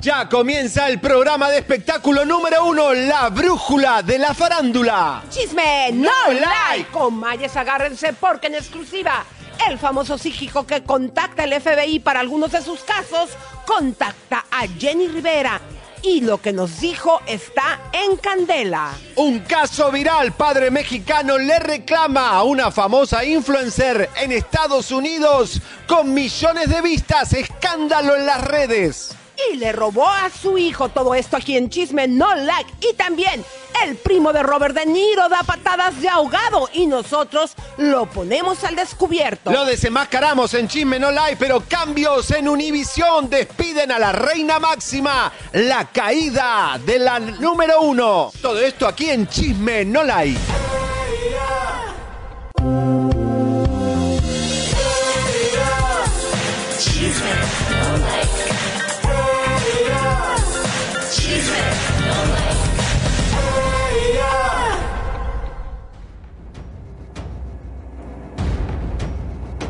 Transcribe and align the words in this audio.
Ya 0.00 0.28
comienza 0.28 0.88
el 0.88 1.00
programa 1.00 1.48
de 1.48 1.58
espectáculo 1.58 2.24
número 2.24 2.66
uno, 2.66 2.92
La 2.92 3.30
Brújula 3.30 4.02
de 4.02 4.18
la 4.18 4.34
Farándula. 4.34 5.22
Chisme, 5.30 5.90
no 5.92 6.12
like. 6.30 6.90
Con 6.92 7.14
Mayes, 7.14 7.56
agárrense 7.56 8.12
porque 8.12 8.48
en 8.48 8.56
exclusiva, 8.56 9.24
el 9.68 9.78
famoso 9.78 10.18
psíquico 10.18 10.66
que 10.66 10.84
contacta 10.84 11.44
el 11.44 11.60
FBI 11.60 12.00
para 12.00 12.20
algunos 12.20 12.52
de 12.52 12.62
sus 12.62 12.80
casos, 12.80 13.30
contacta 13.66 14.44
a 14.50 14.68
Jenny 14.78 15.08
Rivera. 15.08 15.60
Y 16.02 16.20
lo 16.20 16.40
que 16.40 16.52
nos 16.52 16.78
dijo 16.78 17.20
está 17.26 17.80
en 17.92 18.16
candela. 18.18 18.92
Un 19.16 19.40
caso 19.40 19.90
viral, 19.90 20.32
padre 20.32 20.70
mexicano 20.70 21.38
le 21.38 21.58
reclama 21.58 22.30
a 22.30 22.44
una 22.44 22.70
famosa 22.70 23.24
influencer 23.24 24.10
en 24.16 24.30
Estados 24.30 24.92
Unidos 24.92 25.60
con 25.88 26.12
millones 26.12 26.68
de 26.68 26.82
vistas, 26.82 27.32
escándalo 27.32 28.14
en 28.14 28.26
las 28.26 28.44
redes 28.44 29.16
y 29.50 29.56
le 29.56 29.72
robó 29.72 30.08
a 30.08 30.30
su 30.30 30.58
hijo. 30.58 30.88
Todo 30.88 31.14
esto 31.14 31.36
aquí 31.36 31.56
en 31.56 31.70
Chisme 31.70 32.08
No 32.08 32.34
Like. 32.34 32.72
Y 32.80 32.94
también 32.94 33.44
el 33.84 33.96
primo 33.96 34.32
de 34.32 34.42
Robert 34.42 34.74
De 34.74 34.86
Niro 34.86 35.28
da 35.28 35.42
patadas 35.42 36.00
de 36.00 36.08
ahogado 36.08 36.68
y 36.72 36.86
nosotros 36.86 37.54
lo 37.76 38.06
ponemos 38.06 38.64
al 38.64 38.76
descubierto. 38.76 39.50
Lo 39.50 39.64
desenmascaramos 39.64 40.54
en 40.54 40.68
Chisme 40.68 40.98
No 40.98 41.10
Like, 41.10 41.36
pero 41.36 41.62
cambios 41.68 42.30
en 42.30 42.48
Univisión 42.48 43.28
despiden 43.28 43.92
a 43.92 43.98
la 43.98 44.12
reina 44.12 44.58
máxima. 44.58 45.32
La 45.52 45.86
caída 45.86 46.78
de 46.84 46.98
la 46.98 47.18
número 47.18 47.82
uno. 47.82 48.32
Todo 48.40 48.60
esto 48.60 48.86
aquí 48.86 49.10
en 49.10 49.26
Chisme 49.28 49.84
No 49.84 50.02
Like. 50.02 50.40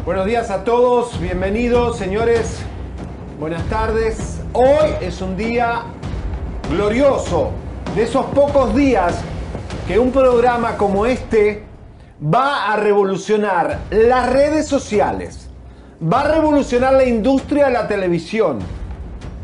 Buenos 0.07 0.27
días 0.27 0.53
a 0.53 0.63
todos, 0.63 1.21
bienvenidos 1.21 1.99
señores, 1.99 2.61
buenas 3.41 3.65
tardes. 3.65 4.41
Hoy 4.53 4.91
es 5.01 5.21
un 5.21 5.37
día 5.37 5.83
glorioso, 6.71 7.51
de 7.97 8.05
esos 8.05 8.25
pocos 8.27 8.73
días 8.73 9.17
que 9.89 9.99
un 9.99 10.13
programa 10.13 10.77
como 10.77 11.07
este 11.07 11.65
va 12.23 12.73
a 12.73 12.77
revolucionar 12.77 13.81
las 13.91 14.33
redes 14.33 14.69
sociales, 14.69 15.51
va 16.01 16.21
a 16.21 16.29
revolucionar 16.29 16.93
la 16.93 17.05
industria 17.05 17.67
de 17.67 17.73
la 17.73 17.89
televisión 17.89 18.61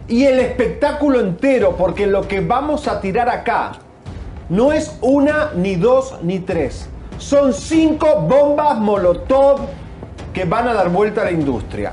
y 0.06 0.26
el 0.26 0.38
espectáculo 0.38 1.18
entero, 1.18 1.74
porque 1.76 2.06
lo 2.06 2.28
que 2.28 2.38
vamos 2.38 2.86
a 2.86 3.00
tirar 3.00 3.28
acá 3.28 3.72
no 4.48 4.72
es 4.72 4.96
una, 5.00 5.50
ni 5.56 5.74
dos, 5.74 6.20
ni 6.22 6.38
tres. 6.38 6.88
Son 7.18 7.52
cinco 7.52 8.06
bombas 8.28 8.78
Molotov 8.78 9.58
que 10.32 10.44
van 10.44 10.68
a 10.68 10.74
dar 10.74 10.88
vuelta 10.88 11.22
a 11.22 11.24
la 11.24 11.32
industria. 11.32 11.92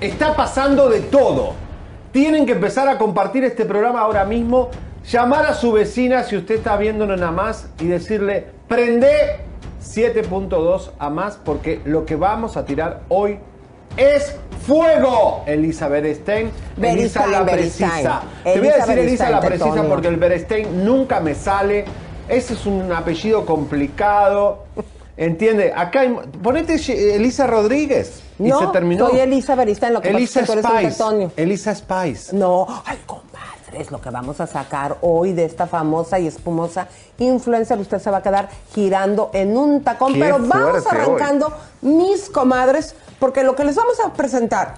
Está 0.00 0.34
pasando 0.34 0.88
de 0.88 1.00
todo. 1.00 1.54
Tienen 2.12 2.46
que 2.46 2.52
empezar 2.52 2.88
a 2.88 2.98
compartir 2.98 3.44
este 3.44 3.64
programa 3.64 4.00
ahora 4.00 4.24
mismo, 4.24 4.70
llamar 5.08 5.46
a 5.46 5.54
su 5.54 5.72
vecina 5.72 6.24
si 6.24 6.36
usted 6.36 6.56
está 6.56 6.76
viéndolo 6.76 7.16
nada 7.16 7.32
más 7.32 7.68
y 7.78 7.86
decirle, 7.86 8.46
prende 8.66 9.40
7.2 9.82 10.90
a 10.98 11.10
más 11.10 11.36
porque 11.36 11.80
lo 11.84 12.04
que 12.04 12.16
vamos 12.16 12.56
a 12.56 12.64
tirar 12.64 13.02
hoy 13.08 13.38
es 13.96 14.36
fuego. 14.66 15.42
Elisa 15.46 15.88
Berestein. 15.88 16.50
Elisa 16.80 17.26
la 17.26 17.44
precisa. 17.44 18.22
Te 18.44 18.58
voy 18.58 18.68
a 18.68 18.76
decir 18.76 18.98
Elisa 18.98 19.30
la 19.30 19.40
precisa 19.40 19.82
porque 19.88 20.08
el 20.08 20.16
Berestein 20.16 20.84
nunca 20.84 21.20
me 21.20 21.34
sale. 21.34 21.84
Ese 22.28 22.54
es 22.54 22.66
un 22.66 22.92
apellido 22.92 23.44
complicado. 23.44 24.64
¿Entiende? 25.20 25.70
Acá, 25.76 26.00
hay, 26.00 26.16
ponete 26.42 26.76
Elisa 27.14 27.46
Rodríguez. 27.46 28.22
y 28.38 28.50
se 28.50 28.66
terminó. 28.72 29.10
soy 29.10 29.20
Elisa 29.20 29.54
Berista 29.54 29.90
lo 29.90 30.00
que 30.00 30.08
Elisa 30.08 30.46
Spice. 30.46 31.30
Elisa 31.36 31.74
Spice. 31.74 32.34
No, 32.34 32.66
ay, 32.86 32.98
comadre, 33.04 33.74
es 33.74 33.90
lo 33.90 34.00
que 34.00 34.08
vamos 34.08 34.40
a 34.40 34.46
sacar 34.46 34.96
hoy 35.02 35.34
de 35.34 35.44
esta 35.44 35.66
famosa 35.66 36.18
y 36.18 36.26
espumosa 36.26 36.88
influencer. 37.18 37.78
Usted 37.78 37.98
se 37.98 38.10
va 38.10 38.16
a 38.16 38.22
quedar 38.22 38.48
girando 38.72 39.30
en 39.34 39.58
un 39.58 39.82
tacón. 39.82 40.14
pero 40.18 40.38
vamos 40.40 40.86
arrancando, 40.86 41.52
mis 41.82 42.30
comadres, 42.30 42.94
porque 43.18 43.44
lo 43.44 43.54
que 43.54 43.64
les 43.64 43.76
vamos 43.76 44.00
a 44.00 44.14
presentar 44.14 44.76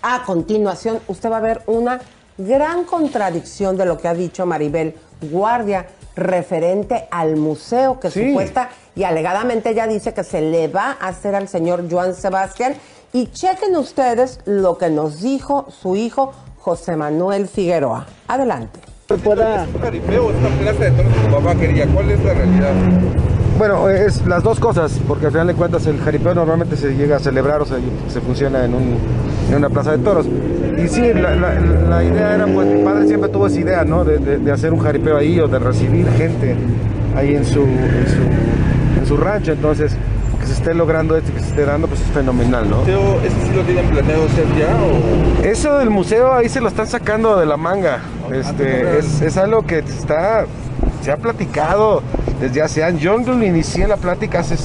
a 0.00 0.22
continuación, 0.24 1.00
usted 1.08 1.30
va 1.30 1.36
a 1.36 1.40
ver 1.40 1.60
una 1.66 2.00
gran 2.38 2.84
contradicción 2.84 3.76
de 3.76 3.84
lo 3.84 3.98
que 3.98 4.08
ha 4.08 4.14
dicho 4.14 4.46
Maribel 4.46 4.96
Guardia 5.20 5.86
referente 6.16 7.06
al 7.10 7.36
museo 7.36 7.98
que 8.00 8.10
supuesta 8.10 8.70
y 8.94 9.04
alegadamente 9.04 9.70
ella 9.70 9.86
dice 9.86 10.14
que 10.14 10.24
se 10.24 10.40
le 10.40 10.68
va 10.68 10.96
a 11.00 11.08
hacer 11.08 11.34
al 11.34 11.48
señor 11.48 11.84
Joan 11.90 12.14
Sebastián. 12.14 12.74
Y 13.12 13.28
chequen 13.28 13.76
ustedes 13.76 14.40
lo 14.44 14.76
que 14.76 14.90
nos 14.90 15.20
dijo 15.20 15.66
su 15.70 15.94
hijo 15.94 16.32
José 16.58 16.96
Manuel 16.96 17.46
Figueroa. 17.46 18.06
Adelante. 18.26 18.80
¿Pueda... 19.22 19.64
¿Es 19.64 19.80
jaripeo 19.80 20.30
es 20.30 20.36
una 20.36 20.48
plaza 20.48 20.84
de 20.84 20.90
toros 20.90 21.12
que 21.12 21.20
tu 21.20 21.30
papá 21.30 21.54
quería? 21.54 21.86
¿Cuál 21.86 22.10
es 22.10 22.24
la 22.24 22.34
realidad? 22.34 22.72
Bueno, 23.58 23.88
es 23.88 24.26
las 24.26 24.42
dos 24.42 24.58
cosas, 24.58 25.00
porque 25.06 25.26
al 25.26 25.32
final 25.32 25.46
de 25.46 25.54
cuentas 25.54 25.86
el 25.86 26.00
jaripeo 26.00 26.34
normalmente 26.34 26.76
se 26.76 26.94
llega 26.94 27.16
a 27.16 27.20
celebrar 27.20 27.62
o 27.62 27.64
se, 27.64 27.76
se 28.08 28.20
funciona 28.20 28.64
en, 28.64 28.74
un, 28.74 28.98
en, 29.48 29.56
una 29.56 29.70
plaza 29.70 29.92
de 29.92 29.98
toros. 29.98 30.26
Y 30.26 30.88
sí, 30.88 31.12
la, 31.14 31.36
la, 31.36 31.54
la, 31.60 32.02
idea 32.02 32.34
era, 32.34 32.46
pues 32.46 32.66
mi 32.66 32.82
padre 32.82 33.06
siempre 33.06 33.28
tuvo 33.28 33.46
esa 33.46 33.60
idea, 33.60 33.84
¿no? 33.84 34.04
De, 34.04 34.18
de, 34.18 34.38
de, 34.38 34.52
hacer 34.52 34.72
un 34.72 34.80
jaripeo 34.80 35.16
ahí 35.16 35.38
o 35.38 35.46
de 35.46 35.60
recibir 35.60 36.08
gente 36.12 36.56
ahí 37.16 37.36
en 37.36 37.44
su, 37.44 37.62
en 37.62 38.06
su, 38.08 39.00
en 39.00 39.06
su 39.06 39.16
rancho. 39.16 39.52
Entonces, 39.52 39.96
que 40.40 40.46
se 40.46 40.52
esté 40.54 40.74
logrando 40.74 41.16
esto, 41.16 41.32
que 41.32 41.40
se 41.40 41.50
esté 41.50 41.64
dando, 41.64 41.86
pues 41.86 42.00
es 42.00 42.08
fenomenal, 42.08 42.68
¿no? 42.68 42.82
¿Eso 42.82 43.36
sí 43.46 43.54
lo 43.54 43.62
tienen 43.62 43.86
planeado 43.86 44.24
hacer 44.24 44.46
ya 44.58 44.74
o...? 44.82 45.44
Eso 45.44 45.78
del 45.78 45.90
museo 45.90 46.32
ahí 46.32 46.48
se 46.48 46.60
lo 46.60 46.68
están 46.68 46.88
sacando 46.88 47.38
de 47.38 47.46
la 47.46 47.56
manga. 47.56 48.00
Este, 48.32 48.98
es, 48.98 49.22
es 49.22 49.36
algo 49.36 49.62
que 49.62 49.78
está, 49.78 50.46
se 51.04 51.12
ha 51.12 51.18
platicado 51.18 52.02
desde 52.40 52.62
hace 52.62 52.82
años. 52.82 53.02
Yo 53.02 53.20
inicié 53.42 53.86
la 53.86 53.98
plática 53.98 54.40
hace 54.40 54.56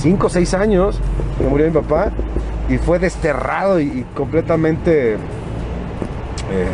5 0.00 0.26
o 0.26 0.30
6 0.30 0.54
años, 0.54 1.00
que 1.36 1.44
murió 1.44 1.66
mi 1.66 1.72
papá, 1.72 2.12
y 2.68 2.78
fue 2.78 2.98
desterrado 2.98 3.80
y, 3.80 3.84
y 3.84 4.06
completamente... 4.14 5.14
Eh, 5.14 6.68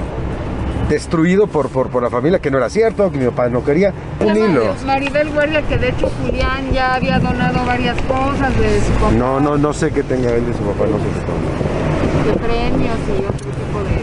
destruido 0.88 1.46
por, 1.46 1.68
por, 1.68 1.90
por, 1.90 2.02
la 2.02 2.08
familia, 2.08 2.38
que 2.38 2.50
no 2.50 2.56
era 2.56 2.70
cierto, 2.70 3.10
que 3.12 3.18
mi 3.18 3.26
papá 3.26 3.50
no 3.50 3.62
quería. 3.62 3.92
Un 4.20 4.34
hilo. 4.34 4.74
Maribel 4.86 5.30
Guardia, 5.30 5.60
que 5.60 5.76
de 5.76 5.90
hecho 5.90 6.10
Julián 6.22 6.72
ya 6.72 6.94
había 6.94 7.18
donado 7.18 7.64
varias 7.66 7.96
cosas 8.02 8.58
de 8.58 8.80
su 8.80 8.92
papá. 8.92 9.12
No, 9.12 9.38
no, 9.38 9.58
no 9.58 9.72
sé 9.74 9.90
qué 9.90 10.02
tenga 10.02 10.30
él 10.30 10.46
de 10.46 10.52
su 10.54 10.60
papá, 10.60 10.86
no 10.86 10.96
sé 10.96 11.04
qué 12.24 12.30
De 12.30 12.38
premios 12.38 12.96
y 13.06 13.24
otro 13.26 13.50
tipo 13.50 13.80
de 13.84 14.00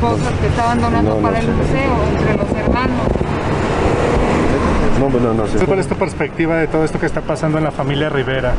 cosas 0.00 0.32
que 0.40 0.46
estaban 0.46 0.80
donando 0.80 1.14
no, 1.14 1.20
para 1.20 1.38
el 1.40 1.48
museo 1.48 1.92
entre 2.18 2.36
los 2.38 2.53
hermanos. 2.74 3.06
No, 4.98 5.08
no, 5.08 5.34
no 5.34 5.46
sé. 5.46 5.64
¿Cuál 5.64 5.78
es 5.78 5.88
tu 5.88 5.94
perspectiva 5.96 6.56
de 6.56 6.66
todo 6.66 6.84
esto 6.84 6.98
que 6.98 7.06
está 7.06 7.20
pasando 7.20 7.58
en 7.58 7.64
la 7.64 7.70
familia 7.70 8.08
Rivera 8.08 8.54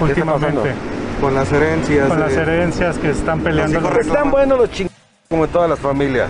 últimamente? 0.00 0.72
Con 1.20 1.34
las 1.34 1.52
herencias. 1.52 2.08
Con 2.08 2.20
las 2.20 2.32
herencias 2.32 2.98
que 2.98 3.10
están 3.10 3.40
peleando. 3.40 3.80
Los 3.80 3.96
están 3.98 4.30
buenos 4.30 4.58
los 4.58 4.70
chingados 4.70 4.98
como 5.28 5.44
en 5.44 5.50
todas 5.50 5.70
las 5.70 5.78
familias. 5.78 6.28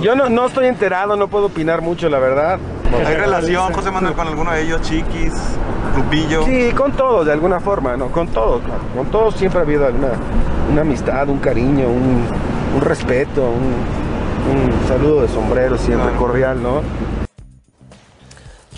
yo 0.00 0.14
no, 0.14 0.30
no, 0.30 0.46
estoy 0.46 0.66
enterado, 0.66 1.14
no 1.14 1.28
puedo 1.28 1.46
opinar 1.46 1.82
mucho, 1.82 2.08
la 2.08 2.18
verdad. 2.18 2.58
¿Hay 3.06 3.14
relación, 3.16 3.70
José 3.72 3.90
Manuel, 3.90 4.14
con 4.14 4.26
alguno 4.26 4.52
de 4.52 4.62
ellos, 4.62 4.80
Chiquis, 4.80 5.34
Lupillo? 5.94 6.46
Sí, 6.46 6.72
con 6.72 6.92
todos, 6.92 7.26
de 7.26 7.32
alguna 7.32 7.60
forma, 7.60 7.98
¿no? 7.98 8.06
Con 8.06 8.28
todos, 8.28 8.62
Con 8.96 9.08
todos 9.08 9.34
siempre 9.34 9.60
ha 9.60 9.62
habido 9.62 9.84
alguna 9.86 10.12
una 10.70 10.80
amistad, 10.80 11.28
un 11.28 11.38
cariño, 11.38 11.88
un, 11.88 12.24
respeto, 12.80 13.42
un, 13.42 14.88
saludo 14.88 15.22
de 15.22 15.28
sombrero 15.28 15.78
siempre 15.78 16.14
cordial, 16.16 16.62
¿no? 16.62 16.82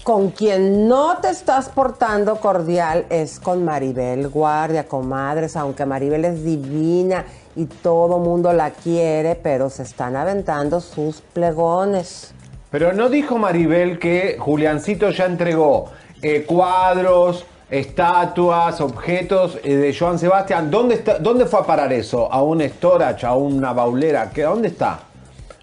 Con 0.03 0.31
quien 0.31 0.87
no 0.87 1.17
te 1.19 1.31
estás 1.31 1.69
portando 1.69 2.37
cordial 2.37 3.07
es 3.11 3.41
con 3.41 3.65
Maribel 3.65 4.29
Guardia, 4.29 4.87
comadres, 4.87 5.57
aunque 5.57 5.85
Maribel 5.85 6.25
es 6.25 6.45
divina 6.45 7.25
y 7.57 7.67
todo 7.67 8.19
mundo 8.19 8.53
la 8.53 8.71
quiere, 8.71 9.35
pero 9.35 9.69
se 9.69 9.83
están 9.83 10.15
aventando 10.15 10.81
sus 10.81 11.21
plegones. 11.21 12.33
Pero 12.71 12.93
no 12.93 13.09
dijo 13.09 13.39
Maribel 13.39 13.99
que 13.99 14.37
Juliancito 14.39 15.11
ya 15.11 15.25
entregó 15.27 15.91
eh, 16.23 16.45
cuadros, 16.45 17.45
estatuas, 17.71 18.81
objetos 18.81 19.59
eh, 19.65 19.75
de 19.77 19.95
Joan 19.97 20.19
Sebastián. 20.19 20.71
¿Dónde, 20.71 20.97
está, 20.97 21.19
¿Dónde 21.19 21.47
fue 21.47 21.61
a 21.61 21.65
parar 21.65 21.93
eso? 21.93 22.33
¿A 22.33 22.43
un 22.43 22.61
storage, 22.63 23.27
a 23.27 23.35
una 23.35 23.73
baulera? 23.73 24.31
¿Qué, 24.31 24.43
¿Dónde 24.43 24.69
está? 24.69 25.01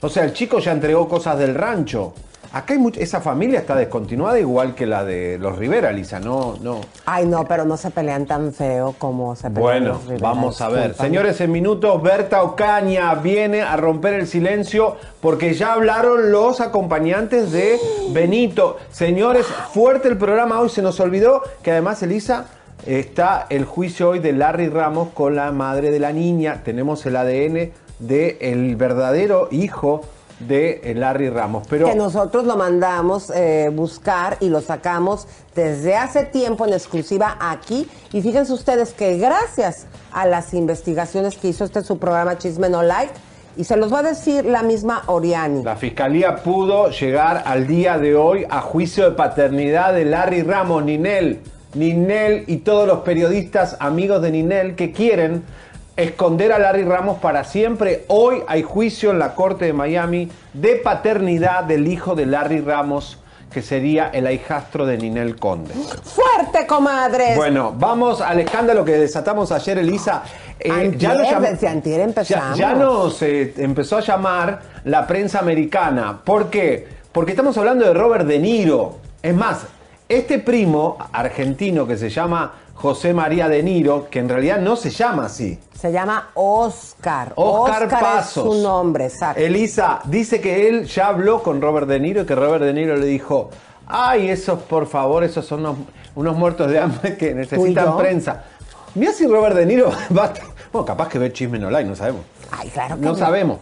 O 0.01 0.09
sea, 0.09 0.23
el 0.23 0.33
chico 0.33 0.59
ya 0.59 0.71
entregó 0.71 1.07
cosas 1.07 1.37
del 1.37 1.55
rancho. 1.55 2.13
Acá 2.53 2.75
hay 2.75 2.79
mucha, 2.79 2.99
esa 2.99 3.19
familia 3.19 3.59
está 3.59 3.75
descontinuada 3.75 4.39
igual 4.39 4.75
que 4.75 4.85
la 4.85 5.03
de 5.03 5.39
los 5.39 5.57
Rivera, 5.57 5.91
Lisa, 5.91 6.19
no, 6.19 6.55
no. 6.61 6.81
Ay, 7.03 7.25
no, 7.25 7.47
pero 7.47 7.65
no 7.65 7.77
se 7.77 7.89
pelean 7.89 8.27
tan 8.27 8.53
feo 8.53 8.93
como 8.99 9.35
se 9.35 9.49
pelean 9.49 9.61
bueno, 9.61 9.87
los 9.93 10.03
Rivera. 10.03 10.29
vamos 10.29 10.61
a 10.61 10.69
ver. 10.69 10.93
Señores, 10.93 11.41
en 11.41 11.51
minutos, 11.51 11.99
Berta 12.03 12.43
Ocaña 12.43 13.15
viene 13.15 13.63
a 13.63 13.75
romper 13.75 14.13
el 14.13 14.27
silencio 14.27 14.97
porque 15.19 15.55
ya 15.55 15.73
hablaron 15.73 16.31
los 16.31 16.61
acompañantes 16.61 17.51
de 17.51 17.79
Benito. 18.11 18.77
Señores, 18.91 19.47
fuerte 19.47 20.07
el 20.07 20.19
programa 20.19 20.59
hoy, 20.59 20.69
se 20.69 20.83
nos 20.83 20.99
olvidó 20.99 21.41
que 21.63 21.71
además, 21.71 22.03
Elisa, 22.03 22.45
está 22.85 23.47
el 23.49 23.65
juicio 23.65 24.09
hoy 24.09 24.19
de 24.19 24.31
Larry 24.31 24.69
Ramos 24.69 25.09
con 25.15 25.35
la 25.35 25.51
madre 25.51 25.89
de 25.89 25.99
la 25.99 26.13
niña. 26.13 26.61
Tenemos 26.63 27.03
el 27.07 27.15
ADN 27.15 27.71
del 27.97 28.37
el 28.41 28.75
verdadero 28.75 29.47
hijo 29.49 30.01
de 30.47 30.81
eh, 30.83 30.93
Larry 30.95 31.29
Ramos. 31.29 31.65
Pero... 31.69 31.87
Que 31.87 31.95
nosotros 31.95 32.45
lo 32.45 32.57
mandamos 32.57 33.31
eh, 33.35 33.69
buscar 33.73 34.37
y 34.39 34.49
lo 34.49 34.61
sacamos 34.61 35.27
desde 35.55 35.95
hace 35.95 36.23
tiempo 36.23 36.65
en 36.65 36.73
exclusiva 36.73 37.37
aquí. 37.39 37.87
Y 38.11 38.21
fíjense 38.21 38.53
ustedes 38.53 38.93
que 38.93 39.17
gracias 39.17 39.87
a 40.11 40.25
las 40.25 40.53
investigaciones 40.53 41.37
que 41.37 41.49
hizo 41.49 41.65
este 41.65 41.83
su 41.83 41.97
programa 41.97 42.37
Chisme 42.37 42.69
No 42.69 42.83
Like, 42.83 43.13
y 43.55 43.63
se 43.65 43.77
los 43.77 43.93
va 43.93 43.99
a 43.99 44.03
decir 44.03 44.45
la 44.45 44.63
misma 44.63 45.03
Oriani. 45.07 45.63
La 45.63 45.75
fiscalía 45.75 46.37
pudo 46.37 46.89
llegar 46.89 47.43
al 47.45 47.67
día 47.67 47.97
de 47.99 48.15
hoy 48.15 48.45
a 48.49 48.61
juicio 48.61 49.03
de 49.05 49.11
paternidad 49.11 49.93
de 49.93 50.05
Larry 50.05 50.41
Ramos, 50.41 50.83
Ninel. 50.83 51.39
Ninel 51.75 52.45
y 52.47 52.57
todos 52.57 52.87
los 52.87 52.99
periodistas 52.99 53.77
amigos 53.79 54.21
de 54.21 54.31
Ninel 54.31 54.75
que 54.75 54.91
quieren 54.91 55.43
esconder 55.95 56.51
a 56.51 56.59
Larry 56.59 56.83
Ramos 56.83 57.19
para 57.19 57.43
siempre. 57.43 58.05
Hoy 58.07 58.43
hay 58.47 58.63
juicio 58.63 59.11
en 59.11 59.19
la 59.19 59.35
Corte 59.35 59.65
de 59.65 59.73
Miami 59.73 60.29
de 60.53 60.75
paternidad 60.75 61.63
del 61.63 61.87
hijo 61.87 62.15
de 62.15 62.25
Larry 62.25 62.61
Ramos, 62.61 63.19
que 63.51 63.61
sería 63.61 64.07
el 64.07 64.29
hijastro 64.31 64.85
de 64.85 64.97
Ninel 64.97 65.35
Conde. 65.35 65.73
¡Fuerte, 65.73 66.65
comadres! 66.65 67.35
Bueno, 67.35 67.73
vamos 67.77 68.21
al 68.21 68.39
escándalo 68.39 68.83
que 68.83 68.93
desatamos 68.93 69.51
ayer, 69.51 69.77
Elisa. 69.77 70.23
Eh, 70.59 70.95
ya, 70.97 71.13
nos 71.13 71.27
ya, 72.27 72.53
ya, 72.55 72.73
nos 72.73 73.21
eh, 73.21 73.53
empezó 73.57 73.97
a 73.97 74.01
llamar 74.01 74.61
la 74.85 75.05
prensa 75.05 75.39
americana. 75.39 76.21
¿Por 76.23 76.49
qué? 76.49 76.87
Porque 77.11 77.31
estamos 77.31 77.55
hablando 77.57 77.85
de 77.85 77.93
Robert 77.93 78.25
De 78.25 78.39
Niro. 78.39 78.97
Es 79.21 79.35
más, 79.35 79.67
este 80.09 80.39
primo 80.39 80.97
argentino 81.11 81.85
que 81.85 81.97
se 81.97 82.09
llama 82.09 82.53
José 82.83 83.13
María 83.13 83.47
De 83.47 83.63
Niro, 83.63 84.09
que 84.09 84.19
en 84.19 84.27
realidad 84.27 84.59
no 84.59 84.75
se 84.75 84.89
llama 84.89 85.27
así. 85.27 85.57
Se 85.73 85.89
llama 85.89 86.31
Oscar. 86.33 87.31
Oscar, 87.37 87.87
Pasos. 87.87 88.45
Es 88.45 88.51
su 88.51 88.61
nombre, 88.61 89.05
exacto. 89.05 89.41
Elisa 89.41 90.01
dice 90.03 90.41
que 90.41 90.67
él 90.67 90.83
ya 90.83 91.07
habló 91.07 91.41
con 91.41 91.61
Robert 91.61 91.87
De 91.87 91.97
Niro 91.97 92.23
y 92.23 92.25
que 92.25 92.35
Robert 92.35 92.61
De 92.61 92.73
Niro 92.73 92.97
le 92.97 93.05
dijo, 93.05 93.49
ay, 93.87 94.27
esos, 94.27 94.59
por 94.63 94.85
favor, 94.85 95.23
esos 95.23 95.45
son 95.45 95.87
unos, 96.13 96.35
muertos 96.35 96.69
de 96.69 96.79
hambre 96.79 97.15
que 97.15 97.33
necesitan 97.33 97.95
prensa. 97.95 98.43
Mira 98.95 99.13
si 99.13 99.27
Robert 99.27 99.55
De 99.55 99.65
Niro 99.65 99.89
va 100.17 100.33
Bueno, 100.73 100.85
capaz 100.85 101.07
que 101.07 101.19
ve 101.19 101.31
Chisme 101.31 101.59
No 101.59 101.69
Like, 101.69 101.89
no 101.89 101.95
sabemos. 101.95 102.23
Ay, 102.51 102.67
claro 102.67 102.95
que 102.95 103.01
no. 103.01 103.11
No 103.11 103.15
sabemos. 103.15 103.59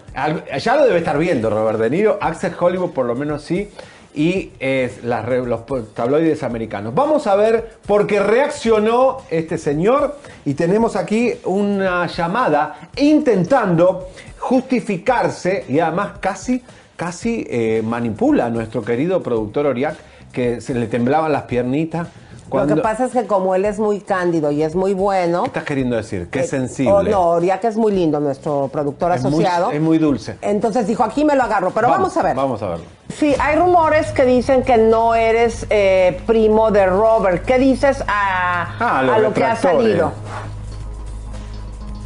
Ya 0.59 0.75
lo 0.75 0.85
debe 0.85 0.97
estar 0.97 1.19
viendo 1.19 1.51
Robert 1.51 1.77
De 1.77 1.91
Niro. 1.91 2.17
Access 2.19 2.59
Hollywood 2.59 2.89
por 2.89 3.05
lo 3.05 3.13
menos 3.13 3.43
sí 3.43 3.69
y 4.13 4.51
los 4.59 5.65
tabloides 5.93 6.43
americanos. 6.43 6.93
Vamos 6.93 7.27
a 7.27 7.35
ver 7.35 7.77
por 7.85 8.07
qué 8.07 8.19
reaccionó 8.19 9.17
este 9.29 9.57
señor 9.57 10.17
y 10.45 10.53
tenemos 10.53 10.95
aquí 10.95 11.33
una 11.45 12.07
llamada 12.07 12.89
intentando 12.97 14.09
justificarse 14.39 15.65
y 15.69 15.79
además 15.79 16.13
casi, 16.19 16.61
casi 16.95 17.45
eh, 17.49 17.81
manipula 17.83 18.47
a 18.47 18.49
nuestro 18.49 18.83
querido 18.83 19.21
productor 19.21 19.67
Oriac 19.67 19.95
que 20.31 20.61
se 20.61 20.73
le 20.73 20.87
temblaban 20.87 21.31
las 21.31 21.43
piernitas 21.43 22.07
lo 22.51 22.67
que 22.67 22.81
pasa 22.81 23.05
es 23.05 23.11
que 23.11 23.25
como 23.25 23.55
él 23.55 23.65
es 23.65 23.79
muy 23.79 24.01
cándido 24.01 24.51
y 24.51 24.63
es 24.63 24.75
muy 24.75 24.93
bueno... 24.93 25.43
¿Qué 25.43 25.47
estás 25.47 25.63
queriendo 25.63 25.95
decir? 25.95 26.29
Que 26.29 26.39
es 26.39 26.45
eh, 26.47 26.49
sensible. 26.49 26.91
Oh, 26.91 27.03
no, 27.03 27.41
ya 27.41 27.59
que 27.59 27.67
es 27.67 27.77
muy 27.77 27.91
lindo 27.91 28.19
nuestro 28.19 28.69
productor 28.71 29.11
asociado. 29.11 29.71
es 29.71 29.81
muy 29.81 29.97
dulce. 29.97 30.37
Entonces 30.41 30.87
dijo, 30.87 31.03
aquí 31.03 31.23
me 31.23 31.35
lo 31.35 31.43
agarro, 31.43 31.71
pero 31.71 31.89
vamos, 31.89 32.15
a 32.17 32.23
ver. 32.23 32.35
Vamos 32.35 32.61
a 32.61 32.69
verlo. 32.69 32.85
Sí, 33.17 33.35
hay 33.39 33.55
rumores 33.55 34.11
que 34.11 34.25
dicen 34.25 34.63
que 34.63 34.77
no 34.77 35.15
eres 35.15 35.65
eh, 35.69 36.21
primo 36.25 36.71
de 36.71 36.85
Robert. 36.85 37.45
¿Qué 37.45 37.59
dices 37.59 38.03
a, 38.07 38.75
ah, 38.79 39.19
lo 39.19 39.33
que 39.33 39.43
ha 39.43 39.55
salido? 39.55 40.11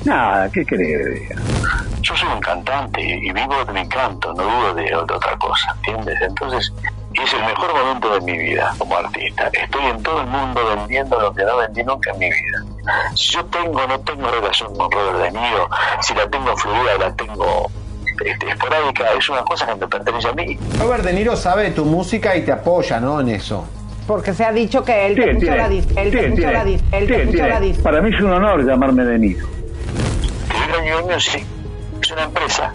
Nada, 0.06 0.50
¿qué 0.52 0.64
querés 0.64 1.30
Yo 2.02 2.16
soy 2.16 2.30
un 2.32 2.40
cantante 2.40 3.02
y 3.02 3.32
vivo 3.32 3.66
de 3.66 3.74
mi 3.74 3.88
canto, 3.90 4.34
no 4.34 4.46
vivo 4.46 4.74
de 4.76 4.96
otra 4.96 5.36
cosa, 5.38 5.76
¿entiendes? 5.78 6.16
Entonces, 6.22 6.72
es 7.24 7.34
el 7.34 7.42
mejor 7.42 7.74
momento 7.74 8.14
de 8.14 8.22
mi 8.22 8.38
vida 8.38 8.74
como 8.78 8.98
artista. 8.98 9.50
Estoy 9.54 9.86
en 9.86 10.04
todo 10.04 10.22
el 10.22 10.28
mundo 10.28 10.62
vendiendo 10.76 11.20
lo 11.20 11.34
que 11.34 11.44
no 11.44 11.58
vendí 11.58 11.84
nunca 11.84 12.12
en 12.12 12.20
mi 12.20 12.30
vida. 12.30 12.64
Si 13.16 13.34
yo 13.34 13.46
tengo 13.46 13.80
o 13.80 13.88
no 13.88 14.00
tengo 14.02 14.30
relación 14.30 14.76
con 14.76 14.92
Robert 14.92 15.20
De 15.20 15.32
Niro, 15.32 15.70
si 16.02 16.14
la 16.14 16.28
tengo 16.30 16.56
fluida, 16.58 16.98
la 17.00 17.16
tengo 17.16 17.70
este, 18.24 18.50
esporádica, 18.50 19.06
es 19.18 19.30
una 19.30 19.44
cosa 19.44 19.66
que 19.66 19.76
me 19.76 19.88
pertenece 19.88 20.28
a 20.28 20.34
mí. 20.34 20.58
Robert 20.80 21.04
De 21.04 21.14
Niro 21.14 21.36
sabe 21.36 21.72
tu 21.72 21.86
música 21.86 22.36
y 22.36 22.44
te 22.44 22.52
apoya, 22.52 23.00
¿no? 23.00 23.22
En 23.22 23.30
eso. 23.30 23.66
Porque 24.08 24.34
se 24.34 24.46
ha 24.46 24.52
dicho 24.52 24.84
que 24.84 25.08
él 25.08 25.16
te 25.16 25.34
puso 25.34 25.56
la 25.56 25.68
disc, 25.68 25.90
él 25.96 26.12
te 26.12 26.30
puso 26.30 26.52
la 26.52 26.64
disc, 26.64 26.84
él 26.92 27.08
te 27.08 27.26
puso 27.26 27.48
la 27.48 27.60
disc. 27.60 27.82
Para 27.82 28.02
mí 28.02 28.14
es 28.14 28.22
un 28.22 28.34
honor 28.34 28.64
llamarme 28.64 29.04
De 29.04 29.18
Niro. 29.18 29.48
Sí, 31.18 31.46
es 32.02 32.12
una 32.12 32.24
empresa 32.24 32.72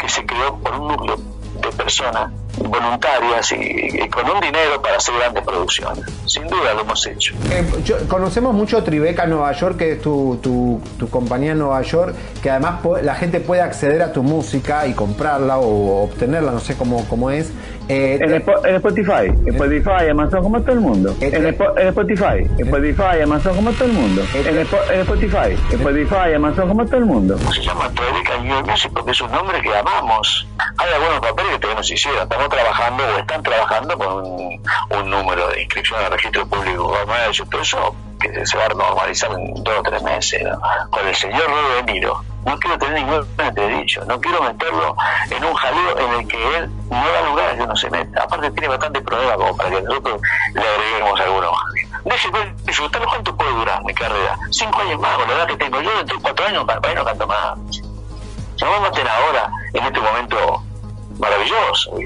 que 0.00 0.08
se 0.08 0.26
creó 0.26 0.58
por 0.58 0.74
un 0.74 0.88
núcleo 0.88 1.16
de 1.60 1.68
personas 1.76 2.32
voluntarias 2.58 3.52
y, 3.52 4.08
con 4.08 4.30
un 4.30 4.40
dinero 4.40 4.80
para 4.82 4.96
hacer 4.96 5.14
grandes 5.16 5.44
producciones. 5.44 6.04
Sin 6.26 6.46
duda 6.46 6.74
lo 6.74 6.82
hemos 6.82 7.06
hecho. 7.06 7.34
Eh, 7.50 7.64
conocemos 8.08 8.54
mucho 8.54 8.82
Tribeca 8.82 9.26
Nueva 9.26 9.52
York, 9.52 9.78
que 9.78 9.92
es 9.92 10.02
tu, 10.02 10.38
tu, 10.42 11.08
compañía 11.08 11.54
Nueva 11.54 11.82
York, 11.82 12.14
que 12.42 12.50
además 12.50 12.80
la 13.02 13.14
gente 13.14 13.40
puede 13.40 13.62
acceder 13.62 14.02
a 14.02 14.12
tu 14.12 14.22
música 14.22 14.86
y 14.86 14.94
comprarla 14.94 15.58
o 15.58 16.04
obtenerla, 16.04 16.50
no 16.52 16.60
sé 16.60 16.76
cómo, 16.76 17.06
cómo 17.08 17.30
es. 17.30 17.52
Eh, 17.88 18.18
en, 18.20 18.32
Spotify, 18.76 19.26
en 19.26 19.48
Spotify, 19.48 20.08
Amazon 20.10 20.42
como 20.42 20.60
todo 20.62 20.72
el 20.72 20.80
mundo. 20.80 21.14
Eh, 21.20 21.30
en, 21.34 21.46
Spotify, 21.88 22.48
en 22.58 22.66
Spotify, 22.66 23.22
Amazon 23.22 23.56
como 23.56 23.72
todo 23.72 23.84
el 23.84 23.92
mundo. 23.92 24.22
En, 24.34 24.58
Spotify, 24.58 25.56
en 25.70 25.80
Spotify, 25.80 26.34
Amazon 26.34 26.68
como 26.68 26.86
todo 26.86 26.96
el 26.96 27.04
mundo. 27.04 27.38
Se 27.52 27.60
llama 27.60 27.90
Tribeca 27.90 28.38
New 28.38 28.66
Music 28.66 28.90
porque 28.94 29.10
es 29.10 29.20
un 29.20 29.30
nombre 29.30 29.60
que 29.60 29.76
amamos. 29.76 30.48
Hay 30.78 30.92
algunos 30.94 31.20
papeles 31.20 31.52
que 31.52 31.58
todavía 31.58 31.78
no 31.78 31.84
se 31.84 31.94
hicieron 31.94 32.28
trabajando 32.28 33.04
o 33.04 33.18
están 33.18 33.42
trabajando 33.42 33.98
con 33.98 34.24
un, 34.24 35.10
número 35.10 35.48
de 35.48 35.62
inscripción 35.62 36.00
al 36.02 36.12
registro 36.12 36.46
público 36.46 36.96
pero 37.50 37.62
eso 37.62 37.94
que 38.20 38.46
se 38.46 38.58
va 38.58 38.66
a 38.66 38.68
normalizar 38.68 39.30
en 39.32 39.54
dos 39.62 39.78
o 39.78 39.82
tres 39.82 40.02
meses 40.02 40.42
con 40.90 41.06
el 41.06 41.14
señor 41.14 41.46
Robert 41.46 41.86
De 41.86 41.92
Niro 41.92 42.24
no 42.44 42.58
quiero 42.58 42.78
tener 42.78 43.02
ningún 43.02 43.26
dicho, 43.80 44.04
no 44.04 44.20
quiero 44.20 44.42
meterlo 44.42 44.94
en 45.30 45.44
un 45.44 45.54
jaleo 45.54 45.98
en 45.98 46.20
el 46.20 46.28
que 46.28 46.56
él 46.56 46.70
no 46.90 46.96
da 46.96 47.22
lugar 47.22 47.50
a 47.50 47.56
que 47.56 47.62
uno 47.62 47.76
se 47.76 47.90
meta. 47.90 48.22
Aparte 48.22 48.50
tiene 48.50 48.68
bastante 48.68 49.00
problema 49.00 49.34
como 49.34 49.56
para 49.56 49.70
que 49.70 49.82
nosotros 49.82 50.20
le 50.52 50.60
agreguemos 50.60 51.20
alguno 51.20 51.52
más. 51.52 51.64
Déjeme 52.04 53.06
cuánto 53.06 53.36
puede 53.36 53.50
durar 53.52 53.82
mi 53.84 53.94
carrera. 53.94 54.36
Cinco 54.50 54.78
años 54.80 55.00
más, 55.00 55.16
con 55.16 55.28
la 55.28 55.34
edad 55.34 55.46
que 55.46 55.56
tengo 55.56 55.80
yo, 55.80 55.96
dentro 55.96 56.16
de 56.16 56.22
cuatro 56.22 56.46
años, 56.46 56.64
para 56.64 56.88
ahí 56.88 56.94
no 56.94 57.04
canto 57.04 57.26
más. 57.26 57.58
No 58.60 58.70
me 58.70 58.80
maten 58.80 59.08
ahora, 59.08 59.50
en 59.72 59.84
este 59.84 60.00
momento 60.00 60.62
maravilloso. 61.18 61.96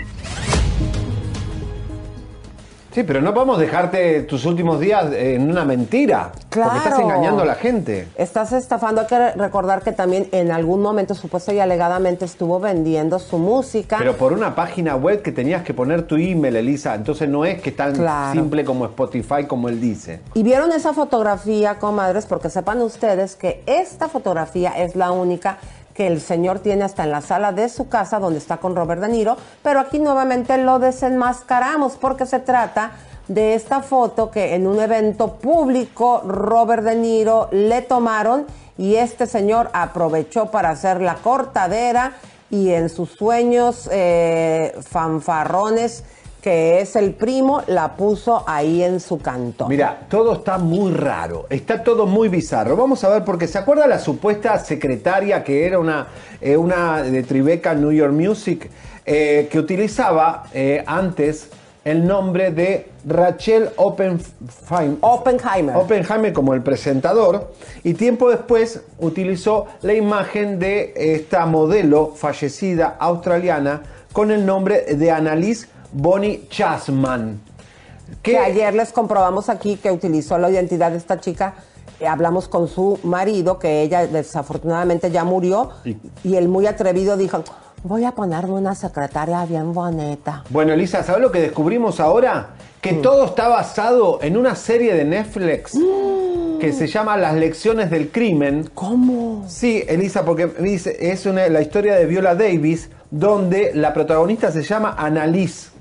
Pero 2.94 3.20
no 3.20 3.32
podemos 3.34 3.58
dejarte 3.58 4.22
tus 4.22 4.44
últimos 4.44 4.80
días 4.80 5.12
en 5.12 5.50
una 5.50 5.64
mentira. 5.64 6.32
Claro. 6.48 6.70
Porque 6.72 6.88
estás 6.88 7.00
engañando 7.00 7.42
a 7.42 7.46
la 7.46 7.54
gente. 7.54 8.08
Estás 8.16 8.52
estafando. 8.52 9.02
Hay 9.02 9.06
que 9.06 9.30
recordar 9.32 9.82
que 9.82 9.92
también 9.92 10.28
en 10.32 10.50
algún 10.50 10.82
momento, 10.82 11.14
supuesto 11.14 11.52
y 11.52 11.60
alegadamente, 11.60 12.24
estuvo 12.24 12.58
vendiendo 12.58 13.18
su 13.18 13.38
música. 13.38 13.96
Pero 13.98 14.16
por 14.16 14.32
una 14.32 14.54
página 14.54 14.96
web 14.96 15.22
que 15.22 15.32
tenías 15.32 15.62
que 15.62 15.74
poner 15.74 16.02
tu 16.02 16.16
email, 16.16 16.56
Elisa. 16.56 16.94
Entonces 16.94 17.28
no 17.28 17.44
es 17.44 17.60
que 17.60 17.72
tan 17.72 17.94
simple 18.32 18.64
como 18.64 18.86
Spotify, 18.86 19.44
como 19.46 19.68
él 19.68 19.80
dice. 19.80 20.20
Y 20.34 20.42
vieron 20.42 20.72
esa 20.72 20.92
fotografía, 20.92 21.78
comadres, 21.78 22.26
porque 22.26 22.50
sepan 22.50 22.80
ustedes 22.80 23.36
que 23.36 23.62
esta 23.66 24.08
fotografía 24.08 24.70
es 24.70 24.96
la 24.96 25.12
única 25.12 25.58
que 25.98 26.06
el 26.06 26.20
señor 26.20 26.60
tiene 26.60 26.84
hasta 26.84 27.02
en 27.02 27.10
la 27.10 27.20
sala 27.20 27.50
de 27.50 27.68
su 27.68 27.88
casa 27.88 28.20
donde 28.20 28.38
está 28.38 28.58
con 28.58 28.76
Robert 28.76 29.00
De 29.00 29.08
Niro, 29.08 29.36
pero 29.64 29.80
aquí 29.80 29.98
nuevamente 29.98 30.56
lo 30.56 30.78
desenmascaramos 30.78 31.96
porque 31.96 32.24
se 32.24 32.38
trata 32.38 32.92
de 33.26 33.54
esta 33.54 33.82
foto 33.82 34.30
que 34.30 34.54
en 34.54 34.68
un 34.68 34.78
evento 34.78 35.32
público 35.38 36.22
Robert 36.24 36.84
De 36.84 36.94
Niro 36.94 37.48
le 37.50 37.82
tomaron 37.82 38.46
y 38.78 38.94
este 38.94 39.26
señor 39.26 39.70
aprovechó 39.72 40.52
para 40.52 40.70
hacer 40.70 41.00
la 41.00 41.16
cortadera 41.16 42.12
y 42.48 42.70
en 42.70 42.90
sus 42.90 43.10
sueños 43.10 43.88
eh, 43.90 44.78
fanfarrones 44.80 46.04
que 46.40 46.80
es 46.80 46.96
el 46.96 47.12
primo, 47.12 47.62
la 47.66 47.96
puso 47.96 48.44
ahí 48.46 48.82
en 48.82 49.00
su 49.00 49.18
canto. 49.18 49.68
Mira, 49.68 50.06
todo 50.08 50.34
está 50.34 50.58
muy 50.58 50.92
raro, 50.92 51.46
está 51.50 51.82
todo 51.82 52.06
muy 52.06 52.28
bizarro. 52.28 52.76
Vamos 52.76 53.02
a 53.04 53.08
ver, 53.08 53.24
porque 53.24 53.46
¿se 53.46 53.58
acuerda 53.58 53.86
la 53.86 53.98
supuesta 53.98 54.58
secretaria 54.58 55.42
que 55.42 55.66
era 55.66 55.78
una, 55.78 56.06
eh, 56.40 56.56
una 56.56 57.02
de 57.02 57.22
Tribeca 57.22 57.74
New 57.74 57.92
York 57.92 58.12
Music, 58.12 58.70
eh, 59.04 59.48
que 59.50 59.58
utilizaba 59.58 60.44
eh, 60.52 60.84
antes 60.86 61.50
el 61.84 62.06
nombre 62.06 62.50
de 62.50 62.90
Rachel 63.06 63.70
Oppenheimer, 63.76 64.98
Oppenheimer. 65.00 65.76
Oppenheimer 65.76 66.32
como 66.34 66.52
el 66.52 66.60
presentador 66.60 67.52
y 67.82 67.94
tiempo 67.94 68.28
después 68.28 68.82
utilizó 68.98 69.66
la 69.80 69.94
imagen 69.94 70.58
de 70.58 70.92
esta 70.94 71.46
modelo 71.46 72.12
fallecida 72.14 72.96
australiana 72.98 73.82
con 74.12 74.30
el 74.30 74.44
nombre 74.44 74.82
de 74.94 75.10
Annalise 75.10 75.68
Bonnie 75.92 76.46
Chasman. 76.48 77.40
Que 78.22 78.38
ayer 78.38 78.74
les 78.74 78.92
comprobamos 78.92 79.48
aquí 79.48 79.76
que 79.76 79.90
utilizó 79.90 80.38
la 80.38 80.50
identidad 80.50 80.90
de 80.90 80.96
esta 80.96 81.20
chica. 81.20 81.54
Eh, 82.00 82.06
hablamos 82.06 82.48
con 82.48 82.68
su 82.68 82.98
marido, 83.02 83.58
que 83.58 83.82
ella 83.82 84.06
desafortunadamente 84.06 85.10
ya 85.10 85.24
murió, 85.24 85.70
y, 85.84 86.36
él 86.36 86.48
muy 86.48 86.66
atrevido 86.66 87.16
dijo, 87.16 87.42
voy 87.82 88.04
a 88.04 88.12
ponerme 88.12 88.54
una 88.54 88.74
secretaria 88.74 89.44
bien 89.44 89.72
bonita. 89.74 90.44
Bueno, 90.50 90.72
Elisa, 90.72 91.02
¿sabes 91.02 91.20
lo 91.20 91.32
que 91.32 91.40
descubrimos 91.40 92.00
ahora? 92.00 92.50
Que 92.80 92.92
mm. 92.92 93.02
todo 93.02 93.24
está 93.24 93.48
basado 93.48 94.20
en 94.22 94.36
una 94.36 94.54
serie 94.54 94.94
de 94.94 95.04
Netflix 95.04 95.74
mm. 95.74 96.58
que 96.60 96.72
se 96.72 96.86
llama 96.86 97.16
Las 97.16 97.34
lecciones 97.34 97.90
del 97.90 98.10
crimen. 98.10 98.70
¿Cómo? 98.74 99.44
Sí, 99.48 99.82
Elisa, 99.88 100.24
porque 100.24 100.52
es 101.00 101.26
la 101.26 101.60
historia 101.60 101.96
de 101.96 102.06
Viola 102.06 102.36
Davis, 102.36 102.90
donde 103.10 103.72
la 103.74 103.92
protagonista 103.92 104.52
se 104.52 104.62
llama 104.62 104.94
Annalise 104.96 105.77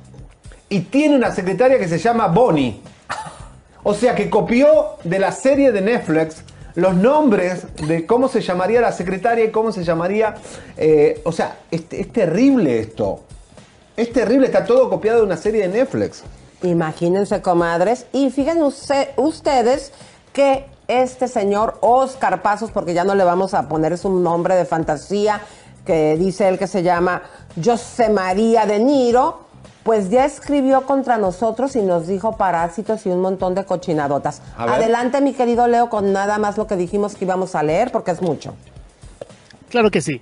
y 0.69 0.81
tiene 0.81 1.15
una 1.15 1.33
secretaria 1.33 1.79
que 1.79 1.87
se 1.87 1.97
llama 1.97 2.27
Bonnie. 2.27 2.81
O 3.83 3.93
sea 3.93 4.15
que 4.15 4.29
copió 4.29 4.97
de 5.03 5.19
la 5.19 5.31
serie 5.31 5.71
de 5.71 5.81
Netflix 5.81 6.43
los 6.75 6.93
nombres 6.93 7.65
de 7.87 8.05
cómo 8.05 8.27
se 8.27 8.41
llamaría 8.41 8.81
la 8.81 8.91
secretaria 8.91 9.45
y 9.45 9.51
cómo 9.51 9.71
se 9.71 9.83
llamaría... 9.83 10.35
Eh, 10.77 11.21
o 11.23 11.31
sea, 11.31 11.57
es, 11.71 11.87
terrible 11.87 12.79
esto. 12.79 13.21
Es 13.95 14.13
terrible, 14.13 14.45
está 14.45 14.63
todo 14.63 14.87
copiado 14.87 15.19
de 15.19 15.25
una 15.25 15.37
serie 15.37 15.63
de 15.63 15.69
Netflix. 15.69 16.23
Imagínense, 16.61 17.41
comadres. 17.41 18.05
Y 18.13 18.29
fíjense 18.29 19.09
ustedes 19.15 19.91
que 20.33 20.67
este 20.87 21.27
señor 21.27 21.79
Oscar 21.81 22.43
Pasos, 22.43 22.69
porque 22.69 22.93
ya 22.93 23.03
no 23.03 23.15
le 23.15 23.23
vamos 23.23 23.55
a 23.55 23.67
poner 23.67 23.97
su 23.97 24.11
nombre 24.11 24.55
de 24.55 24.65
fantasía, 24.65 25.41
que 25.83 26.15
dice 26.15 26.47
él 26.47 26.59
que 26.59 26.67
se 26.67 26.83
llama 26.83 27.23
José 27.63 28.09
María 28.09 28.67
de 28.67 28.77
Niro, 28.77 29.46
pues 29.87 30.09
ya 30.09 30.25
escribió 30.25 30.81
contra 30.81 31.17
nosotros 31.17 31.77
y 31.77 31.81
nos 31.81 32.07
dijo 32.07 32.35
parásitos 32.35 33.05
y 33.05 33.09
un 33.09 33.21
montón 33.21 33.55
de 33.55 33.63
cochinadotas. 33.63 34.41
Adelante, 34.57 35.21
mi 35.21 35.31
querido 35.31 35.65
Leo, 35.65 35.89
con 35.89 36.11
nada 36.11 36.37
más 36.37 36.57
lo 36.57 36.67
que 36.67 36.75
dijimos 36.75 37.15
que 37.15 37.23
íbamos 37.23 37.55
a 37.55 37.63
leer, 37.63 37.89
porque 37.93 38.11
es 38.11 38.21
mucho. 38.21 38.53
Claro 39.69 39.89
que 39.89 40.01
sí. 40.01 40.21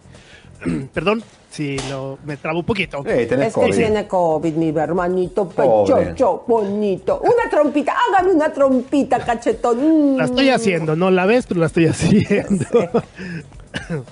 Perdón 0.93 1.23
si 1.49 1.79
lo, 1.89 2.19
me 2.25 2.37
trabo 2.37 2.59
un 2.59 2.65
poquito. 2.65 3.03
es 3.07 3.55
que 3.55 3.71
tiene 3.71 4.07
COVID, 4.07 4.53
mi 4.53 4.69
hermanito 4.69 5.49
pechocho, 5.49 6.43
bonito. 6.45 7.21
Una 7.21 7.49
trompita, 7.49 7.95
hágame 8.07 8.33
una 8.33 8.53
trompita, 8.53 9.17
cachetón. 9.17 10.15
La 10.15 10.25
estoy 10.25 10.49
haciendo, 10.51 10.95
no 10.95 11.09
la 11.09 11.25
ves, 11.25 11.47
pero 11.47 11.61
la 11.61 11.65
estoy 11.65 11.87
haciendo. 11.87 12.67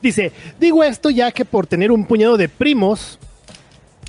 Dice, 0.00 0.30
digo 0.60 0.84
esto 0.84 1.10
ya 1.10 1.32
que 1.32 1.44
por 1.44 1.66
tener 1.66 1.90
un 1.90 2.04
puñado 2.04 2.36
de 2.36 2.48
primos 2.48 3.18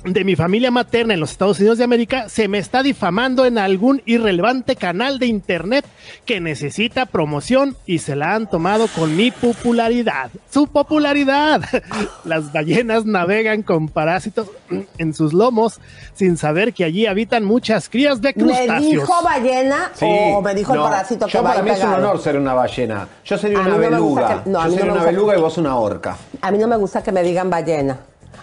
de 0.04 0.24
mi 0.24 0.34
familia 0.34 0.70
materna 0.70 1.14
en 1.14 1.20
los 1.20 1.32
Estados 1.32 1.58
Unidos 1.58 1.78
de 1.78 1.84
América 1.84 2.28
se 2.28 2.48
me 2.48 2.58
está 2.58 2.82
difamando 2.82 3.44
en 3.44 3.58
algún 3.58 4.02
irrelevante 4.06 4.76
canal 4.76 5.18
de 5.18 5.26
internet 5.26 5.84
que 6.24 6.40
necesita 6.40 7.06
promoción 7.06 7.76
y 7.86 7.98
se 7.98 8.16
la 8.16 8.34
han 8.34 8.48
tomado 8.48 8.88
con 8.88 9.14
mi 9.14 9.30
popularidad. 9.30 10.30
Su 10.50 10.68
popularidad. 10.68 11.62
Las 12.24 12.52
ballenas 12.52 13.04
navegan 13.04 13.62
con 13.62 13.88
parásitos 13.88 14.48
en 14.96 15.12
sus 15.12 15.34
lomos 15.34 15.80
sin 16.14 16.36
saber 16.36 16.72
que 16.72 16.84
allí 16.84 17.06
habitan 17.06 17.44
muchas 17.44 17.88
crías 17.88 18.22
de 18.22 18.32
crustáceos. 18.32 18.80
¿Me 18.80 18.86
dijo 18.86 19.22
ballena 19.22 19.92
o 20.00 20.40
me 20.40 20.54
dijo 20.54 20.74
el 20.74 20.80
parásito 20.80 21.26
que 21.26 21.32
yo 21.32 21.42
para 21.42 21.62
mí 21.62 21.70
es 21.70 21.84
un 21.84 21.92
honor 21.92 22.18
ser 22.20 22.38
una 22.38 22.54
ballena. 22.54 23.06
Yo 23.24 23.36
sería 23.36 23.60
una 23.60 23.76
beluga. 23.76 24.42
yo 24.46 24.70
sería 24.70 24.92
una 24.92 25.04
beluga 25.04 25.36
y 25.36 25.40
vos 25.40 25.58
una 25.58 25.76
orca. 25.76 26.16
A 26.40 26.50
mí 26.50 26.58
no 26.58 26.66
me 26.66 26.76
gusta 26.76 27.02
que 27.02 27.12
me 27.12 27.22
digan 27.22 27.50
ballena. 27.50 27.98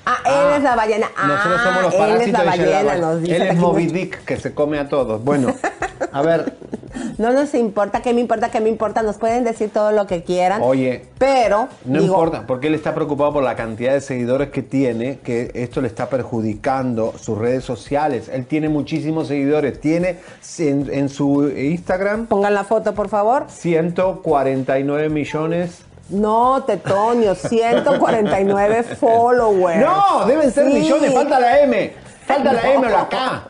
Ah, 0.05 0.17
él 0.25 0.57
es 0.57 0.63
la 0.63 0.75
ballena. 0.75 1.07
Ah, 1.17 1.27
nosotros 1.27 1.61
somos 1.61 1.81
los 1.83 1.95
parásitos. 1.95 2.21
Él 2.21 2.27
es 2.27 2.33
la 2.33 2.43
ballena, 2.43 2.95
nos 2.97 3.21
dice. 3.21 3.35
Él 3.35 3.41
es 3.43 3.57
Moby 3.57 3.87
Dick, 3.87 4.23
que 4.23 4.37
se 4.37 4.53
come 4.53 4.79
a 4.79 4.87
todos. 4.87 5.23
Bueno, 5.23 5.53
a 6.11 6.21
ver. 6.21 6.53
No 7.17 7.31
nos 7.31 7.53
importa, 7.53 8.01
¿qué 8.01 8.13
me 8.13 8.21
importa? 8.21 8.49
¿Qué 8.49 8.59
me 8.59 8.69
importa? 8.69 9.01
Nos 9.01 9.17
pueden 9.17 9.43
decir 9.43 9.69
todo 9.71 9.91
lo 9.91 10.07
que 10.07 10.23
quieran. 10.23 10.61
Oye. 10.61 11.05
Pero. 11.17 11.67
No 11.85 12.01
importa, 12.01 12.45
porque 12.45 12.67
él 12.67 12.75
está 12.75 12.93
preocupado 12.93 13.33
por 13.33 13.43
la 13.43 13.55
cantidad 13.55 13.93
de 13.93 14.01
seguidores 14.01 14.49
que 14.49 14.61
tiene, 14.61 15.19
que 15.19 15.51
esto 15.53 15.81
le 15.81 15.87
está 15.87 16.09
perjudicando 16.09 17.13
sus 17.19 17.37
redes 17.37 17.63
sociales. 17.63 18.29
Él 18.31 18.45
tiene 18.45 18.69
muchísimos 18.69 19.27
seguidores. 19.27 19.79
Tiene 19.79 20.17
en, 20.59 20.89
en 20.91 21.09
su 21.09 21.49
Instagram. 21.49 22.27
Pongan 22.27 22.53
la 22.53 22.63
foto, 22.63 22.93
por 22.93 23.09
favor. 23.09 23.45
149 23.47 25.09
millones 25.09 25.86
no, 26.09 26.63
Tetonio, 26.63 27.35
149 27.35 28.83
followers. 28.99 29.79
No, 29.79 30.25
deben 30.25 30.51
ser 30.51 30.65
millones, 30.65 31.13
falta 31.13 31.39
la 31.39 31.59
M. 31.61 31.93
Falta 32.25 32.53
la 32.53 32.73
M 32.73 32.85
o 32.85 32.89
la 32.89 33.07
K. 33.07 33.43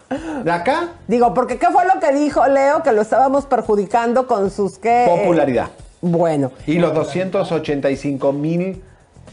¿La 0.44 0.64
K? 0.64 0.90
Digo, 1.08 1.34
porque 1.34 1.58
¿qué 1.58 1.68
fue 1.72 1.84
lo 1.86 2.00
que 2.00 2.14
dijo 2.14 2.46
Leo? 2.48 2.84
Que 2.84 2.92
lo 2.92 3.02
estábamos 3.02 3.46
perjudicando 3.46 4.28
con 4.28 4.52
sus 4.52 4.78
qué. 4.78 5.06
Popularidad. 5.08 5.70
bueno. 6.02 6.52
Y 6.68 6.78
los 6.78 6.94
285 6.94 8.34
mil. 8.34 8.84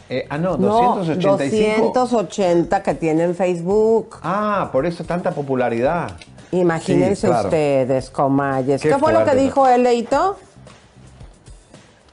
Eh, 0.09 0.27
ah, 0.29 0.37
no, 0.37 0.57
285. 0.57 1.77
No, 1.77 1.91
280 1.93 2.83
que 2.83 2.93
tienen 2.95 3.35
Facebook. 3.35 4.17
Ah, 4.23 4.69
por 4.71 4.85
eso 4.85 5.03
tanta 5.03 5.31
popularidad. 5.31 6.11
Imagínense 6.51 7.29
ustedes, 7.29 8.09
comayes. 8.09 8.81
¿Qué, 8.81 8.97
fue 8.97 9.13
lo 9.13 9.25
que 9.25 9.35
dijo 9.35 9.67
él, 9.67 9.83
Leito? 9.83 10.37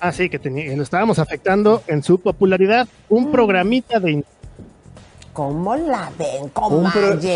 Ah, 0.05 0.11
sí, 0.11 0.29
que, 0.29 0.41
lo 0.77 0.83
estábamos 0.83 1.21
afectando 1.21 1.85
en 1.87 2.03
su 2.03 2.19
popularidad. 2.19 2.89
Un 3.09 3.29
mm. 3.29 3.31
programita 3.31 4.01
de... 4.01 4.25
¿Cómo 5.33 5.77
la 5.77 6.11
ven? 6.19 6.51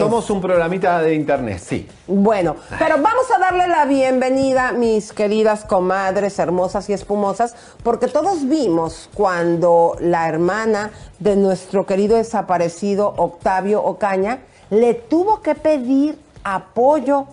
somos 0.00 0.28
un 0.30 0.40
programita 0.40 1.00
de 1.00 1.14
internet, 1.14 1.62
sí. 1.64 1.88
Bueno, 2.08 2.56
pero 2.76 2.96
vamos 2.96 3.30
a 3.32 3.38
darle 3.38 3.68
la 3.68 3.84
bienvenida, 3.84 4.72
mis 4.72 5.12
queridas 5.12 5.64
comadres 5.64 6.40
hermosas 6.40 6.90
y 6.90 6.92
espumosas, 6.92 7.54
porque 7.84 8.08
todos 8.08 8.48
vimos 8.48 9.10
cuando 9.14 9.96
la 10.00 10.28
hermana 10.28 10.90
de 11.20 11.36
nuestro 11.36 11.86
querido 11.86 12.16
desaparecido 12.16 13.14
Octavio 13.16 13.80
Ocaña 13.84 14.40
le 14.70 14.94
tuvo 14.94 15.40
que 15.40 15.54
pedir 15.54 16.18
apoyo 16.42 17.28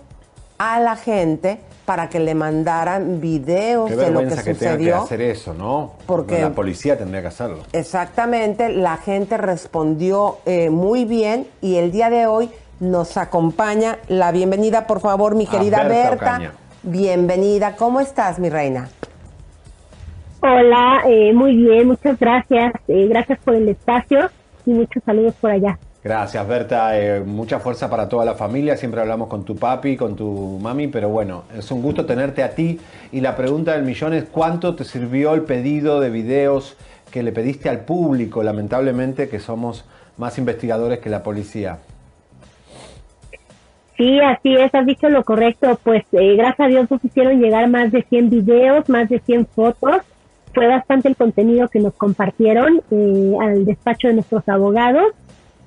a 0.59 0.79
la 0.79 0.95
gente 0.95 1.59
para 1.85 2.09
que 2.09 2.19
le 2.19 2.33
mandaran 2.33 3.19
videos 3.19 3.89
de 3.89 4.09
lo 4.09 4.21
que, 4.21 4.27
que 4.27 4.35
sucedió. 4.35 4.77
Tenga 4.77 4.97
que 4.97 5.03
hacer 5.03 5.21
eso, 5.21 5.53
¿no? 5.53 5.93
Porque 6.05 6.41
la 6.41 6.51
policía 6.51 6.97
tendría 6.97 7.21
que 7.21 7.27
hacerlo. 7.27 7.59
Exactamente, 7.73 8.69
la 8.69 8.97
gente 8.97 9.37
respondió 9.37 10.37
eh, 10.45 10.69
muy 10.69 11.05
bien 11.05 11.47
y 11.61 11.75
el 11.75 11.91
día 11.91 12.09
de 12.09 12.25
hoy 12.27 12.49
nos 12.79 13.17
acompaña 13.17 13.97
la 14.07 14.31
bienvenida, 14.31 14.87
por 14.87 14.99
favor, 14.99 15.35
mi 15.35 15.47
querida 15.47 15.83
Berta. 15.83 16.53
Bienvenida, 16.83 17.75
¿cómo 17.77 18.01
estás, 18.01 18.39
mi 18.39 18.49
reina? 18.49 18.89
Hola, 20.41 21.03
eh, 21.07 21.31
muy 21.33 21.55
bien, 21.55 21.87
muchas 21.87 22.19
gracias. 22.19 22.73
Eh, 22.89 23.07
gracias 23.07 23.39
por 23.39 23.55
el 23.55 23.69
espacio 23.69 24.29
y 24.65 24.71
muchos 24.71 25.01
saludos 25.05 25.35
por 25.39 25.51
allá. 25.51 25.79
Gracias, 26.03 26.45
Berta. 26.45 26.99
Eh, 26.99 27.21
mucha 27.21 27.59
fuerza 27.59 27.89
para 27.89 28.09
toda 28.09 28.25
la 28.25 28.33
familia. 28.33 28.75
Siempre 28.75 28.99
hablamos 28.99 29.29
con 29.29 29.45
tu 29.45 29.55
papi, 29.55 29.95
con 29.95 30.17
tu 30.17 30.59
mami, 30.61 30.87
pero 30.87 31.07
bueno, 31.07 31.45
es 31.57 31.71
un 31.71 31.81
gusto 31.81 32.05
tenerte 32.05 32.43
a 32.43 32.49
ti. 32.49 32.77
Y 33.13 33.21
la 33.21 33.37
pregunta 33.37 33.71
del 33.71 33.83
millón 33.83 34.13
es, 34.13 34.25
¿cuánto 34.25 34.75
te 34.75 34.83
sirvió 34.83 35.33
el 35.33 35.43
pedido 35.43 36.01
de 36.01 36.09
videos 36.09 36.75
que 37.09 37.23
le 37.23 37.31
pediste 37.31 37.69
al 37.69 37.85
público? 37.85 38.43
Lamentablemente 38.43 39.29
que 39.29 39.39
somos 39.39 39.85
más 40.17 40.37
investigadores 40.37 40.99
que 40.99 41.09
la 41.09 41.23
policía. 41.23 41.77
Sí, 43.95 44.19
así 44.19 44.55
es, 44.55 44.75
has 44.75 44.85
dicho 44.85 45.07
lo 45.07 45.23
correcto. 45.23 45.79
Pues 45.83 46.03
eh, 46.11 46.35
gracias 46.35 46.59
a 46.59 46.67
Dios 46.67 46.91
nos 46.91 47.03
hicieron 47.05 47.39
llegar 47.39 47.69
más 47.69 47.93
de 47.93 48.03
100 48.03 48.29
videos, 48.29 48.89
más 48.89 49.07
de 49.07 49.19
100 49.19 49.45
fotos. 49.45 50.01
Fue 50.53 50.67
bastante 50.67 51.07
el 51.07 51.15
contenido 51.15 51.69
que 51.69 51.79
nos 51.79 51.93
compartieron 51.93 52.81
eh, 52.91 53.33
al 53.39 53.63
despacho 53.63 54.09
de 54.09 54.15
nuestros 54.15 54.47
abogados 54.49 55.13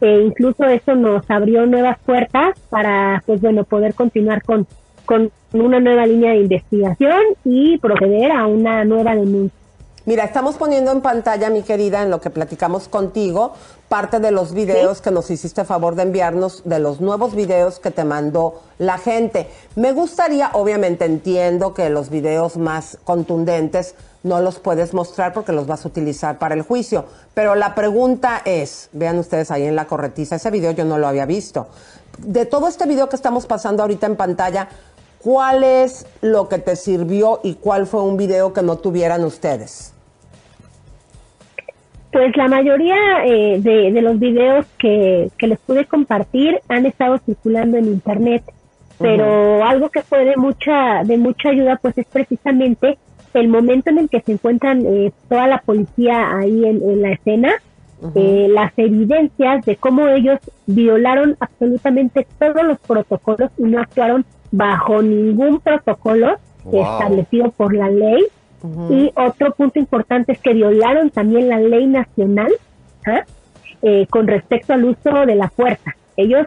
e 0.00 0.20
incluso 0.20 0.64
eso 0.64 0.94
nos 0.94 1.28
abrió 1.30 1.66
nuevas 1.66 1.98
puertas 2.04 2.58
para, 2.70 3.22
pues 3.26 3.40
bueno, 3.40 3.64
poder 3.64 3.94
continuar 3.94 4.42
con, 4.42 4.66
con 5.04 5.30
una 5.52 5.80
nueva 5.80 6.06
línea 6.06 6.32
de 6.32 6.38
investigación 6.38 7.20
y 7.44 7.78
proceder 7.78 8.32
a 8.32 8.46
una 8.46 8.84
nueva 8.84 9.14
denuncia. 9.14 9.66
Mira, 10.06 10.22
estamos 10.22 10.54
poniendo 10.54 10.92
en 10.92 11.00
pantalla, 11.00 11.50
mi 11.50 11.62
querida, 11.62 12.00
en 12.00 12.10
lo 12.10 12.20
que 12.20 12.30
platicamos 12.30 12.86
contigo, 12.86 13.54
parte 13.88 14.20
de 14.20 14.30
los 14.30 14.54
videos 14.54 15.00
que 15.00 15.10
nos 15.10 15.32
hiciste 15.32 15.64
favor 15.64 15.96
de 15.96 16.04
enviarnos, 16.04 16.62
de 16.64 16.78
los 16.78 17.00
nuevos 17.00 17.34
videos 17.34 17.80
que 17.80 17.90
te 17.90 18.04
mandó 18.04 18.62
la 18.78 18.98
gente. 18.98 19.48
Me 19.74 19.90
gustaría, 19.90 20.50
obviamente 20.52 21.06
entiendo 21.06 21.74
que 21.74 21.90
los 21.90 22.08
videos 22.08 22.56
más 22.56 22.98
contundentes 23.02 23.96
no 24.26 24.40
los 24.40 24.58
puedes 24.58 24.92
mostrar 24.92 25.32
porque 25.32 25.52
los 25.52 25.66
vas 25.66 25.84
a 25.84 25.88
utilizar 25.88 26.38
para 26.38 26.54
el 26.54 26.62
juicio. 26.62 27.06
Pero 27.32 27.54
la 27.54 27.74
pregunta 27.74 28.42
es, 28.44 28.90
vean 28.92 29.18
ustedes 29.18 29.50
ahí 29.50 29.64
en 29.64 29.76
la 29.76 29.86
corretiza, 29.86 30.36
ese 30.36 30.50
video 30.50 30.72
yo 30.72 30.84
no 30.84 30.98
lo 30.98 31.06
había 31.06 31.24
visto. 31.24 31.68
De 32.18 32.44
todo 32.44 32.68
este 32.68 32.86
video 32.86 33.08
que 33.08 33.16
estamos 33.16 33.46
pasando 33.46 33.82
ahorita 33.82 34.06
en 34.06 34.16
pantalla, 34.16 34.68
¿cuál 35.22 35.64
es 35.64 36.06
lo 36.20 36.48
que 36.48 36.58
te 36.58 36.76
sirvió 36.76 37.40
y 37.42 37.54
cuál 37.54 37.86
fue 37.86 38.02
un 38.02 38.16
video 38.16 38.52
que 38.52 38.62
no 38.62 38.76
tuvieran 38.76 39.24
ustedes? 39.24 39.92
Pues 42.12 42.36
la 42.36 42.48
mayoría 42.48 42.96
eh, 43.26 43.58
de, 43.60 44.00
los 44.00 44.18
videos 44.18 44.66
que, 44.78 45.30
les 45.38 45.58
pude 45.60 45.84
compartir 45.84 46.60
han 46.68 46.86
estado 46.86 47.18
circulando 47.18 47.76
en 47.76 47.84
internet, 47.86 48.42
pero 48.98 49.62
algo 49.62 49.90
que 49.90 50.02
fue 50.02 50.24
de 50.24 50.36
mucha, 50.36 51.04
de 51.04 51.18
mucha 51.18 51.50
ayuda 51.50 51.76
pues 51.76 51.98
es 51.98 52.06
precisamente 52.06 52.98
el 53.36 53.48
momento 53.48 53.90
en 53.90 53.98
el 53.98 54.08
que 54.08 54.20
se 54.20 54.32
encuentran 54.32 54.84
eh, 54.86 55.12
toda 55.28 55.46
la 55.46 55.58
policía 55.58 56.36
ahí 56.36 56.64
en, 56.64 57.02
la 57.02 57.12
escena, 57.12 57.52
eh, 58.14 58.46
las 58.50 58.72
evidencias 58.76 59.64
de 59.64 59.76
cómo 59.76 60.08
ellos 60.08 60.38
violaron 60.66 61.36
absolutamente 61.40 62.26
todos 62.38 62.64
los 62.64 62.78
protocolos 62.78 63.50
y 63.58 63.62
no 63.62 63.80
actuaron 63.80 64.24
bajo 64.50 65.02
ningún 65.02 65.60
protocolo 65.60 66.38
establecido 66.72 67.50
por 67.50 67.74
la 67.74 67.90
ley. 67.90 68.24
Y 68.90 69.12
otro 69.14 69.52
punto 69.52 69.78
importante 69.78 70.32
es 70.32 70.40
que 70.40 70.52
violaron 70.52 71.10
también 71.10 71.48
la 71.48 71.60
ley 71.60 71.86
nacional 71.86 72.52
¿ah? 73.06 73.22
eh, 73.82 74.06
con 74.10 74.26
respecto 74.26 74.72
al 74.72 74.84
uso 74.84 75.24
de 75.24 75.36
la 75.36 75.48
fuerza. 75.50 75.94
Ellos 76.16 76.46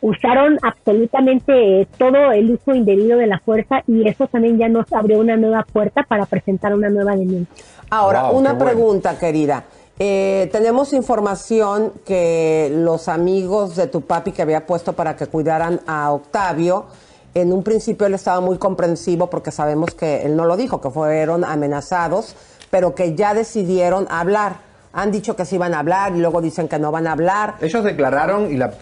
usaron 0.00 0.58
absolutamente 0.62 1.80
eh, 1.80 1.88
todo 1.98 2.32
el 2.32 2.50
uso 2.52 2.74
indebido 2.74 3.18
de 3.18 3.26
la 3.26 3.40
fuerza 3.40 3.82
y 3.86 4.08
eso 4.08 4.26
también 4.26 4.58
ya 4.58 4.68
nos 4.68 4.92
abrió 4.92 5.18
una 5.18 5.36
nueva 5.36 5.66
puerta 5.72 6.02
para 6.02 6.26
presentar 6.26 6.74
una 6.74 6.88
nueva 6.88 7.16
denuncia. 7.16 7.64
Ahora, 7.90 8.30
una 8.30 8.56
pregunta, 8.58 9.18
querida. 9.18 9.64
Eh, 9.98 10.48
tenemos 10.52 10.92
información 10.92 11.92
que 12.04 12.70
los 12.72 13.08
amigos 13.08 13.74
de 13.74 13.88
tu 13.88 14.02
papi 14.02 14.30
que 14.30 14.42
había 14.42 14.64
puesto 14.64 14.92
para 14.92 15.16
que 15.16 15.26
cuidaran 15.26 15.80
a 15.86 16.12
Octavio, 16.12 16.86
en 17.34 17.52
un 17.52 17.64
principio 17.64 18.06
él 18.06 18.14
estaba 18.14 18.40
muy 18.40 18.58
comprensivo 18.58 19.28
porque 19.28 19.50
sabemos 19.50 19.94
que 19.94 20.22
él 20.22 20.36
no 20.36 20.44
lo 20.44 20.56
dijo, 20.56 20.80
que 20.80 20.90
fueron 20.90 21.44
amenazados, 21.44 22.36
pero 22.70 22.94
que 22.94 23.14
ya 23.14 23.34
decidieron 23.34 24.06
hablar. 24.10 24.67
Han 25.00 25.12
dicho 25.12 25.36
que 25.36 25.44
sí 25.44 25.54
iban 25.54 25.74
a 25.74 25.78
hablar 25.78 26.14
y 26.16 26.18
luego 26.18 26.40
dicen 26.40 26.66
que 26.66 26.78
no 26.78 26.90
van 26.90 27.06
a 27.06 27.12
hablar. 27.12 27.54
Ellos 27.60 27.84
declararon 27.84 28.52
y 28.52 28.56
la 28.56 28.72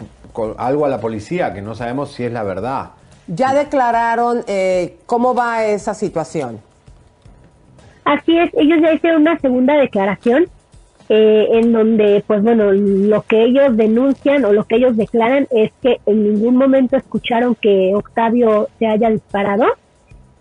algo 0.57 0.85
a 0.85 0.89
la 0.89 0.99
policía 0.99 1.53
que 1.53 1.61
no 1.61 1.75
sabemos 1.75 2.11
si 2.13 2.23
es 2.23 2.31
la 2.31 2.43
verdad. 2.43 2.91
Ya 3.27 3.53
declararon 3.53 4.43
eh, 4.47 4.97
cómo 5.05 5.33
va 5.33 5.65
esa 5.65 5.93
situación. 5.93 6.59
Así 8.05 8.37
es, 8.37 8.49
ellos 8.53 8.79
ya 8.81 8.93
hicieron 8.93 9.21
una 9.21 9.37
segunda 9.39 9.75
declaración 9.75 10.47
eh, 11.09 11.47
en 11.51 11.73
donde, 11.73 12.23
pues 12.25 12.41
bueno, 12.41 12.71
lo 12.71 13.21
que 13.23 13.43
ellos 13.43 13.75
denuncian 13.75 14.45
o 14.45 14.53
lo 14.53 14.63
que 14.65 14.77
ellos 14.77 14.95
declaran 14.95 15.47
es 15.51 15.71
que 15.81 15.99
en 16.05 16.23
ningún 16.23 16.55
momento 16.55 16.95
escucharon 16.95 17.55
que 17.55 17.91
Octavio 17.95 18.69
se 18.79 18.87
haya 18.87 19.09
disparado 19.09 19.65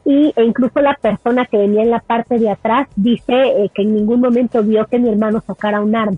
y 0.06 0.32
e 0.36 0.44
incluso 0.44 0.80
la 0.80 0.94
persona 0.94 1.46
que 1.46 1.58
venía 1.58 1.82
en 1.82 1.90
la 1.90 1.98
parte 1.98 2.38
de 2.38 2.48
atrás 2.48 2.86
dice 2.94 3.34
eh, 3.34 3.70
que 3.74 3.82
en 3.82 3.92
ningún 3.92 4.20
momento 4.20 4.62
vio 4.62 4.86
que 4.86 5.00
mi 5.00 5.08
hermano 5.08 5.42
sacara 5.44 5.80
un 5.80 5.96
arma. 5.96 6.16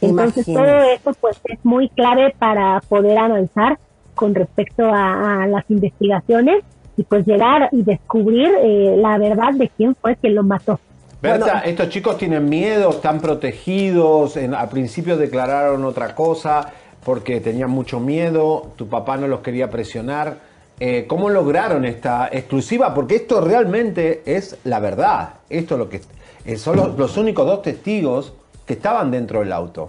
Entonces 0.00 0.46
todo 0.46 0.64
eso 0.64 1.12
pues 1.20 1.38
es 1.44 1.62
muy 1.62 1.90
clave 1.90 2.34
para 2.38 2.80
poder 2.88 3.18
avanzar 3.18 3.78
con 4.14 4.34
respecto 4.34 4.84
a, 4.86 5.46
las 5.46 5.70
investigaciones 5.70 6.64
y 6.96 7.02
pues 7.02 7.26
llegar 7.26 7.68
y 7.70 7.82
descubrir 7.82 8.50
eh, 8.62 8.96
la 8.96 9.18
verdad 9.18 9.52
de 9.52 9.68
quién 9.76 9.94
fue 9.94 10.16
quien 10.16 10.34
lo 10.34 10.42
mató. 10.42 10.80
Berta, 11.20 11.60
estos 11.60 11.90
chicos 11.90 12.16
tienen 12.16 12.48
miedo, 12.48 12.90
están 12.90 13.20
protegidos, 13.20 14.36
en, 14.36 14.54
al 14.54 14.68
principio 14.68 15.16
declararon 15.16 15.84
otra 15.84 16.14
cosa 16.14 16.72
porque 17.04 17.40
tenían 17.40 17.70
mucho 17.70 18.00
miedo, 18.00 18.72
tu 18.76 18.88
papá 18.88 19.16
no 19.16 19.26
los 19.26 19.40
quería 19.40 19.68
presionar. 19.68 20.47
Eh, 20.80 21.06
¿Cómo 21.08 21.28
lograron 21.28 21.84
esta 21.84 22.28
exclusiva? 22.30 22.94
Porque 22.94 23.16
esto 23.16 23.40
realmente 23.40 24.22
es 24.24 24.58
la 24.64 24.78
verdad. 24.78 25.34
Esto 25.50 25.74
es 25.74 25.78
lo 25.78 25.88
que 25.88 26.00
eh, 26.44 26.56
son 26.56 26.76
los 26.96 27.16
únicos 27.16 27.46
dos 27.46 27.62
testigos 27.62 28.32
que 28.64 28.74
estaban 28.74 29.10
dentro 29.10 29.40
del 29.40 29.52
auto. 29.52 29.88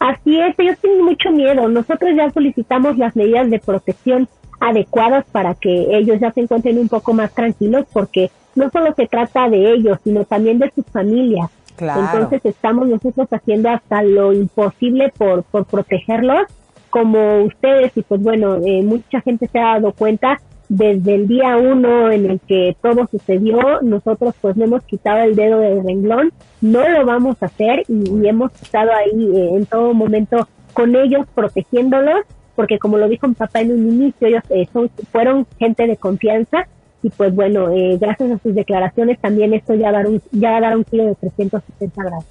Así 0.00 0.40
es, 0.40 0.58
ellos 0.58 0.78
tienen 0.80 1.04
mucho 1.04 1.30
miedo. 1.30 1.68
Nosotros 1.68 2.10
ya 2.16 2.30
solicitamos 2.30 2.96
las 2.96 3.14
medidas 3.16 3.50
de 3.50 3.58
protección 3.58 4.28
adecuadas 4.60 5.24
para 5.30 5.54
que 5.54 5.96
ellos 5.96 6.20
ya 6.20 6.32
se 6.32 6.40
encuentren 6.40 6.78
un 6.78 6.88
poco 6.88 7.12
más 7.12 7.32
tranquilos 7.32 7.86
porque 7.92 8.30
no 8.54 8.70
solo 8.70 8.94
se 8.94 9.06
trata 9.06 9.48
de 9.48 9.72
ellos, 9.72 9.98
sino 10.04 10.24
también 10.24 10.58
de 10.58 10.70
sus 10.74 10.86
familias. 10.86 11.50
Entonces 11.78 12.40
estamos 12.44 12.86
nosotros 12.86 13.28
haciendo 13.30 13.68
hasta 13.68 14.02
lo 14.02 14.32
imposible 14.32 15.12
por, 15.16 15.42
por 15.42 15.64
protegerlos 15.64 16.46
como 16.94 17.42
ustedes 17.42 17.90
y 17.96 18.02
pues 18.02 18.22
bueno, 18.22 18.58
eh, 18.64 18.80
mucha 18.84 19.20
gente 19.20 19.48
se 19.48 19.58
ha 19.58 19.72
dado 19.72 19.92
cuenta 19.94 20.40
desde 20.68 21.16
el 21.16 21.26
día 21.26 21.56
uno 21.56 22.08
en 22.12 22.24
el 22.30 22.38
que 22.38 22.76
todo 22.80 23.08
sucedió, 23.10 23.80
nosotros 23.82 24.32
pues 24.40 24.56
no 24.56 24.66
hemos 24.66 24.84
quitado 24.84 25.24
el 25.24 25.34
dedo 25.34 25.58
del 25.58 25.82
renglón, 25.82 26.32
no 26.60 26.88
lo 26.88 27.04
vamos 27.04 27.36
a 27.42 27.46
hacer 27.46 27.82
y, 27.88 28.28
hemos 28.28 28.52
estado 28.62 28.92
ahí 28.92 29.28
eh, 29.34 29.56
en 29.56 29.66
todo 29.66 29.92
momento 29.92 30.46
con 30.72 30.94
ellos, 30.94 31.26
protegiéndolos, 31.34 32.26
porque 32.54 32.78
como 32.78 32.96
lo 32.96 33.08
dijo 33.08 33.26
mi 33.26 33.34
papá 33.34 33.62
en 33.62 33.72
un 33.72 33.88
inicio, 33.88 34.28
ellos 34.28 34.44
eh, 34.50 34.68
son, 34.72 34.88
fueron 35.10 35.48
gente 35.58 35.88
de 35.88 35.96
confianza 35.96 36.68
y 37.04 37.10
pues 37.10 37.34
bueno, 37.34 37.70
eh, 37.70 37.98
gracias 38.00 38.30
a 38.32 38.38
sus 38.38 38.54
declaraciones 38.54 39.20
también 39.20 39.52
esto 39.52 39.74
ya 39.74 39.92
dar 39.92 40.06
un, 40.06 40.22
ya 40.32 40.52
va 40.52 40.56
a 40.56 40.60
dar 40.62 40.76
un 40.76 40.84
kilo 40.84 41.04
de 41.04 41.14
370 41.16 42.02
grados. 42.02 42.24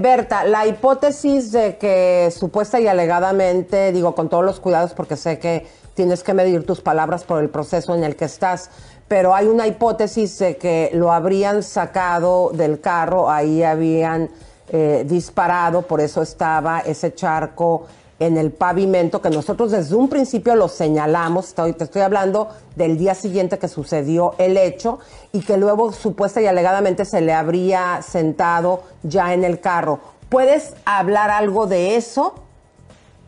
Berta, 0.00 0.44
la 0.44 0.66
hipótesis 0.66 1.52
de 1.52 1.76
que 1.76 2.30
supuesta 2.30 2.80
y 2.80 2.86
alegadamente, 2.86 3.92
digo 3.92 4.14
con 4.14 4.30
todos 4.30 4.44
los 4.44 4.60
cuidados 4.60 4.94
porque 4.94 5.16
sé 5.16 5.38
que 5.38 5.66
tienes 5.92 6.22
que 6.22 6.32
medir 6.32 6.64
tus 6.64 6.80
palabras 6.80 7.24
por 7.24 7.42
el 7.42 7.50
proceso 7.50 7.94
en 7.94 8.02
el 8.02 8.16
que 8.16 8.24
estás, 8.24 8.70
pero 9.08 9.34
hay 9.34 9.46
una 9.46 9.66
hipótesis 9.66 10.38
de 10.38 10.56
que 10.56 10.90
lo 10.94 11.12
habrían 11.12 11.62
sacado 11.62 12.50
del 12.52 12.80
carro, 12.80 13.30
ahí 13.30 13.62
habían 13.62 14.30
eh, 14.70 15.04
disparado, 15.06 15.82
por 15.82 16.00
eso 16.00 16.22
estaba 16.22 16.80
ese 16.80 17.14
charco 17.14 17.86
en 18.18 18.36
el 18.36 18.52
pavimento, 18.52 19.20
que 19.20 19.30
nosotros 19.30 19.72
desde 19.72 19.96
un 19.96 20.08
principio 20.08 20.54
lo 20.54 20.68
señalamos, 20.68 21.48
estoy, 21.48 21.72
te 21.72 21.84
estoy 21.84 22.02
hablando 22.02 22.48
del 22.76 22.96
día 22.96 23.14
siguiente 23.14 23.58
que 23.58 23.68
sucedió 23.68 24.34
el 24.38 24.56
hecho, 24.56 24.98
y 25.32 25.40
que 25.40 25.56
luego 25.56 25.92
supuesta 25.92 26.40
y 26.40 26.46
alegadamente 26.46 27.04
se 27.04 27.20
le 27.20 27.32
habría 27.32 28.02
sentado 28.02 28.82
ya 29.02 29.34
en 29.34 29.44
el 29.44 29.60
carro. 29.60 30.00
¿Puedes 30.28 30.74
hablar 30.84 31.30
algo 31.30 31.66
de 31.66 31.96
eso? 31.96 32.34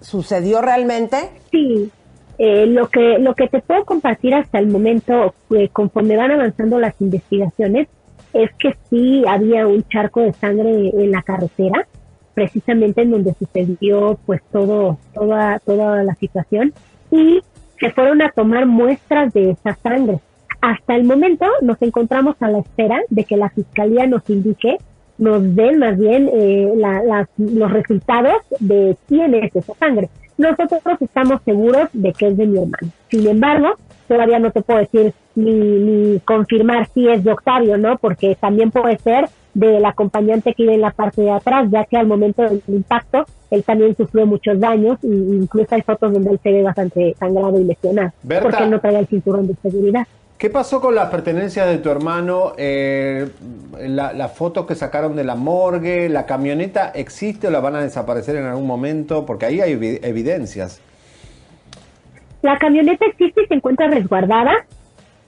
¿Sucedió 0.01 0.63
realmente? 0.63 1.31
Sí, 1.51 1.91
eh, 2.39 2.67
lo 2.67 2.89
que 2.89 3.19
lo 3.19 3.35
que 3.35 3.49
te 3.49 3.61
puedo 3.61 3.85
compartir 3.85 4.35
hasta 4.35 4.59
el 4.59 4.69
momento, 4.69 5.35
eh, 5.51 5.69
conforme 5.73 6.17
van 6.17 6.31
avanzando 6.31 6.79
las 6.79 6.95
investigaciones, 7.01 7.89
es 8.33 8.51
que 8.59 8.77
sí 8.91 9.25
había 9.27 9.67
un 9.67 9.83
charco 9.89 10.21
de 10.21 10.33
sangre 10.35 10.91
en 10.91 11.11
la 11.11 11.23
carretera, 11.23 11.89
precisamente 12.37 13.01
en 13.01 13.13
donde 13.13 13.35
sucedió 13.35 14.19
pues 14.27 14.43
todo 14.53 14.99
toda 15.15 15.59
toda 15.61 16.05
la 16.05 16.15
situación 16.17 16.75
y 17.11 17.41
se 17.81 17.91
fueron 17.93 18.21
a 18.21 18.31
tomar 18.31 18.67
muestras 18.67 19.33
de 19.33 19.51
esa 19.53 19.75
sangre. 19.83 20.21
Hasta 20.61 20.97
el 20.97 21.05
momento 21.05 21.47
nos 21.63 21.81
encontramos 21.81 22.37
a 22.41 22.51
la 22.51 22.59
espera 22.59 23.01
de 23.09 23.25
que 23.25 23.39
la 23.39 23.49
fiscalía 23.49 24.07
nos 24.07 24.29
indique 24.29 24.77
nos 25.17 25.43
den 25.57 25.79
más 25.79 25.99
bien 25.99 26.29
eh, 26.31 26.71
los 27.39 27.73
resultados 27.73 28.37
de 28.61 28.99
quién 29.09 29.35
es 29.35 29.57
esa 29.57 29.73
sangre. 29.75 30.11
Nosotros 30.37 30.83
estamos 31.01 31.41
seguros 31.43 31.89
de 31.95 32.13
que 32.13 32.27
es 32.29 32.37
de 32.37 32.47
mi 32.47 32.59
hermano. 32.59 32.93
Sin 33.11 33.27
embargo, 33.27 33.77
todavía 34.09 34.39
no 34.39 34.51
te 34.51 34.61
puedo 34.61 34.81
decir 34.81 35.15
ni, 35.35 35.53
ni 35.55 36.21
confirmar 36.21 36.87
si 36.93 37.09
es 37.09 37.25
de 37.25 37.33
Octavio, 37.33 37.79
¿no? 37.79 37.97
Porque 37.97 38.37
también 38.39 38.71
puede 38.71 38.99
ser 38.99 39.31
del 39.57 39.85
acompañante 39.87 40.53
que 40.53 40.65
iba 40.65 40.75
en 40.75 40.83
la 40.83 40.91
parte 40.91 41.23
de 41.23 41.31
atrás, 41.31 41.69
ya 41.71 41.85
que 41.87 41.97
al 41.97 42.07
momento 42.07 42.43
del 42.43 42.63
impacto 42.69 43.25
él 43.51 43.65
también 43.65 43.97
sufrió 43.97 44.27
muchos 44.27 44.61
daños 44.61 44.99
e 45.03 45.07
incluso 45.07 45.75
hay 45.75 45.81
fotos 45.81 46.13
donde 46.13 46.31
él 46.31 46.41
se 46.43 46.53
ve 46.53 46.63
bastante 46.63 47.15
sangrado 47.19 47.59
y 47.59 47.65
lesionado 47.65 48.13
porque 48.43 48.63
él 48.63 48.71
no 48.71 48.81
traía 48.81 48.99
el 48.99 49.07
cinturón 49.07 49.47
de 49.47 49.55
seguridad. 49.63 50.07
¿Qué 50.37 50.51
pasó 50.51 50.83
con 50.83 50.95
las 50.95 51.09
pertenencias 51.09 51.67
de 51.69 51.79
tu 51.79 51.89
hermano? 51.89 52.53
Eh, 52.59 53.31
la, 53.81 54.29
foto 54.29 54.67
que 54.67 54.75
sacaron 54.75 55.17
de 55.17 55.25
la 55.25 55.35
morgue, 55.35 56.11
¿la 56.11 56.27
camioneta 56.27 56.91
existe 56.91 57.49
o 57.49 57.51
la 57.51 57.61
van 57.61 57.77
a 57.77 57.81
desaparecer 57.81 58.37
en 58.37 58.45
algún 58.45 58.67
momento? 58.67 59.25
Porque 59.25 59.47
ahí 59.47 59.63
hay 59.63 59.73
evidencias. 60.03 60.83
La 62.43 62.59
camioneta 62.59 63.07
existe 63.07 63.45
y 63.45 63.47
se 63.47 63.55
encuentra 63.55 63.89
resguardada. 63.89 64.67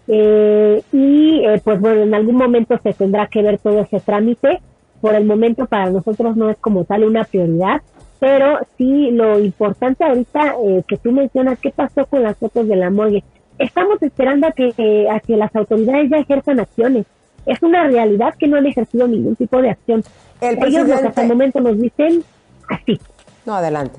Eh, 0.09 0.83
y 0.91 1.45
eh, 1.45 1.61
pues 1.63 1.79
bueno, 1.81 2.03
en 2.03 2.15
algún 2.15 2.37
momento 2.37 2.79
se 2.83 2.95
tendrá 2.95 3.27
que 3.27 3.43
ver 3.43 3.59
todo 3.59 3.81
ese 3.81 4.01
trámite. 4.01 4.61
Por 5.01 5.15
el 5.15 5.25
momento 5.25 5.67
para 5.67 5.91
nosotros 5.91 6.37
no 6.37 6.51
es 6.51 6.57
como 6.57 6.85
tal 6.85 7.05
una 7.05 7.23
prioridad, 7.25 7.83
pero 8.19 8.59
sí 8.77 9.11
lo 9.13 9.39
importante 9.39 10.03
ahorita 10.03 10.57
eh, 10.65 10.83
que 10.89 10.97
tú 10.97 11.13
mencionas, 11.13 11.59
¿qué 11.61 11.71
pasó 11.71 12.05
con 12.07 12.25
las 12.25 12.37
fotos 12.37 12.67
de 12.67 12.75
la 12.75 12.91
morgue? 12.91 13.23
Estamos 13.59 14.03
esperando 14.03 14.49
a 14.49 14.53
que, 14.53 15.07
a 15.09 15.21
que 15.21 15.37
las 15.37 15.55
autoridades 15.55 16.11
ya 16.11 16.19
ejerzan 16.19 16.59
acciones. 16.59 17.07
Es 17.47 17.63
una 17.63 17.87
realidad 17.87 18.35
que 18.37 18.49
no 18.49 18.57
han 18.57 18.67
ejercido 18.67 19.07
ningún 19.07 19.37
tipo 19.37 19.63
de 19.63 19.71
acción. 19.71 20.03
El 20.41 20.59
Ellos 20.65 20.89
lo 20.89 20.99
que 20.99 21.07
hasta 21.07 21.23
el 21.23 21.29
momento 21.29 21.61
nos 21.61 21.79
dicen 21.79 22.25
así. 22.69 23.01
No, 23.47 23.55
adelante. 23.55 23.99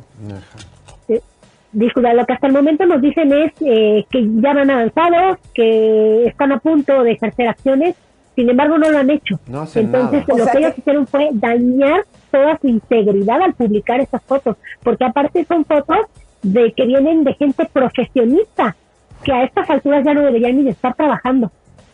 Disculpa, 1.71 2.13
lo 2.13 2.25
que 2.25 2.33
hasta 2.33 2.47
el 2.47 2.53
momento 2.53 2.85
nos 2.85 3.01
dicen 3.01 3.31
es 3.31 3.51
eh, 3.61 4.05
que 4.09 4.27
ya 4.41 4.53
van 4.53 4.71
avanzados, 4.71 5.37
que 5.53 6.25
están 6.25 6.51
a 6.51 6.59
punto 6.59 7.03
de 7.03 7.11
ejercer 7.11 7.47
acciones, 7.47 7.95
sin 8.35 8.49
embargo 8.49 8.77
no 8.77 8.89
lo 8.89 8.97
han 8.97 9.09
hecho. 9.09 9.39
Entonces 9.47 10.27
lo 10.27 10.45
que, 10.47 10.57
ellos 10.57 10.77
hicieron 10.77 11.05
fue 11.05 11.29
dañar 11.33 12.05
toda 12.31 12.57
su 12.59 12.67
integridad 12.67 13.41
al 13.41 13.53
publicar 13.53 13.99
esas 13.99 14.23
fotos, 14.23 14.57
porque 14.81 15.05
aparte 15.05 15.45
son 15.45 15.63
fotos 15.65 16.07
de 16.41 16.71
que 16.73 16.85
vienen 16.85 17.23
de 17.23 17.33
gente 17.35 17.67
profesionista, 17.71 18.75
que 19.23 19.31
a 19.31 19.43
estas 19.43 19.69
alturas 19.69 20.03
ya 20.03 20.13
no 20.13 20.21
deberían 20.21 20.63
ni 20.63 20.69
estar 20.69 20.95
trabajando. 20.95 21.51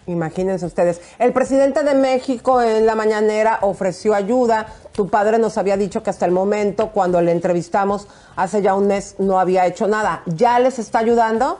Imagínense 0.08 0.66
ustedes. 0.66 1.02
El 1.18 1.34
presidente 1.34 1.84
de 1.84 1.96
México 1.96 2.62
en 2.62 2.86
la 2.86 2.96
mañanera 2.96 3.60
ofreció 3.62 4.14
ayuda. 4.14 4.68
Tu 4.94 5.10
padre 5.10 5.40
nos 5.40 5.58
había 5.58 5.78
dicho 5.78 6.04
que 6.04 6.12
hasta 6.12 6.26
el 6.26 6.32
momento, 6.32 6.90
cuando 6.92 7.22
le 7.22 7.32
entrevistamos 7.32 8.08
hace 8.36 8.62
ya 8.62 8.76
un 8.76 8.88
mes, 8.88 9.16
no 9.18 9.40
había 9.40 9.66
hecho 9.66 9.88
nada. 9.88 10.22
¿Ya 10.28 10.60
les 10.60 10.78
está 10.78 11.00
ayudando? 11.00 11.60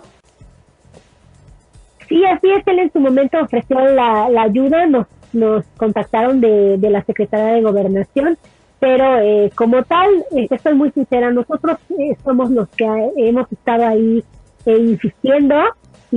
Sí, 2.08 2.24
así 2.26 2.52
es. 2.52 2.68
Él 2.68 2.80
en 2.80 2.94
su 2.94 3.00
momento 3.00 3.40
ofreció 3.42 3.80
la, 3.80 4.26
ayuda. 4.44 4.86
Nos, 4.86 5.08
nos 5.34 5.66
contactaron 5.78 6.40
de, 6.40 6.78
la 6.82 7.04
Secretaría 7.04 7.56
de 7.56 7.62
Gobernación. 7.64 8.38
Pero 8.80 9.20
eh, 9.22 9.50
como 9.56 9.82
tal, 9.84 10.10
eh, 10.36 10.48
estoy 10.52 10.76
muy 10.76 10.92
sincera, 10.92 11.32
nosotros 11.32 11.78
eh, 11.98 12.16
somos 12.24 12.52
los 12.52 12.68
que 12.70 12.86
hemos 13.16 13.52
estado 13.52 13.88
ahí 13.88 14.24
insistiendo 14.66 15.56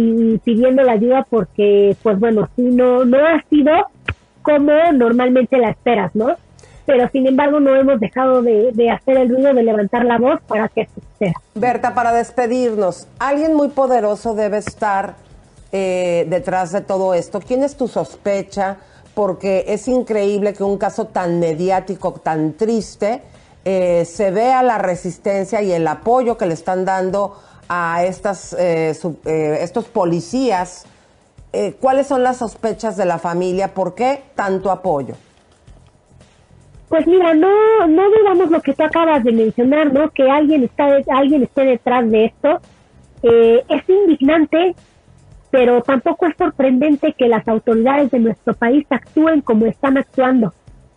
y 0.01 0.39
pidiendo 0.39 0.85
la 0.85 0.93
ayuda 0.93 1.27
porque, 1.29 1.97
pues 2.05 2.21
bueno, 2.21 2.49
si 2.55 2.63
no, 2.63 3.05
no 3.05 3.19
ha 3.19 3.43
sido 3.51 3.73
como 4.43 4.73
normalmente 4.93 5.59
la 5.59 5.71
esperas, 5.71 6.15
¿no? 6.15 6.37
Pero 6.87 7.09
sin 7.11 7.27
embargo 7.27 7.59
no 7.59 7.75
hemos 7.75 7.99
dejado 7.99 8.41
de, 8.43 8.91
hacer 8.93 9.17
el 9.17 9.29
ruido, 9.29 9.53
de 9.53 9.63
levantar 9.65 10.05
la 10.05 10.19
voz 10.19 10.41
para 10.47 10.69
que 10.69 10.87
suceda. 10.87 11.35
Berta, 11.57 11.95
para 11.95 12.13
despedirnos, 12.13 13.09
alguien 13.19 13.57
muy 13.57 13.71
poderoso 13.71 14.35
debe 14.35 14.59
estar 14.59 15.17
eh, 15.73 16.27
detrás 16.31 16.71
de 16.71 16.81
todo 16.81 17.13
esto. 17.13 17.41
¿Quién 17.41 17.65
es 17.65 17.77
tu 17.77 17.89
sospecha? 17.89 18.77
Porque 19.15 19.65
es 19.67 19.89
increíble 19.89 20.55
que 20.55 20.63
un 20.63 20.79
caso 20.79 21.07
tan 21.07 21.41
mediático, 21.41 22.13
tan 22.13 22.53
triste, 22.53 23.21
eh, 23.65 24.05
se 24.05 24.31
vea 24.31 24.63
la 24.63 24.79
resistencia 24.79 25.61
y 25.61 25.73
el 25.73 25.89
apoyo 25.89 26.39
que 26.39 26.47
le 26.47 26.55
están 26.55 26.85
dando 26.85 27.37
a 27.69 28.05
estas, 28.05 28.55
eh, 28.55 28.93
eh, 29.27 29.59
estos 29.61 29.87
policías, 29.87 30.87
eh, 31.53 31.75
¿cuáles 31.81 32.07
son 32.07 32.23
las 32.23 32.39
sospechas 32.39 32.97
de 32.97 33.05
la 33.05 33.19
familia? 33.19 33.75
¿Por 33.75 33.95
qué 33.95 34.23
tanto 34.35 34.71
apoyo? 34.71 35.15
Pues 36.89 37.07
mira, 37.07 37.35
no, 37.35 37.87
no 37.87 38.03
dudamos 38.11 38.51
lo 38.51 38.63
que 38.63 38.73
tú 38.73 38.83
acabas 38.83 39.23
de 39.23 39.33
mencionar, 39.33 39.93
¿no? 39.93 40.11
Que 40.11 40.31
alguien 40.31 40.65
está, 40.65 40.87
alguien 41.11 41.43
esté 41.43 41.65
detrás 41.65 42.11
de 42.11 42.27
esto. 42.27 42.61
es 43.23 43.89
indignante, 43.89 44.75
pero 45.51 45.83
tampoco 45.83 46.27
es 46.27 46.35
sorprendente 46.39 47.13
que 47.13 47.29
las 47.29 47.47
autoridades 47.47 48.11
de 48.11 48.21
nuestro 48.21 48.55
país 48.55 48.87
actúen 48.89 49.43
como 49.43 49.67
están 49.67 49.99
actuando. 49.99 50.55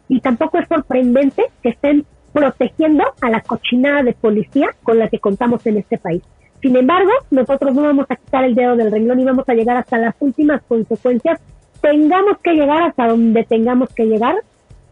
Y 0.08 0.22
tampoco 0.22 0.60
es 0.60 0.68
sorprendente 0.70 1.44
que 1.62 1.70
estén 1.70 2.06
protegiendo 2.32 3.04
a 3.22 3.30
la 3.30 3.42
cochinada 3.42 4.04
de 4.04 4.14
policía 4.14 4.70
con 4.84 4.98
la 4.98 5.10
que 5.10 5.20
contamos 5.20 5.66
en 5.66 5.78
este 5.78 5.98
país. 5.98 6.24
Sin 6.62 6.76
embargo, 6.76 7.12
nosotros 7.32 7.74
no 7.74 7.82
vamos 7.82 8.06
a 8.10 8.16
quitar 8.16 8.44
el 8.44 8.54
dedo 8.56 8.76
del 8.76 8.92
renglón 8.92 9.20
y 9.20 9.26
vamos 9.26 9.48
a 9.50 9.54
llegar 9.54 9.78
hasta 9.78 9.98
las 9.98 10.16
últimas 10.20 10.62
consecuencias. 10.68 11.40
Tengamos 11.82 12.38
que 12.44 12.54
llegar 12.54 12.84
hasta 12.84 13.08
donde 13.08 13.44
tengamos 13.44 13.90
que 13.90 14.06
llegar, 14.06 14.36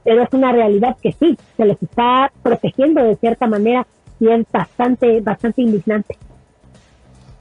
pero 0.04 0.24
es 0.24 0.30
una 0.34 0.52
realidad 0.52 0.98
que 1.02 1.12
sí, 1.12 1.38
se 1.56 1.66
les 1.66 1.82
está 1.82 2.32
protegiendo 2.42 3.04
de 3.04 3.16
cierta 3.18 3.46
manera 3.46 3.86
y 4.20 4.30
es 4.30 4.46
bastante, 4.52 5.22
bastante 5.22 5.62
indignante. 5.62 6.18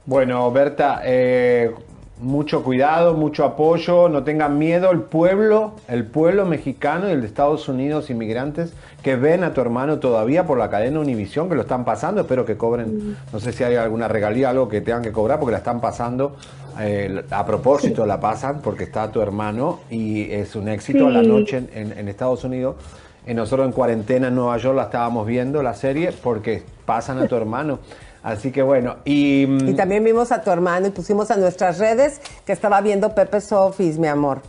Bueno, 0.05 0.51
Berta, 0.51 1.01
eh, 1.03 1.71
mucho 2.19 2.63
cuidado, 2.63 3.13
mucho 3.13 3.45
apoyo, 3.45 4.09
no 4.09 4.23
tengan 4.23 4.57
miedo, 4.57 4.91
el 4.91 5.01
pueblo, 5.01 5.73
el 5.87 6.05
pueblo 6.05 6.45
mexicano 6.45 7.07
y 7.07 7.11
el 7.11 7.21
de 7.21 7.27
Estados 7.27 7.69
Unidos, 7.69 8.09
inmigrantes 8.09 8.73
que 9.03 9.15
ven 9.15 9.43
a 9.43 9.53
tu 9.53 9.61
hermano 9.61 9.99
todavía 9.99 10.45
por 10.45 10.57
la 10.57 10.69
cadena 10.69 10.99
Univisión, 10.99 11.47
que 11.47 11.55
lo 11.55 11.61
están 11.61 11.85
pasando, 11.85 12.21
espero 12.21 12.45
que 12.45 12.57
cobren, 12.57 13.17
no 13.31 13.39
sé 13.39 13.53
si 13.53 13.63
hay 13.63 13.75
alguna 13.75 14.07
regalía, 14.07 14.49
algo 14.49 14.67
que 14.67 14.81
tengan 14.81 15.01
que 15.01 15.11
cobrar, 15.11 15.39
porque 15.39 15.53
la 15.53 15.59
están 15.59 15.79
pasando, 15.79 16.35
eh, 16.79 17.23
a 17.31 17.45
propósito 17.45 18.05
la 18.05 18.19
pasan, 18.19 18.61
porque 18.61 18.83
está 18.83 19.11
tu 19.11 19.21
hermano 19.21 19.79
y 19.89 20.31
es 20.31 20.55
un 20.55 20.67
éxito 20.67 21.07
a 21.07 21.11
la 21.11 21.21
noche 21.21 21.63
en, 21.73 22.07
Estados 22.07 22.43
Unidos. 22.43 22.75
Y 23.27 23.33
nosotros 23.33 23.67
en 23.67 23.73
cuarentena 23.73 24.27
en 24.29 24.35
Nueva 24.35 24.57
York 24.57 24.75
la 24.75 24.83
estábamos 24.83 25.27
viendo, 25.27 25.61
la 25.61 25.73
serie, 25.73 26.11
porque 26.11 26.63
pasan 26.85 27.19
a 27.19 27.27
tu 27.27 27.35
hermano. 27.35 27.79
Así 28.21 28.51
que 28.51 28.61
bueno, 28.61 28.97
y... 29.05 29.43
Y 29.69 29.73
también 29.75 30.03
vimos 30.03 30.31
a 30.31 30.41
tu 30.41 30.51
hermano 30.51 30.87
y 30.87 30.89
pusimos 30.91 31.31
a 31.31 31.37
nuestras 31.37 31.79
redes 31.79 32.21
que 32.45 32.51
estaba 32.51 32.81
viendo 32.81 33.15
Pepe 33.15 33.39
Sofis, 33.39 33.97
mi 33.97 34.07
amor. 34.07 34.41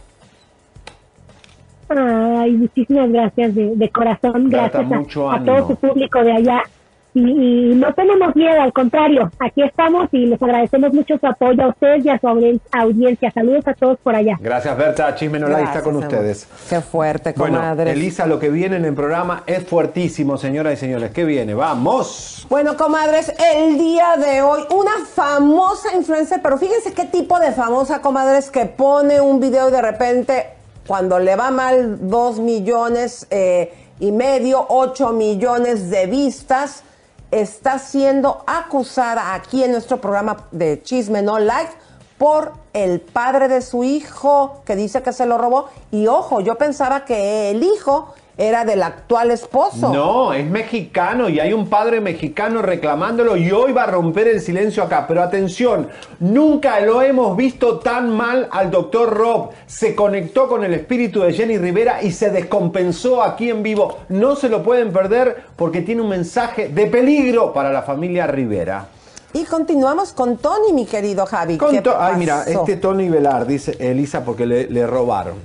Ay, 1.89 2.53
muchísimas 2.53 3.11
gracias 3.11 3.55
de, 3.55 3.91
corazón. 3.91 4.49
Gracias 4.49 4.85
a, 4.85 5.35
a, 5.35 5.45
todo 5.45 5.69
su 5.69 5.77
público 5.77 6.23
de 6.23 6.33
allá 6.33 6.63
y, 7.12 7.75
no 7.75 7.92
tenemos 7.94 8.37
miedo, 8.37 8.61
al 8.61 8.73
contrario, 8.73 9.31
aquí 9.38 9.62
estamos 9.62 10.09
y 10.12 10.27
les 10.27 10.40
agradecemos 10.40 10.92
mucho 10.92 11.18
su 11.18 11.27
apoyo 11.27 11.64
a 11.64 11.68
ustedes 11.68 12.05
y 12.05 12.09
a 12.09 12.18
su 12.18 12.29
audiencia. 12.29 13.31
Saludos 13.33 13.66
a 13.66 13.75
todos 13.75 13.99
por 13.99 14.14
allá. 14.14 14.38
Gracias, 14.40 14.77
Berta. 14.77 15.14
Chisme 15.14 15.38
está 15.38 15.83
con 15.83 15.96
ustedes. 15.96 16.46
Qué 16.68 16.81
fuerte, 16.81 17.35
comadre. 17.35 17.85
Bueno, 17.85 17.90
Elisa, 17.90 18.27
lo 18.27 18.38
que 18.38 18.51
viene 18.51 18.77
en 18.77 18.85
el 18.85 18.94
programa 18.94 19.42
es 19.46 19.64
fuertísimo, 19.64 20.37
señoras 20.37 20.75
y 20.75 20.77
señores. 20.77 21.11
¿Qué 21.11 21.25
viene? 21.25 21.55
¡Vamos! 21.55 22.46
Bueno, 22.49 22.77
comadres, 22.77 23.33
el 23.55 23.79
día 23.79 24.16
de 24.16 24.42
hoy, 24.42 24.62
una 24.70 25.05
famosa 25.12 25.94
influencer, 25.96 26.40
pero 26.42 26.59
fíjense 26.59 26.92
qué 26.92 27.07
tipo 27.07 27.38
de 27.40 27.53
famosa, 27.53 28.01
comadres, 28.01 28.51
que 28.51 28.66
pone 28.66 29.20
un 29.20 29.40
video 29.40 29.68
y 29.68 29.73
de 29.73 29.83
repente, 29.83 30.46
cuando 30.87 31.18
le 31.18 31.35
va 31.35 31.51
mal, 31.51 32.09
dos 32.09 32.38
millones 32.38 33.27
eh, 33.31 33.73
y 33.99 34.12
medio, 34.12 34.64
ocho 34.68 35.11
millones 35.11 35.90
de 35.90 36.07
vistas 36.07 36.85
está 37.31 37.79
siendo 37.79 38.43
acusada 38.47 39.35
aquí 39.35 39.62
en 39.62 39.73
nuestro 39.73 40.01
programa 40.01 40.49
de 40.51 40.83
Chisme 40.83 41.23
No 41.23 41.38
Live 41.38 41.71
por 42.19 42.53
el 42.73 43.01
padre 43.01 43.49
de 43.49 43.62
su 43.62 43.83
hijo 43.83 44.62
que 44.66 44.77
dice 44.77 45.03
que 45.03 45.12
se 45.12 45.27
lo 45.27 45.38
robó. 45.38 45.69
Y 45.90 46.07
ojo, 46.07 46.40
yo 46.40 46.57
pensaba 46.57 47.05
que 47.05 47.51
el 47.51 47.62
hijo 47.62 48.14
era 48.40 48.64
del 48.64 48.83
actual 48.83 49.31
esposo. 49.31 49.92
No, 49.92 50.33
es 50.33 50.46
mexicano 50.46 51.29
y 51.29 51.38
hay 51.40 51.53
un 51.53 51.68
padre 51.68 52.00
mexicano 52.00 52.62
reclamándolo 52.62 53.37
y 53.37 53.50
hoy 53.50 53.72
va 53.72 53.83
a 53.83 53.90
romper 53.90 54.29
el 54.29 54.40
silencio 54.40 54.83
acá. 54.83 55.05
Pero 55.07 55.22
atención, 55.22 55.88
nunca 56.20 56.81
lo 56.81 57.03
hemos 57.03 57.37
visto 57.37 57.81
tan 57.81 58.11
mal 58.11 58.48
al 58.50 58.70
doctor 58.70 59.11
Rob. 59.11 59.50
Se 59.66 59.94
conectó 59.94 60.48
con 60.48 60.64
el 60.64 60.72
espíritu 60.72 61.20
de 61.20 61.35
Jenny 61.35 61.59
Rivera 61.59 62.03
y 62.03 62.12
se 62.12 62.31
descompensó 62.31 63.22
aquí 63.22 63.50
en 63.50 63.62
vivo. 63.62 63.98
No 64.09 64.37
se 64.37 64.48
lo 64.48 64.62
pueden 64.62 64.90
perder 64.90 65.44
porque 65.57 65.83
tiene 65.83 66.00
un 66.00 66.09
mensaje 66.09 66.68
de 66.68 66.87
peligro 66.87 67.53
para 67.53 67.70
la 67.70 67.83
familia 67.83 68.26
Rivera. 68.26 68.88
Y 69.33 69.45
continuamos 69.45 70.12
con 70.12 70.38
Tony, 70.38 70.73
mi 70.73 70.87
querido 70.87 71.25
Javi. 71.25 71.57
Ay, 71.97 72.16
mira, 72.16 72.43
este 72.49 72.77
Tony 72.77 73.09
Velar, 73.09 73.47
dice 73.47 73.77
Elisa, 73.79 74.25
porque 74.25 74.45
le, 74.45 74.87
robaron. 74.87 75.37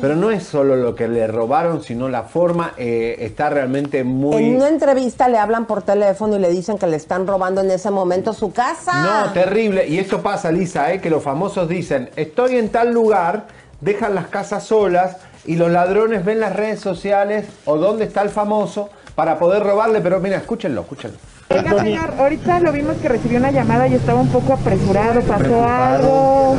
Pero 0.00 0.14
no 0.14 0.30
es 0.30 0.44
solo 0.44 0.76
lo 0.76 0.94
que 0.94 1.08
le 1.08 1.26
robaron, 1.26 1.82
sino 1.82 2.08
la 2.08 2.22
forma 2.22 2.74
eh, 2.76 3.16
está 3.18 3.50
realmente 3.50 4.04
muy... 4.04 4.36
En 4.36 4.56
una 4.56 4.68
entrevista 4.68 5.28
le 5.28 5.38
hablan 5.38 5.66
por 5.66 5.82
teléfono 5.82 6.36
y 6.36 6.38
le 6.38 6.50
dicen 6.50 6.78
que 6.78 6.86
le 6.86 6.96
están 6.96 7.26
robando 7.26 7.60
en 7.60 7.72
ese 7.72 7.90
momento 7.90 8.32
su 8.34 8.52
casa. 8.52 9.02
No, 9.02 9.32
terrible. 9.32 9.88
Y 9.88 9.98
eso 9.98 10.22
pasa, 10.22 10.52
Lisa, 10.52 10.92
eh, 10.92 11.00
que 11.00 11.10
los 11.10 11.22
famosos 11.22 11.68
dicen, 11.68 12.10
estoy 12.14 12.56
en 12.56 12.68
tal 12.68 12.92
lugar, 12.92 13.46
dejan 13.80 14.14
las 14.14 14.28
casas 14.28 14.62
solas 14.62 15.16
y 15.44 15.56
los 15.56 15.72
ladrones 15.72 16.24
ven 16.24 16.38
las 16.38 16.54
redes 16.54 16.78
sociales 16.78 17.46
o 17.64 17.78
dónde 17.78 18.04
está 18.04 18.22
el 18.22 18.30
famoso 18.30 18.90
para 19.16 19.40
poder 19.40 19.64
robarle. 19.64 20.00
Pero 20.00 20.20
mira, 20.20 20.36
escúchenlo, 20.36 20.82
escúchenlo. 20.82 21.18
Oiga, 21.50 21.82
señor, 21.82 22.14
ahorita 22.18 22.60
lo 22.60 22.72
vimos 22.72 22.96
que 22.96 23.08
recibió 23.08 23.38
una 23.38 23.50
llamada 23.50 23.86
y 23.86 23.94
estaba 23.94 24.20
un 24.20 24.28
poco 24.28 24.54
apresurado, 24.54 25.20
pasó 25.22 25.64
algo. 25.64 26.56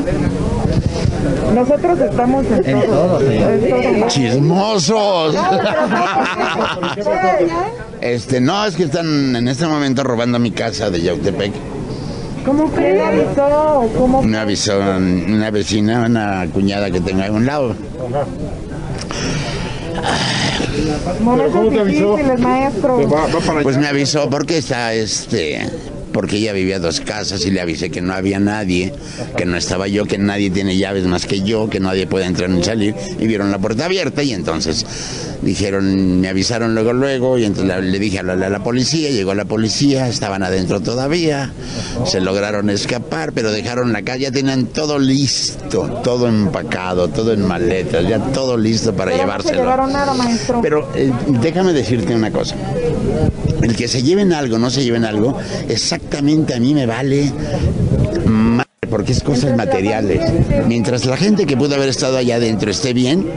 Nosotros 1.53 1.99
estamos 1.99 2.45
en, 2.45 2.81
todo. 2.81 3.19
Chismosos. 4.07 5.35
este, 8.01 8.41
no, 8.41 8.65
es 8.65 8.75
que 8.75 8.83
están 8.83 9.35
en 9.35 9.47
este 9.47 9.65
momento 9.65 10.03
robando 10.03 10.37
mi 10.37 10.51
casa 10.51 10.89
de 10.89 11.01
Yautepec. 11.01 11.53
¿Cómo 12.45 12.71
que 12.71 12.81
le 12.81 13.03
avisó? 13.03 13.89
¿Cómo 13.97 14.21
me 14.21 14.37
avisó 14.37 14.79
una 14.79 15.49
vecina, 15.49 16.05
una 16.05 16.45
cuñada 16.53 16.91
que 16.91 17.01
tengo 17.01 17.23
a 17.23 17.31
un 17.31 17.45
lado. 17.45 17.75
¿Cómo 21.51 21.69
te 21.69 21.79
avisó? 21.79 22.17
Maestro. 22.39 22.99
Pues 23.63 23.77
me 23.77 23.88
avisó 23.88 24.29
porque 24.29 24.58
está 24.58 24.93
este 24.93 25.60
porque 26.15 26.38
ella 26.38 26.54
vivía 26.54 26.80
dos 26.80 27.01
casas 27.01 27.45
y 27.45 27.51
le 27.51 27.60
avisé 27.60 27.89
que 27.89 27.99
no 27.99 28.13
había 28.13 28.39
nadie, 28.39 28.93
que 29.36 29.45
no 29.45 29.58
estaba 29.58 29.89
yo, 29.89 30.06
que 30.06 30.17
nadie 30.17 30.49
tiene 30.49 30.78
llaves 30.78 31.04
más 31.04 31.25
que 31.25 31.41
yo, 31.41 31.69
que 31.69 31.82
nadie 31.82 32.08
puede 32.08 32.23
entrar 32.23 32.49
ni 32.49 32.63
salir, 32.63 32.95
y 33.19 33.28
vieron 33.28 33.51
la 33.51 33.60
puerta 33.60 33.84
abierta 33.84 34.23
y 34.23 34.32
entonces 34.32 34.86
dijeron, 35.41 36.21
me 36.21 36.30
avisaron 36.30 36.73
luego, 36.73 36.93
luego, 36.93 37.38
y 37.38 37.43
entonces 37.43 37.84
le 37.84 37.99
dije 37.99 38.19
a 38.19 38.23
la, 38.23 38.63
policía, 38.63 39.10
llegó 39.10 39.34
la 39.34 39.43
policía, 39.43 40.08
estaban 40.08 40.41
adentro 40.41 40.80
todavía, 40.80 41.51
se 42.06 42.21
lograron 42.21 42.69
escapar, 42.69 43.34
pero 43.34 43.51
dejaron 43.51 43.91
la 43.91 44.01
calle, 44.01 44.23
ya 44.23 44.32
tenían 44.32 44.67
todo 44.67 44.97
listo, 44.97 45.99
todo 46.01 46.30
empacado, 46.30 47.10
todo 47.10 47.34
en 47.34 47.45
maletas, 47.45 48.08
ya 48.08 48.19
todo 48.32 48.56
listo 48.56 48.95
para 48.95 49.12
llevárselo. 49.12 49.65
Pero 50.62 50.89
eh, 50.95 51.12
déjame 51.41 51.73
decirte 51.73 52.15
una 52.15 52.32
cosa, 52.32 52.56
el 53.65 53.75
que 53.75 53.88
se 53.88 54.04
lleven 54.04 54.34
algo, 54.34 54.58
no 54.58 54.69
se 54.69 54.84
lleven 54.84 55.06
algo, 55.06 55.38
exactamente 55.67 56.54
a 56.54 56.60
mí 56.60 56.73
me 56.73 56.86
vale 56.86 57.32
porque 58.89 59.12
es 59.12 59.23
cosas 59.23 59.58
materiales. 59.58 60.32
Mientras 60.67 61.06
la 61.06 61.17
gente 61.17 61.45
que 61.45 61.58
pudo 61.58 61.75
haber 61.75 61.89
estado 61.89 62.17
allá 62.17 62.36
adentro 62.36 62.71
esté 62.71 62.93
bien. 62.93 63.30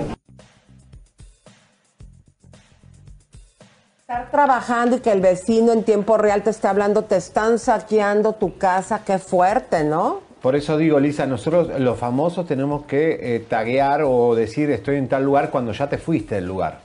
Estar 4.03 4.31
trabajando 4.31 4.97
y 4.97 5.01
que 5.01 5.12
el 5.12 5.21
vecino 5.21 5.73
en 5.73 5.83
tiempo 5.83 6.17
real 6.17 6.43
te 6.43 6.51
esté 6.51 6.69
hablando, 6.69 7.03
te 7.03 7.17
están 7.17 7.59
saqueando 7.59 8.35
tu 8.35 8.57
casa, 8.57 9.03
qué 9.05 9.19
fuerte, 9.19 9.85
¿no? 9.85 10.21
Por 10.41 10.55
eso 10.55 10.79
digo, 10.79 11.01
Lisa, 11.01 11.27
nosotros 11.27 11.81
los 11.81 11.99
famosos 11.99 12.47
tenemos 12.47 12.85
que 12.85 13.19
eh, 13.21 13.41
taguear 13.41 14.03
o 14.05 14.35
decir 14.37 14.71
estoy 14.71 14.97
en 14.97 15.09
tal 15.09 15.25
lugar 15.25 15.51
cuando 15.51 15.73
ya 15.73 15.88
te 15.88 15.99
fuiste 15.99 16.37
del 16.37 16.47
lugar. 16.47 16.79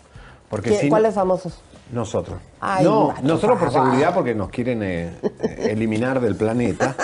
Porque 0.49 0.87
¿Cuáles 0.89 1.13
famosos? 1.13 1.59
Nosotros. 1.91 2.39
No, 2.83 3.13
nosotros 3.23 3.59
por 3.59 3.71
seguridad 3.71 4.13
porque 4.13 4.33
nos 4.35 4.49
quieren 4.49 4.83
eh, 4.83 5.11
eh, 5.21 5.67
eliminar 5.71 6.19
del 6.19 6.35
planeta. 6.35 6.95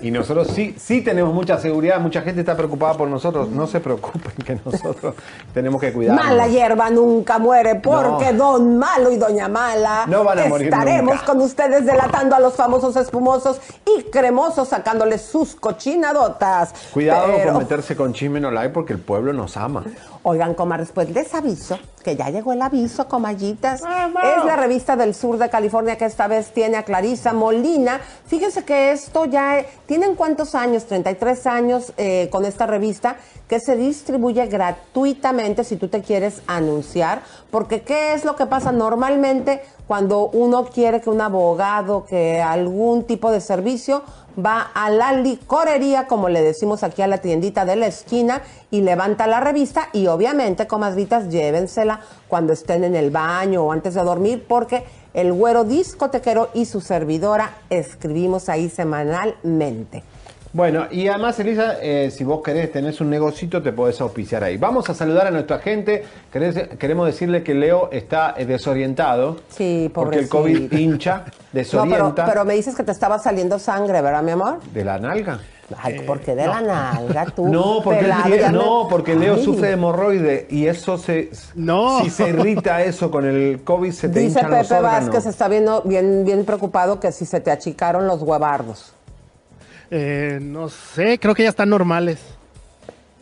Y 0.00 0.10
nosotros 0.10 0.48
sí, 0.48 0.74
sí 0.78 1.00
tenemos 1.00 1.32
mucha 1.32 1.58
seguridad, 1.58 2.00
mucha 2.00 2.22
gente 2.22 2.40
está 2.40 2.56
preocupada 2.56 2.94
por 2.94 3.08
nosotros. 3.08 3.48
No 3.48 3.66
se 3.66 3.80
preocupen 3.80 4.32
que 4.44 4.58
nosotros 4.64 5.14
tenemos 5.54 5.80
que 5.80 5.92
cuidar. 5.92 6.16
Mala 6.16 6.48
hierba 6.48 6.90
nunca 6.90 7.38
muere 7.38 7.76
porque 7.76 8.32
Don 8.32 8.78
Malo 8.78 9.12
y 9.12 9.16
Doña 9.16 9.48
Mala 9.48 10.06
no 10.06 10.24
van 10.24 10.40
a 10.40 10.46
morir 10.46 10.68
estaremos 10.68 11.22
con 11.22 11.40
ustedes 11.40 11.84
delatando 11.84 12.34
a 12.34 12.40
los 12.40 12.54
famosos 12.54 12.96
espumosos 12.96 13.60
y 13.86 14.04
cremosos 14.04 14.68
sacándoles 14.68 15.22
sus 15.22 15.54
cochinadotas. 15.54 16.72
Cuidado 16.92 17.32
con 17.44 17.58
meterse 17.58 17.96
con 17.96 18.12
chisme 18.12 18.40
no 18.40 18.50
porque 18.72 18.92
el 18.92 19.00
pueblo 19.00 19.32
nos 19.32 19.56
ama. 19.56 19.84
Oigan, 20.24 20.54
comadres, 20.54 20.92
pues 20.92 21.10
les 21.10 21.34
aviso 21.34 21.78
que 22.04 22.16
ya 22.16 22.30
llegó 22.30 22.52
el 22.52 22.62
aviso, 22.62 23.08
comallitas. 23.08 23.80
Es 23.80 24.44
la 24.44 24.56
revista 24.56 24.94
del 25.02 25.14
sur 25.14 25.36
de 25.36 25.50
California 25.50 25.96
que 25.96 26.04
esta 26.04 26.28
vez 26.28 26.52
tiene 26.52 26.76
a 26.76 26.84
Clarisa 26.84 27.32
Molina. 27.32 28.00
Fíjense 28.26 28.64
que 28.64 28.92
esto 28.92 29.24
ya 29.24 29.64
tienen 29.86 30.14
cuántos 30.14 30.54
años, 30.54 30.86
33 30.86 31.46
años 31.46 31.92
eh, 31.96 32.28
con 32.30 32.44
esta 32.44 32.66
revista 32.66 33.16
que 33.48 33.60
se 33.60 33.76
distribuye 33.76 34.46
gratuitamente 34.46 35.64
si 35.64 35.76
tú 35.76 35.88
te 35.88 36.00
quieres 36.00 36.40
anunciar, 36.46 37.20
porque 37.50 37.82
¿qué 37.82 38.14
es 38.14 38.24
lo 38.24 38.34
que 38.34 38.46
pasa 38.46 38.72
normalmente 38.72 39.60
cuando 39.86 40.30
uno 40.30 40.64
quiere 40.64 41.02
que 41.02 41.10
un 41.10 41.20
abogado, 41.20 42.06
que 42.06 42.40
algún 42.40 43.04
tipo 43.04 43.30
de 43.30 43.42
servicio 43.42 44.02
va 44.38 44.70
a 44.74 44.90
la 44.90 45.12
licorería, 45.12 46.06
como 46.06 46.28
le 46.28 46.42
decimos 46.42 46.82
aquí 46.82 47.02
a 47.02 47.06
la 47.06 47.18
tiendita 47.18 47.64
de 47.64 47.76
la 47.76 47.86
esquina, 47.86 48.42
y 48.70 48.80
levanta 48.80 49.26
la 49.26 49.40
revista 49.40 49.88
y 49.92 50.06
obviamente, 50.06 50.66
comadritas, 50.66 51.28
llévensela 51.28 52.00
cuando 52.28 52.52
estén 52.52 52.84
en 52.84 52.96
el 52.96 53.10
baño 53.10 53.64
o 53.64 53.72
antes 53.72 53.94
de 53.94 54.02
dormir, 54.02 54.44
porque 54.48 54.84
el 55.14 55.32
güero 55.32 55.64
discotequero 55.64 56.50
y 56.54 56.64
su 56.64 56.80
servidora 56.80 57.58
escribimos 57.68 58.48
ahí 58.48 58.70
semanalmente. 58.70 60.02
Bueno, 60.54 60.86
y 60.90 61.08
además, 61.08 61.40
Elisa, 61.40 61.76
eh, 61.80 62.10
si 62.10 62.24
vos 62.24 62.42
querés, 62.42 62.70
tenés 62.70 63.00
un 63.00 63.08
negocito, 63.08 63.62
te 63.62 63.72
podés 63.72 63.98
auspiciar 64.02 64.44
ahí. 64.44 64.58
Vamos 64.58 64.88
a 64.90 64.94
saludar 64.94 65.26
a 65.26 65.30
nuestra 65.30 65.60
gente. 65.60 66.04
Queremos 66.30 67.06
decirle 67.06 67.42
que 67.42 67.54
Leo 67.54 67.88
está 67.90 68.34
eh, 68.36 68.44
desorientado. 68.44 69.38
Sí, 69.48 69.90
Porque 69.94 70.18
el 70.18 70.28
COVID 70.28 70.70
hincha, 70.74 71.24
desorienta. 71.52 72.26
pero, 72.26 72.44
me 72.44 72.54
dices 72.54 72.76
que 72.76 72.82
te 72.82 72.92
estaba 72.92 73.18
saliendo 73.18 73.58
sangre, 73.58 74.02
¿verdad, 74.02 74.22
mi 74.22 74.32
amor? 74.32 74.60
¿De 74.74 74.84
la 74.84 74.98
nalga? 74.98 75.40
Ay, 75.78 76.00
¿por 76.00 76.20
qué 76.20 76.34
de 76.34 76.46
la 76.46 76.60
nalga 76.60 77.24
tú? 77.34 77.48
No, 77.48 77.80
porque, 77.82 78.12
no, 78.50 78.88
porque 78.90 79.14
Leo 79.14 79.38
sufre 79.38 79.68
de 79.68 79.72
hemorroide 79.72 80.46
y 80.50 80.66
eso 80.66 80.98
se... 80.98 81.30
No. 81.54 82.02
Si 82.02 82.10
se 82.10 82.28
irrita 82.28 82.82
eso 82.82 83.10
con 83.10 83.24
el 83.24 83.62
COVID, 83.64 83.90
se 83.90 84.10
te 84.10 84.20
Dice 84.20 84.40
hinchan 84.40 84.50
Pepe 84.50 84.62
los 84.64 84.70
órganos. 84.72 85.06
Vázquez, 85.06 85.26
está 85.26 85.48
viendo 85.48 85.80
bien, 85.80 86.26
bien 86.26 86.44
preocupado 86.44 87.00
que 87.00 87.10
si 87.10 87.24
se 87.24 87.40
te 87.40 87.50
achicaron 87.50 88.06
los 88.06 88.20
huevardos. 88.20 88.92
Eh, 89.94 90.38
no 90.40 90.70
sé, 90.70 91.18
creo 91.18 91.34
que 91.34 91.42
ya 91.42 91.50
están 91.50 91.68
normales. 91.68 92.18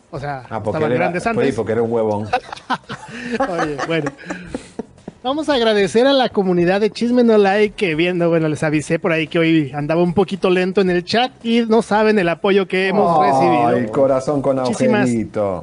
O 0.09 0.17
sea, 0.17 0.45
ah, 0.49 0.61
estaban 0.65 0.93
grandes 0.93 1.27
antes. 1.27 1.47
Sí, 1.47 1.51
porque 1.53 1.73
era 1.73 1.81
un 1.81 1.91
huevón. 1.91 2.29
Oye, 3.49 3.77
bueno. 3.87 4.09
Vamos 5.21 5.49
a 5.49 5.55
agradecer 5.55 6.07
a 6.07 6.13
la 6.13 6.29
comunidad 6.29 6.79
de 6.79 6.89
Chisme 6.89 7.25
No 7.25 7.37
Like 7.37 7.75
que 7.75 7.93
viendo, 7.93 8.29
bueno, 8.29 8.47
les 8.47 8.63
avisé 8.63 8.99
por 8.99 9.11
ahí 9.11 9.27
que 9.27 9.37
hoy 9.37 9.71
andaba 9.75 10.01
un 10.01 10.13
poquito 10.13 10.49
lento 10.49 10.79
en 10.79 10.89
el 10.89 11.03
chat 11.03 11.31
y 11.45 11.61
no 11.61 11.81
saben 11.81 12.17
el 12.17 12.29
apoyo 12.29 12.67
que 12.67 12.87
hemos 12.87 13.19
recibido. 13.19 13.69
El 13.71 13.91
corazón 13.91 14.41
con 14.41 14.55
muchísimas 14.55 15.09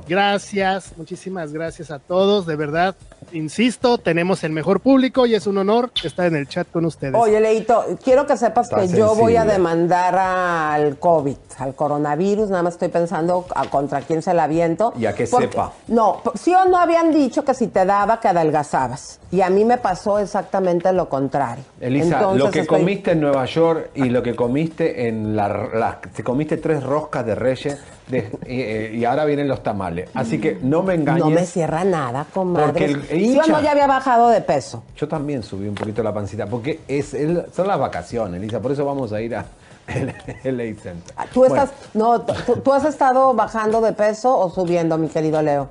Gracias, 0.06 0.92
muchísimas 0.96 1.54
gracias 1.54 1.90
a 1.90 1.98
todos, 1.98 2.46
de 2.46 2.54
verdad. 2.54 2.94
Insisto, 3.32 3.98
tenemos 3.98 4.44
el 4.44 4.52
mejor 4.52 4.80
público 4.80 5.26
y 5.26 5.34
es 5.34 5.46
un 5.46 5.58
honor 5.58 5.90
estar 6.02 6.26
en 6.26 6.36
el 6.36 6.48
chat 6.48 6.70
con 6.70 6.84
ustedes. 6.84 7.14
Oye, 7.14 7.40
Leito, 7.40 7.84
quiero 8.02 8.26
que 8.26 8.36
sepas 8.36 8.68
que 8.68 8.88
yo 8.88 9.14
voy 9.14 9.36
a 9.36 9.44
demandar 9.44 10.14
al 10.16 10.98
COVID, 10.98 11.36
al 11.58 11.74
coronavirus, 11.74 12.50
nada 12.50 12.62
más 12.62 12.74
estoy 12.74 12.88
pensando 12.88 13.46
a 13.54 13.66
contra 13.66 14.00
quién 14.00 14.22
se 14.22 14.34
la 14.34 14.44
aviento. 14.44 14.92
Y 14.98 15.06
a 15.06 15.14
que 15.14 15.26
sepa. 15.26 15.72
No, 15.88 16.22
sí 16.34 16.54
o 16.54 16.64
no 16.66 16.76
habían 16.76 17.12
dicho 17.12 17.44
que 17.44 17.54
si 17.54 17.68
te 17.68 17.84
daba 17.84 18.20
que 18.20 18.28
adelgazabas. 18.28 19.20
Y 19.30 19.42
a 19.42 19.50
mí 19.50 19.64
me 19.64 19.78
pasó 19.78 20.18
exactamente 20.18 20.92
lo 20.92 21.08
contrario. 21.08 21.64
Elisa, 21.80 22.32
lo 22.34 22.50
que 22.50 22.66
comiste 22.66 23.12
en 23.12 23.20
Nueva 23.20 23.44
York 23.44 23.90
y 23.94 24.08
lo 24.08 24.22
que 24.22 24.34
comiste 24.34 25.08
en 25.08 25.36
la, 25.36 26.00
te 26.14 26.22
comiste 26.22 26.56
tres 26.56 26.82
roscas 26.82 27.26
de 27.26 27.34
reyes 27.34 27.78
eh, 28.10 28.92
y, 28.94 29.04
ahora 29.04 29.24
vienen 29.24 29.48
los 29.48 29.62
tamales. 29.62 30.10
Así 30.14 30.40
que 30.40 30.58
no 30.62 30.82
me 30.82 30.94
engañes. 30.94 31.24
No 31.24 31.30
me 31.30 31.44
cierra 31.44 31.84
nada, 31.84 32.26
comadre. 32.32 32.94
Porque 32.94 33.34
Yo 33.34 33.42
no 33.46 33.60
ya 33.60 33.72
había 33.72 33.86
bajado 33.86 34.28
de 34.28 34.40
peso. 34.40 34.82
Yo 34.96 35.08
también 35.08 35.42
subí 35.42 35.68
un 35.68 35.74
poquito 35.74 36.02
la 36.02 36.12
pancita 36.12 36.46
porque 36.46 36.80
es 36.88 37.16
son 37.52 37.66
las 37.66 37.78
vacaciones, 37.78 38.40
Elisa. 38.40 38.60
Por 38.60 38.72
eso 38.72 38.84
vamos 38.84 39.12
a 39.12 39.20
ir 39.20 39.36
a 39.36 39.44
el 40.44 40.78
Center. 40.78 41.14
Ah, 41.16 41.26
¿Tú, 41.32 41.44
estás, 41.44 41.72
no, 41.94 42.20
¿Tú 42.20 42.72
has 42.72 42.84
estado 42.84 43.34
bajando 43.34 43.80
de 43.80 43.92
peso 43.92 44.36
o 44.38 44.50
subiendo, 44.50 44.98
mi 44.98 45.08
querido 45.08 45.40
Leo? 45.42 45.70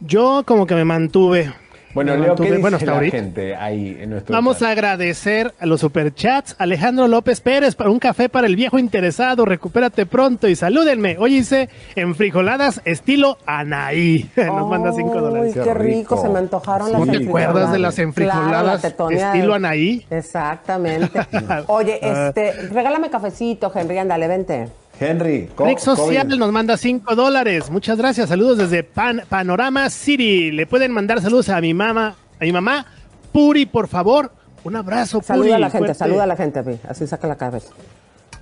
Yo 0.00 0.42
como 0.46 0.66
que 0.66 0.74
me 0.74 0.84
mantuve 0.84 1.52
Bueno, 1.96 2.14
Leo, 2.14 2.34
¿qué 2.34 2.42
dice 2.44 2.58
bueno, 2.58 2.78
la 2.78 3.00
gente 3.04 3.56
ahí 3.56 3.96
en 3.98 4.10
nuestro 4.10 4.34
Vamos 4.34 4.60
a 4.60 4.68
agradecer 4.68 5.54
a 5.58 5.64
los 5.64 5.80
superchats. 5.80 6.54
Alejandro 6.58 7.08
López 7.08 7.40
Pérez, 7.40 7.74
para 7.74 7.88
un 7.88 7.98
café 7.98 8.28
para 8.28 8.46
el 8.46 8.54
viejo 8.54 8.78
interesado. 8.78 9.46
Recupérate 9.46 10.04
pronto 10.04 10.46
y 10.46 10.56
salúdenme. 10.56 11.16
Hoy 11.18 11.36
hice 11.36 11.70
enfrijoladas 11.94 12.82
estilo 12.84 13.38
Anaí. 13.46 14.28
Nos 14.36 14.68
manda 14.68 14.92
cinco 14.92 15.22
dólares. 15.22 15.54
Qué, 15.54 15.60
qué 15.60 15.72
rico. 15.72 16.20
se 16.20 16.28
me 16.28 16.38
antojaron 16.38 16.92
las 16.92 17.00
enfrijoladas. 17.00 17.14
¿No 17.14 17.24
te 17.24 17.28
acuerdas 17.30 17.72
de 17.72 17.78
las 17.78 17.98
enfrijoladas 17.98 18.84
estilo 18.84 19.54
Anaí? 19.54 20.04
Exactamente. 20.10 21.18
Oye, 21.68 21.98
ah. 22.02 22.26
este, 22.28 22.52
regálame 22.74 23.08
cafecito, 23.08 23.72
Henry, 23.74 23.96
ándale, 23.96 24.28
vente. 24.28 24.68
Henry, 24.98 25.48
Rick 25.58 25.78
Social 25.78 26.26
nos 26.38 26.52
manda 26.52 26.76
5 26.76 27.14
dólares. 27.14 27.70
Muchas 27.70 27.98
gracias. 27.98 28.28
Saludos 28.28 28.58
desde 28.58 28.82
Panorama 28.82 29.90
City. 29.90 30.50
Le 30.50 30.66
pueden 30.66 30.92
mandar 30.92 31.20
saludos 31.20 31.48
a 31.50 31.60
mi 31.60 31.74
mamá, 31.74 32.14
a 32.40 32.44
mi 32.44 32.52
mamá. 32.52 32.86
Puri, 33.32 33.66
por 33.66 33.88
favor. 33.88 34.32
Un 34.64 34.76
abrazo, 34.76 35.20
Puri. 35.20 35.26
Saluda 35.26 35.56
a 35.56 35.58
la 35.58 35.70
gente, 35.70 35.94
saluda 35.94 36.24
a 36.24 36.26
la 36.26 36.36
gente, 36.36 36.80
así 36.88 37.06
saca 37.06 37.28
la 37.28 37.36
cabeza. 37.36 37.68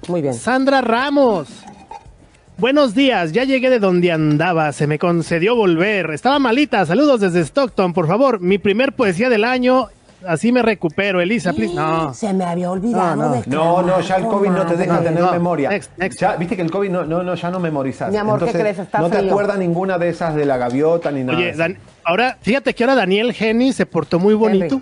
Muy 0.09 0.23
bien. 0.23 0.35
Sandra 0.35 0.81
Ramos. 0.81 1.49
Buenos 2.57 2.95
días, 2.95 3.33
ya 3.33 3.43
llegué 3.43 3.69
de 3.69 3.81
donde 3.81 4.13
andaba, 4.13 4.73
se 4.73 4.87
me 4.87 4.97
concedió 4.97 5.57
volver. 5.57 6.11
Estaba 6.11 6.39
malita, 6.39 6.87
saludos 6.87 7.21
desde 7.21 7.41
Stockton, 7.41 7.93
por 7.93 8.07
favor. 8.07 8.41
Mi 8.41 8.59
primer 8.59 8.93
poesía 8.93 9.29
del 9.29 9.43
año 9.43 9.89
así 10.27 10.53
me 10.53 10.63
recupero, 10.63 11.21
Elisa, 11.21 11.53
please. 11.53 11.75
No. 11.75 12.13
Se 12.15 12.33
me 12.33 12.45
había 12.45 12.71
olvidado. 12.71 13.17
No, 13.17 13.43
no, 13.47 13.83
no, 13.83 14.01
ya 14.01 14.17
el 14.17 14.25
COVID 14.25 14.51
no 14.51 14.67
te 14.67 14.77
deja 14.77 15.01
tener 15.03 15.25
memoria. 15.31 15.71
Viste 16.39 16.57
que 16.57 16.63
el 16.63 16.71
COVID 16.71 16.91
no, 16.91 17.05
no, 17.05 17.35
ya 17.35 17.51
no 17.51 17.61
memorizas. 17.61 18.11
Mi 18.11 18.17
amor, 18.17 18.45
¿qué 18.45 18.53
crees? 18.53 18.79
Está 18.79 19.01
no 19.01 19.11
te 19.11 19.19
acuerdas 19.19 19.59
ninguna 19.59 19.99
de 19.99 20.09
esas 20.09 20.35
de 20.35 20.45
la 20.45 20.57
gaviota 20.57 21.11
ni 21.11 21.25
nada. 21.25 21.39
Oye, 21.39 21.77
ahora, 22.05 22.39
fíjate 22.41 22.75
que 22.75 22.85
ahora 22.85 22.97
Daniel 22.97 23.33
Geni 23.33 23.73
se 23.73 23.87
portó 23.87 24.19
muy 24.19 24.35
bonito. 24.35 24.81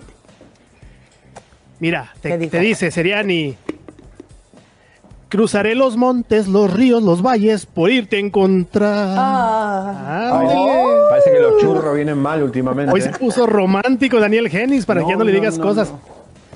Mira, 1.79 2.13
te, 2.21 2.37
te 2.47 2.59
dice, 2.59 2.91
Seriani, 2.91 3.57
Cruzaré 5.33 5.73
los 5.73 5.97
montes, 5.97 6.47
los 6.47 6.71
ríos, 6.71 7.01
los 7.01 7.23
valles 7.23 7.65
por 7.65 7.89
irte 7.89 8.17
a 8.17 8.19
encontrar. 8.19 9.15
Ah. 9.17 10.43
parece 11.09 11.31
que 11.31 11.39
los 11.39 11.59
churros 11.59 11.95
vienen 11.95 12.19
mal 12.19 12.43
últimamente. 12.43 12.93
Hoy 12.93 13.01
se 13.01 13.09
puso 13.09 13.47
romántico 13.47 14.19
Daniel 14.19 14.47
Genis 14.47 14.85
para 14.85 15.01
que 15.01 15.09
ya 15.09 15.15
no 15.15 15.23
le 15.23 15.31
digas 15.31 15.57
cosas. 15.57 15.91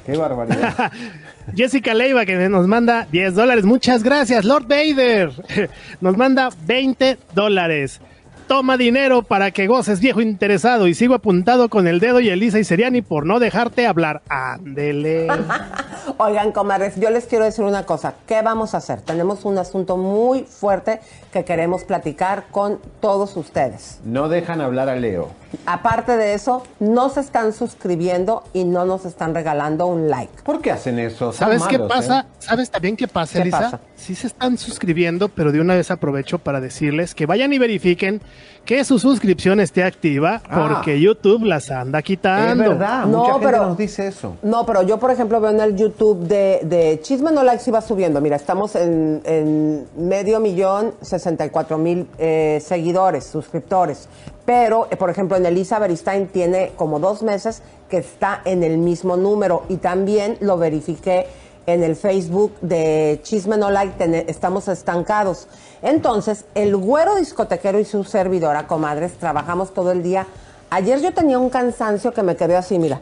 Qué 0.06 0.16
barbaridad. 0.16 0.92
Jessica 1.56 1.96
Leiva 1.96 2.24
que 2.28 2.36
nos 2.50 2.68
manda 2.68 3.08
10 3.12 3.34
dólares. 3.34 3.66
Muchas 3.66 4.04
gracias. 4.04 4.46
Lord 4.46 4.68
Vader 4.68 5.32
nos 6.00 6.16
manda 6.16 6.52
20 6.68 7.18
dólares. 7.34 8.00
Toma 8.48 8.78
dinero 8.78 9.24
para 9.24 9.52
que 9.52 9.68
goces, 9.68 10.00
viejo 10.00 10.22
interesado. 10.22 10.88
Y 10.88 10.94
sigo 10.94 11.14
apuntado 11.16 11.68
con 11.68 11.86
el 11.86 12.00
dedo 12.00 12.22
y 12.22 12.30
Elisa 12.30 12.60
y 12.60 12.64
Seriani 12.64 13.02
por 13.02 13.26
no 13.26 13.40
dejarte 13.40 13.86
hablar. 13.86 14.22
Ándele. 14.30 15.28
Oigan, 16.18 16.54
comadres, 16.54 16.96
yo 16.96 17.10
les 17.10 17.26
quiero 17.26 17.44
decir 17.44 17.66
una 17.66 17.86
cosa. 17.86 18.14
¿Qué 18.26 18.42
vamos 18.42 18.74
a 18.74 18.78
hacer? 18.78 19.02
Tenemos 19.02 19.44
un 19.44 19.58
asunto 19.58 19.98
muy 19.98 20.44
fuerte 20.44 21.02
que 21.34 21.44
queremos 21.44 21.84
platicar 21.84 22.46
con 22.50 22.80
todos 23.02 23.36
ustedes. 23.36 24.00
No 24.06 24.30
dejan 24.30 24.62
hablar 24.62 24.88
a 24.88 24.96
Leo. 24.96 25.30
Aparte 25.66 26.16
de 26.16 26.34
eso, 26.34 26.64
no 26.80 27.10
se 27.10 27.20
están 27.20 27.52
suscribiendo 27.52 28.44
y 28.54 28.64
no 28.64 28.86
nos 28.86 29.06
están 29.06 29.36
regalando 29.36 29.88
un 29.88 30.10
like. 30.10 30.44
¿Por 30.44 30.62
qué 30.62 30.72
hacen 30.72 31.00
eso? 31.00 31.34
¿Sabes 31.34 31.64
qué 31.64 31.80
pasa? 31.80 32.22
¿eh? 32.22 32.34
¿Sabes 32.40 32.72
también 32.72 32.96
qué 32.96 33.08
pasa, 33.08 33.42
Elisa? 33.42 33.80
Sí 33.96 34.16
se 34.16 34.28
están 34.28 34.58
suscribiendo, 34.58 35.28
pero 35.30 35.52
de 35.52 35.60
una 35.60 35.76
vez 35.76 35.92
aprovecho 35.92 36.40
para 36.40 36.62
decirles 36.62 37.14
que 37.14 37.26
vayan 37.26 37.52
y 37.52 37.60
verifiquen 37.60 38.22
que 38.68 38.84
su 38.84 39.00
suscripción 39.00 39.62
esté 39.62 39.84
activa 39.84 40.42
ah. 40.50 40.68
porque 40.68 41.00
YouTube 41.00 41.46
las 41.46 41.72
anda 41.72 42.02
quitando. 42.02 42.64
Es 42.64 42.70
verdad, 42.70 43.06
no, 43.06 43.20
mucha 43.20 43.40
gente 43.40 43.58
nos 43.58 43.78
dice 43.78 44.08
eso. 44.08 44.36
No, 44.44 44.66
pero 44.66 44.84
yo, 44.84 45.00
por 45.00 45.10
ejemplo, 45.10 45.40
veo 45.40 45.52
en 45.52 45.62
el 45.62 45.76
YouTube 45.78 46.28
de, 46.28 46.60
de 46.64 47.00
Chisme 47.02 47.32
No 47.32 47.44
Likes 47.44 47.64
iba 47.68 47.80
subiendo. 47.80 48.20
Mira, 48.20 48.36
estamos 48.36 48.76
en, 48.76 49.88
medio 49.96 50.42
millón, 50.42 50.94
64 51.02 51.78
mil 51.78 52.08
eh, 52.18 52.62
seguidores, 52.62 53.26
suscriptores. 53.26 54.10
Pero, 54.46 54.88
eh, 54.92 54.98
por 54.98 55.10
ejemplo, 55.10 55.38
en 55.38 55.46
Elisa 55.46 55.80
Beristain 55.80 56.28
tiene 56.28 56.74
como 56.76 57.00
dos 57.00 57.24
meses 57.24 57.62
que 57.90 57.98
está 57.98 58.42
en 58.44 58.64
el 58.64 58.78
mismo 58.78 59.16
número 59.16 59.64
y 59.70 59.78
también 59.78 60.38
lo 60.42 60.58
verifiqué 60.58 61.28
en 61.68 61.84
el 61.84 61.98
Facebook 61.98 62.54
de 62.62 63.20
Chisme 63.24 63.58
No 63.58 63.70
Like, 63.70 64.26
estamos 64.30 64.70
estancados. 64.70 65.48
Entonces, 65.82 66.46
el 66.56 66.76
güero 66.78 67.16
discotequero 67.18 67.78
y 67.78 67.86
su 67.86 68.06
servidora, 68.06 68.68
comadres, 68.68 69.14
trabajamos 69.18 69.74
todo 69.74 69.92
el 69.92 70.02
día. 70.02 70.26
Ayer 70.70 71.02
yo 71.02 71.14
tenía 71.14 71.38
un 71.38 71.50
cansancio 71.50 72.14
que 72.14 72.24
me 72.24 72.38
quedé 72.38 72.56
así, 72.56 72.80
mira. 72.80 73.02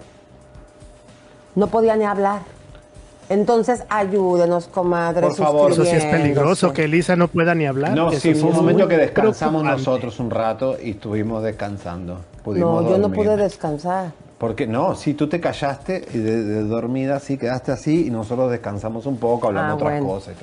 No 1.53 1.67
podía 1.67 1.95
ni 1.95 2.05
hablar. 2.05 2.41
Entonces, 3.29 3.83
ayúdenos, 3.87 4.67
comadres. 4.67 5.35
Por 5.35 5.45
favor, 5.45 5.71
eso 5.71 5.85
sí 5.85 5.95
es 5.95 6.05
peligroso, 6.05 6.73
que 6.73 6.85
Elisa 6.85 7.15
no 7.15 7.27
pueda 7.27 7.53
ni 7.53 7.67
hablar. 7.67 7.95
No, 7.95 8.11
sí, 8.11 8.33
fue 8.33 8.49
un 8.49 8.55
momento 8.55 8.87
que 8.87 8.97
descansamos 8.97 9.63
nosotros 9.63 10.19
un 10.19 10.31
rato 10.31 10.75
y 10.81 10.91
estuvimos 10.91 11.43
descansando. 11.43 12.21
no, 12.43 12.89
yo 12.89 12.97
no 12.97 13.11
pude 13.11 13.37
descansar. 13.37 14.24
Porque 14.45 14.67
no, 14.67 14.93
si 14.93 15.15
tú 15.15 15.27
te 15.27 15.39
callaste 15.39 16.05
y 16.13 16.19
de, 16.19 16.61
dormida 16.65 17.19
sí 17.19 17.35
quedaste 17.35 17.71
así 17.71 18.05
y 18.05 18.11
nosotros 18.11 18.51
descansamos 18.51 19.07
un 19.07 19.17
poco 19.17 19.47
hablando 19.47 19.73
ah, 19.73 19.75
otras 19.75 20.03
cosas. 20.03 20.35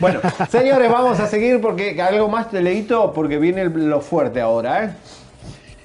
Bueno, 0.00 0.20
señores, 0.50 0.90
vamos 0.90 1.20
a 1.20 1.26
seguir 1.26 1.60
porque 1.60 2.00
algo 2.00 2.26
más 2.30 2.50
te 2.50 2.62
leíto 2.62 3.12
porque 3.12 3.36
viene 3.36 3.66
lo 3.66 4.00
fuerte 4.00 4.40
ahora, 4.40 4.84
¿eh? 4.84 4.90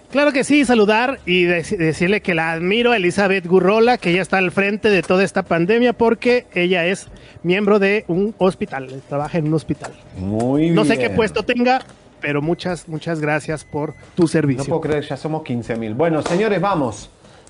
Claro 0.10 0.32
que 0.32 0.46
sí, 0.46 0.64
saludar 0.64 1.20
y 1.26 1.44
decirle 1.44 2.22
que 2.22 2.34
la 2.34 2.54
admiro 2.54 2.94
a 2.94 2.96
Elizabeth 2.96 3.46
Gurrola, 3.46 3.98
que 3.98 4.12
ella 4.12 4.22
está 4.22 4.38
al 4.38 4.52
frente 4.52 4.90
de 4.90 5.02
toda 5.02 5.26
esta 5.26 5.44
pandemia 5.44 5.92
porque 5.92 6.46
ella 6.54 6.86
es 6.86 7.10
miembro 7.44 7.78
de 7.78 8.06
un 8.08 8.34
hospital, 8.38 9.02
trabaja 9.10 9.38
en 9.38 9.48
un 9.48 9.54
hospital. 9.56 9.92
Muy 10.18 10.62
bien. 10.62 10.76
No 10.76 10.86
sé 10.86 10.98
qué 10.98 11.10
puesto 11.10 11.44
tenga, 11.44 11.82
pero 12.22 12.42
muchas, 12.42 12.88
muchas 12.88 13.20
gracias 13.20 13.66
por 13.66 13.96
tu 14.16 14.30
servicio. 14.30 14.64
No 14.64 14.80
puedo 14.80 14.94
creer, 14.94 15.04
ya 15.04 15.18
somos 15.18 15.44
15 15.44 15.76
mil. 15.76 15.94
Bueno, 15.94 16.22
señores, 16.22 16.62
vamos. 16.62 17.10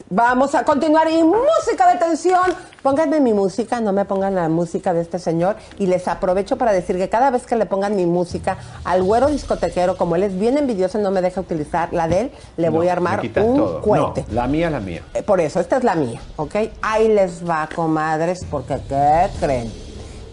Vamos 0.10 0.54
a 0.54 0.64
continuar 0.64 1.10
y 1.10 1.24
música 1.24 1.92
de 1.92 1.98
tensión. 1.98 2.54
Pónganme 2.84 3.20
mi 3.20 3.34
música, 3.34 3.82
no 3.82 3.92
me 3.92 4.06
pongan 4.06 4.36
la 4.36 4.48
música 4.50 4.94
de 4.94 5.02
este 5.02 5.18
señor. 5.18 5.56
Y 5.80 5.88
les 5.88 6.08
aprovecho 6.08 6.60
para 6.60 6.72
decir 6.74 6.98
que 6.98 7.10
cada 7.10 7.32
vez 7.32 7.48
que 7.48 7.56
le 7.56 7.66
pongan 7.66 7.96
mi 7.96 8.06
música 8.06 8.60
al 8.84 9.02
güero 9.02 9.30
discotequero, 9.30 9.98
como 9.98 10.16
él 10.16 10.22
es 10.22 10.38
bien 10.38 10.60
envidioso 10.60 11.00
y 11.00 11.02
no 11.02 11.10
me 11.10 11.24
deja 11.24 11.42
utilizar 11.42 11.92
la 11.92 12.08
de 12.08 12.22
él, 12.22 12.32
le 12.58 12.70
voy 12.70 12.88
a 12.88 12.92
armar 12.92 13.20
un 13.38 13.82
cohete. 13.82 14.26
la 14.32 14.46
mía 14.46 14.68
es 14.68 14.74
la 14.74 14.80
mía. 14.80 15.02
Eh, 15.16 15.24
por 15.24 15.42
eso, 15.42 15.60
esta 15.60 15.78
es 15.78 15.84
la 15.84 15.96
mía, 15.96 16.22
¿ok? 16.36 16.56
Ahí 16.84 17.08
les 17.08 17.44
va, 17.44 17.68
comadres, 17.76 18.46
porque 18.52 18.78
¿qué 18.88 19.28
creen? 19.40 19.74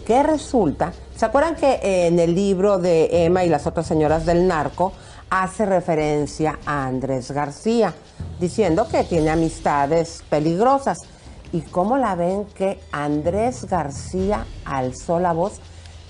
Que 0.05 0.21
resulta, 0.21 0.93
¿se 1.15 1.25
acuerdan 1.25 1.55
que 1.55 1.79
en 1.81 2.19
el 2.19 2.35
libro 2.35 2.77
de 2.77 3.25
Emma 3.25 3.43
y 3.43 3.49
las 3.49 3.65
otras 3.65 3.87
señoras 3.87 4.27
del 4.27 4.45
narco 4.45 4.93
hace 5.41 5.65
referencia 5.65 6.59
a 6.65 6.85
Andrés 6.85 7.31
García? 7.31 7.93
diciendo 8.39 8.87
que 8.87 9.03
tiene 9.03 9.29
amistades 9.29 10.23
peligrosas. 10.29 10.99
¿Y 11.51 11.61
cómo 11.61 11.97
la 11.97 12.15
ven 12.15 12.45
que 12.45 12.79
Andrés 12.91 13.65
García 13.65 14.45
alzó 14.65 15.19
la 15.19 15.33
voz? 15.33 15.59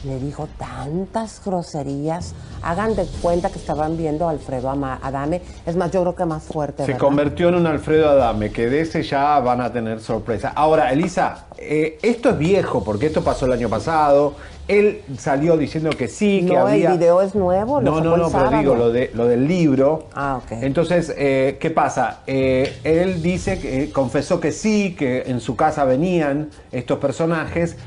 Le 0.03 0.19
dijo 0.19 0.49
tantas 0.57 1.41
groserías. 1.45 2.33
Hagan 2.61 2.95
de 2.95 3.05
cuenta 3.21 3.49
que 3.49 3.57
estaban 3.57 3.95
viendo 3.97 4.27
a 4.27 4.31
Alfredo 4.31 4.69
Adame. 4.69 5.41
Es 5.65 5.77
más, 5.77 5.91
yo 5.91 6.01
creo 6.01 6.15
que 6.15 6.25
más 6.25 6.43
fuerte. 6.43 6.85
Se 6.85 6.97
convirtió 6.97 7.49
en 7.49 7.55
un 7.55 7.67
Alfredo 7.67 8.09
Adame, 8.09 8.51
que 8.51 8.69
de 8.69 8.81
ese 8.81 9.03
ya 9.03 9.39
van 9.39 9.61
a 9.61 9.71
tener 9.71 10.01
sorpresa. 10.01 10.51
Ahora, 10.55 10.91
Elisa, 10.91 11.45
eh, 11.57 11.99
esto 12.01 12.31
es 12.31 12.37
viejo, 12.37 12.83
porque 12.83 13.05
esto 13.05 13.23
pasó 13.23 13.45
el 13.45 13.53
año 13.53 13.69
pasado. 13.69 14.35
Él 14.67 15.01
salió 15.17 15.57
diciendo 15.57 15.89
que 15.89 16.07
sí, 16.07 16.45
que 16.47 16.57
había... 16.57 16.91
el 16.91 16.97
video 16.97 17.21
es 17.21 17.35
nuevo. 17.35 17.81
no, 17.81 18.01
no, 18.01 18.15
no, 18.15 18.29
pero 18.29 18.49
digo 18.49 18.75
lo, 18.75 18.91
de, 18.91 19.11
lo 19.13 19.27
del 19.27 19.47
libro. 19.47 20.07
Ah, 20.13 20.39
ok. 20.43 20.63
Entonces, 20.63 21.13
eh, 21.17 21.57
¿qué 21.59 21.69
pasa? 21.69 22.19
Eh, 22.27 22.79
él 22.83 23.21
dice, 23.21 23.59
que 23.59 23.91
confesó 23.91 24.39
que 24.39 24.51
sí, 24.51 24.95
que 24.97 25.23
en 25.27 25.41
su 25.41 25.55
casa 25.55 25.83
venían 25.83 26.49
estos 26.71 26.99
personajes, 26.99 27.77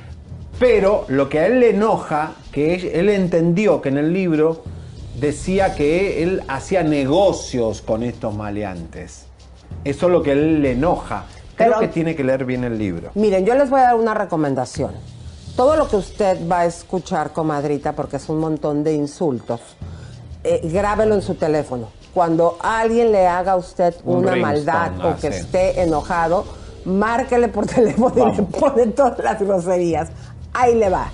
pero 0.58 1.04
lo 1.08 1.28
que 1.28 1.40
a 1.40 1.46
él 1.46 1.60
le 1.60 1.70
enoja, 1.70 2.32
que 2.52 2.98
él 2.98 3.08
entendió 3.08 3.80
que 3.80 3.88
en 3.90 3.98
el 3.98 4.12
libro 4.12 4.62
decía 5.18 5.74
que 5.74 6.22
él 6.22 6.42
hacía 6.48 6.82
negocios 6.82 7.82
con 7.82 8.02
estos 8.02 8.34
maleantes. 8.34 9.26
Eso 9.84 10.06
es 10.06 10.12
lo 10.12 10.22
que 10.22 10.30
a 10.30 10.34
él 10.34 10.62
le 10.62 10.72
enoja. 10.72 11.26
Creo 11.56 11.78
que 11.78 11.88
tiene 11.88 12.14
que 12.14 12.22
leer 12.22 12.44
bien 12.44 12.64
el 12.64 12.78
libro. 12.78 13.10
Miren, 13.14 13.46
yo 13.46 13.54
les 13.54 13.70
voy 13.70 13.80
a 13.80 13.84
dar 13.84 13.96
una 13.96 14.14
recomendación 14.14 14.92
todo 15.56 15.74
lo 15.76 15.88
que 15.88 15.96
usted 15.96 16.46
va 16.46 16.60
a 16.60 16.66
escuchar, 16.66 17.32
comadrita, 17.32 17.94
porque 17.94 18.16
es 18.16 18.28
un 18.28 18.38
montón 18.38 18.84
de 18.84 18.92
insultos, 18.92 19.60
eh, 20.44 20.60
grábelo 20.70 21.14
en 21.14 21.22
su 21.22 21.34
teléfono. 21.34 21.88
Cuando 22.12 22.58
alguien 22.60 23.10
le 23.10 23.26
haga 23.26 23.52
a 23.52 23.56
usted 23.56 23.94
una 24.04 24.36
maldad 24.36 24.92
o 25.04 25.16
que 25.16 25.28
esté 25.28 25.82
enojado, 25.82 26.44
márquele 26.84 27.48
por 27.48 27.66
teléfono 27.74 28.32
y 28.32 28.36
le 28.36 28.42
pone 28.42 28.86
todas 28.88 29.18
las 29.18 29.40
groserías. 29.40 30.10
Ahí 30.58 30.74
le 30.74 30.88
va. 30.88 31.12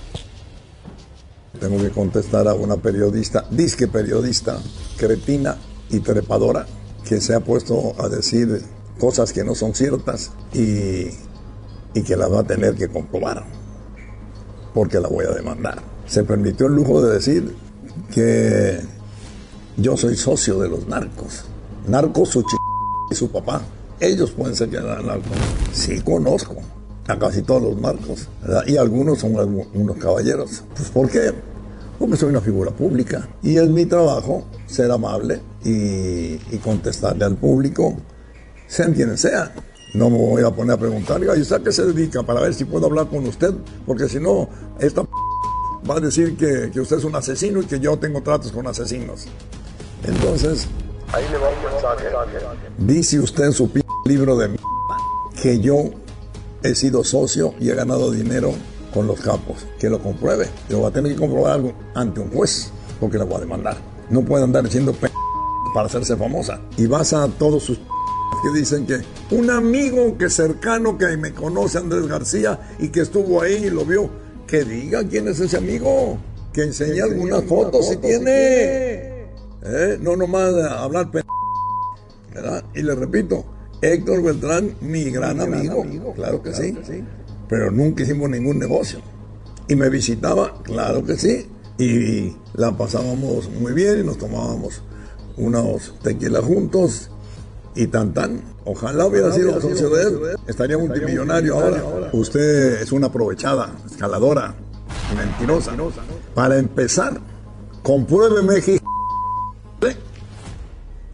Tengo 1.59 1.77
que 1.79 1.91
contestar 1.91 2.47
a 2.47 2.55
una 2.55 2.77
periodista, 2.77 3.45
disque 3.51 3.89
periodista, 3.89 4.57
cretina 4.97 5.57
y 5.91 5.99
trepadora, 5.99 6.65
que 7.05 7.21
se 7.21 7.35
ha 7.35 7.41
puesto 7.41 8.01
a 8.01 8.09
decir 8.09 8.63
cosas 9.01 9.33
que 9.33 9.43
no 9.43 9.57
son 9.57 9.75
ciertas 9.75 10.31
y, 10.55 11.09
y 11.93 12.03
que 12.05 12.15
las 12.17 12.33
va 12.33 12.41
a 12.41 12.45
tener 12.45 12.77
que 12.77 12.87
comprobar, 12.87 13.43
porque 14.75 15.01
la 15.01 15.09
voy 15.09 15.25
a 15.25 15.33
demandar. 15.33 15.83
Se 16.07 16.23
permitió 16.23 16.69
el 16.69 16.75
lujo 16.75 17.03
de 17.03 17.15
decir 17.15 17.57
que 18.15 18.81
yo 19.77 19.97
soy 19.97 20.17
socio 20.17 20.61
de 20.61 20.69
los 20.69 20.87
narcos. 20.87 21.47
Narcos, 21.89 22.29
su 22.29 22.43
ch 22.43 22.55
y 23.11 23.17
su 23.17 23.29
papá. 23.29 23.61
Ellos 23.99 24.31
pueden 24.31 24.55
ser 24.55 24.71
narcos. 24.71 25.37
Sí, 25.73 26.01
conozco 26.01 26.63
a 27.09 27.19
casi 27.19 27.43
todos 27.43 27.63
los 27.63 27.81
narcos. 27.81 28.29
Y 28.67 28.77
algunos 28.77 29.19
son 29.19 29.35
unos 29.75 29.97
caballeros. 29.97 30.65
Pues 30.75 30.91
¿por 30.91 31.11
qué? 31.11 31.33
Porque 31.99 32.17
soy 32.17 32.31
una 32.31 32.41
figura 32.41 32.71
pública. 32.71 33.29
Y 33.43 33.57
es 33.57 33.69
mi 33.69 33.87
trabajo 33.87 34.45
ser 34.67 34.91
amable 34.91 35.41
y, 35.65 36.37
contestarle 36.59 37.25
al 37.25 37.37
público, 37.37 37.97
sean 38.67 38.93
quienes 38.93 39.21
sean. 39.21 39.51
No 39.95 40.09
me 40.09 40.17
voy 40.17 40.43
a 40.43 40.51
poner 40.51 40.73
a 40.73 40.79
preguntarle, 40.79 41.27
¿y 41.37 41.41
usted 41.41 41.57
a 41.57 41.63
qué 41.63 41.71
se 41.71 41.85
dedica? 41.85 42.23
Para 42.23 42.41
ver 42.41 42.55
si 42.55 42.65
puedo 42.65 42.87
hablar 42.87 43.09
con 43.09 43.27
usted. 43.27 43.53
Porque 43.87 44.09
si 44.09 44.19
no, 44.19 44.49
esta 44.79 45.03
va 45.89 45.97
a 45.97 46.01
decir 46.01 46.37
que, 46.37 46.71
que 46.73 46.81
usted 46.81 46.97
es 46.99 47.05
un 47.05 47.15
asesino 47.15 47.61
y 47.61 47.67
que 47.67 47.79
yo 47.79 47.99
tengo 47.99 48.23
tratos 48.23 48.53
con 48.53 48.67
asesinos. 48.67 49.27
Entonces, 50.05 50.67
ahí 51.13 51.25
le 51.31 51.39
va 51.39 51.49
un 51.51 51.73
mensaje. 51.73 52.05
Dice 52.79 53.21
usted 53.21 53.45
en 53.45 53.53
su 53.53 53.71
libro 54.05 54.37
de 54.37 54.57
que 55.41 55.61
yo 55.61 55.91
he 56.63 56.75
sido 56.75 57.05
socio 57.05 57.55
y 57.61 57.71
he 57.71 57.75
ganado 57.75 58.11
dinero 58.11 58.53
con 58.93 59.07
los 59.07 59.21
capos. 59.21 59.67
Que 59.79 59.89
lo 59.89 60.03
compruebe. 60.03 60.49
Yo 60.69 60.83
va 60.83 60.89
a 60.89 60.93
tener 60.93 61.13
que 61.13 61.19
comprobar 61.19 61.55
algo 61.55 61.73
ante 61.95 62.21
un 62.21 62.31
juez, 62.31 62.71
porque 63.01 63.19
la 63.19 63.25
voy 63.25 63.37
a 63.37 63.41
demandar. 63.41 63.77
No 64.11 64.23
puede 64.23 64.45
andar 64.45 64.65
diciendo 64.65 64.95
para 65.75 65.87
hacerse 65.87 66.17
famosa. 66.17 66.61
Y 66.77 66.87
vas 66.87 67.13
a 67.13 67.29
todos 67.29 67.63
sus 67.63 67.79
que 68.43 68.59
dicen 68.59 68.87
que 68.87 69.01
un 69.31 69.51
amigo 69.51 70.17
que 70.19 70.29
cercano 70.29 70.99
que 70.99 71.17
me 71.17 71.33
conoce, 71.33 71.79
Andrés 71.79 72.07
García, 72.09 72.59
y 72.79 72.89
que 72.89 73.01
estuvo 73.01 73.41
ahí 73.41 73.67
y 73.67 73.71
lo 73.71 73.85
vio, 73.85 74.11
que 74.47 74.65
diga 74.65 75.05
quién 75.05 75.29
es 75.29 75.39
ese 75.39 75.59
amigo, 75.59 76.19
que 76.53 76.65
enseñe 76.65 77.01
algunas 77.01 77.45
fotos 77.45 77.89
si 77.89 77.97
tiene. 77.99 78.33
¿Eh? 79.65 79.99
No 80.01 80.17
nomás 80.17 80.55
hablar 80.55 81.09
¿verdad? 82.35 82.65
Y 82.75 82.83
le 82.83 82.95
repito, 82.95 83.45
Héctor 83.83 84.23
Beltrán, 84.23 84.77
mi 84.81 85.11
gran 85.11 85.41
amigo, 85.41 85.85
claro 86.15 86.41
que 86.41 86.55
sí, 86.55 86.73
pero 87.49 87.73
nunca 87.73 88.05
hicimos 88.05 88.31
ningún 88.31 88.61
negocio. 88.61 89.01
Y 89.69 89.75
me 89.75 89.89
visitaba, 89.91 90.63
claro 90.63 91.05
que 91.05 91.17
sí, 91.17 91.49
y 91.79 92.37
la 92.55 92.77
pasábamos 92.77 93.51
muy 93.51 93.73
bien 93.73 94.01
y 94.01 94.05
nos 94.05 94.19
tomábamos 94.19 94.83
unos 95.37 95.99
tequilas 96.01 96.45
juntos 96.45 97.11
y 97.75 97.89
tan 97.89 98.15
tan. 98.15 98.41
Ojalá 98.65 99.07
hubiera 99.07 99.33
sido 99.33 99.61
socio 99.61 99.91
de 99.91 100.03
él, 100.03 100.19
estaría 100.47 100.79
multimillonario 100.79 101.55
ahora. 101.55 102.11
Usted 102.13 102.83
es 102.83 102.93
una 102.93 103.09
aprovechada, 103.09 103.75
escaladora, 103.85 104.55
mentirosa. 105.17 105.73
Para 106.37 106.57
empezar, 106.57 107.21
compruébeme, 107.83 108.63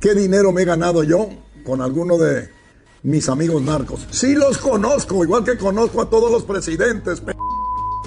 ¿Qué 0.00 0.14
dinero 0.14 0.52
me 0.52 0.62
he 0.62 0.64
ganado 0.64 1.02
yo 1.02 1.28
con 1.64 1.80
alguno 1.80 2.18
de 2.18 2.57
mis 3.02 3.28
amigos 3.28 3.62
narcos? 3.62 4.06
Sí 4.10 4.34
los 4.34 4.58
conozco, 4.58 5.22
igual 5.24 5.44
que 5.44 5.56
conozco 5.56 6.02
a 6.02 6.10
todos 6.10 6.30
los 6.30 6.44
presidentes. 6.44 7.22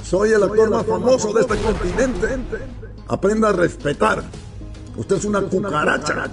Soy 0.03 0.31
el 0.31 0.43
actor 0.43 0.69
más 0.69 0.85
famoso 0.85 1.33
de 1.33 1.41
este 1.41 1.57
continente. 1.57 2.27
Aprenda 3.07 3.49
a 3.49 3.53
respetar. 3.53 4.23
Usted 4.97 5.15
es 5.17 5.25
una 5.25 5.41
cucaracha. 5.41 6.27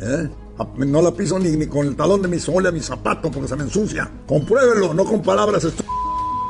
¿Eh? 0.00 0.28
No 0.76 1.02
la 1.02 1.12
piso 1.12 1.38
ni, 1.38 1.66
con 1.66 1.86
el 1.86 1.96
talón 1.96 2.22
de 2.22 2.28
mi 2.28 2.38
sole 2.38 2.68
a 2.68 2.72
mi 2.72 2.80
zapato 2.80 3.30
porque 3.30 3.48
se 3.48 3.56
me 3.56 3.64
ensucia. 3.64 4.10
Compruébelo, 4.26 4.94
no 4.94 5.04
con 5.04 5.22
palabras. 5.22 5.66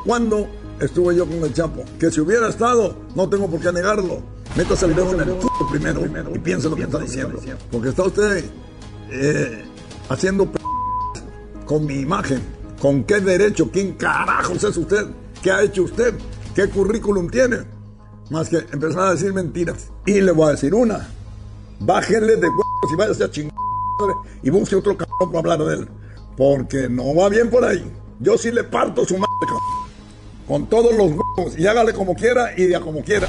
¿Cuándo 0.04 0.48
estuve 0.80 1.16
yo 1.16 1.26
con 1.26 1.42
el 1.44 1.52
Chapo? 1.52 1.84
Que 1.98 2.10
si 2.10 2.20
hubiera 2.20 2.48
estado, 2.48 2.96
no 3.14 3.28
tengo 3.28 3.48
por 3.48 3.60
qué 3.60 3.72
negarlo. 3.72 4.22
Métase 4.56 4.86
el 4.86 4.94
dedo 4.94 5.14
en 5.14 5.20
el 5.20 5.34
culo 5.36 5.68
primero 5.70 6.02
y 6.34 6.38
piense 6.38 6.68
lo 6.68 6.76
que 6.76 6.82
está 6.82 6.98
diciendo. 6.98 7.40
Porque 7.70 7.90
está 7.90 8.04
usted 8.04 8.44
eh, 9.10 9.64
haciendo 10.08 10.50
con 11.64 11.86
mi 11.86 11.94
imagen. 11.94 12.42
¿Con 12.80 13.04
qué 13.04 13.20
derecho? 13.20 13.70
¿Quién 13.70 13.92
carajos 13.92 14.64
es 14.64 14.76
usted? 14.76 15.06
¿Qué 15.42 15.50
ha 15.50 15.62
hecho 15.62 15.84
usted? 15.84 16.14
¿Qué 16.54 16.68
currículum 16.68 17.30
tiene? 17.30 17.58
Más 18.30 18.48
que 18.48 18.58
empezar 18.72 19.00
a 19.00 19.10
decir 19.12 19.32
mentiras. 19.32 19.90
Y 20.06 20.20
le 20.20 20.32
voy 20.32 20.48
a 20.48 20.50
decir 20.52 20.74
una. 20.74 21.08
Bájenle 21.80 22.36
de 22.36 22.48
huevos 22.48 22.92
y 22.92 22.96
váyase 22.96 23.24
a 23.24 23.30
chingar 23.30 23.52
y 24.42 24.50
busque 24.50 24.74
otro 24.74 24.96
cabrón 24.96 25.30
para 25.32 25.38
hablar 25.38 25.58
de 25.68 25.74
él. 25.74 25.88
Porque 26.36 26.88
no 26.88 27.14
va 27.14 27.28
bien 27.28 27.50
por 27.50 27.64
ahí. 27.64 27.84
Yo 28.20 28.38
sí 28.38 28.50
le 28.50 28.64
parto 28.64 29.04
su 29.04 29.14
madre, 29.14 29.28
Con 30.46 30.66
todos 30.66 30.92
los 30.94 31.10
huevos. 31.10 31.58
Y 31.58 31.66
hágale 31.66 31.92
como 31.92 32.14
quiera 32.14 32.52
y 32.56 32.64
de 32.64 32.80
como 32.80 33.02
quiera. 33.02 33.28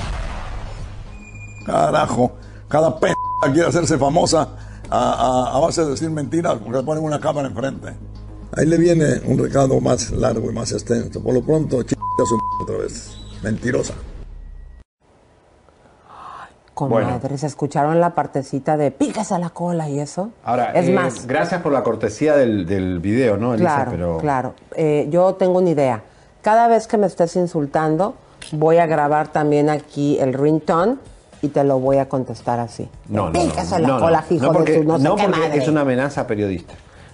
Carajo, 1.66 2.34
cada 2.68 3.00
p 3.00 3.14
quiere 3.52 3.68
hacerse 3.68 3.98
famosa 3.98 4.56
a, 4.90 5.60
base 5.62 5.84
de 5.84 5.92
decir 5.92 6.10
mentiras 6.10 6.58
porque 6.64 6.78
le 6.78 6.84
ponen 6.84 7.04
una 7.04 7.20
cámara 7.20 7.48
enfrente. 7.48 7.94
Ahí 8.56 8.68
le 8.68 8.78
viene 8.78 9.22
un 9.26 9.40
recado 9.40 9.80
más 9.82 10.12
largo 10.12 10.52
y 10.52 10.54
más 10.54 10.72
extenso. 10.72 11.22
Por 11.22 11.34
lo 11.34 11.42
pronto, 11.42 11.82
ch 11.84 11.96
su 12.26 12.40
otra 12.62 12.78
vez. 12.78 13.18
Mentirosa. 13.42 13.96
Comadres, 16.74 17.44
¿escucharon 17.44 18.00
la 18.00 18.16
partecita 18.16 18.78
de 18.78 18.92
picas 18.92 19.32
a 19.32 19.40
la 19.40 19.50
cola 19.50 19.90
y 19.90 20.00
eso? 20.00 20.32
Ahora, 20.44 20.72
es 20.72 20.88
eh, 20.88 20.92
más. 20.92 21.28
Gracias 21.28 21.62
por 21.62 21.72
la 21.72 21.84
cortesía 21.84 22.36
del, 22.36 22.66
del 22.66 23.00
video, 23.00 23.38
¿no, 23.38 23.54
Elisa? 23.54 23.86
Claro, 23.86 24.18
claro. 24.20 24.54
Eh, 24.76 25.08
yo 25.10 25.36
tengo 25.36 25.60
una 25.60 25.70
idea. 25.70 26.04
Cada 26.42 26.68
vez 26.68 26.88
que 26.88 26.98
me 26.98 27.08
estés 27.08 27.36
insultando, 27.36 28.16
voy 28.52 28.78
a 28.78 28.86
grabar 28.86 29.30
también 29.30 29.70
aquí 29.70 30.18
el 30.20 30.34
ringtone 30.34 30.98
y 31.42 31.50
te 31.50 31.64
lo 31.64 31.80
voy 31.80 31.98
a 31.98 32.10
contestar 32.10 32.60
así. 32.60 32.90
No, 33.08 33.30
no, 33.30 33.44
no, 33.44 33.80
la 33.80 34.00
cola, 34.00 34.26
no, 34.30 34.52
porque, 34.52 34.84
no, 34.84 35.16
porque 35.16 35.58
es 35.58 35.68
una 35.68 35.82
amenaza 35.82 36.26
periodista. 36.26 36.74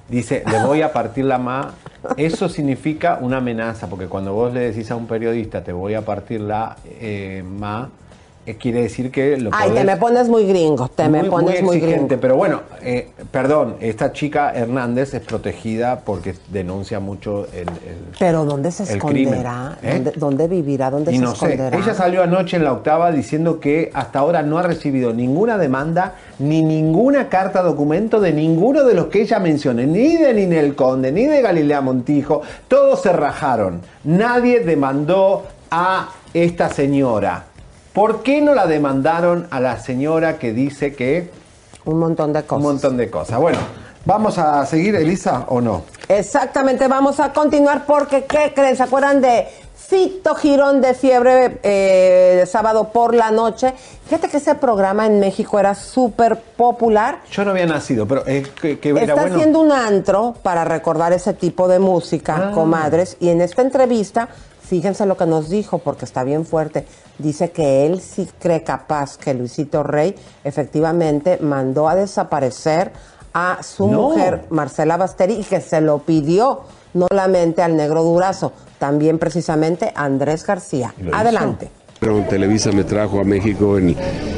Dice, 0.10 0.44
le 0.50 0.64
voy 0.66 0.82
a 0.82 0.92
partir 0.92 1.26
la 1.26 1.38
ma. 1.38 1.74
Eso 2.18 2.50
significa 2.50 3.20
una 3.22 3.38
amenaza, 3.38 3.88
porque 3.88 4.08
cuando 4.08 4.34
vos 4.34 4.54
le 4.54 4.72
decís 4.72 4.90
a 4.92 4.96
un 4.96 5.06
periodista, 5.06 5.64
te 5.64 5.74
voy 5.74 5.94
a 5.94 6.02
partir 6.02 6.42
la 6.42 6.78
eh, 6.86 7.44
ma, 7.46 7.90
eh, 8.50 8.56
quiere 8.60 8.82
decir 8.82 9.12
que 9.12 9.38
lo 9.38 9.52
Ay, 9.54 9.70
te 9.72 9.84
me 9.84 9.96
pones 9.98 10.28
muy 10.28 10.46
gringo, 10.46 10.88
te 10.88 11.08
me 11.08 11.24
pones 11.26 11.62
muy, 11.62 11.78
exigente, 11.78 12.18
Pero 12.18 12.36
bueno, 12.36 12.62
eh, 12.82 13.10
perdón, 13.32 13.76
esta 13.80 14.12
chica 14.12 14.52
Hernández 14.52 15.14
es 15.14 15.22
protegida 15.22 16.00
porque 16.00 16.34
denuncia 16.52 17.00
mucho 17.00 17.46
el, 17.54 17.68
Pero 18.18 18.46
¿dónde 18.46 18.72
se 18.72 18.84
esconderá? 18.84 19.78
¿eh? 19.84 20.04
¿Dónde, 20.16 20.48
vivirá? 20.48 20.90
¿Dónde 20.90 21.16
se 21.16 21.24
esconderá? 21.24 21.78
Ella 21.78 21.94
salió 21.94 22.24
anoche 22.24 22.58
en 22.58 22.64
la 22.64 22.74
octava 22.74 23.12
diciendo 23.12 23.60
que 23.60 23.92
hasta 23.94 24.18
ahora 24.18 24.42
no 24.42 24.58
ha 24.58 24.64
recibido 24.64 25.14
ninguna 25.14 25.60
demanda 25.60 26.16
ni 26.40 26.64
ninguna 26.64 27.30
carta 27.30 27.62
documento 27.62 28.20
de 28.20 28.34
ninguno 28.34 28.84
de 28.84 28.96
los 28.96 29.08
que 29.08 29.22
ella 29.22 29.38
mencione, 29.38 29.86
ni 29.86 30.18
de 30.18 30.34
Ninel 30.34 30.74
Conde, 30.74 31.12
ni 31.12 31.28
de 31.28 31.44
Galilea 31.44 31.82
Montijo. 31.82 32.42
Todos 32.68 33.04
se 33.04 33.14
rajaron. 33.14 33.82
Nadie 34.04 34.62
demandó 34.62 35.44
a 35.70 36.10
esta 36.34 36.70
señora. 36.70 37.49
¿Por 37.94 38.22
qué 38.22 38.42
no 38.42 38.54
la 38.54 38.68
demandaron 38.68 39.48
a 39.50 39.60
la 39.60 39.80
señora 39.80 40.38
que 40.38 40.54
dice 40.54 40.94
que... 40.94 41.32
Un 41.86 42.00
montón 42.00 42.34
de 42.34 42.44
cosas. 42.44 42.58
Un 42.58 42.72
montón 42.72 42.98
de 42.98 43.10
cosas. 43.10 43.40
Bueno, 43.40 43.58
¿vamos 44.06 44.38
a 44.38 44.64
seguir, 44.66 44.96
Elisa, 44.96 45.46
o 45.48 45.60
no? 45.60 45.84
Exactamente, 46.08 46.88
vamos 46.88 47.20
a 47.20 47.34
continuar 47.34 47.86
porque, 47.86 48.26
¿qué 48.26 48.54
creen? 48.54 48.76
¿Se 48.76 48.84
acuerdan 48.84 49.22
de 49.22 49.48
Fito 49.76 50.36
Girón 50.36 50.82
de 50.82 50.94
Fiebre 50.94 51.60
eh, 51.64 52.36
de 52.40 52.46
sábado 52.46 52.90
por 52.90 53.16
la 53.16 53.32
noche? 53.32 53.74
Fíjate 54.06 54.28
que 54.28 54.38
ese 54.38 54.56
programa 54.56 55.08
en 55.08 55.20
México 55.20 55.60
era 55.60 55.74
súper 55.74 56.38
popular. 56.38 57.22
Yo 57.32 57.44
no 57.44 57.52
había 57.52 57.66
nacido, 57.66 58.08
pero 58.08 58.24
eh, 58.28 58.44
que, 58.62 58.80
Está 58.82 59.24
haciendo 59.24 59.60
un 59.60 59.72
antro 59.72 60.36
para 60.44 60.64
recordar 60.64 61.14
ese 61.14 61.34
tipo 61.34 61.68
de 61.68 61.80
música, 61.80 62.50
ah. 62.50 62.52
comadres, 62.54 63.18
y 63.20 63.30
en 63.30 63.42
esta 63.42 63.64
entrevista 63.64 64.30
fíjense 64.70 65.08
lo 65.08 65.18
que 65.18 65.26
nos 65.26 65.50
dijo, 65.50 65.80
porque 65.80 66.06
está 66.06 66.24
bien 66.24 66.46
fuerte. 66.46 66.86
Dice 67.18 67.50
que 67.50 67.88
él 67.88 68.02
sí 68.02 68.30
cree 68.40 68.64
capaz 68.64 69.18
que 69.18 69.34
Luisito 69.34 69.82
Rey 69.82 70.16
efectivamente 70.44 71.40
mandó 71.42 71.90
a 71.90 71.96
desaparecer 71.96 72.92
a 73.34 73.64
su 73.64 73.88
mujer, 73.88 74.46
Marcela 74.50 74.98
Basteri, 74.98 75.34
y 75.34 75.44
que 75.44 75.60
se 75.60 75.82
lo 75.82 76.00
pidió 76.00 76.62
no 76.94 77.08
solamente 77.10 77.62
al 77.64 77.76
negro 77.76 78.04
Durazo, 78.04 78.54
también 78.78 79.18
precisamente 79.18 79.92
a 79.96 80.06
Andrés 80.06 80.46
García. 80.46 80.94
Adelante. 81.12 81.70
Televisa 82.30 82.72
me 82.72 82.86
trajo 82.86 83.20
a 83.20 83.24
México 83.24 83.78
en 83.78 83.96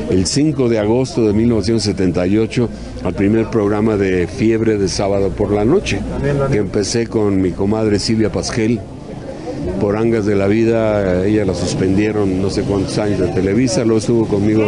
el 0.09 0.25
5 0.25 0.67
de 0.67 0.79
agosto 0.79 1.27
de 1.27 1.33
1978 1.33 2.69
al 3.03 3.13
primer 3.13 3.49
programa 3.49 3.97
de 3.97 4.27
Fiebre 4.27 4.77
de 4.77 4.87
sábado 4.87 5.29
por 5.29 5.51
la 5.51 5.63
noche, 5.63 6.01
que 6.51 6.57
empecé 6.57 7.05
con 7.05 7.39
mi 7.39 7.51
comadre 7.51 7.99
Silvia 7.99 8.31
Pasquel 8.31 8.79
por 9.79 9.97
angas 9.97 10.25
de 10.25 10.35
la 10.35 10.47
vida, 10.47 11.25
ella 11.25 11.45
la 11.45 11.53
suspendieron 11.53 12.41
no 12.41 12.49
sé 12.49 12.63
cuántos 12.63 12.97
años 12.97 13.19
de 13.19 13.27
Televisa, 13.27 13.83
luego 13.83 13.99
estuvo 13.99 14.27
conmigo. 14.27 14.63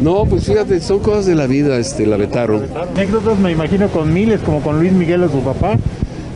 No, 0.00 0.24
pues 0.26 0.44
fíjate, 0.44 0.80
son 0.80 1.00
cosas 1.00 1.26
de 1.26 1.34
la 1.34 1.46
vida, 1.46 1.76
este, 1.76 2.06
la 2.06 2.16
vetaron. 2.16 2.66
Anécdotas 2.94 3.38
me 3.38 3.50
imagino 3.50 3.88
con 3.88 4.12
miles, 4.12 4.40
como 4.40 4.62
con 4.62 4.78
Luis 4.78 4.92
Miguel 4.92 5.24
o 5.24 5.28
su 5.28 5.40
papá. 5.40 5.76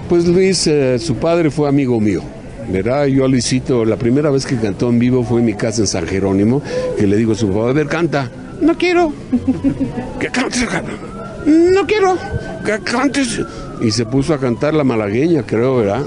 Pues 0.09 0.27
Luis, 0.27 0.67
eh, 0.67 0.99
su 0.99 1.15
padre 1.15 1.51
fue 1.51 1.69
amigo 1.69 2.01
mío. 2.01 2.23
¿verdad? 2.69 3.07
Yo 3.07 3.25
a 3.25 3.29
Luisito, 3.29 3.85
la 3.85 3.97
primera 3.97 4.31
vez 4.31 4.47
que 4.47 4.57
cantó 4.57 4.89
en 4.89 4.99
vivo 4.99 5.25
fue 5.25 5.41
en 5.41 5.47
mi 5.47 5.55
casa 5.55 5.81
en 5.81 5.87
San 5.87 6.07
Jerónimo, 6.07 6.63
que 6.99 7.07
le 7.07 7.17
digo 7.17 7.33
a 7.33 7.35
su 7.35 7.49
papá, 7.49 7.71
a 7.71 7.73
ver, 7.73 7.87
canta. 7.87 8.31
No 8.61 8.77
quiero. 8.77 9.13
que 10.21 10.29
cantes, 10.29 10.67
no 11.47 11.87
quiero. 11.87 12.17
Que 12.65 12.79
cantes. 12.81 13.41
Y 13.83 13.91
se 13.91 14.07
puso 14.07 14.33
a 14.33 14.39
cantar 14.39 14.75
la 14.75 14.85
malagueña, 14.85 15.43
creo, 15.43 15.79
¿verdad? 15.79 16.05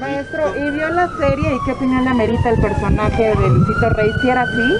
Maestro, 0.00 0.42
¿y 0.56 0.70
vio 0.70 0.88
la 0.88 1.08
serie 1.16 1.54
y 1.54 1.58
qué 1.64 1.72
opinión 1.72 2.02
le 2.02 2.10
amerita 2.10 2.50
el 2.50 2.60
personaje 2.60 3.22
de 3.22 3.48
Luisito 3.48 3.88
Rey? 3.90 4.10
¿Si 4.20 4.28
era 4.28 4.42
así? 4.42 4.74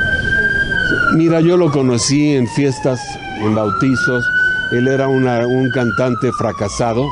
Mira, 1.15 1.41
yo 1.41 1.57
lo 1.57 1.71
conocí 1.71 2.35
en 2.35 2.49
fiestas, 2.49 3.01
en 3.41 3.55
bautizos. 3.55 4.29
Él 4.73 4.89
era 4.89 5.07
una, 5.07 5.47
un 5.47 5.71
cantante 5.71 6.33
fracasado, 6.33 7.07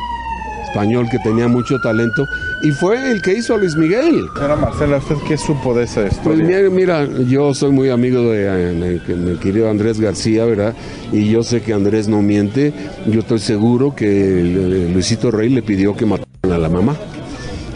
español 0.67 1.09
que 1.09 1.21
tenía 1.21 1.47
mucho 1.47 1.79
talento 1.79 2.27
y 2.63 2.71
fue 2.71 3.11
el 3.11 3.23
que 3.23 3.35
hizo 3.35 3.55
a 3.55 3.59
Luis 3.59 3.77
Miguel. 3.77 4.27
Señora 4.35 4.57
Marcela, 4.57 4.97
¿usted 4.99 5.17
qué 5.27 5.37
supo 5.37 5.75
de 5.75 5.85
esa 5.85 6.07
historia? 6.07 6.61
Pues 6.61 6.73
mira, 6.73 7.07
yo 7.27 7.55
soy 7.55 7.71
muy 7.71 7.91
amigo 7.91 8.31
de, 8.31 9.01
mi 9.17 9.37
querido 9.37 9.71
Andrés 9.71 10.01
García, 10.01 10.45
¿verdad? 10.45 10.75
Y 11.13 11.29
yo 11.29 11.43
sé 11.43 11.63
que 11.63 11.73
Andrés 11.73 12.09
no 12.09 12.23
miente. 12.23 12.73
Yo 13.07 13.21
estoy 13.21 13.39
seguro 13.39 13.95
que 13.95 14.89
Luisito 14.93 15.31
Rey 15.31 15.49
le 15.49 15.63
pidió 15.63 15.97
que 15.97 16.07
mataran 16.07 16.53
a 16.53 16.59
la 16.59 16.69
mamá. 16.69 16.97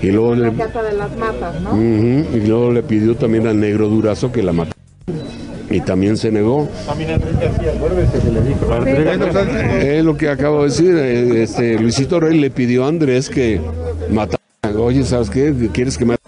Y 0.02 0.10
luego, 0.10 0.34
le, 0.34 0.50
de 0.50 0.92
las 0.96 1.14
matas, 1.18 1.60
¿no? 1.60 1.78
y 1.78 2.40
luego 2.46 2.72
le 2.72 2.82
pidió 2.82 3.16
también 3.16 3.46
al 3.46 3.60
negro 3.60 3.90
Durazo 3.90 4.32
que 4.32 4.42
la 4.42 4.52
matara 4.52 4.80
y 5.70 5.80
también 5.80 6.16
se 6.16 6.32
negó. 6.32 6.68
Es 9.80 10.04
lo 10.04 10.16
que 10.16 10.28
acabo 10.28 10.62
de 10.62 10.68
decir. 10.68 10.96
Eh, 10.96 11.42
este, 11.42 11.78
Luisito 11.78 12.18
Rey 12.18 12.38
le 12.38 12.50
pidió 12.50 12.84
a 12.84 12.88
Andrés 12.88 13.30
que 13.30 13.60
matara. 14.10 14.39
Oye, 14.76 15.04
¿sabes 15.04 15.30
qué? 15.30 15.54
¿Quieres 15.72 15.96
que 15.96 16.04
mate 16.04 16.22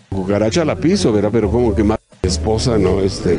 a 0.60 0.64
la 0.64 0.76
piso, 0.76 1.12
verdad? 1.12 1.30
Pero 1.32 1.50
como 1.50 1.74
que 1.74 1.84
esposa, 2.22 2.78
¿no? 2.78 3.00
Este 3.00 3.38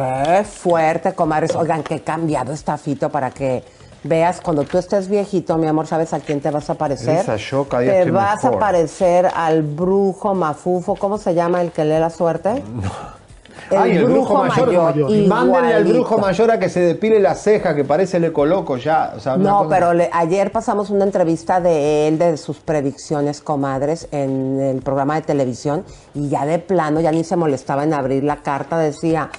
Qué 0.00 0.44
fuerte, 0.44 1.12
comadres. 1.12 1.54
Oigan, 1.54 1.82
qué 1.82 2.00
cambiado 2.00 2.52
está 2.52 2.76
Fito 2.78 3.10
para 3.10 3.30
que 3.30 3.62
veas 4.02 4.40
cuando 4.40 4.64
tú 4.64 4.78
estés 4.78 5.08
viejito, 5.08 5.58
mi 5.58 5.66
amor, 5.66 5.86
¿sabes 5.86 6.12
a 6.14 6.20
quién 6.20 6.40
te 6.40 6.50
vas 6.50 6.70
a 6.70 6.74
parecer? 6.74 7.24
te 7.24 8.10
vas 8.10 8.44
a 8.44 8.52
parecer 8.52 9.28
al 9.34 9.62
brujo 9.62 10.34
mafufo, 10.34 10.96
¿cómo 10.96 11.18
se 11.18 11.34
llama 11.34 11.60
el 11.60 11.70
que 11.70 11.84
lee 11.84 11.98
la 11.98 12.10
suerte? 12.10 12.62
El, 13.70 13.78
Ay, 13.78 13.96
el 13.98 14.04
brujo, 14.06 14.42
mayor. 14.42 15.10
Mándenle 15.28 15.74
al 15.74 15.84
brujo 15.84 16.18
mayor 16.18 16.50
a 16.50 16.58
que 16.58 16.68
se 16.68 16.80
depile 16.80 17.20
la 17.20 17.34
ceja, 17.34 17.74
que 17.74 17.84
parece 17.84 18.16
el 18.16 18.24
ecoloco 18.24 18.78
ya. 18.78 19.12
no, 19.38 19.68
pero 19.68 19.92
ayer 20.12 20.50
pasamos 20.50 20.90
una 20.90 21.04
entrevista 21.04 21.60
de 21.60 22.08
él, 22.08 22.18
de 22.18 22.36
sus 22.36 22.58
predicciones, 22.58 23.40
comadres, 23.40 24.08
en 24.10 24.58
el 24.60 24.82
programa 24.82 25.14
de 25.16 25.22
televisión, 25.22 25.84
y 26.14 26.28
ya 26.28 26.46
de 26.46 26.58
plano, 26.58 27.00
ya 27.00 27.12
ni 27.12 27.22
se 27.22 27.36
molestaba 27.36 27.84
en 27.84 27.94
abrir 27.94 28.24
la 28.24 28.36
carta, 28.38 28.76
decía, 28.78 29.30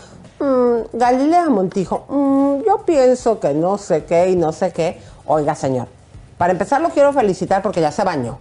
Mm, 0.42 0.98
Galilea 0.98 1.50
Montijo, 1.50 2.06
mm, 2.10 2.66
yo 2.66 2.80
pienso 2.84 3.40
que 3.40 3.54
no 3.54 3.78
sé 3.78 4.06
qué 4.06 4.32
y 4.32 4.36
no 4.36 4.52
sé 4.52 4.74
qué. 4.74 5.00
Oiga, 5.28 5.54
señor, 5.54 5.88
para 6.40 6.54
empezar 6.54 6.82
lo 6.82 6.90
quiero 6.90 7.14
felicitar 7.14 7.62
porque 7.62 7.80
ya 7.80 7.92
se 7.92 8.04
bañó. 8.04 8.40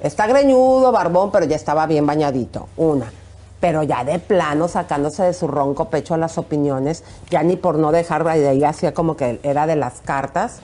Está 0.00 0.26
greñudo, 0.26 0.90
barbón, 0.90 1.30
pero 1.30 1.46
ya 1.46 1.54
estaba 1.54 1.86
bien 1.86 2.04
bañadito. 2.04 2.68
Una. 2.76 3.12
Pero 3.60 3.84
ya 3.84 4.02
de 4.02 4.18
plano, 4.18 4.66
sacándose 4.66 5.22
de 5.22 5.32
su 5.32 5.46
ronco 5.46 5.84
pecho 5.88 6.16
las 6.16 6.36
opiniones, 6.36 7.04
ya 7.30 7.44
ni 7.44 7.54
por 7.54 7.76
no 7.76 7.92
dejar 7.92 8.24
de 8.24 8.48
ahí, 8.48 8.64
hacía 8.64 8.92
como 8.92 9.16
que 9.16 9.38
era 9.44 9.68
de 9.68 9.76
las 9.76 10.00
cartas. 10.00 10.58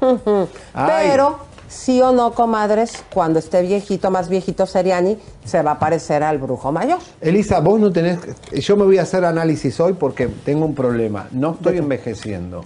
pero 0.00 1.38
sí 1.68 2.00
o 2.00 2.12
no, 2.12 2.32
comadres, 2.32 3.04
cuando 3.12 3.38
esté 3.38 3.62
viejito, 3.62 4.10
más 4.10 4.28
viejito 4.28 4.66
Seriani, 4.66 5.18
se 5.44 5.62
va 5.62 5.72
a 5.72 5.78
parecer 5.78 6.22
al 6.22 6.38
brujo 6.38 6.72
mayor. 6.72 6.98
Elisa, 7.20 7.60
vos 7.60 7.80
no 7.80 7.92
tenés. 7.92 8.18
Yo 8.52 8.76
me 8.76 8.84
voy 8.84 8.98
a 8.98 9.02
hacer 9.02 9.24
análisis 9.24 9.78
hoy 9.80 9.94
porque 9.94 10.28
tengo 10.44 10.64
un 10.64 10.74
problema. 10.74 11.26
No 11.32 11.52
estoy 11.52 11.78
envejeciendo. 11.78 12.64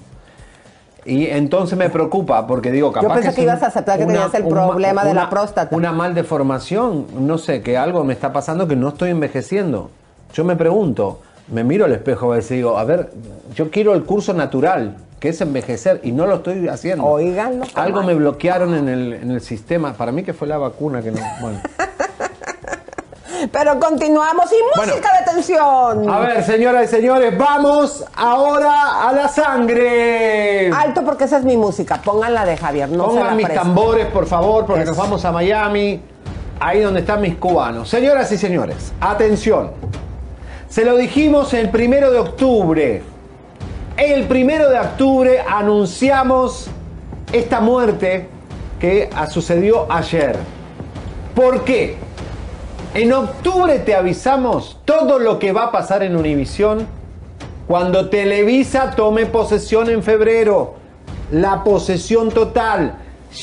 Y 1.05 1.27
entonces 1.27 1.79
me 1.79 1.89
preocupa 1.89 2.47
porque 2.47 2.71
digo, 2.71 2.93
capaz 2.93 3.09
Yo 3.09 3.15
pensé 3.15 3.35
que, 3.35 3.43
ibas 3.43 3.63
a 3.63 3.69
aceptar 3.69 3.99
que 3.99 4.05
tenías 4.05 4.35
el 4.35 4.47
problema 4.47 5.05
de 5.05 5.15
la 5.15 5.31
próstata. 5.31 5.75
Una 5.75 5.93
mal 5.93 6.15
deformación, 6.15 7.07
no 7.27 7.39
sé, 7.39 7.63
que 7.63 7.79
algo 7.79 8.05
me 8.05 8.13
está 8.13 8.33
pasando 8.33 8.69
que 8.69 8.77
no 8.77 8.89
estoy 8.89 9.11
envejeciendo. 9.11 9.91
Yo 10.35 10.45
me 10.45 10.57
pregunto, 10.57 11.21
me 11.49 11.65
miro 11.65 11.87
al 11.87 11.93
espejo 11.93 12.37
y 12.37 12.41
digo, 12.41 12.79
a 12.79 12.85
ver, 12.85 13.11
yo 13.55 13.71
quiero 13.71 13.95
el 13.95 14.05
curso 14.05 14.35
natural 14.35 14.97
que 15.21 15.29
es 15.29 15.41
envejecer 15.43 16.01
y 16.03 16.13
no 16.13 16.27
lo 16.27 16.37
estoy 16.37 16.67
haciendo. 16.69 17.05
Oiganlo. 17.05 17.67
Algo 17.75 18.03
me 18.03 18.15
bloquearon 18.15 18.75
en 18.75 18.89
el, 18.89 19.13
en 19.13 19.31
el 19.31 19.43
sistema. 19.43 19.93
Para 19.93 20.11
mí 20.11 20.25
que 20.25 20.33
fue 20.33 20.49
la 20.49 20.57
vacuna 20.57 21.03
que 21.03 21.13
no. 21.13 21.21
Bueno. 21.41 21.61
Pero 23.53 23.79
continuamos 23.81 24.51
y 24.53 24.81
música 24.81 25.09
de 25.19 25.33
tensión. 25.33 26.11
A 26.11 26.19
ver, 26.21 26.45
señoras 26.45 26.85
y 26.85 26.89
señores, 26.89 27.37
vamos 27.37 28.05
ahora 28.15 29.09
a 29.09 29.13
la 29.13 29.29
sangre. 29.29 30.71
Alto 30.71 31.05
porque 31.05 31.25
esa 31.25 31.39
es 31.39 31.45
mi 31.45 31.57
música. 31.57 32.01
Pónganla 32.03 32.45
de 32.45 32.57
Javier, 32.57 32.91
no 32.91 33.07
Pongan 33.07 33.37
mis 33.37 33.49
tambores, 33.49 34.07
por 34.07 34.27
favor, 34.27 34.67
porque 34.67 34.85
nos 34.85 34.97
vamos 34.97 35.25
a 35.25 35.33
Miami. 35.33 36.01
Ahí 36.59 36.81
donde 36.81 37.01
están 37.01 37.23
mis 37.23 37.37
cubanos. 37.37 37.89
Señoras 37.89 38.31
y 38.33 38.37
señores, 38.37 38.93
atención. 39.01 39.71
Se 40.69 40.85
lo 40.85 40.97
dijimos 40.97 41.55
el 41.55 41.71
primero 41.71 42.11
de 42.11 42.19
octubre. 42.19 43.03
El 44.01 44.25
primero 44.29 44.71
de 44.71 44.81
octubre 44.81 45.45
anunciamos 45.47 46.69
esta 47.35 47.61
muerte 47.61 48.29
que 48.81 49.11
sucedió 49.29 49.93
ayer. 49.93 50.37
¿Por 51.35 51.65
qué? 51.65 51.99
En 52.95 53.13
octubre 53.13 53.79
te 53.81 53.95
avisamos 53.95 54.79
todo 54.87 55.19
lo 55.19 55.39
que 55.39 55.53
va 55.53 55.65
a 55.65 55.71
pasar 55.71 56.03
en 56.03 56.17
Univisión 56.17 56.87
cuando 57.69 58.09
Televisa 58.09 58.93
tome 58.97 59.27
posesión 59.27 59.91
en 59.91 60.03
febrero. 60.03 60.77
La 61.31 61.63
posesión 61.63 62.31
total. 62.31 62.95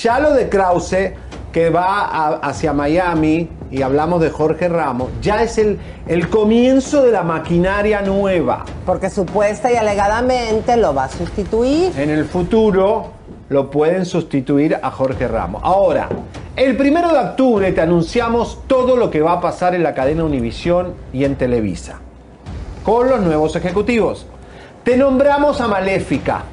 Ya 0.01 0.19
lo 0.19 0.33
de 0.33 0.49
Krause 0.49 1.13
que 1.51 1.69
va 1.69 2.37
hacia 2.37 2.73
Miami, 2.73 3.49
y 3.71 3.81
hablamos 3.81 4.21
de 4.21 4.29
Jorge 4.29 4.69
Ramos, 4.69 5.09
ya 5.21 5.43
es 5.43 5.57
el, 5.57 5.79
el 6.07 6.29
comienzo 6.29 7.03
de 7.03 7.11
la 7.11 7.23
maquinaria 7.23 8.01
nueva. 8.01 8.65
Porque 8.85 9.09
supuesta 9.09 9.71
y 9.71 9.75
alegadamente 9.75 10.77
lo 10.77 10.93
va 10.93 11.05
a 11.05 11.09
sustituir. 11.09 11.91
En 11.97 12.09
el 12.09 12.25
futuro 12.25 13.11
lo 13.49 13.69
pueden 13.71 14.05
sustituir 14.05 14.77
a 14.81 14.91
Jorge 14.91 15.27
Ramos. 15.27 15.61
Ahora, 15.63 16.09
el 16.55 16.75
primero 16.75 17.11
de 17.11 17.19
octubre 17.19 17.71
te 17.71 17.81
anunciamos 17.81 18.59
todo 18.67 18.95
lo 18.95 19.09
que 19.09 19.21
va 19.21 19.33
a 19.33 19.41
pasar 19.41 19.75
en 19.75 19.83
la 19.83 19.93
cadena 19.93 20.23
Univisión 20.23 20.93
y 21.13 21.23
en 21.23 21.35
Televisa, 21.35 21.99
con 22.83 23.09
los 23.09 23.21
nuevos 23.21 23.55
ejecutivos. 23.55 24.25
Te 24.83 24.97
nombramos 24.97 25.59
a 25.61 25.67
Maléfica, 25.67 26.43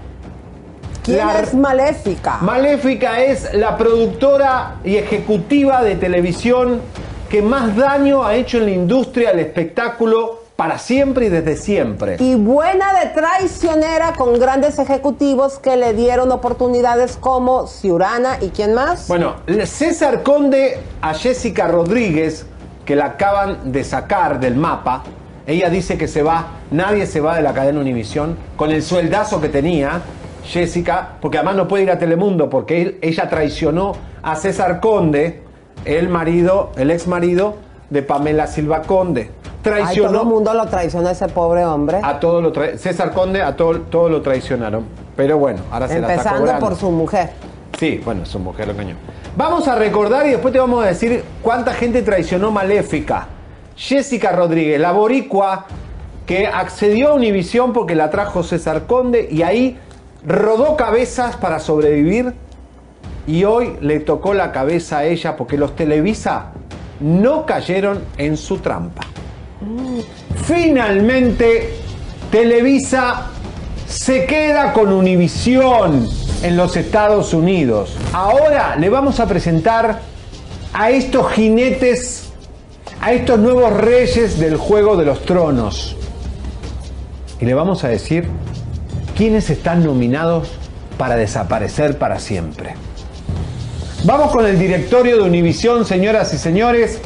¿Quién 1.04 1.28
es 1.28 1.52
Maléfica? 1.52 2.38
Maléfica 2.40 3.20
es 3.22 3.52
la 3.52 3.76
productora 3.76 4.76
y 4.82 4.96
ejecutiva 4.96 5.82
de 5.82 5.96
televisión 5.96 6.80
que 7.28 7.42
más 7.42 7.76
daño 7.76 8.24
ha 8.24 8.34
hecho 8.34 8.56
en 8.56 8.64
la 8.64 8.70
industria 8.70 9.28
del 9.32 9.40
espectáculo 9.40 10.44
para 10.56 10.78
siempre 10.78 11.26
y 11.26 11.28
desde 11.28 11.58
siempre. 11.58 12.16
Y 12.20 12.36
buena 12.36 12.98
de 13.00 13.10
traicionera 13.10 14.14
con 14.14 14.38
grandes 14.38 14.78
ejecutivos 14.78 15.58
que 15.58 15.76
le 15.76 15.92
dieron 15.92 16.32
oportunidades 16.32 17.18
como 17.18 17.66
Ciurana 17.66 18.38
y 18.40 18.48
quién 18.48 18.72
más. 18.72 19.06
Bueno, 19.06 19.34
César 19.66 20.22
Conde 20.22 20.78
a 21.02 21.12
Jessica 21.12 21.68
Rodríguez, 21.68 22.46
que 22.86 22.96
la 22.96 23.04
acaban 23.06 23.72
de 23.72 23.84
sacar 23.84 24.40
del 24.40 24.56
mapa. 24.56 25.02
Ella 25.46 25.68
dice 25.68 25.98
que 25.98 26.08
se 26.08 26.22
va, 26.22 26.46
nadie 26.70 27.04
se 27.04 27.20
va 27.20 27.36
de 27.36 27.42
la 27.42 27.52
cadena 27.52 27.80
Univisión 27.80 28.38
con 28.56 28.70
el 28.70 28.82
sueldazo 28.82 29.42
que 29.42 29.50
tenía 29.50 30.00
Jessica, 30.44 31.16
porque 31.20 31.38
además 31.38 31.56
no 31.56 31.68
puede 31.68 31.84
ir 31.84 31.90
a 31.90 31.98
Telemundo 31.98 32.50
porque 32.50 32.98
ella 33.00 33.28
traicionó 33.28 33.92
a 34.22 34.36
César 34.36 34.80
Conde, 34.80 35.42
el 35.84 36.08
marido, 36.08 36.70
el 36.76 36.90
ex 36.90 37.06
marido 37.06 37.56
de 37.90 38.02
Pamela 38.02 38.46
Silva 38.46 38.82
Conde. 38.82 39.30
traicionó. 39.62 40.08
a 40.08 40.12
todo 40.12 40.22
el 40.22 40.28
mundo 40.28 40.54
lo 40.54 40.66
traicionó 40.66 41.10
ese 41.10 41.28
pobre 41.28 41.64
hombre. 41.64 42.00
A 42.02 42.20
todo 42.20 42.40
lo 42.40 42.52
César 42.76 43.12
Conde, 43.12 43.42
a 43.42 43.56
todo, 43.56 43.80
todo 43.82 44.08
lo 44.08 44.22
traicionaron. 44.22 44.84
Pero 45.16 45.38
bueno, 45.38 45.60
ahora 45.70 45.88
se 45.88 46.00
la 46.00 46.14
está 46.14 46.30
Empezando 46.36 46.58
por 46.58 46.76
su 46.76 46.90
mujer. 46.90 47.30
Sí, 47.78 48.00
bueno, 48.04 48.24
su 48.24 48.38
mujer 48.38 48.68
lo 48.68 48.76
cañó. 48.76 48.96
Vamos 49.36 49.66
a 49.66 49.74
recordar 49.74 50.26
y 50.26 50.30
después 50.30 50.52
te 50.52 50.60
vamos 50.60 50.84
a 50.84 50.88
decir 50.88 51.24
cuánta 51.42 51.72
gente 51.72 52.02
traicionó 52.02 52.50
Maléfica. 52.50 53.26
Jessica 53.76 54.30
Rodríguez, 54.30 54.80
la 54.80 54.92
boricua 54.92 55.66
que 56.26 56.46
accedió 56.46 57.10
a 57.10 57.14
Univisión 57.14 57.72
porque 57.72 57.94
la 57.94 58.10
trajo 58.10 58.42
César 58.42 58.86
Conde 58.86 59.28
y 59.30 59.42
ahí 59.42 59.78
rodó 60.26 60.76
cabezas 60.76 61.36
para 61.36 61.58
sobrevivir 61.58 62.34
y 63.26 63.44
hoy 63.44 63.76
le 63.80 64.00
tocó 64.00 64.34
la 64.34 64.52
cabeza 64.52 64.98
a 64.98 65.04
ella 65.04 65.36
porque 65.36 65.56
los 65.56 65.76
Televisa 65.76 66.52
no 67.00 67.46
cayeron 67.46 68.02
en 68.16 68.36
su 68.36 68.58
trampa. 68.58 69.02
Finalmente, 70.46 71.74
Televisa 72.30 73.28
se 73.86 74.26
queda 74.26 74.72
con 74.72 74.92
Univisión 74.92 76.08
en 76.42 76.56
los 76.56 76.76
Estados 76.76 77.32
Unidos. 77.32 77.96
Ahora 78.12 78.76
le 78.76 78.88
vamos 78.90 79.20
a 79.20 79.26
presentar 79.26 80.00
a 80.72 80.90
estos 80.90 81.32
jinetes, 81.32 82.32
a 83.00 83.12
estos 83.12 83.38
nuevos 83.38 83.72
reyes 83.72 84.38
del 84.38 84.56
juego 84.56 84.96
de 84.96 85.04
los 85.06 85.22
tronos. 85.22 85.96
Y 87.40 87.46
le 87.46 87.54
vamos 87.54 87.84
a 87.84 87.88
decir 87.88 88.28
quiénes 89.14 89.50
están 89.50 89.84
nominados 89.84 90.50
para 90.98 91.16
desaparecer 91.16 91.98
para 91.98 92.18
siempre. 92.18 92.74
Vamos 94.04 94.32
con 94.32 94.46
el 94.46 94.58
directorio 94.58 95.16
de 95.16 95.22
Univisión, 95.22 95.86
señoras 95.86 96.34
y 96.34 96.38
señores. 96.38 97.00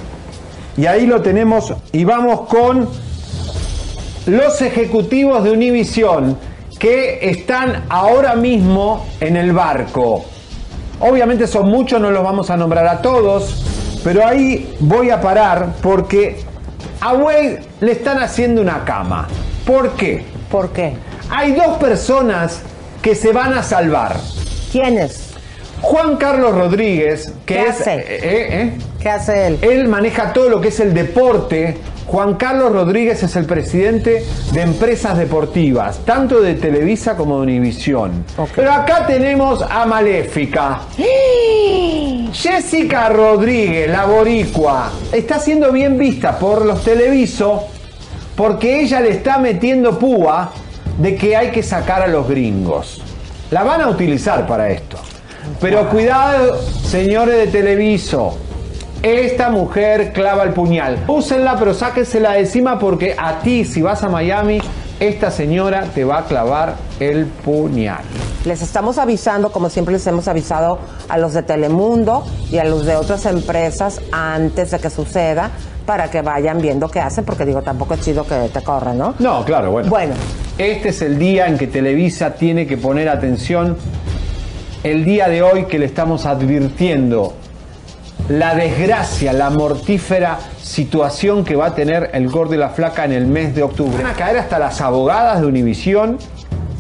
Y 0.76 0.86
ahí 0.86 1.06
lo 1.06 1.22
tenemos. 1.22 1.72
Y 1.92 2.04
vamos 2.04 2.48
con 2.48 2.88
los 4.26 4.62
ejecutivos 4.62 5.44
de 5.44 5.52
Univisión 5.52 6.36
que 6.78 7.30
están 7.30 7.84
ahora 7.88 8.34
mismo 8.34 9.06
en 9.20 9.36
el 9.36 9.52
barco. 9.52 10.24
Obviamente 11.00 11.46
son 11.46 11.68
muchos, 11.68 12.00
no 12.00 12.10
los 12.10 12.24
vamos 12.24 12.50
a 12.50 12.56
nombrar 12.56 12.86
a 12.86 13.00
todos, 13.00 13.64
pero 14.02 14.26
ahí 14.26 14.76
voy 14.80 15.10
a 15.10 15.20
parar 15.20 15.74
porque 15.80 16.40
a 17.00 17.14
Wade 17.14 17.62
le 17.80 17.92
están 17.92 18.18
haciendo 18.18 18.60
una 18.60 18.84
cama. 18.84 19.28
¿Por 19.64 19.90
qué? 19.90 20.24
¿Por 20.50 20.70
qué? 20.70 20.94
Hay 21.30 21.52
dos 21.52 21.76
personas 21.76 22.60
que 23.02 23.14
se 23.14 23.32
van 23.32 23.52
a 23.52 23.62
salvar. 23.62 24.16
¿Quiénes? 24.72 25.28
Juan 25.80 26.16
Carlos 26.16 26.54
Rodríguez, 26.54 27.32
que 27.44 27.54
¿Qué 27.54 27.62
es... 27.62 27.80
Hace? 27.80 27.94
Eh, 27.94 28.02
eh, 28.22 28.78
¿Qué 29.00 29.08
hace 29.10 29.46
él? 29.46 29.58
Él 29.62 29.88
maneja 29.88 30.32
todo 30.32 30.48
lo 30.48 30.60
que 30.60 30.68
es 30.68 30.80
el 30.80 30.94
deporte. 30.94 31.76
Juan 32.06 32.34
Carlos 32.34 32.72
Rodríguez 32.72 33.22
es 33.22 33.36
el 33.36 33.44
presidente 33.44 34.24
de 34.52 34.62
empresas 34.62 35.18
deportivas, 35.18 35.98
tanto 36.06 36.40
de 36.40 36.54
Televisa 36.54 37.14
como 37.14 37.36
de 37.36 37.42
Univisión. 37.42 38.24
Pero 38.56 38.72
acá 38.72 39.06
tenemos 39.06 39.62
a 39.62 39.84
Maléfica. 39.84 40.80
Jessica 42.32 43.10
Rodríguez, 43.10 43.90
la 43.90 44.06
boricua, 44.06 44.90
está 45.12 45.38
siendo 45.38 45.70
bien 45.70 45.98
vista 45.98 46.38
por 46.38 46.64
los 46.64 46.82
televisos 46.82 47.62
porque 48.34 48.80
ella 48.80 49.00
le 49.00 49.10
está 49.10 49.38
metiendo 49.38 49.98
púa 49.98 50.52
de 50.98 51.16
que 51.16 51.36
hay 51.36 51.50
que 51.50 51.62
sacar 51.62 52.02
a 52.02 52.06
los 52.06 52.28
gringos. 52.28 53.00
La 53.50 53.62
van 53.62 53.80
a 53.80 53.88
utilizar 53.88 54.46
para 54.46 54.68
esto. 54.68 54.98
Pero 55.60 55.88
cuidado, 55.88 56.60
señores 56.62 57.36
de 57.36 57.46
Televiso. 57.46 58.36
Esta 59.02 59.48
mujer 59.48 60.12
clava 60.12 60.42
el 60.42 60.50
puñal. 60.50 60.98
Úsenla, 61.06 61.56
pero 61.56 61.72
sáquensela 61.72 62.32
de 62.32 62.40
encima 62.40 62.78
porque 62.78 63.14
a 63.16 63.38
ti, 63.38 63.64
si 63.64 63.80
vas 63.80 64.02
a 64.02 64.08
Miami, 64.08 64.60
esta 65.00 65.30
señora 65.30 65.84
te 65.94 66.04
va 66.04 66.18
a 66.18 66.24
clavar 66.24 66.76
el 67.00 67.26
puñal. 67.26 68.02
Les 68.44 68.62
estamos 68.62 68.98
avisando, 68.98 69.52
como 69.52 69.68
siempre 69.70 69.94
les 69.94 70.06
hemos 70.06 70.26
avisado 70.28 70.78
a 71.08 71.18
los 71.18 71.34
de 71.34 71.42
Telemundo 71.42 72.24
y 72.50 72.58
a 72.58 72.64
los 72.64 72.84
de 72.84 72.96
otras 72.96 73.26
empresas 73.26 74.00
antes 74.10 74.70
de 74.70 74.78
que 74.78 74.90
suceda, 74.90 75.50
para 75.86 76.10
que 76.10 76.20
vayan 76.20 76.60
viendo 76.60 76.88
qué 76.88 77.00
hacen, 77.00 77.24
porque 77.24 77.46
digo, 77.46 77.62
tampoco 77.62 77.94
es 77.94 78.00
chido 78.00 78.26
que 78.26 78.50
te 78.52 78.62
corran, 78.62 78.98
¿no? 78.98 79.14
No, 79.18 79.44
claro, 79.44 79.70
bueno. 79.70 79.88
Bueno. 79.88 80.14
Este 80.58 80.90
es 80.90 81.00
el 81.02 81.18
día 81.18 81.46
en 81.46 81.56
que 81.56 81.66
Televisa 81.66 82.34
tiene 82.34 82.66
que 82.66 82.76
poner 82.76 83.08
atención 83.08 83.76
el 84.82 85.04
día 85.04 85.28
de 85.28 85.42
hoy 85.42 85.64
que 85.64 85.78
le 85.78 85.86
estamos 85.86 86.26
advirtiendo 86.26 87.34
la 88.28 88.54
desgracia, 88.54 89.32
la 89.32 89.50
mortífera 89.50 90.38
situación 90.62 91.44
que 91.44 91.56
va 91.56 91.66
a 91.66 91.74
tener 91.74 92.10
el 92.12 92.28
gordo 92.28 92.54
y 92.54 92.58
la 92.58 92.68
flaca 92.70 93.04
en 93.04 93.12
el 93.12 93.26
mes 93.26 93.54
de 93.54 93.62
octubre. 93.62 94.02
Van 94.02 94.12
a 94.12 94.14
caer 94.14 94.38
hasta 94.38 94.58
las 94.58 94.80
abogadas 94.80 95.40
de 95.40 95.46
Univisión 95.46 96.18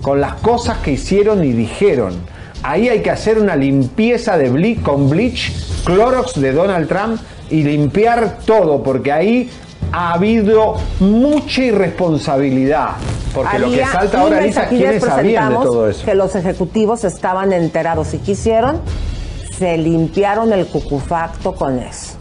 con 0.02 0.20
las 0.20 0.34
cosas 0.34 0.78
que 0.78 0.92
hicieron 0.92 1.42
y 1.44 1.52
dijeron. 1.52 2.14
Ahí 2.62 2.88
hay 2.88 3.02
que 3.02 3.10
hacer 3.10 3.38
una 3.38 3.56
limpieza 3.56 4.36
de 4.36 4.50
bleach, 4.50 4.82
con 4.82 5.08
bleach, 5.08 5.52
Clorox 5.84 6.40
de 6.40 6.52
Donald 6.52 6.88
Trump 6.88 7.20
y 7.50 7.62
limpiar 7.62 8.38
todo, 8.44 8.82
porque 8.82 9.12
ahí 9.12 9.50
ha 9.92 10.14
habido 10.14 10.76
mucha 11.00 11.62
irresponsabilidad. 11.62 12.90
Porque 13.34 13.58
lo 13.58 13.70
que 13.70 13.84
salta 13.84 14.20
ahora, 14.20 14.40
Lisa, 14.40 14.68
¿quiénes 14.68 15.02
sabían 15.02 15.50
de 15.50 15.54
todo 15.56 15.88
eso? 15.88 16.04
Que 16.04 16.14
los 16.14 16.34
ejecutivos 16.34 17.04
estaban 17.04 17.52
enterados 17.52 18.12
y 18.14 18.18
quisieron, 18.18 18.80
se 19.58 19.76
limpiaron 19.76 20.52
el 20.52 20.66
cucufacto 20.66 21.54
con 21.54 21.78
eso. 21.78 22.14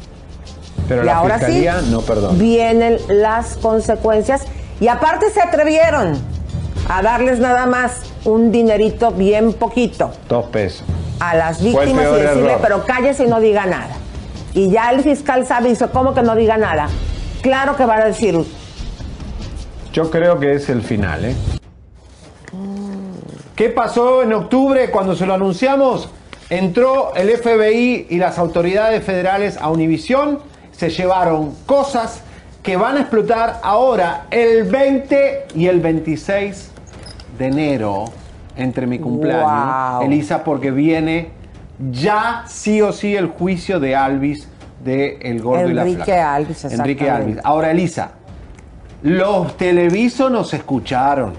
Pero 0.87 1.03
y 1.03 1.05
la 1.05 1.17
ahora 1.17 1.35
fiscalía 1.37 1.79
sí, 1.81 1.89
no 1.91 2.01
perdona. 2.01 2.37
Vienen 2.37 2.97
las 3.09 3.57
consecuencias 3.57 4.45
y 4.79 4.87
aparte 4.87 5.29
se 5.31 5.41
atrevieron 5.41 6.17
a 6.89 7.01
darles 7.01 7.39
nada 7.39 7.65
más 7.65 8.01
un 8.23 8.51
dinerito 8.51 9.11
bien 9.11 9.51
poquito 9.53 10.11
Dos 10.29 10.45
pesos. 10.45 10.83
a 11.19 11.35
las 11.35 11.61
víctimas 11.61 12.05
y 12.05 12.21
decirle, 12.21 12.51
error. 12.51 12.59
pero 12.61 12.85
cállese 12.85 13.25
y 13.25 13.27
no 13.27 13.39
diga 13.39 13.65
nada. 13.65 13.95
Y 14.53 14.69
ya 14.71 14.89
el 14.91 15.01
fiscal 15.01 15.45
sabe 15.45 15.69
dice, 15.69 15.87
¿cómo 15.91 16.13
que 16.13 16.21
no 16.23 16.35
diga 16.35 16.57
nada? 16.57 16.87
Claro 17.41 17.75
que 17.75 17.85
va 17.85 17.97
a 17.97 18.05
decir, 18.05 18.35
Yo 19.93 20.09
creo 20.09 20.39
que 20.39 20.53
es 20.53 20.69
el 20.69 20.81
final, 20.81 21.25
¿eh? 21.25 21.35
¿Qué 23.55 23.69
pasó 23.69 24.21
en 24.21 24.33
octubre 24.33 24.89
cuando 24.91 25.15
se 25.15 25.25
lo 25.25 25.33
anunciamos? 25.33 26.09
Entró 26.49 27.13
el 27.15 27.29
FBI 27.29 28.07
y 28.09 28.17
las 28.17 28.37
autoridades 28.37 29.03
federales 29.03 29.57
a 29.57 29.69
Univisión, 29.69 30.39
se 30.71 30.89
llevaron 30.89 31.53
cosas 31.65 32.21
que 32.63 32.77
van 32.77 32.97
a 32.97 33.01
explotar 33.01 33.59
ahora 33.63 34.27
el 34.31 34.63
20 34.63 35.47
y 35.55 35.67
el 35.67 35.81
26 35.81 36.71
de 37.37 37.45
enero, 37.45 38.05
entre 38.55 38.87
mi 38.87 38.97
cumpleaños, 38.99 39.99
Wow. 39.99 40.01
Elisa, 40.03 40.43
porque 40.43 40.71
viene 40.71 41.29
ya 41.91 42.43
sí 42.47 42.81
o 42.81 42.91
sí 42.91 43.15
el 43.15 43.27
juicio 43.27 43.79
de 43.79 43.95
Alvis 43.95 44.47
de 44.83 45.17
El 45.21 45.41
Gordo 45.41 45.69
y 45.69 45.73
la 45.73 45.81
Enrique 45.81 46.03
Flaca. 46.03 46.35
Alvis, 46.35 46.65
Enrique. 46.65 47.09
Alvis. 47.09 47.37
Ahora, 47.43 47.71
Elisa, 47.71 48.11
los 49.03 49.57
televisos 49.57 50.31
nos 50.31 50.53
escucharon 50.53 51.33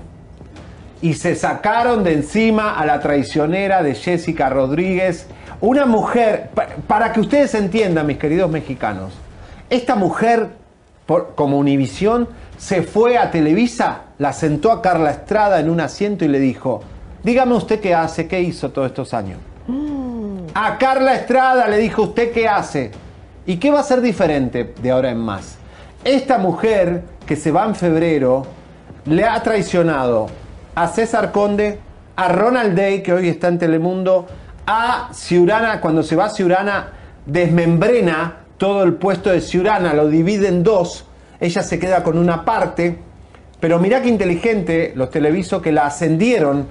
y 1.01 1.15
se 1.15 1.35
sacaron 1.35 2.03
de 2.05 2.15
encima 2.15 2.79
a 2.79 2.85
la 2.87 3.01
traicionera 3.01 3.83
de 3.83 3.95
Jessica 3.95 4.49
Rodríguez, 4.49 5.27
una 5.61 5.87
mujer, 5.87 6.51
pa- 6.55 6.69
para 6.87 7.13
que 7.13 7.21
ustedes 7.21 7.55
entiendan, 7.55 8.07
mis 8.07 8.19
queridos 8.19 8.51
mexicanos, 8.51 9.13
esta 9.71 9.95
mujer, 9.95 10.49
por- 11.07 11.35
como 11.35 11.59
Univisión, 11.59 12.29
se 12.57 12.83
fue 12.83 13.17
a 13.19 13.31
Televisa, 13.31 14.03
la 14.19 14.33
sentó 14.33 14.73
a 14.73 14.83
Carla 14.83 15.11
Estrada 15.11 15.61
en 15.61 15.71
un 15.71 15.81
asiento 15.81 16.25
y 16.25 16.29
le 16.29 16.41
dijo, 16.41 16.81
dígame 17.23 17.55
usted 17.55 17.81
qué 17.81 17.95
hace, 17.95 18.27
qué 18.27 18.41
hizo 18.41 18.71
todos 18.71 18.89
estos 18.89 19.15
años. 19.15 19.39
A 20.55 20.79
Carla 20.79 21.15
Estrada 21.15 21.69
le 21.69 21.77
dijo, 21.79 22.03
¿usted 22.03 22.33
qué 22.33 22.49
hace? 22.49 22.91
¿Y 23.47 23.59
qué 23.59 23.71
va 23.71 23.81
a 23.81 23.85
ser 23.85 24.01
diferente 24.01 24.75
de 24.83 24.91
ahora 24.91 25.11
en 25.11 25.19
más? 25.19 25.57
Esta 26.05 26.39
mujer 26.39 27.03
que 27.27 27.37
se 27.37 27.51
va 27.53 27.65
en 27.67 27.75
febrero 27.75 28.47
le 29.05 29.25
ha 29.25 29.41
traicionado 29.43 30.27
a 30.81 30.87
César 30.87 31.33
Conde, 31.33 31.79
a 32.15 32.29
Ronald 32.29 32.77
Day, 32.77 33.03
que 33.03 33.13
hoy 33.13 33.29
está 33.29 33.49
en 33.49 33.59
Telemundo, 33.59 34.27
a 34.65 35.09
Ciurana, 35.13 35.81
cuando 35.81 36.05
se 36.05 36.15
va 36.15 36.31
Ciurana, 36.31 36.91
desmembrena 37.27 38.37
todo 38.59 38.85
el 38.85 38.95
puesto 38.95 39.31
de 39.31 39.41
Ciurana, 39.41 39.93
lo 39.93 40.09
divide 40.09 40.47
en 40.49 40.63
dos, 40.63 41.05
ella 41.41 41.63
se 41.65 41.79
queda 41.81 42.05
con 42.05 42.17
una 42.17 42.45
parte, 42.45 42.97
pero 43.59 43.81
mirá 43.81 44.03
qué 44.03 44.09
inteligente 44.09 44.93
los 44.95 45.11
televisos 45.11 45.61
que 45.63 45.73
la 45.73 45.87
ascendieron 45.87 46.67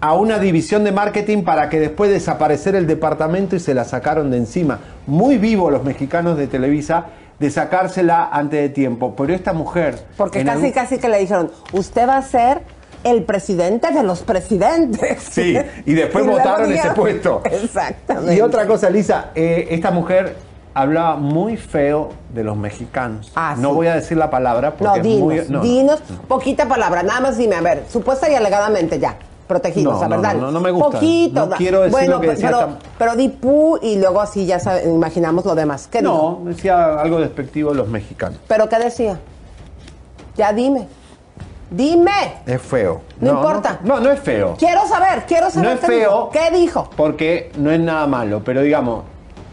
a 0.00 0.14
una 0.14 0.38
división 0.40 0.82
de 0.82 0.90
marketing 0.90 1.42
para 1.44 1.68
que 1.68 1.78
después 1.78 2.10
desaparecer 2.10 2.74
el 2.74 2.86
departamento 2.88 3.54
y 3.54 3.60
se 3.60 3.74
la 3.74 3.84
sacaron 3.84 4.30
de 4.32 4.36
encima. 4.38 4.78
Muy 5.06 5.38
vivo 5.38 5.70
los 5.70 5.84
mexicanos 5.84 6.36
de 6.38 6.46
Televisa 6.48 7.06
de 7.38 7.50
sacársela 7.50 8.28
antes 8.32 8.60
de 8.60 8.68
tiempo. 8.68 9.14
Pero 9.16 9.32
esta 9.32 9.52
mujer... 9.52 9.96
porque 10.16 10.44
casi 10.44 10.56
algún- 10.58 10.72
casi 10.72 10.98
que 10.98 11.08
le 11.08 11.18
dijeron, 11.18 11.50
usted 11.72 12.08
va 12.08 12.16
a 12.16 12.22
ser 12.22 12.62
el 13.04 13.22
presidente 13.24 13.90
de 13.92 14.02
los 14.02 14.22
presidentes. 14.22 15.22
Sí, 15.30 15.56
y 15.86 15.92
después 15.94 16.24
luego 16.26 16.38
votaron 16.40 16.72
ese 16.72 16.90
puesto. 16.90 17.42
Exactamente. 17.44 18.34
Y 18.34 18.40
otra 18.40 18.66
cosa, 18.66 18.90
Lisa, 18.90 19.30
eh, 19.34 19.68
esta 19.70 19.90
mujer 19.90 20.36
hablaba 20.74 21.16
muy 21.16 21.56
feo 21.56 22.10
de 22.32 22.44
los 22.44 22.56
mexicanos. 22.56 23.32
Ah, 23.34 23.54
no 23.58 23.70
sí. 23.70 23.74
voy 23.74 23.86
a 23.88 23.94
decir 23.94 24.16
la 24.16 24.30
palabra 24.30 24.70
No, 24.70 24.76
porque 24.76 24.98
es 25.00 25.04
dinos, 25.04 25.20
muy... 25.22 25.36
no, 25.36 25.44
no. 25.58 25.60
dinos, 25.62 26.00
poquita 26.28 26.66
palabra, 26.68 27.02
nada 27.02 27.20
más 27.20 27.36
dime, 27.38 27.56
a 27.56 27.60
ver, 27.60 27.84
supuesta 27.90 28.30
y 28.30 28.34
alegadamente 28.36 28.98
ya, 29.00 29.16
protegidos, 29.48 29.94
No, 29.94 30.02
a 30.04 30.08
ver, 30.08 30.20
no, 30.36 30.40
no, 30.42 30.50
no 30.52 30.60
me 30.60 30.70
gusta. 30.70 30.90
Poquito, 30.98 31.46
No 31.46 31.56
quiero 31.56 31.80
decir 31.80 31.92
bueno, 31.92 32.14
lo 32.16 32.20
que 32.20 32.28
decía 32.28 32.46
pero, 32.48 32.58
tan- 32.60 32.78
pero 32.98 33.16
di 33.16 33.28
pu 33.28 33.78
y 33.82 33.96
luego 33.96 34.20
así 34.20 34.46
ya 34.46 34.60
imaginamos 34.84 35.44
lo 35.46 35.54
demás. 35.56 35.88
¿Qué 35.90 36.00
dijo? 36.00 36.40
No, 36.44 36.50
decía 36.50 37.00
algo 37.00 37.18
despectivo 37.20 37.70
de 37.70 37.76
los 37.76 37.88
mexicanos. 37.88 38.38
¿Pero 38.46 38.68
qué 38.68 38.78
decía? 38.78 39.18
Ya 40.36 40.52
dime. 40.52 40.86
Dime. 41.70 42.42
Es 42.46 42.62
feo. 42.62 43.02
No 43.20 43.30
importa. 43.32 43.80
No, 43.84 44.00
no, 44.00 44.10
es 44.10 44.20
feo. 44.20 44.54
Quiero 44.58 44.86
saber, 44.86 45.24
quiero 45.26 45.50
saber 45.50 45.68
No 45.68 45.74
es 45.74 45.80
qué 45.80 45.86
feo. 45.86 45.98
dijo. 45.98 46.30
¿Qué 46.30 46.50
dijo? 46.56 46.90
Porque 46.96 47.52
no 47.58 47.70
es 47.70 47.80
nada 47.80 48.06
malo, 48.06 48.42
pero 48.44 48.62
digamos, 48.62 49.04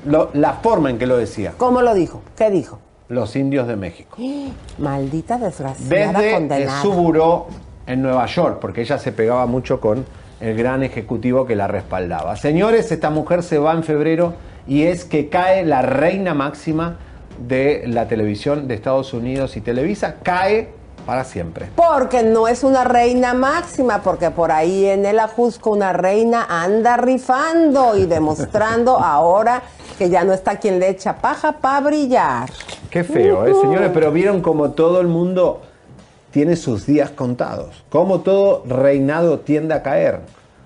lo- 0.05 0.29
la 0.33 0.53
forma 0.53 0.89
en 0.89 0.97
que 0.97 1.05
lo 1.07 1.17
decía. 1.17 1.53
¿Cómo 1.57 1.81
lo 1.81 1.93
dijo? 1.93 2.21
¿Qué 2.37 2.49
dijo? 2.49 2.79
Los 3.09 3.35
indios 3.35 3.67
de 3.67 3.75
México. 3.75 4.17
Maldita 4.77 5.37
desgraciada 5.37 6.11
Desde 6.19 6.29
eh, 6.29 6.33
condenada. 6.33 6.81
su 6.81 6.93
buró 6.93 7.47
en 7.87 8.01
Nueva 8.01 8.25
York, 8.27 8.57
porque 8.61 8.81
ella 8.81 8.97
se 8.97 9.11
pegaba 9.11 9.45
mucho 9.45 9.79
con 9.79 10.05
el 10.39 10.57
gran 10.57 10.83
ejecutivo 10.83 11.45
que 11.45 11.55
la 11.55 11.67
respaldaba. 11.67 12.35
Señores, 12.35 12.91
esta 12.91 13.09
mujer 13.09 13.43
se 13.43 13.57
va 13.57 13.73
en 13.73 13.83
febrero 13.83 14.33
y 14.67 14.83
es 14.83 15.05
que 15.05 15.29
cae 15.29 15.65
la 15.65 15.81
reina 15.81 16.33
máxima 16.33 16.97
de 17.39 17.83
la 17.87 18.07
televisión 18.07 18.67
de 18.67 18.73
Estados 18.75 19.13
Unidos 19.13 19.55
y 19.57 19.61
Televisa, 19.61 20.15
cae 20.23 20.73
para 21.05 21.23
siempre. 21.23 21.69
Porque 21.75 22.23
no 22.23 22.47
es 22.47 22.63
una 22.63 22.83
reina 22.83 23.33
máxima, 23.33 24.01
porque 24.01 24.31
por 24.31 24.51
ahí 24.51 24.85
en 24.85 25.05
el 25.05 25.19
Ajusco 25.19 25.71
una 25.71 25.93
reina 25.93 26.45
anda 26.49 26.97
rifando 26.97 27.95
y 27.95 28.05
demostrando 28.05 28.97
ahora 28.99 29.61
que 29.97 30.09
ya 30.09 30.23
no 30.23 30.33
está 30.33 30.57
quien 30.57 30.79
le 30.79 30.89
echa 30.89 31.17
paja 31.17 31.53
para 31.53 31.81
brillar. 31.81 32.49
Qué 32.89 33.03
feo, 33.03 33.45
¿eh, 33.45 33.53
señores? 33.61 33.91
Pero 33.93 34.11
vieron 34.11 34.41
como 34.41 34.71
todo 34.71 34.99
el 34.99 35.07
mundo 35.07 35.61
tiene 36.31 36.55
sus 36.55 36.85
días 36.85 37.11
contados. 37.11 37.85
Como 37.89 38.19
todo 38.19 38.63
reinado 38.67 39.39
tiende 39.39 39.73
a 39.73 39.83
caer. 39.83 40.19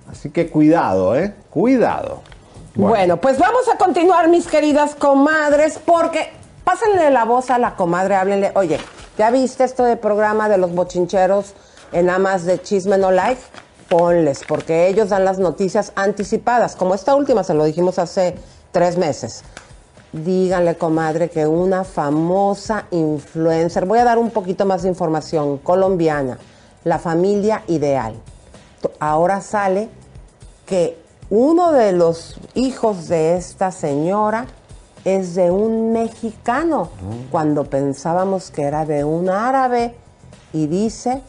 Así 0.10 0.32
que 0.32 0.50
cuidado, 0.50 1.16
¿eh? 1.16 1.36
Cuidado. 1.52 2.22
Bueno. 2.74 3.18
pues 3.18 3.38
vamos 3.38 3.68
a 3.68 3.78
continuar, 3.78 4.30
mis 4.30 4.48
queridas 4.48 4.96
comadres, 4.96 5.80
porque 5.84 6.30
pásenle 6.64 7.12
la 7.12 7.26
voz 7.26 7.52
a 7.52 7.58
la 7.58 7.76
comadre, 7.76 8.16
háblenle. 8.16 8.52
Oye, 8.56 8.80
¿ya 9.20 9.32
viste 9.32 9.66
esto 9.66 9.84
de 9.84 9.98
programa 9.98 10.48
de 10.48 10.58
los 10.58 10.74
bochincheros 10.74 11.54
en 11.92 12.10
amas 12.10 12.46
de 12.46 12.62
chisme 12.62 12.98
no 12.98 13.12
like? 13.12 13.42
Ponles, 13.90 14.44
porque 14.48 14.88
ellos 14.88 15.10
dan 15.10 15.26
las 15.26 15.40
noticias 15.40 15.92
anticipadas, 15.98 16.78
como 16.78 16.96
esta 16.96 17.16
última, 17.16 17.44
se 17.44 17.54
lo 17.54 17.66
dijimos 17.66 18.00
hace 18.00 18.36
tres 18.72 18.98
meses. 18.98 19.44
Díganle, 20.14 20.78
comadre, 20.78 21.30
que 21.30 21.46
una 21.46 21.84
famosa 21.84 22.86
influencer, 22.92 23.86
voy 23.86 24.00
a 24.00 24.06
dar 24.06 24.20
un 24.20 24.30
poquito 24.30 24.66
más 24.66 24.84
de 24.84 24.88
información, 24.90 25.58
colombiana, 25.58 26.40
la 26.86 26.98
familia 26.98 27.64
ideal. 27.68 28.14
Ahora 29.00 29.42
sale 29.42 29.90
que 30.66 30.98
uno 31.30 31.74
de 31.74 31.92
los 31.92 32.38
hijos 32.54 33.10
de 33.10 33.36
esta 33.36 33.74
señora 33.74 34.46
es 35.06 35.36
de 35.36 35.52
un 35.52 35.92
mexicano, 35.92 36.90
cuando 37.32 37.66
pensábamos 37.66 38.52
que 38.52 38.64
era 38.64 38.86
de 38.86 39.04
un 39.04 39.30
árabe, 39.30 39.96
y 40.54 40.68
dice 40.68 41.22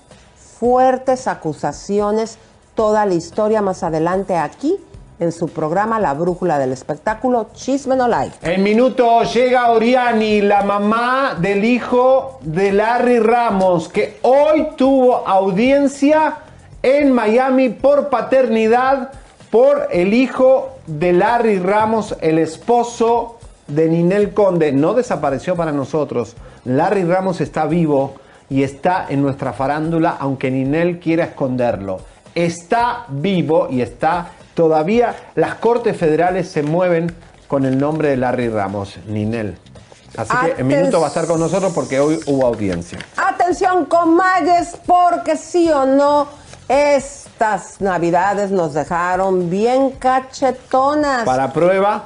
fuertes 0.59 1.27
acusaciones, 1.27 2.39
toda 2.75 3.07
la 3.07 3.14
historia 3.14 3.62
más 3.62 3.83
adelante 3.83 4.37
aquí 4.37 4.77
en 5.18 5.33
su 5.33 5.49
programa 5.49 6.01
La 6.01 6.14
Brújula 6.14 6.59
del 6.59 6.73
Espectáculo, 6.73 7.49
Chisme 7.55 7.95
No 7.95 8.09
Like. 8.09 8.37
En 8.43 8.62
minuto 8.62 9.23
llega 9.25 9.71
Oriani, 9.71 10.41
la 10.41 10.62
mamá 10.62 11.37
del 11.39 11.64
hijo 11.64 12.39
de 12.41 12.73
Larry 12.73 13.18
Ramos, 13.18 13.89
que 13.89 14.18
hoy 14.23 14.68
tuvo 14.77 15.29
audiencia 15.29 16.39
en 16.83 17.12
Miami 17.12 17.68
por 17.68 18.09
paternidad 18.09 19.12
por 19.51 19.89
el 19.91 20.14
hijo 20.14 20.71
de 20.87 21.12
Larry 21.12 21.59
Ramos, 21.59 22.16
el 22.21 22.39
esposo 22.39 23.39
de 23.71 23.89
Ninel 23.89 24.33
Conde. 24.35 24.73
No 24.73 24.95
desapareció 24.95 25.57
para 25.57 25.73
nosotros. 25.73 26.37
Larry 26.64 27.05
Ramos 27.05 27.41
está 27.41 27.66
vivo 27.66 28.14
y 28.49 28.62
está 28.62 29.07
en 29.09 29.23
nuestra 29.23 29.53
farándula, 29.53 30.16
aunque 30.18 30.51
Ninel 30.51 30.99
quiera 30.99 31.25
esconderlo. 31.25 32.01
Está 32.35 33.07
vivo 33.09 33.68
y 33.71 33.81
está 33.81 34.33
todavía. 34.55 35.14
Las 35.35 35.55
cortes 35.57 35.97
federales 35.97 36.49
se 36.49 36.62
mueven 36.62 37.14
con 37.49 37.64
el 37.64 37.79
nombre 37.79 38.11
de 38.11 38.16
Larry 38.16 38.49
Ramos, 38.49 38.99
Ninel. 39.07 39.57
Así 40.16 40.33
que 40.37 40.61
en 40.61 40.66
minuto 40.66 41.01
va 41.01 41.07
a 41.07 41.09
estar 41.09 41.27
con 41.27 41.39
nosotros 41.39 41.73
porque 41.73 42.01
hoy 42.01 42.21
hubo 42.27 42.47
audiencia. 42.47 42.99
Atención, 43.16 43.85
comayes, 43.85 44.77
porque 44.85 45.37
sí 45.37 45.71
o 45.71 45.87
no, 45.87 46.27
estas 46.68 47.81
navidades 47.81 48.51
nos 48.51 48.75
dejaron 48.75 49.51
bien 49.51 49.93
cachetonas. 49.93 51.25
Para 51.25 51.53
prueba, 51.53 52.05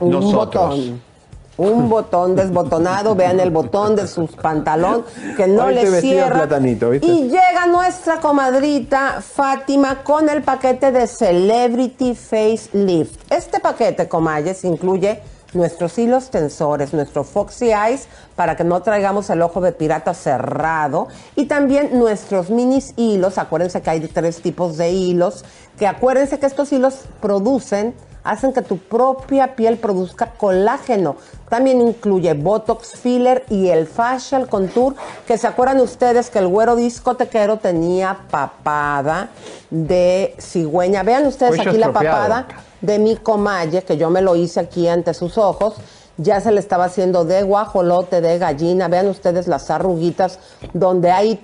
un 0.00 0.10
nosotros. 0.10 0.76
botón. 0.76 1.10
Un 1.56 1.90
botón 1.90 2.36
desbotonado, 2.36 3.14
vean 3.14 3.38
el 3.38 3.50
botón 3.50 3.94
de 3.94 4.06
sus 4.06 4.30
pantalón 4.30 5.04
que 5.36 5.46
no 5.46 5.66
Hoy 5.66 5.74
le 5.74 6.00
cierra. 6.00 6.46
platanito, 6.46 6.88
¿viste? 6.88 7.06
Y 7.06 7.24
llega 7.24 7.66
nuestra 7.66 8.18
comadrita 8.18 9.20
Fátima 9.20 10.02
con 10.02 10.30
el 10.30 10.42
paquete 10.42 10.90
de 10.90 11.06
Celebrity 11.06 12.14
Face 12.14 12.70
Lift. 12.72 13.30
Este 13.30 13.60
paquete, 13.60 14.08
comayes, 14.08 14.64
incluye 14.64 15.20
nuestros 15.52 15.98
hilos 15.98 16.30
tensores, 16.30 16.94
nuestro 16.94 17.24
Foxy 17.24 17.72
Eyes 17.72 18.08
para 18.36 18.56
que 18.56 18.64
no 18.64 18.80
traigamos 18.80 19.28
el 19.28 19.42
ojo 19.42 19.60
de 19.60 19.72
pirata 19.72 20.14
cerrado 20.14 21.08
y 21.36 21.44
también 21.44 21.98
nuestros 21.98 22.48
minis 22.48 22.94
hilos, 22.96 23.36
acuérdense 23.36 23.82
que 23.82 23.90
hay 23.90 24.00
tres 24.00 24.40
tipos 24.40 24.78
de 24.78 24.92
hilos, 24.92 25.44
que 25.78 25.86
acuérdense 25.86 26.38
que 26.38 26.46
estos 26.46 26.72
hilos 26.72 27.00
producen 27.20 27.94
hacen 28.24 28.52
que 28.52 28.62
tu 28.62 28.78
propia 28.78 29.56
piel 29.56 29.78
produzca 29.78 30.32
colágeno. 30.36 31.16
También 31.48 31.80
incluye 31.80 32.34
Botox 32.34 32.92
Filler 32.92 33.44
y 33.48 33.68
el 33.68 33.86
Facial 33.86 34.48
Contour, 34.48 34.94
que 35.26 35.38
se 35.38 35.46
acuerdan 35.46 35.80
ustedes 35.80 36.30
que 36.30 36.38
el 36.38 36.48
güero 36.48 36.76
discotequero 36.76 37.58
tenía 37.58 38.18
papada 38.30 39.30
de 39.70 40.34
cigüeña. 40.38 41.02
Vean 41.02 41.26
ustedes 41.26 41.58
aquí 41.58 41.78
la 41.78 41.92
papada 41.92 42.46
de 42.80 42.98
mi 42.98 43.16
comalle, 43.16 43.82
que 43.82 43.96
yo 43.96 44.10
me 44.10 44.22
lo 44.22 44.36
hice 44.36 44.60
aquí 44.60 44.88
ante 44.88 45.14
sus 45.14 45.38
ojos. 45.38 45.74
Ya 46.16 46.40
se 46.40 46.52
le 46.52 46.60
estaba 46.60 46.84
haciendo 46.84 47.24
de 47.24 47.42
guajolote, 47.42 48.20
de 48.20 48.38
gallina. 48.38 48.88
Vean 48.88 49.08
ustedes 49.08 49.48
las 49.48 49.70
arruguitas 49.70 50.38
donde 50.74 51.10
hay 51.10 51.42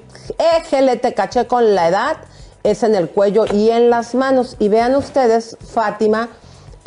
éjele, 0.59 0.97
te 0.97 1.15
caché 1.15 1.47
con 1.47 1.75
la 1.75 1.89
edad. 1.89 2.17
Es 2.63 2.83
en 2.83 2.95
el 2.95 3.09
cuello 3.09 3.47
y 3.51 3.71
en 3.71 3.91
las 3.91 4.15
manos. 4.15 4.57
Y 4.59 4.69
vean 4.69 4.95
ustedes, 4.97 5.57
Fátima, 5.73 6.29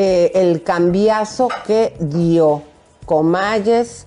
eh, 0.02 0.32
el 0.34 0.64
cambiazo 0.64 1.50
que 1.68 1.93
dio. 2.00 2.64
Comalles, 3.06 4.06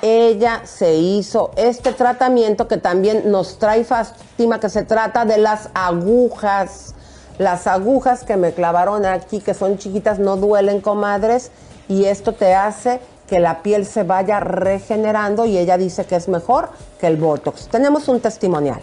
ella 0.00 0.62
se 0.64 0.94
hizo 0.94 1.50
este 1.56 1.92
tratamiento 1.92 2.66
que 2.66 2.78
también 2.78 3.30
nos 3.30 3.58
trae 3.58 3.84
Fátima, 3.84 4.58
que 4.58 4.70
se 4.70 4.84
trata 4.84 5.26
de 5.26 5.36
las 5.36 5.68
agujas. 5.74 6.94
Las 7.36 7.66
agujas 7.66 8.24
que 8.24 8.38
me 8.38 8.54
clavaron 8.54 9.04
aquí, 9.04 9.40
que 9.40 9.52
son 9.52 9.76
chiquitas, 9.76 10.18
no 10.18 10.38
duelen, 10.38 10.80
comadres, 10.80 11.50
y 11.88 12.06
esto 12.06 12.32
te 12.32 12.54
hace 12.54 12.98
que 13.28 13.38
la 13.38 13.62
piel 13.62 13.84
se 13.84 14.04
vaya 14.04 14.40
regenerando 14.40 15.44
y 15.44 15.58
ella 15.58 15.76
dice 15.76 16.06
que 16.06 16.16
es 16.16 16.28
mejor 16.28 16.70
que 16.98 17.06
el 17.06 17.18
Botox. 17.18 17.68
Tenemos 17.68 18.08
un 18.08 18.20
testimonial. 18.20 18.80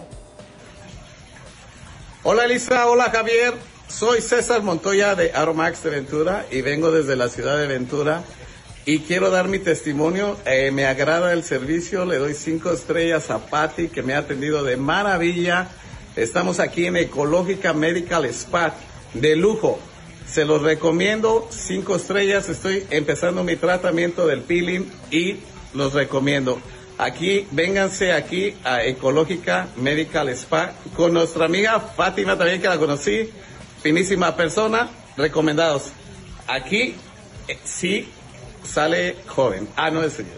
Hola 2.22 2.44
Elisa, 2.44 2.86
hola 2.86 3.10
Javier. 3.10 3.75
Soy 3.88 4.20
César 4.20 4.62
Montoya 4.62 5.14
de 5.14 5.32
Aromax 5.32 5.82
de 5.84 5.90
Ventura 5.90 6.44
y 6.50 6.60
vengo 6.60 6.90
desde 6.90 7.16
la 7.16 7.28
ciudad 7.28 7.58
de 7.58 7.66
Ventura 7.66 8.24
y 8.84 9.00
quiero 9.00 9.30
dar 9.30 9.48
mi 9.48 9.58
testimonio. 9.58 10.36
Eh, 10.44 10.70
me 10.70 10.86
agrada 10.86 11.32
el 11.32 11.44
servicio, 11.44 12.04
le 12.04 12.18
doy 12.18 12.34
cinco 12.34 12.72
estrellas 12.72 13.30
a 13.30 13.46
Patty 13.46 13.88
que 13.88 14.02
me 14.02 14.14
ha 14.14 14.18
atendido 14.18 14.64
de 14.64 14.76
maravilla. 14.76 15.68
Estamos 16.14 16.60
aquí 16.60 16.86
en 16.86 16.96
Ecológica 16.96 17.72
Medical 17.72 18.24
Spa 18.26 18.74
de 19.14 19.36
lujo. 19.36 19.78
Se 20.28 20.44
los 20.44 20.62
recomiendo, 20.62 21.48
cinco 21.50 21.96
estrellas. 21.96 22.48
Estoy 22.48 22.86
empezando 22.90 23.44
mi 23.44 23.56
tratamiento 23.56 24.26
del 24.26 24.42
peeling 24.42 24.90
y 25.10 25.36
los 25.74 25.94
recomiendo. 25.94 26.60
Aquí, 26.98 27.46
vénganse 27.50 28.12
aquí 28.12 28.54
a 28.64 28.82
Ecológica 28.82 29.68
Medical 29.76 30.28
Spa 30.30 30.72
con 30.96 31.12
nuestra 31.12 31.44
amiga 31.44 31.78
Fátima 31.78 32.38
también 32.38 32.60
que 32.60 32.68
la 32.68 32.78
conocí, 32.78 33.30
finísima 33.86 34.34
persona, 34.34 34.88
recomendados. 35.16 35.92
Aquí 36.48 36.96
eh, 37.46 37.56
sí 37.62 38.08
sale 38.64 39.14
joven. 39.28 39.68
Ah, 39.76 39.92
no 39.92 40.02
es 40.02 40.14
señor. 40.14 40.32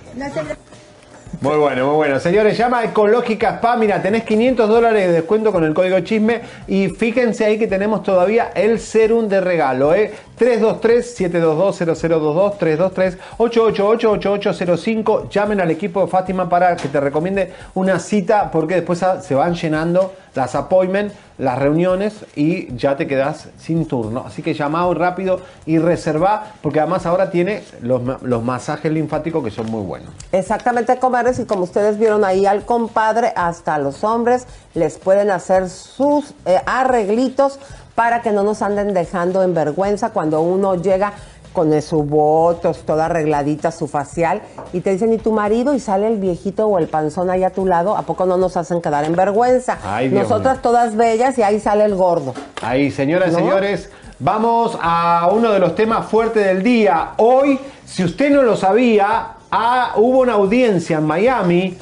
Muy 1.41 1.57
bueno, 1.57 1.87
muy 1.87 1.97
bueno. 1.97 2.21
Señores, 2.21 2.59
llama 2.59 2.85
Ecológica 2.85 3.55
Spa. 3.55 3.77
Mira, 3.77 4.03
tenés 4.03 4.25
500 4.25 4.69
dólares 4.69 5.07
de 5.07 5.13
descuento 5.13 5.51
con 5.51 5.65
el 5.65 5.73
código 5.73 5.99
chisme. 6.01 6.43
Y 6.67 6.91
fíjense 6.91 7.47
ahí 7.47 7.59
que 7.59 7.67
tenemos 7.67 8.03
todavía 8.03 8.51
el 8.55 8.81
serum 8.81 9.29
de 9.29 9.41
regalo. 9.41 9.95
¿eh? 9.95 10.13
323-722-0022, 10.39 13.19
323-888-8805. 13.39 15.29
Llamen 15.29 15.61
al 15.61 15.71
equipo 15.71 16.01
de 16.03 16.09
Fátima 16.09 16.49
para 16.49 16.75
que 16.77 16.89
te 16.89 17.01
recomiende 17.01 17.53
una 17.75 17.99
cita 17.99 18.51
porque 18.51 18.77
después 18.77 19.05
se 19.23 19.35
van 19.35 19.55
llenando 19.55 20.15
las 20.35 20.55
appointments, 20.55 21.15
las 21.39 21.59
reuniones 21.59 22.25
y 22.37 22.75
ya 22.77 22.97
te 22.97 23.07
quedas 23.07 23.49
sin 23.59 23.87
turno. 23.87 24.25
Así 24.27 24.43
que 24.43 24.53
llama 24.55 24.89
rápido 24.95 25.41
y 25.67 25.77
reserva 25.79 26.53
porque 26.63 26.81
además 26.81 27.05
ahora 27.07 27.31
tiene 27.31 27.63
los, 27.83 28.01
los 28.23 28.43
masajes 28.43 28.91
linfáticos 28.93 29.45
que 29.45 29.51
son 29.51 29.71
muy 29.71 29.83
buenos. 29.83 30.15
Exactamente, 30.33 30.97
comadres, 30.99 31.39
y 31.41 31.45
como 31.45 31.65
ustedes 31.65 31.99
vieron 31.99 32.25
ahí 32.25 32.47
al 32.47 32.65
compadre, 32.65 33.33
hasta 33.35 33.79
los 33.79 34.05
hombres 34.05 34.47
les 34.75 34.99
pueden 34.99 35.31
hacer 35.31 35.69
sus 35.69 36.35
eh, 36.47 36.61
arreglitos 36.67 37.59
para 37.99 38.23
que 38.23 38.31
no 38.31 38.45
nos 38.45 38.63
anden 38.63 38.95
dejando 38.95 39.43
en 39.43 39.55
vergüenza 39.55 40.11
cuando 40.11 40.41
uno 40.41 40.77
llega 40.77 41.15
con 41.53 41.83
su 41.83 42.05
votos, 42.05 42.85
toda 42.87 43.07
arregladita, 43.07 43.73
su 43.73 43.89
facial, 43.89 44.41
y 44.73 44.83
te 44.83 44.93
dicen, 44.93 45.13
¿y 45.13 45.19
tu 45.19 45.33
marido? 45.33 45.75
Y 45.75 45.81
sale 45.81 46.07
el 46.07 46.17
viejito 46.17 46.69
o 46.69 46.79
el 46.79 46.87
panzón 46.87 47.29
ahí 47.29 47.43
a 47.43 47.51
tu 47.51 47.67
lado, 47.67 47.97
¿a 47.97 48.03
poco 48.03 48.25
no 48.25 48.37
nos 48.37 48.57
hacen 48.57 48.81
quedar 48.81 49.05
en 49.05 49.17
vergüenza? 49.17 49.79
Nosotras 50.13 50.63
todas 50.63 50.95
bellas 50.95 51.37
y 51.39 51.43
ahí 51.43 51.59
sale 51.59 51.85
el 51.87 51.97
gordo. 51.97 52.35
Ahí, 52.63 52.93
señoras 52.93 53.33
y 53.33 53.35
señores, 53.35 53.91
vamos 54.21 54.79
a 54.81 55.29
uno 55.33 55.51
de 55.51 55.59
los 55.59 55.75
temas 55.75 56.07
fuertes 56.07 56.47
del 56.47 56.63
día. 56.63 57.15
Hoy, 57.17 57.59
si 57.85 58.05
usted 58.05 58.31
no 58.31 58.43
lo 58.43 58.55
sabía, 58.55 59.33
ah, 59.51 59.95
hubo 59.97 60.21
una 60.21 60.35
audiencia 60.35 60.99
en 60.99 61.05
Miami 61.05 61.77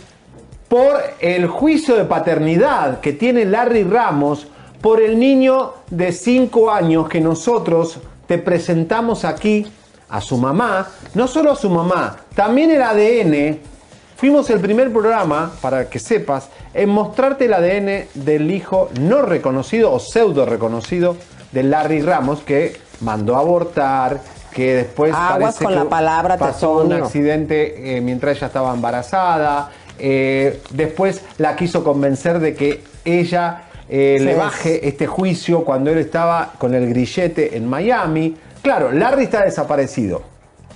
por 0.67 0.97
el 1.21 1.47
juicio 1.47 1.95
de 1.95 2.05
paternidad 2.05 3.01
que 3.01 3.13
tiene 3.13 3.45
Larry 3.45 3.85
Ramos 3.85 4.47
por 4.81 5.01
el 5.01 5.19
niño 5.19 5.75
de 5.91 6.13
5 6.13 6.71
años 6.71 7.09
que 7.09 7.21
nosotros 7.21 7.99
te 8.27 8.39
presentamos 8.39 9.25
aquí 9.25 9.67
a 10.09 10.21
su 10.21 10.37
mamá, 10.37 10.89
no 11.15 11.27
solo 11.27 11.53
a 11.53 11.57
su 11.57 11.71
mamá, 11.71 12.17
también 12.35 12.71
el 12.71 12.83
ADN. 12.83 13.59
Fuimos 14.17 14.49
el 14.51 14.61
primer 14.61 14.93
programa, 14.93 15.53
para 15.61 15.91
que 15.91 15.99
sepas, 15.99 16.49
en 16.73 16.89
mostrarte 16.89 17.47
el 17.47 17.55
ADN 17.55 18.09
del 18.15 18.51
hijo 18.51 18.89
no 19.01 19.23
reconocido 19.23 19.93
o 19.93 19.99
pseudo 19.99 20.47
reconocido 20.47 21.17
de 21.53 21.63
Larry 21.63 22.01
Ramos, 22.01 22.41
que 22.41 22.81
mandó 23.01 23.37
a 23.37 23.41
abortar, 23.41 24.21
que 24.53 24.75
después 24.75 25.13
Aguas 25.15 25.59
con 25.59 25.75
la 25.75 25.85
palabra 25.85 26.39
pasó 26.39 26.79
un 26.79 26.93
accidente 26.95 27.97
eh, 27.97 28.01
mientras 28.01 28.39
ella 28.39 28.47
estaba 28.47 28.73
embarazada. 28.73 29.71
Eh, 29.99 30.63
después 30.71 31.23
la 31.37 31.57
quiso 31.57 31.85
convencer 31.85 32.39
de 32.39 32.55
que 32.55 32.85
ella 33.05 33.66
eh, 33.89 34.19
le 34.21 34.35
baje 34.35 34.89
este 34.89 35.07
juicio 35.07 35.65
cuando 35.65 35.91
él 35.91 35.99
estaba 35.99 36.53
con 36.59 36.75
el 36.75 36.89
grillete 36.89 37.57
en 37.57 37.69
Miami. 37.69 38.37
Claro, 38.63 38.91
Larry 38.91 39.25
está 39.25 39.45
desaparecido. 39.45 40.23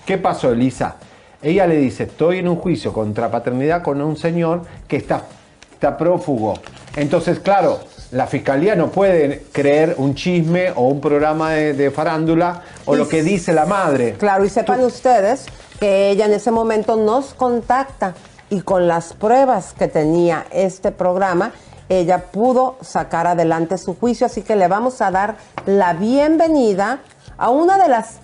¿Qué 0.06 0.18
pasó, 0.18 0.52
Elisa? 0.52 0.96
Ella 1.42 1.66
le 1.66 1.76
dice, 1.76 2.04
estoy 2.04 2.38
en 2.38 2.48
un 2.48 2.56
juicio 2.56 2.92
contra 2.92 3.30
paternidad 3.30 3.82
con 3.82 4.00
un 4.00 4.16
señor 4.16 4.62
que 4.86 4.96
está, 4.96 5.24
está 5.72 5.96
prófugo. 5.96 6.54
Entonces, 6.96 7.40
claro, 7.40 7.80
la 8.12 8.26
fiscalía 8.26 8.74
no 8.74 8.90
puede 8.90 9.44
creer 9.52 9.94
un 9.98 10.14
chisme 10.14 10.72
o 10.74 10.88
un 10.88 11.00
programa 11.00 11.52
de, 11.52 11.90
farándula 11.90 12.62
o 12.84 12.96
lo 12.96 13.08
que 13.08 13.22
dice 13.22 13.52
la 13.52 13.66
madre. 13.66 14.14
Claro, 14.18 14.44
y 14.44 14.48
sepan 14.48 14.84
ustedes 14.84 15.46
que 15.78 16.10
ella 16.10 16.26
en 16.26 16.32
ese 16.32 16.50
momento 16.50 16.96
nos 16.96 17.34
contacta 17.34 18.14
y 18.50 18.62
con 18.62 18.88
las 18.88 19.12
pruebas 19.12 19.74
que 19.78 19.86
tenía 19.86 20.44
este 20.50 20.90
programa, 20.90 21.52
ella 21.90 22.18
pudo 22.30 22.78
sacar 22.80 23.26
adelante 23.26 23.76
su 23.76 23.98
juicio, 23.98 24.26
así 24.26 24.42
que 24.42 24.56
le 24.56 24.68
vamos 24.68 25.02
a 25.02 25.10
dar 25.10 25.34
la 25.66 25.92
bienvenida 25.92 27.00
a 27.36 27.50
una 27.50 27.76
de 27.78 27.88
las 27.88 28.20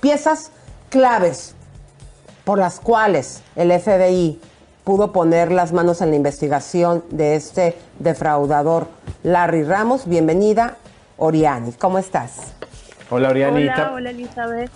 piezas 0.00 0.52
claves 0.90 1.54
por 2.44 2.58
las 2.58 2.78
cuales 2.78 3.42
el 3.56 3.72
FBI 3.72 4.38
pudo 4.84 5.12
poner 5.12 5.50
las 5.50 5.72
manos 5.72 6.02
en 6.02 6.10
la 6.10 6.16
investigación 6.16 7.02
de 7.10 7.36
este 7.36 7.74
defraudador. 7.98 8.86
Larry 9.22 9.64
Ramos, 9.64 10.06
bienvenida, 10.06 10.76
Oriani. 11.16 11.72
¿Cómo 11.72 11.98
estás? 11.98 12.54
Hola, 13.10 13.30
Oriani. 13.30 13.62
Hola, 13.64 13.92
hola, 13.94 14.10
Elizabeth. 14.10 14.70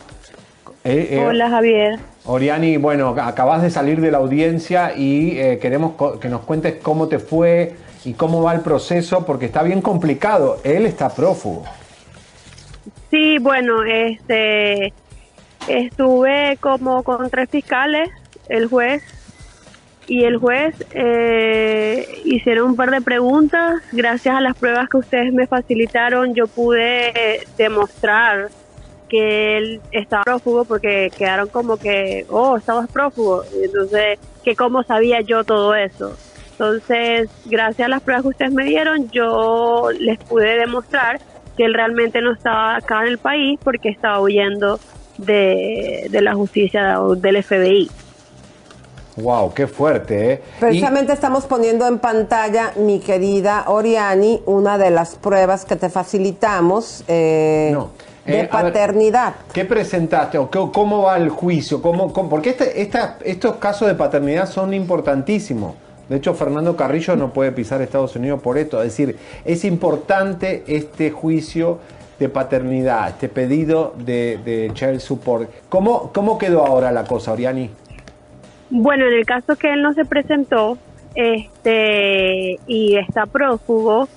Eh, 0.82 1.08
eh, 1.10 1.24
hola, 1.26 1.50
Javier. 1.50 1.98
Oriani, 2.24 2.78
bueno, 2.78 3.08
acabas 3.08 3.60
de 3.60 3.70
salir 3.70 4.00
de 4.00 4.10
la 4.10 4.18
audiencia 4.18 4.96
y 4.96 5.38
eh, 5.38 5.58
queremos 5.60 5.92
que 6.18 6.28
nos 6.30 6.40
cuentes 6.40 6.76
cómo 6.80 7.06
te 7.06 7.18
fue, 7.18 7.76
y 8.04 8.14
cómo 8.14 8.42
va 8.42 8.54
el 8.54 8.60
proceso, 8.60 9.24
porque 9.26 9.46
está 9.46 9.62
bien 9.62 9.82
complicado. 9.82 10.58
Él 10.64 10.86
está 10.86 11.08
prófugo. 11.10 11.64
Sí, 13.10 13.38
bueno, 13.38 13.82
este, 13.84 14.92
estuve 15.68 16.56
como 16.60 17.02
con 17.02 17.28
tres 17.30 17.50
fiscales, 17.50 18.08
el 18.48 18.68
juez 18.68 19.02
y 20.06 20.24
el 20.24 20.38
juez 20.38 20.74
eh, 20.92 22.20
hicieron 22.24 22.70
un 22.70 22.76
par 22.76 22.90
de 22.90 23.00
preguntas. 23.00 23.80
Gracias 23.92 24.34
a 24.34 24.40
las 24.40 24.56
pruebas 24.56 24.88
que 24.88 24.96
ustedes 24.96 25.32
me 25.32 25.46
facilitaron, 25.46 26.34
yo 26.34 26.46
pude 26.46 27.46
demostrar 27.56 28.48
que 29.08 29.58
él 29.58 29.80
estaba 29.92 30.22
prófugo 30.22 30.64
porque 30.64 31.10
quedaron 31.16 31.48
como 31.48 31.76
que, 31.76 32.26
oh, 32.28 32.56
estabas 32.56 32.88
prófugo. 32.90 33.44
Entonces, 33.62 34.18
que 34.42 34.56
cómo 34.56 34.82
sabía 34.82 35.20
yo 35.20 35.44
todo 35.44 35.74
eso. 35.74 36.16
Entonces, 36.60 37.30
gracias 37.46 37.86
a 37.86 37.88
las 37.88 38.02
pruebas 38.02 38.22
que 38.22 38.28
ustedes 38.28 38.52
me 38.52 38.66
dieron, 38.66 39.08
yo 39.08 39.88
les 39.98 40.18
pude 40.18 40.58
demostrar 40.58 41.18
que 41.56 41.64
él 41.64 41.72
realmente 41.72 42.20
no 42.20 42.34
estaba 42.34 42.76
acá 42.76 43.00
en 43.00 43.08
el 43.08 43.16
país 43.16 43.58
porque 43.64 43.88
estaba 43.88 44.20
huyendo 44.20 44.78
de, 45.16 46.10
la 46.12 46.34
justicia 46.34 46.98
del 47.16 47.42
FBI. 47.42 47.90
Wow, 49.16 49.54
qué 49.54 49.66
fuerte, 49.66 50.32
¿eh? 50.32 50.42
Precisamente 50.60 51.14
estamos 51.14 51.46
poniendo 51.46 51.86
en 51.86 51.98
pantalla, 51.98 52.72
mi 52.76 53.00
querida 53.00 53.64
Oriani, 53.68 54.42
una 54.44 54.76
de 54.76 54.90
las 54.90 55.14
pruebas 55.14 55.64
que 55.64 55.76
te 55.76 55.88
facilitamos 55.88 57.04
eh, 57.08 57.74
de 58.26 58.40
eh, 58.40 58.48
paternidad. 58.48 59.32
¿Qué 59.54 59.64
presentaste 59.64 60.36
o 60.36 60.50
cómo 60.50 61.04
va 61.04 61.16
el 61.16 61.30
juicio? 61.30 61.80
¿Cómo, 61.80 62.12
porque 62.12 62.50
este, 62.50 62.82
estos 63.30 63.56
casos 63.56 63.88
de 63.88 63.94
paternidad 63.94 64.46
son 64.46 64.74
importantísimos. 64.74 65.74
De 66.10 66.16
hecho, 66.16 66.34
Fernando 66.34 66.76
Carrillo 66.76 67.14
no 67.14 67.32
puede 67.32 67.52
pisar 67.52 67.80
Estados 67.80 68.16
Unidos 68.16 68.42
por 68.42 68.58
esto. 68.58 68.82
Es 68.82 68.88
decir, 68.88 69.16
es 69.44 69.64
importante 69.64 70.64
este 70.66 71.12
juicio 71.12 71.78
de 72.18 72.28
paternidad, 72.28 73.10
este 73.10 73.28
pedido 73.28 73.94
de, 73.96 74.40
de 74.44 74.72
child 74.74 74.98
support. 74.98 75.48
¿Cómo, 75.68 76.12
¿Cómo 76.12 76.36
quedó 76.36 76.66
ahora 76.66 76.90
la 76.90 77.04
cosa, 77.04 77.32
Oriani? 77.32 77.70
Bueno, 78.70 79.06
en 79.06 79.12
el 79.12 79.24
caso 79.24 79.54
que 79.54 79.72
él 79.72 79.82
no 79.82 79.92
se 79.92 80.04
presentó 80.04 80.78
este 81.14 82.58
y 82.66 82.96
está 82.96 83.26
prófugo, 83.26 84.08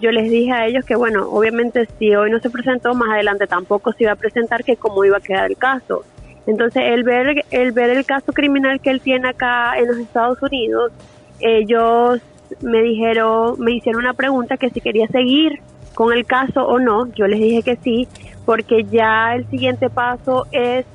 yo 0.00 0.10
les 0.10 0.30
dije 0.30 0.52
a 0.52 0.66
ellos 0.66 0.86
que, 0.86 0.96
bueno, 0.96 1.28
obviamente 1.28 1.86
si 1.98 2.14
hoy 2.14 2.30
no 2.30 2.40
se 2.40 2.48
presentó, 2.48 2.94
más 2.94 3.10
adelante 3.10 3.46
tampoco 3.46 3.92
se 3.92 4.04
iba 4.04 4.12
a 4.12 4.16
presentar, 4.16 4.64
que 4.64 4.76
cómo 4.76 5.04
iba 5.04 5.18
a 5.18 5.20
quedar 5.20 5.50
el 5.50 5.58
caso. 5.58 6.02
Entonces, 6.46 6.82
el 6.86 7.04
ver, 7.04 7.44
el 7.50 7.72
ver 7.72 7.90
el 7.90 8.06
caso 8.06 8.32
criminal 8.32 8.80
que 8.80 8.88
él 8.88 9.02
tiene 9.02 9.28
acá 9.28 9.78
en 9.78 9.88
los 9.88 9.98
Estados 9.98 10.42
Unidos, 10.42 10.92
ellos 11.42 12.20
me 12.62 12.82
dijeron, 12.82 13.56
me 13.58 13.72
hicieron 13.72 14.02
una 14.02 14.14
pregunta 14.14 14.56
que 14.56 14.70
si 14.70 14.80
quería 14.80 15.06
seguir 15.08 15.60
con 15.94 16.12
el 16.12 16.24
caso 16.24 16.66
o 16.66 16.78
no. 16.78 17.12
Yo 17.14 17.26
les 17.26 17.40
dije 17.40 17.62
que 17.62 17.76
sí, 17.76 18.08
porque 18.44 18.84
ya 18.84 19.34
el 19.34 19.46
siguiente 19.48 19.90
paso 19.90 20.46
es 20.52 20.86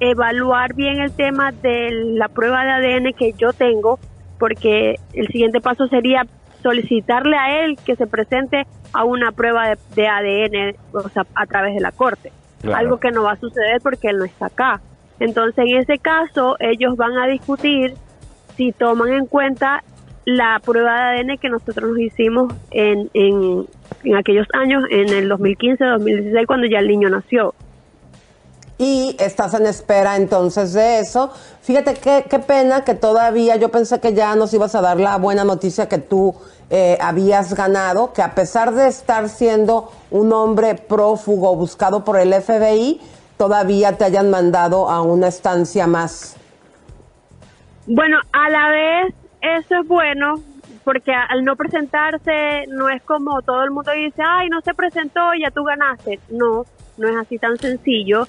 evaluar 0.00 0.74
bien 0.74 1.00
el 1.00 1.12
tema 1.12 1.52
de 1.52 1.90
la 1.90 2.28
prueba 2.28 2.64
de 2.64 2.94
ADN 2.94 3.12
que 3.12 3.32
yo 3.32 3.52
tengo, 3.52 3.98
porque 4.38 4.96
el 5.12 5.26
siguiente 5.28 5.60
paso 5.60 5.88
sería 5.88 6.26
solicitarle 6.62 7.36
a 7.36 7.64
él 7.64 7.78
que 7.84 7.96
se 7.96 8.06
presente 8.06 8.66
a 8.92 9.04
una 9.04 9.32
prueba 9.32 9.74
de, 9.94 10.08
ADN, 10.08 10.76
o 10.92 11.08
sea, 11.08 11.26
a 11.34 11.46
través 11.46 11.74
de 11.74 11.80
la 11.80 11.92
corte. 11.92 12.32
Algo 12.74 12.98
que 12.98 13.10
no 13.12 13.22
va 13.22 13.32
a 13.32 13.36
suceder 13.36 13.80
porque 13.80 14.08
él 14.08 14.18
no 14.18 14.24
está 14.24 14.46
acá. 14.46 14.80
Entonces, 15.20 15.64
en 15.66 15.76
ese 15.76 15.98
caso, 15.98 16.56
ellos 16.58 16.96
van 16.96 17.16
a 17.18 17.26
discutir 17.26 17.94
si 18.56 18.72
toman 18.72 19.12
en 19.12 19.26
cuenta 19.26 19.84
la 20.28 20.60
prueba 20.62 21.12
de 21.12 21.20
ADN 21.20 21.38
que 21.38 21.48
nosotros 21.48 21.90
nos 21.90 21.98
hicimos 21.98 22.52
en, 22.70 23.10
en, 23.14 23.66
aquellos 24.14 24.46
años, 24.52 24.84
en 24.90 25.08
el 25.08 25.28
2015, 25.28 25.82
2016, 25.82 26.46
cuando 26.46 26.66
ya 26.66 26.80
el 26.80 26.88
niño 26.88 27.08
nació. 27.08 27.54
Y 28.76 29.16
estás 29.18 29.54
en 29.54 29.64
espera 29.66 30.16
entonces 30.16 30.74
de 30.74 31.00
eso. 31.00 31.32
Fíjate 31.62 31.94
qué, 31.94 32.26
qué 32.28 32.38
pena 32.38 32.84
que 32.84 32.94
todavía 32.94 33.56
yo 33.56 33.70
pensé 33.70 34.00
que 34.00 34.12
ya 34.12 34.36
nos 34.36 34.52
ibas 34.52 34.74
a 34.74 34.82
dar 34.82 35.00
la 35.00 35.16
buena 35.16 35.44
noticia 35.44 35.88
que 35.88 35.98
tú 35.98 36.34
eh, 36.68 36.98
habías 37.00 37.54
ganado, 37.54 38.12
que 38.12 38.20
a 38.20 38.34
pesar 38.34 38.74
de 38.74 38.86
estar 38.86 39.30
siendo 39.30 39.90
un 40.10 40.32
hombre 40.34 40.74
prófugo 40.74 41.56
buscado 41.56 42.04
por 42.04 42.20
el 42.20 42.34
FBI, 42.34 43.00
todavía 43.38 43.96
te 43.96 44.04
hayan 44.04 44.28
mandado 44.30 44.90
a 44.90 45.00
una 45.00 45.28
estancia 45.28 45.86
más 45.86 46.36
bueno, 47.88 48.18
a 48.32 48.50
la 48.50 48.68
vez 48.68 49.14
eso 49.40 49.80
es 49.80 49.86
bueno 49.86 50.36
porque 50.84 51.12
al 51.12 51.44
no 51.44 51.54
presentarse 51.54 52.64
no 52.68 52.88
es 52.88 53.02
como 53.02 53.42
todo 53.42 53.62
el 53.62 53.70
mundo 53.70 53.92
dice, 53.92 54.22
ay, 54.24 54.48
no 54.48 54.60
se 54.62 54.72
presentó 54.72 55.20
ya 55.34 55.50
tú 55.50 55.64
ganaste. 55.64 56.18
No, 56.30 56.64
no 56.96 57.08
es 57.08 57.16
así 57.16 57.38
tan 57.38 57.58
sencillo, 57.58 58.26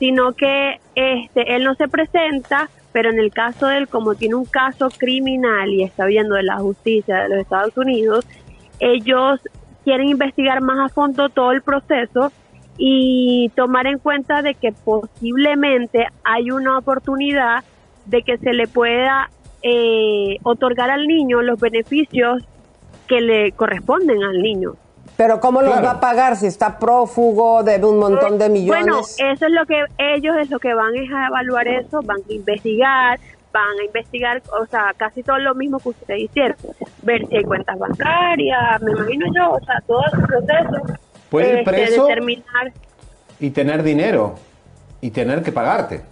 sino 0.00 0.32
que 0.32 0.80
este, 0.94 1.54
él 1.54 1.62
no 1.62 1.74
se 1.76 1.86
presenta, 1.88 2.68
pero 2.92 3.10
en 3.10 3.20
el 3.20 3.32
caso 3.32 3.68
de 3.68 3.78
él, 3.78 3.88
como 3.88 4.16
tiene 4.16 4.34
un 4.34 4.44
caso 4.44 4.88
criminal 4.90 5.72
y 5.72 5.84
está 5.84 6.06
viendo 6.06 6.34
de 6.34 6.42
la 6.42 6.58
justicia 6.58 7.22
de 7.22 7.28
los 7.28 7.38
Estados 7.38 7.76
Unidos, 7.76 8.26
ellos 8.80 9.40
quieren 9.84 10.08
investigar 10.08 10.60
más 10.62 10.90
a 10.90 10.92
fondo 10.92 11.28
todo 11.28 11.52
el 11.52 11.62
proceso 11.62 12.32
y 12.76 13.50
tomar 13.54 13.86
en 13.86 13.98
cuenta 13.98 14.42
de 14.42 14.54
que 14.54 14.72
posiblemente 14.72 16.08
hay 16.24 16.50
una 16.50 16.78
oportunidad 16.78 17.62
de 18.06 18.22
que 18.22 18.38
se 18.38 18.52
le 18.52 18.66
pueda 18.66 19.30
eh, 19.62 20.36
otorgar 20.42 20.90
al 20.90 21.06
niño 21.06 21.42
los 21.42 21.60
beneficios 21.60 22.42
que 23.06 23.20
le 23.20 23.52
corresponden 23.52 24.22
al 24.22 24.40
niño. 24.40 24.74
Pero 25.16 25.38
¿cómo 25.38 25.60
los 25.60 25.84
va 25.84 25.90
a 25.90 26.00
pagar 26.00 26.36
si 26.36 26.46
está 26.46 26.78
prófugo, 26.78 27.62
debe 27.62 27.84
un 27.84 27.98
montón 27.98 28.38
de 28.38 28.48
millones? 28.48 28.84
Bueno, 28.84 29.00
eso 29.00 29.46
es 29.46 29.52
lo 29.52 29.66
que 29.66 29.84
ellos 29.98 30.34
es 30.40 30.48
lo 30.48 30.58
que 30.58 30.72
van 30.72 30.94
a 30.94 31.26
evaluar 31.26 31.68
eso, 31.68 32.00
van 32.02 32.20
a 32.26 32.32
investigar, 32.32 33.20
van 33.52 33.78
a 33.80 33.84
investigar, 33.84 34.42
o 34.58 34.64
sea, 34.66 34.94
casi 34.96 35.22
todo 35.22 35.38
lo 35.38 35.54
mismo 35.54 35.78
que 35.78 35.90
ustedes 35.90 36.22
hicieron, 36.22 36.56
ver 37.02 37.26
si 37.26 37.36
hay 37.36 37.44
cuentas 37.44 37.78
bancarias, 37.78 38.80
me 38.80 38.92
imagino 38.92 39.26
yo, 39.34 39.50
o 39.50 39.60
sea, 39.60 39.74
todo 39.86 40.02
ese 40.06 40.26
proceso. 40.26 40.98
Puede 41.28 41.48
ir 41.48 41.58
este, 41.58 41.70
preso 41.70 42.06
determinar 42.06 42.72
y 43.38 43.50
tener 43.50 43.82
dinero 43.82 44.36
y 45.00 45.10
tener 45.10 45.42
que 45.42 45.52
pagarte. 45.52 46.02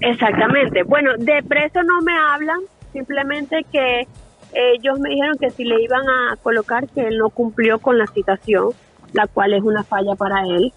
Exactamente. 0.00 0.82
Bueno, 0.82 1.12
de 1.18 1.42
preso 1.42 1.82
no 1.82 2.00
me 2.02 2.16
hablan, 2.16 2.60
simplemente 2.92 3.64
que 3.70 4.06
ellos 4.52 4.98
me 5.00 5.10
dijeron 5.10 5.36
que 5.38 5.50
si 5.50 5.64
le 5.64 5.82
iban 5.82 6.08
a 6.08 6.36
colocar 6.42 6.88
que 6.88 7.08
él 7.08 7.18
no 7.18 7.30
cumplió 7.30 7.78
con 7.78 7.98
la 7.98 8.06
citación, 8.06 8.70
la 9.12 9.26
cual 9.26 9.54
es 9.54 9.62
una 9.62 9.84
falla 9.84 10.14
para 10.14 10.44
él. 10.44 10.72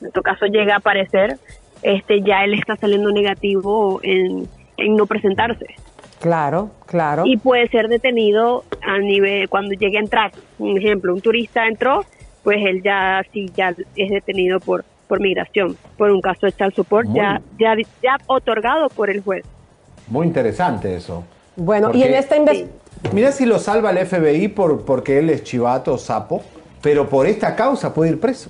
En 0.00 0.10
tu 0.10 0.22
caso 0.22 0.46
llega 0.46 0.74
a 0.74 0.78
aparecer, 0.78 1.38
este 1.82 2.22
ya 2.22 2.44
él 2.44 2.54
está 2.54 2.76
saliendo 2.76 3.10
negativo 3.10 4.00
en, 4.02 4.48
en 4.76 4.96
no 4.96 5.06
presentarse. 5.06 5.66
Claro, 6.20 6.70
claro. 6.86 7.24
Y 7.26 7.36
puede 7.36 7.68
ser 7.68 7.88
detenido 7.88 8.64
a 8.82 8.98
nivel 8.98 9.48
cuando 9.48 9.74
llegue 9.74 9.96
a 9.96 10.00
entrar. 10.00 10.32
Un 10.58 10.78
ejemplo, 10.78 11.12
un 11.12 11.20
turista 11.20 11.66
entró, 11.66 12.04
pues 12.44 12.58
él 12.64 12.82
ya 12.82 13.24
sí 13.32 13.50
ya 13.56 13.74
es 13.96 14.10
detenido 14.10 14.60
por 14.60 14.84
por 15.12 15.20
migración, 15.20 15.76
por 15.98 16.10
un 16.10 16.22
caso 16.22 16.46
de 16.46 16.52
child 16.52 16.74
support 16.74 17.06
ya, 17.12 17.42
ya, 17.60 17.74
ya 18.02 18.16
otorgado 18.28 18.88
por 18.88 19.10
el 19.10 19.22
juez. 19.22 19.44
Muy 20.08 20.26
interesante 20.26 20.96
eso. 20.96 21.22
Bueno, 21.54 21.90
y 21.92 22.02
en 22.02 22.14
esta 22.14 22.34
investigación... 22.34 22.80
Mira 23.12 23.30
si 23.30 23.44
lo 23.44 23.58
salva 23.58 23.90
el 23.90 24.06
FBI 24.06 24.48
por, 24.48 24.86
porque 24.86 25.18
él 25.18 25.28
es 25.28 25.44
chivato, 25.44 25.98
sapo, 25.98 26.40
pero 26.80 27.10
por 27.10 27.26
esta 27.26 27.54
causa 27.54 27.92
puede 27.92 28.12
ir 28.12 28.20
preso. 28.20 28.48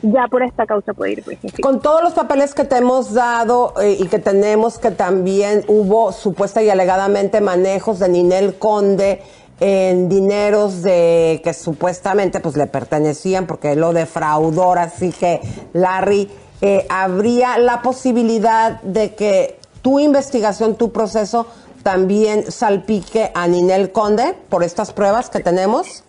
Ya 0.00 0.28
por 0.28 0.42
esta 0.42 0.64
causa 0.64 0.94
puede 0.94 1.12
ir 1.12 1.22
preso. 1.22 1.46
Con 1.60 1.80
todos 1.80 2.02
los 2.02 2.14
papeles 2.14 2.54
que 2.54 2.64
te 2.64 2.78
hemos 2.78 3.12
dado 3.12 3.74
eh, 3.82 3.98
y 4.00 4.06
que 4.06 4.20
tenemos 4.20 4.78
que 4.78 4.92
también 4.92 5.62
hubo 5.68 6.12
supuesta 6.12 6.62
y 6.62 6.70
alegadamente 6.70 7.42
manejos 7.42 7.98
de 7.98 8.08
Ninel 8.08 8.54
Conde 8.54 9.20
en 9.60 10.08
dineros 10.08 10.82
de 10.82 11.40
que 11.44 11.54
supuestamente 11.54 12.40
pues 12.40 12.56
le 12.56 12.66
pertenecían 12.66 13.46
porque 13.46 13.76
lo 13.76 13.92
defraudó, 13.92 14.72
así 14.72 15.12
que 15.12 15.40
Larry, 15.72 16.30
eh, 16.60 16.86
¿habría 16.88 17.58
la 17.58 17.82
posibilidad 17.82 18.80
de 18.82 19.14
que 19.14 19.58
tu 19.82 20.00
investigación, 20.00 20.76
tu 20.76 20.92
proceso 20.92 21.46
también 21.82 22.50
salpique 22.50 23.30
a 23.34 23.46
Ninel 23.46 23.92
Conde 23.92 24.34
por 24.48 24.64
estas 24.64 24.92
pruebas 24.92 25.30
que 25.30 25.40
tenemos? 25.40 26.02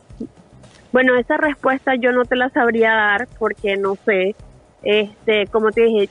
Bueno, 0.91 1.15
esa 1.17 1.35
respuesta 1.35 1.93
yo 1.95 2.13
no 2.13 2.23
te 2.23 2.37
la 2.37 2.49
sabría 2.49 2.93
dar 2.93 3.27
porque 3.37 3.75
no 3.75 3.95
sé. 4.05 4.35
Este, 4.81 5.47
como 5.47 5.71
te 5.71 5.81
dije, 5.81 6.09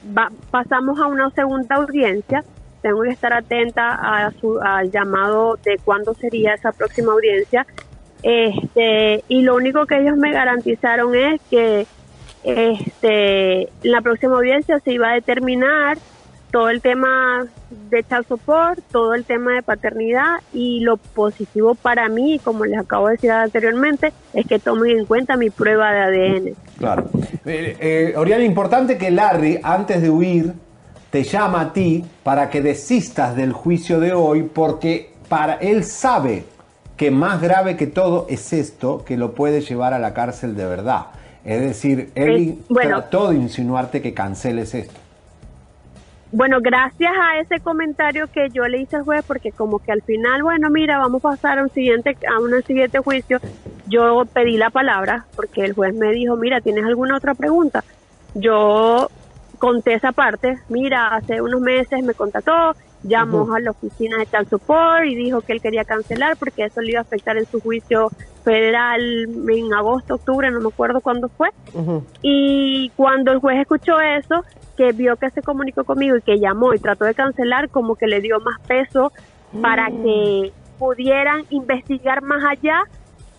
pasamos 0.51 0.99
a 1.01 1.07
una 1.07 1.31
segunda 1.31 1.77
audiencia 1.77 2.45
tengo 2.85 3.01
que 3.01 3.09
estar 3.09 3.33
atenta 3.33 3.95
a 3.95 4.31
su, 4.33 4.61
al 4.61 4.91
llamado 4.91 5.59
de 5.65 5.79
cuándo 5.83 6.13
sería 6.13 6.53
esa 6.53 6.71
próxima 6.71 7.15
audiencia. 7.15 7.67
Este, 8.23 9.25
y 9.27 9.41
lo 9.41 9.57
único 9.57 9.87
que 9.87 10.03
ellos 10.03 10.19
me 10.19 10.33
garantizaron 10.33 11.15
es 11.15 11.41
que 11.49 11.87
este, 12.43 13.71
la 13.83 14.03
próxima 14.03 14.37
audiencia 14.37 14.81
se 14.81 14.93
iba 14.93 15.09
a 15.09 15.15
determinar 15.15 15.97
todo 16.51 16.69
el 16.69 16.83
tema 16.83 17.47
de 17.91 18.05
child 18.05 18.27
support, 18.29 18.79
todo 18.93 19.15
el 19.15 19.25
tema 19.25 19.55
de 19.55 19.63
paternidad 19.63 20.41
y 20.53 20.81
lo 20.81 20.99
positivo 20.99 21.75
para 21.75 22.11
mí, 22.11 22.39
como 22.45 22.67
les 22.67 22.79
acabo 22.79 23.07
de 23.07 23.13
decir 23.13 23.31
anteriormente, 23.31 24.13
es 24.35 24.47
que 24.47 24.59
tomen 24.59 24.99
en 24.99 25.07
cuenta 25.07 25.39
mi 25.39 25.49
prueba 25.49 25.91
de 25.91 26.01
ADN. 26.01 26.55
Claro. 26.77 27.09
Eh, 27.47 27.77
eh, 27.81 28.15
Oriana, 28.19 28.45
importante 28.45 28.99
que 28.99 29.11
Larry, 29.11 29.59
antes 29.63 30.03
de 30.03 30.11
huir, 30.11 30.53
te 31.15 31.23
llama 31.23 31.61
a 31.61 31.73
ti 31.73 32.05
para 32.25 32.51
que 32.51 32.61
desistas 32.61 33.37
del 33.37 33.53
juicio 33.53 34.01
de 34.01 34.13
hoy 34.13 34.51
porque 34.53 35.13
para 35.29 35.55
él 35.55 35.85
sabe 35.85 36.43
que 36.97 37.13
más 37.13 37.41
grave 37.41 37.77
que 37.77 37.87
todo 37.87 38.27
es 38.29 38.53
esto 38.53 39.05
que 39.05 39.17
lo 39.17 39.33
puede 39.33 39.61
llevar 39.61 39.95
a 39.95 40.01
la 40.01 40.13
cárcel 40.13 40.57
de 40.57 40.67
verdad. 40.67 41.07
Es 41.45 41.61
decir, 41.61 42.11
él 42.17 42.59
trató 42.69 43.31
de 43.31 43.37
insinuarte 43.37 44.03
que 44.03 44.13
canceles 44.13 44.75
esto. 44.75 44.99
Bueno, 46.33 46.59
gracias 46.61 47.13
a 47.17 47.39
ese 47.39 47.61
comentario 47.61 48.27
que 48.27 48.49
yo 48.51 48.67
le 48.67 48.81
hice 48.81 48.97
al 48.97 49.05
juez, 49.05 49.23
porque 49.25 49.53
como 49.53 49.79
que 49.79 49.93
al 49.93 50.03
final, 50.03 50.43
bueno, 50.43 50.69
mira, 50.69 50.99
vamos 50.99 51.25
a 51.25 51.29
pasar 51.29 51.61
a 51.61 51.63
un 51.63 51.71
siguiente, 51.71 52.17
a 52.29 52.41
un 52.41 52.61
siguiente 52.65 52.99
juicio, 52.99 53.39
yo 53.87 54.25
pedí 54.25 54.57
la 54.57 54.71
palabra, 54.71 55.27
porque 55.37 55.65
el 55.65 55.75
juez 55.75 55.95
me 55.95 56.11
dijo, 56.11 56.35
mira, 56.35 56.61
¿tienes 56.61 56.85
alguna 56.85 57.17
otra 57.17 57.35
pregunta? 57.35 57.85
Yo 58.35 59.09
conté 59.65 59.95
esa 59.95 60.13
parte. 60.13 60.59
Mira, 60.69 61.09
hace 61.15 61.41
unos 61.41 61.59
meses 61.63 62.05
me 62.05 62.13
contactó, 62.13 62.77
llamó 63.03 63.55
a 63.55 63.61
la 63.61 63.71
oficina 63.71 64.19
de 64.19 64.27
tal 64.27 64.47
support 64.47 65.07
y 65.07 65.15
dijo 65.15 65.41
que 65.41 65.55
él 65.55 65.63
quería 65.63 65.87
cancelar 65.87 66.37
porque 66.37 66.67
eso 66.67 66.83
le 66.83 66.91
iba 66.91 66.99
a 66.99 67.03
afectar 67.03 67.39
en 67.39 67.47
su 67.47 67.61
juicio 67.61 68.11
federal 68.45 69.01
en 69.01 69.73
agosto, 69.73 70.17
octubre, 70.17 70.51
no 70.51 70.61
me 70.61 70.69
acuerdo 70.69 71.01
cuándo 71.01 71.31
fue. 71.31 71.49
Y 72.21 72.93
cuando 72.95 73.33
el 73.33 73.39
juez 73.39 73.59
escuchó 73.59 73.99
eso, 74.01 74.45
que 74.77 74.93
vio 74.93 75.17
que 75.17 75.31
se 75.31 75.41
comunicó 75.41 75.85
conmigo 75.85 76.15
y 76.19 76.21
que 76.21 76.39
llamó 76.39 76.75
y 76.75 76.79
trató 76.79 77.07
de 77.07 77.15
cancelar, 77.15 77.71
como 77.71 77.97
que 77.97 78.07
le 78.07 78.21
dio 78.21 78.41
más 78.41 78.61
peso 78.69 79.13
para 79.63 79.89
mm. 79.89 80.03
que 80.03 80.53
pudieran 80.79 81.45
investigar 81.49 82.21
más 82.21 82.45
allá 82.45 82.83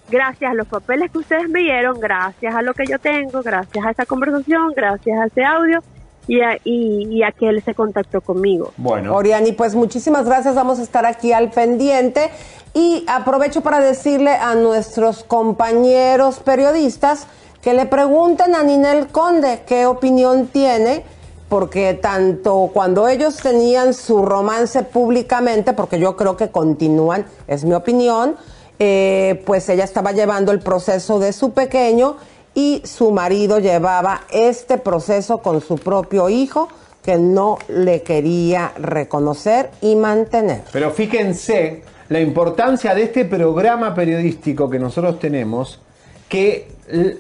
gracias 0.09 0.51
a 0.51 0.53
los 0.55 0.67
papeles 0.67 1.11
que 1.11 1.19
ustedes 1.19 1.49
me 1.49 1.59
dieron, 1.59 1.99
gracias 1.99 2.55
a 2.55 2.63
lo 2.63 2.73
que 2.73 2.86
yo 2.86 2.97
tengo, 2.97 3.41
gracias 3.43 3.86
a 3.86 3.91
esa 3.91 4.05
conversación, 4.05 4.71
gracias 4.76 5.19
a 5.19 5.26
ese 5.26 5.43
audio, 5.43 5.84
y 6.28 6.41
a, 6.41 6.57
y, 6.63 7.21
que 7.39 7.49
él 7.49 7.63
se 7.63 7.73
contactó 7.73 8.21
conmigo. 8.21 8.73
Bueno. 8.78 9.15
Oriani, 9.15 9.51
pues 9.51 9.76
muchísimas 9.76 10.26
gracias. 10.26 10.55
Vamos 10.55 10.80
a 10.80 10.84
estar 10.84 11.05
aquí 11.05 11.34
al 11.34 11.51
pendiente. 11.51 12.32
Y 12.73 13.05
aprovecho 13.07 13.61
para 13.61 13.80
decirle 13.80 14.32
a 14.32 14.55
nuestros 14.55 15.23
compañeros 15.23 16.39
periodistas 16.39 17.28
que 17.61 17.73
le 17.73 17.86
pregunten 17.86 18.53
a 18.53 18.63
Ninel 18.63 19.07
Conde 19.07 19.61
qué 19.65 19.86
opinión 19.86 20.47
tiene, 20.47 21.03
porque 21.49 21.93
tanto 21.93 22.69
cuando 22.73 23.07
ellos 23.07 23.38
tenían 23.38 23.93
su 23.93 24.23
romance 24.23 24.84
públicamente, 24.84 25.73
porque 25.73 25.99
yo 25.99 26.15
creo 26.15 26.36
que 26.36 26.49
continúan, 26.49 27.26
es 27.47 27.63
mi 27.63 27.73
opinión, 27.73 28.36
eh, 28.78 29.41
pues 29.45 29.69
ella 29.69 29.86
estaba 29.86 30.11
llevando 30.11 30.51
el 30.51 30.59
proceso 30.59 31.17
de 31.17 31.32
su 31.32 31.53
pequeño 31.53 32.17
y 32.55 32.81
su 32.85 33.11
marido 33.11 33.59
llevaba 33.59 34.21
este 34.31 34.77
proceso 34.77 35.39
con 35.39 35.61
su 35.61 35.75
propio 35.75 36.29
hijo 36.29 36.69
que 37.03 37.17
no 37.17 37.59
le 37.67 38.01
quería 38.01 38.71
reconocer 38.79 39.69
y 39.81 39.95
mantener. 39.95 40.63
Pero 40.71 40.89
fíjense 40.89 41.83
la 42.09 42.19
importancia 42.19 42.95
de 42.95 43.03
este 43.03 43.25
programa 43.25 43.93
periodístico 43.93 44.69
que 44.69 44.79
nosotros 44.79 45.19
tenemos, 45.19 45.79
que 46.27 46.67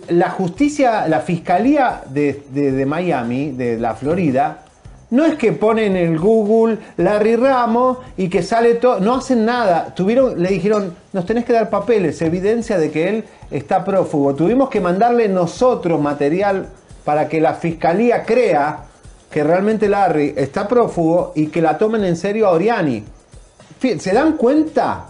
la 0.09 0.29
justicia, 0.31 1.07
la 1.07 1.19
fiscalía 1.19 2.01
de, 2.09 2.43
de 2.51 2.85
Miami, 2.85 3.51
de 3.51 3.77
la 3.77 3.93
Florida, 3.93 4.64
no 5.11 5.25
es 5.25 5.35
que 5.35 5.51
ponen 5.51 5.95
el 5.95 6.17
Google 6.19 6.79
Larry 6.97 7.35
Ramos 7.35 7.99
y 8.17 8.29
que 8.29 8.41
sale 8.41 8.75
todo, 8.75 8.99
no 8.99 9.15
hacen 9.15 9.45
nada. 9.45 9.93
Tuvieron, 9.93 10.41
le 10.41 10.49
dijeron, 10.49 10.95
nos 11.13 11.25
tenés 11.25 11.45
que 11.45 11.53
dar 11.53 11.69
papeles, 11.69 12.21
evidencia 12.21 12.77
de 12.77 12.91
que 12.91 13.09
él 13.09 13.23
está 13.51 13.83
prófugo. 13.85 14.33
Tuvimos 14.35 14.69
que 14.69 14.81
mandarle 14.81 15.27
nosotros 15.27 16.01
material 16.01 16.69
para 17.03 17.29
que 17.29 17.39
la 17.39 17.53
fiscalía 17.53 18.23
crea 18.23 18.85
que 19.29 19.43
realmente 19.43 19.87
Larry 19.87 20.33
está 20.35 20.67
prófugo 20.67 21.33
y 21.35 21.47
que 21.47 21.61
la 21.61 21.77
tomen 21.77 22.03
en 22.03 22.15
serio 22.15 22.47
a 22.47 22.51
Oriani. 22.51 23.03
¿Se 23.79 24.13
dan 24.13 24.37
cuenta 24.37 25.07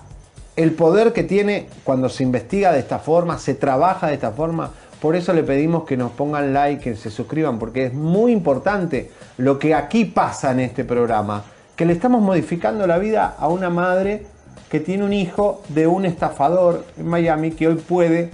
el 0.55 0.71
poder 0.71 1.13
que 1.13 1.23
tiene 1.23 1.69
cuando 1.83 2.09
se 2.09 2.23
investiga 2.23 2.71
de 2.71 2.79
esta 2.79 2.99
forma, 2.99 3.37
se 3.37 3.53
trabaja 3.53 4.07
de 4.07 4.15
esta 4.15 4.31
forma? 4.31 4.71
Por 5.01 5.15
eso 5.15 5.33
le 5.33 5.43
pedimos 5.43 5.83
que 5.83 5.97
nos 5.97 6.11
pongan 6.11 6.53
like, 6.53 6.81
que 6.81 6.95
se 6.95 7.11
suscriban, 7.11 7.59
porque 7.59 7.85
es 7.87 7.93
muy 7.93 8.31
importante 8.31 9.11
lo 9.37 9.59
que 9.59 9.75
aquí 9.75 10.05
pasa 10.05 10.51
en 10.51 10.61
este 10.61 10.83
programa, 10.83 11.43
que 11.75 11.85
le 11.85 11.93
estamos 11.93 12.21
modificando 12.21 12.87
la 12.87 12.97
vida 12.97 13.35
a 13.37 13.47
una 13.47 13.69
madre 13.69 14.25
que 14.69 14.79
tiene 14.79 15.03
un 15.03 15.13
hijo 15.13 15.61
de 15.69 15.87
un 15.87 16.05
estafador 16.05 16.85
en 16.97 17.07
Miami 17.07 17.51
que 17.51 17.67
hoy 17.67 17.75
puede 17.75 18.31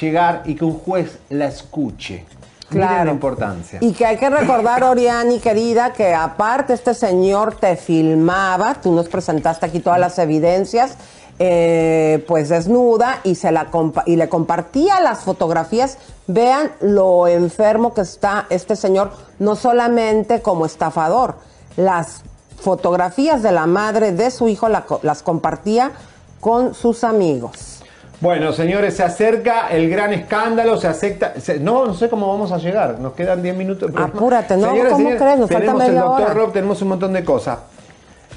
llegar 0.00 0.42
y 0.44 0.54
que 0.54 0.64
un 0.64 0.78
juez 0.78 1.18
la 1.28 1.46
escuche. 1.46 2.24
Miren 2.70 3.06
la 3.06 3.10
importancia. 3.10 3.78
Y 3.82 3.92
que 3.92 4.06
hay 4.06 4.16
que 4.16 4.30
recordar, 4.30 4.84
Oriani, 4.84 5.40
querida, 5.40 5.92
que 5.92 6.14
aparte 6.14 6.72
este 6.72 6.94
señor 6.94 7.56
te 7.56 7.74
filmaba, 7.76 8.74
tú 8.74 8.92
nos 8.92 9.08
presentaste 9.08 9.66
aquí 9.66 9.80
todas 9.80 9.98
las 9.98 10.18
evidencias, 10.18 10.96
eh, 11.42 12.22
pues 12.28 12.50
desnuda 12.50 13.20
y, 13.24 13.34
se 13.34 13.50
la 13.50 13.68
y 14.04 14.16
le 14.16 14.28
compartía 14.28 15.00
las 15.00 15.20
fotografías. 15.20 15.96
Vean 16.26 16.70
lo 16.82 17.26
enfermo 17.26 17.94
que 17.94 18.02
está 18.02 18.46
este 18.50 18.76
señor, 18.76 19.10
no 19.38 19.56
solamente 19.56 20.42
como 20.42 20.66
estafador, 20.66 21.36
las 21.78 22.22
fotografías 22.60 23.42
de 23.42 23.52
la 23.52 23.64
madre 23.64 24.12
de 24.12 24.30
su 24.30 24.48
hijo 24.48 24.68
las 24.68 25.22
compartía 25.22 25.92
con 26.40 26.74
sus 26.74 27.04
amigos. 27.04 27.80
Bueno, 28.20 28.52
señores, 28.52 28.96
se 28.98 29.02
acerca 29.02 29.68
el 29.70 29.88
gran 29.88 30.12
escándalo, 30.12 30.76
se 30.76 30.88
acepta... 30.88 31.32
no, 31.58 31.86
no 31.86 31.94
sé 31.94 32.10
cómo 32.10 32.28
vamos 32.28 32.52
a 32.52 32.58
llegar, 32.58 33.00
nos 33.00 33.14
quedan 33.14 33.42
10 33.42 33.56
minutos. 33.56 33.90
Apúrate, 33.96 34.58
¿no? 34.58 34.74
¿Cómo 34.90 35.08
crees? 35.16 35.38
Nos 35.38 35.48
tenemos 35.48 35.82
el 35.84 35.94
doctor 35.94 36.34
Rob, 36.34 36.52
tenemos 36.52 36.82
un 36.82 36.88
montón 36.88 37.14
de 37.14 37.24
cosas. 37.24 37.60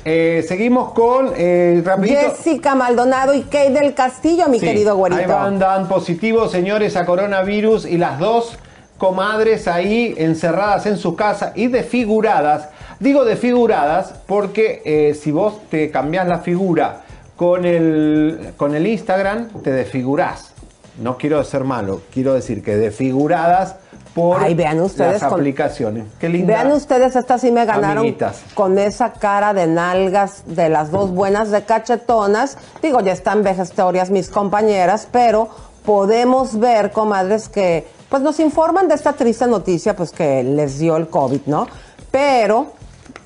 Eh, 0.05 0.43
seguimos 0.47 0.91
con 0.91 1.31
eh, 1.37 1.81
Jessica 2.03 2.75
Maldonado 2.75 3.33
y 3.33 3.43
Kate 3.43 3.71
del 3.71 3.93
Castillo, 3.93 4.47
mi 4.49 4.59
querido 4.59 4.97
güerito. 4.97 5.21
Ahí 5.21 5.27
van, 5.27 5.59
dan 5.59 5.87
positivos, 5.87 6.51
señores, 6.51 6.97
a 6.97 7.05
coronavirus 7.05 7.85
y 7.85 7.97
las 7.97 8.19
dos 8.19 8.57
comadres 8.97 9.67
ahí 9.67 10.13
encerradas 10.17 10.85
en 10.87 10.97
su 10.97 11.15
casa 11.15 11.53
y 11.55 11.67
desfiguradas. 11.67 12.69
Digo 12.99 13.23
desfiguradas 13.23 14.13
porque 14.27 14.81
eh, 14.85 15.13
si 15.13 15.31
vos 15.31 15.61
te 15.69 15.89
cambiás 15.89 16.27
la 16.27 16.39
figura 16.39 17.01
con 17.37 17.65
el, 17.65 18.53
con 18.57 18.75
el 18.75 18.85
Instagram 18.85 19.49
te 19.61 19.71
desfigurás. 19.71 20.53
No 21.01 21.17
quiero 21.17 21.43
ser 21.43 21.63
malo, 21.63 22.01
quiero 22.13 22.33
decir 22.33 22.61
que 22.61 22.75
desfiguradas 22.75 23.77
por 24.13 24.53
vean 24.55 24.79
ustedes 24.79 25.21
las 25.21 25.31
aplicaciones. 25.31 26.05
Qué 26.19 26.29
linda. 26.29 26.53
Vean 26.53 26.71
ustedes, 26.71 27.15
estas 27.15 27.41
sí 27.41 27.51
me 27.51 27.65
ganaron 27.65 28.15
con 28.53 28.77
esa 28.77 29.13
cara 29.13 29.53
de 29.53 29.65
nalgas 29.65 30.43
de 30.45 30.69
las 30.69 30.91
dos 30.91 31.11
buenas 31.11 31.49
de 31.49 31.63
cachetonas. 31.63 32.57
Digo, 32.81 33.01
ya 33.01 33.11
están 33.11 33.43
vejestorias 33.43 34.11
mis 34.11 34.29
compañeras, 34.29 35.07
pero 35.11 35.49
podemos 35.83 36.59
ver, 36.59 36.91
comadres, 36.91 37.49
que 37.49 37.87
pues 38.09 38.21
nos 38.21 38.39
informan 38.39 38.87
de 38.87 38.95
esta 38.95 39.13
triste 39.13 39.47
noticia, 39.47 39.95
pues 39.95 40.11
que 40.11 40.43
les 40.43 40.77
dio 40.77 40.95
el 40.95 41.07
COVID, 41.07 41.41
¿no? 41.47 41.67
Pero 42.11 42.73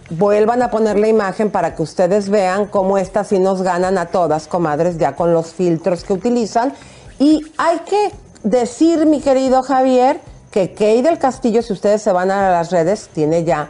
vuelvan 0.09 0.61
a 0.61 0.71
poner 0.71 0.97
la 0.97 1.09
imagen 1.09 1.51
para 1.51 1.75
que 1.75 1.81
ustedes 1.81 2.29
vean 2.29 2.67
cómo 2.67 2.97
estas 2.97 3.27
sí 3.27 3.39
nos 3.39 3.61
ganan 3.61 3.97
a 3.97 4.05
todas, 4.05 4.47
comadres, 4.47 4.97
ya 4.97 5.15
con 5.17 5.33
los 5.33 5.53
filtros 5.53 6.05
que 6.05 6.13
utilizan. 6.13 6.73
Y 7.19 7.45
hay 7.57 7.79
que 7.79 8.11
decir, 8.43 9.05
mi 9.05 9.19
querido 9.19 9.63
Javier, 9.63 10.21
que 10.57 10.73
Kay 10.73 11.03
del 11.03 11.19
Castillo, 11.19 11.61
si 11.61 11.71
ustedes 11.71 12.01
se 12.01 12.11
van 12.11 12.31
a 12.31 12.49
las 12.49 12.71
redes, 12.71 13.11
tiene 13.13 13.43
ya, 13.43 13.69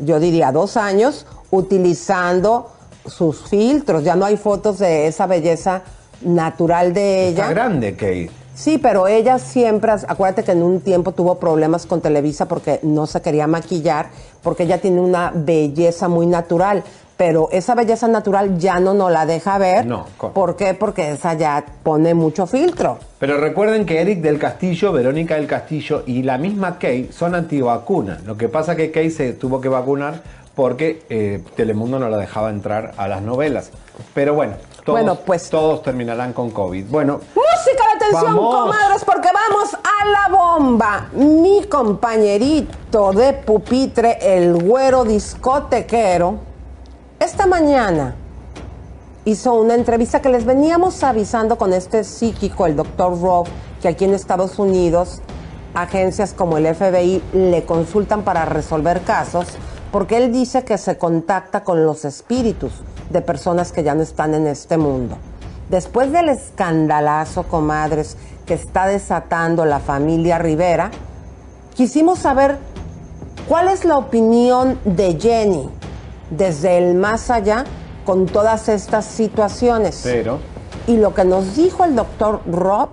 yo 0.00 0.18
diría, 0.18 0.50
dos 0.50 0.76
años 0.76 1.24
utilizando 1.52 2.72
sus 3.06 3.48
filtros. 3.48 4.02
Ya 4.02 4.16
no 4.16 4.24
hay 4.24 4.36
fotos 4.36 4.80
de 4.80 5.06
esa 5.06 5.28
belleza 5.28 5.82
natural 6.22 6.92
de 6.92 7.28
ella. 7.28 7.42
Está 7.44 7.54
grande, 7.54 7.94
Kay. 7.94 8.28
Sí, 8.56 8.78
pero 8.78 9.06
ella 9.06 9.38
siempre, 9.38 9.92
acuérdate 9.92 10.42
que 10.42 10.50
en 10.50 10.64
un 10.64 10.80
tiempo 10.80 11.12
tuvo 11.12 11.36
problemas 11.36 11.86
con 11.86 12.00
Televisa 12.00 12.48
porque 12.48 12.80
no 12.82 13.06
se 13.06 13.20
quería 13.20 13.46
maquillar, 13.46 14.08
porque 14.42 14.64
ella 14.64 14.78
tiene 14.78 15.00
una 15.00 15.30
belleza 15.32 16.08
muy 16.08 16.26
natural, 16.26 16.82
pero 17.16 17.48
esa 17.50 17.74
belleza 17.74 18.08
natural 18.08 18.58
ya 18.58 18.78
no 18.78 18.94
nos 18.94 19.10
la 19.10 19.26
deja 19.26 19.58
ver. 19.58 19.86
No. 19.86 20.06
¿Por 20.34 20.56
qué? 20.56 20.74
Porque 20.74 21.12
esa 21.12 21.34
ya 21.34 21.64
pone 21.82 22.14
mucho 22.14 22.46
filtro. 22.46 22.98
Pero 23.18 23.38
recuerden 23.38 23.86
que 23.86 24.00
Eric 24.00 24.20
del 24.20 24.38
Castillo, 24.38 24.92
Verónica 24.92 25.36
del 25.36 25.46
Castillo 25.46 26.02
y 26.06 26.22
la 26.22 26.36
misma 26.36 26.78
Kay 26.78 27.10
son 27.12 27.34
antivacunas. 27.34 28.24
Lo 28.24 28.36
que 28.36 28.48
pasa 28.48 28.72
es 28.72 28.78
que 28.78 28.90
Kay 28.90 29.10
se 29.10 29.32
tuvo 29.32 29.60
que 29.60 29.68
vacunar 29.68 30.20
porque 30.54 31.04
eh, 31.10 31.42
Telemundo 31.54 31.98
no 31.98 32.08
la 32.08 32.16
dejaba 32.16 32.50
entrar 32.50 32.92
a 32.96 33.08
las 33.08 33.22
novelas. 33.22 33.70
Pero 34.14 34.34
bueno, 34.34 34.54
todos, 34.84 34.98
bueno, 34.98 35.14
pues, 35.16 35.48
todos 35.50 35.82
terminarán 35.82 36.32
con 36.32 36.50
COVID. 36.50 36.86
Bueno, 36.86 37.20
música 37.34 37.84
de 37.88 38.06
atención, 38.06 38.36
comadres, 38.36 39.04
porque 39.04 39.28
vamos 39.32 39.74
a 39.74 40.06
la 40.06 40.28
bomba. 40.34 41.08
Mi 41.12 41.64
compañerito 41.64 43.12
de 43.12 43.32
pupitre, 43.32 44.18
el 44.20 44.54
güero 44.54 45.04
discotequero, 45.04 46.38
esta 47.18 47.46
mañana 47.46 48.14
hizo 49.24 49.54
una 49.54 49.74
entrevista 49.74 50.20
que 50.20 50.28
les 50.28 50.44
veníamos 50.44 51.02
avisando 51.02 51.56
con 51.56 51.72
este 51.72 52.04
psíquico, 52.04 52.66
el 52.66 52.76
doctor 52.76 53.18
Rob, 53.20 53.46
que 53.80 53.88
aquí 53.88 54.04
en 54.04 54.12
Estados 54.12 54.58
Unidos 54.58 55.22
agencias 55.74 56.34
como 56.34 56.58
el 56.58 56.74
FBI 56.74 57.22
le 57.32 57.64
consultan 57.64 58.22
para 58.22 58.44
resolver 58.44 59.00
casos 59.02 59.46
porque 59.92 60.18
él 60.18 60.30
dice 60.30 60.64
que 60.64 60.76
se 60.76 60.98
contacta 60.98 61.64
con 61.64 61.86
los 61.86 62.04
espíritus 62.04 62.72
de 63.08 63.22
personas 63.22 63.72
que 63.72 63.82
ya 63.82 63.94
no 63.94 64.02
están 64.02 64.34
en 64.34 64.46
este 64.46 64.76
mundo. 64.76 65.16
Después 65.70 66.12
del 66.12 66.28
escandalazo, 66.28 67.44
comadres, 67.44 68.16
que 68.44 68.54
está 68.54 68.86
desatando 68.86 69.64
la 69.64 69.80
familia 69.80 70.38
Rivera, 70.38 70.90
quisimos 71.74 72.18
saber 72.18 72.58
cuál 73.48 73.68
es 73.68 73.84
la 73.84 73.96
opinión 73.96 74.78
de 74.84 75.18
Jenny 75.18 75.70
desde 76.30 76.78
el 76.78 76.94
más 76.94 77.30
allá 77.30 77.64
con 78.04 78.26
todas 78.26 78.68
estas 78.68 79.04
situaciones. 79.04 80.00
Pero. 80.02 80.38
Y 80.86 80.98
lo 80.98 81.14
que 81.14 81.24
nos 81.24 81.56
dijo 81.56 81.84
el 81.84 81.96
doctor 81.96 82.40
Rob 82.46 82.90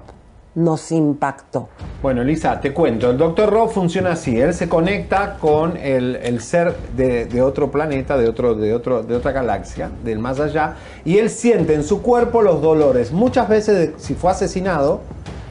nos 0.55 0.91
impactó. 0.91 1.69
Bueno, 2.01 2.23
Lisa, 2.23 2.59
te 2.59 2.73
cuento. 2.73 3.09
El 3.09 3.17
Doctor 3.17 3.49
Rob 3.49 3.71
funciona 3.71 4.11
así. 4.11 4.39
Él 4.39 4.53
se 4.53 4.69
conecta 4.69 5.37
con 5.39 5.77
el, 5.77 6.39
ser 6.41 6.75
de, 6.95 7.41
otro 7.41 7.71
planeta, 7.71 8.17
de, 8.17 8.27
otro, 8.27 8.53
de, 8.53 8.73
otro, 8.73 9.03
de 9.03 9.15
otra 9.15 9.31
galaxia, 9.31 9.89
del 10.03 10.19
más 10.19 10.39
allá, 10.39 10.75
y 11.05 11.17
él 11.17 11.29
siente 11.29 11.73
en 11.73 11.83
su 11.83 12.01
cuerpo 12.01 12.41
los 12.41 12.61
dolores. 12.61 13.11
Muchas 13.11 13.49
veces, 13.49 13.91
si 13.97 14.13
fue 14.13 14.31
asesinado, 14.31 15.01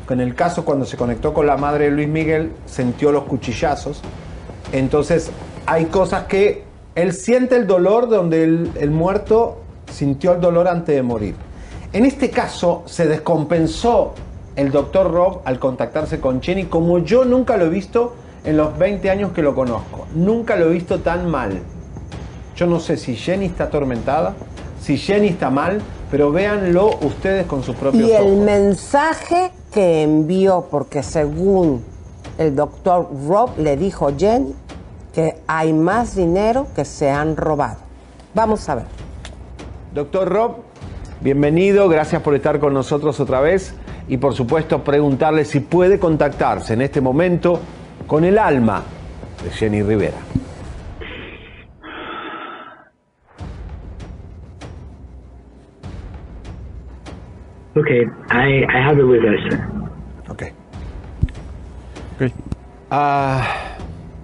en 0.09 0.20
el 0.20 0.35
caso 0.35 0.64
cuando 0.64 0.85
se 0.85 0.97
conectó 0.97 1.33
con 1.33 1.47
la 1.47 1.57
madre 1.57 1.87
de 1.87 1.91
Luis 1.91 2.09
Miguel, 2.09 2.53
sintió 2.66 3.12
los 3.12 3.24
cuchillazos. 3.24 4.03
Entonces, 4.72 5.30
hay 5.66 5.87
cosas 5.87 6.24
que 6.24 6.64
él 6.95 7.12
siente 7.12 7.57
el 7.57 7.66
dolor 7.66 8.09
donde 8.09 8.45
el, 8.45 8.70
el 8.78 8.90
muerto 8.90 9.59
sintió 9.90 10.32
el 10.32 10.40
dolor 10.40 10.68
antes 10.68 10.95
de 10.95 11.03
morir. 11.03 11.34
En 11.93 12.05
este 12.05 12.30
caso, 12.30 12.82
se 12.86 13.07
descompensó 13.07 14.14
el 14.57 14.70
doctor 14.70 15.11
Rob 15.11 15.40
al 15.45 15.59
contactarse 15.59 16.20
con 16.20 16.43
Jenny 16.43 16.64
como 16.64 16.99
yo 16.99 17.24
nunca 17.24 17.57
lo 17.57 17.66
he 17.66 17.68
visto 17.68 18.14
en 18.45 18.57
los 18.57 18.76
20 18.78 19.11
años 19.11 19.32
que 19.32 19.43
lo 19.43 19.55
conozco. 19.55 20.07
Nunca 20.14 20.57
lo 20.57 20.66
he 20.66 20.72
visto 20.72 21.01
tan 21.01 21.30
mal. 21.30 21.61
Yo 22.57 22.66
no 22.66 22.80
sé 22.80 22.97
si 22.97 23.16
Jenny 23.16 23.47
está 23.47 23.64
atormentada, 23.64 24.34
si 24.80 24.99
Jenny 24.99 25.28
está 25.28 25.49
mal, 25.51 25.80
pero 26.11 26.32
véanlo 26.32 26.90
ustedes 27.03 27.47
con 27.47 27.62
sus 27.62 27.76
propios 27.76 28.11
ojos. 28.11 28.24
Y 28.24 28.28
el 28.28 28.36
mensaje 28.38 29.53
que 29.72 30.03
envió, 30.03 30.66
porque 30.70 31.03
según 31.03 31.82
el 32.38 32.55
doctor 32.55 33.09
Rob 33.26 33.59
le 33.59 33.76
dijo 33.76 34.11
Jenny 34.16 34.55
que 35.13 35.37
hay 35.47 35.73
más 35.73 36.17
dinero 36.17 36.67
que 36.75 36.85
se 36.85 37.11
han 37.11 37.37
robado. 37.37 37.79
Vamos 38.35 38.69
a 38.69 38.77
ver. 38.77 38.85
Doctor 39.95 40.29
Rob, 40.29 40.57
bienvenido, 41.21 41.89
gracias 41.89 42.23
por 42.23 42.35
estar 42.35 42.59
con 42.59 42.73
nosotros 42.73 43.21
otra 43.21 43.41
vez 43.41 43.75
y 44.09 44.17
por 44.17 44.35
supuesto 44.35 44.83
preguntarle 44.83 45.45
si 45.45 45.61
puede 45.61 45.99
contactarse 45.99 46.75
en 46.75 46.83
este 46.83 47.01
momento 47.01 47.61
con 48.07 48.25
el 48.25 48.39
alma 48.39 48.83
de 49.45 49.51
Jenny 49.51 49.83
Rivera. 49.83 50.19
Okay, 57.75 58.05
I, 58.31 58.65
I 58.69 58.83
have 58.87 58.99
it 58.99 59.05
with 59.05 59.25
us. 59.25 59.41
Okay. 60.29 60.53
Ah, 62.91 63.72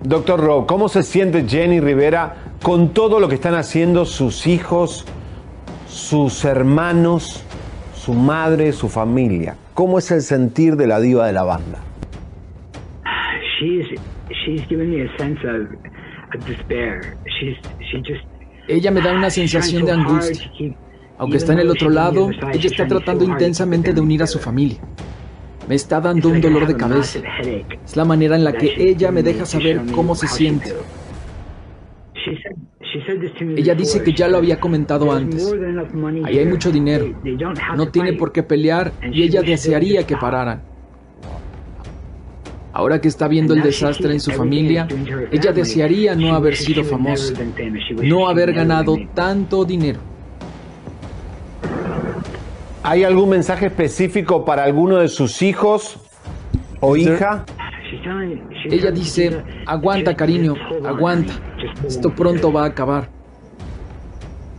doctor 0.03 0.40
Rowe, 0.40 0.66
¿cómo 0.66 0.88
se 0.88 1.03
siente 1.03 1.44
Jenny 1.49 1.80
Rivera 1.80 2.37
con 2.62 2.92
todo 2.92 3.20
lo 3.20 3.29
que 3.29 3.34
están 3.34 3.54
haciendo 3.54 4.04
sus 4.04 4.46
hijos, 4.46 5.07
sus 5.88 6.45
hermanos, 6.45 7.45
su 7.95 8.14
madre, 8.14 8.72
su 8.72 8.88
familia? 8.88 9.57
¿Cómo 9.75 9.99
es 9.99 10.11
el 10.11 10.22
sentir 10.22 10.76
de 10.76 10.87
la 10.87 11.00
diva 11.00 11.26
de 11.26 11.33
la 11.33 11.42
banda? 11.42 11.79
Ella 18.68 18.91
me 18.91 19.00
da 19.00 19.12
una 19.12 19.30
sensación 19.30 19.84
de 19.84 19.92
angustia. 19.92 20.50
Aunque 21.18 21.38
está 21.38 21.53
en 21.53 21.61
el 21.61 21.70
otro 21.70 21.91
lado, 21.91 22.30
ella 22.30 22.66
está 22.66 22.87
tratando 22.87 23.25
intensamente 23.25 23.92
de 23.92 24.00
unir 24.00 24.22
a 24.22 24.26
su 24.26 24.38
familia. 24.38 24.79
Me 25.68 25.74
está 25.74 26.00
dando 26.00 26.30
un 26.30 26.40
dolor 26.40 26.66
de 26.66 26.76
cabeza. 26.76 27.20
Es 27.84 27.96
la 27.96 28.04
manera 28.04 28.36
en 28.36 28.45
la 28.45 28.53
que 28.53 28.74
ella 28.78 29.11
me 29.11 29.22
deja 29.22 29.45
saber 29.45 29.82
cómo 29.92 30.14
se 30.14 30.26
siente. 30.26 30.74
Ella 33.57 33.74
dice 33.74 34.03
que 34.03 34.12
ya 34.12 34.28
lo 34.28 34.38
había 34.38 34.58
comentado 34.58 35.12
antes. 35.12 35.53
Ahí 36.24 36.38
hay 36.38 36.46
mucho 36.46 36.70
dinero. 36.70 37.14
No 37.76 37.88
tiene 37.88 38.14
por 38.14 38.32
qué 38.32 38.42
pelear 38.42 38.92
y 39.12 39.22
ella 39.22 39.42
desearía 39.42 40.07
que 40.07 40.16
pararan. 40.16 40.62
Ahora 42.72 43.00
que 43.00 43.08
está 43.08 43.28
viendo 43.28 43.54
el 43.54 43.62
desastre 43.62 44.12
en 44.12 44.20
su 44.20 44.30
familia, 44.30 44.86
ella 45.32 45.53
desearía 45.53 46.14
no 46.14 46.34
haber 46.34 46.54
sido 46.57 46.84
famosa, 46.84 47.34
no 48.03 48.28
haber 48.28 48.53
ganado 48.53 48.96
tanto 49.14 49.64
dinero. 49.64 49.99
¿Hay 52.88 53.04
algún 53.04 53.28
mensaje 53.28 53.66
específico 53.66 54.46
para 54.46 54.64
alguno 54.64 54.96
de 54.96 55.08
sus 55.08 55.42
hijos 55.42 56.00
o 56.80 56.96
hija? 56.96 57.44
Ella 58.64 58.90
dice, 58.90 59.42
aguanta 59.66 60.16
cariño, 60.16 60.54
aguanta, 60.86 61.34
esto 61.86 62.14
pronto 62.14 62.50
va 62.50 62.62
a 62.62 62.68
acabar. 62.68 63.10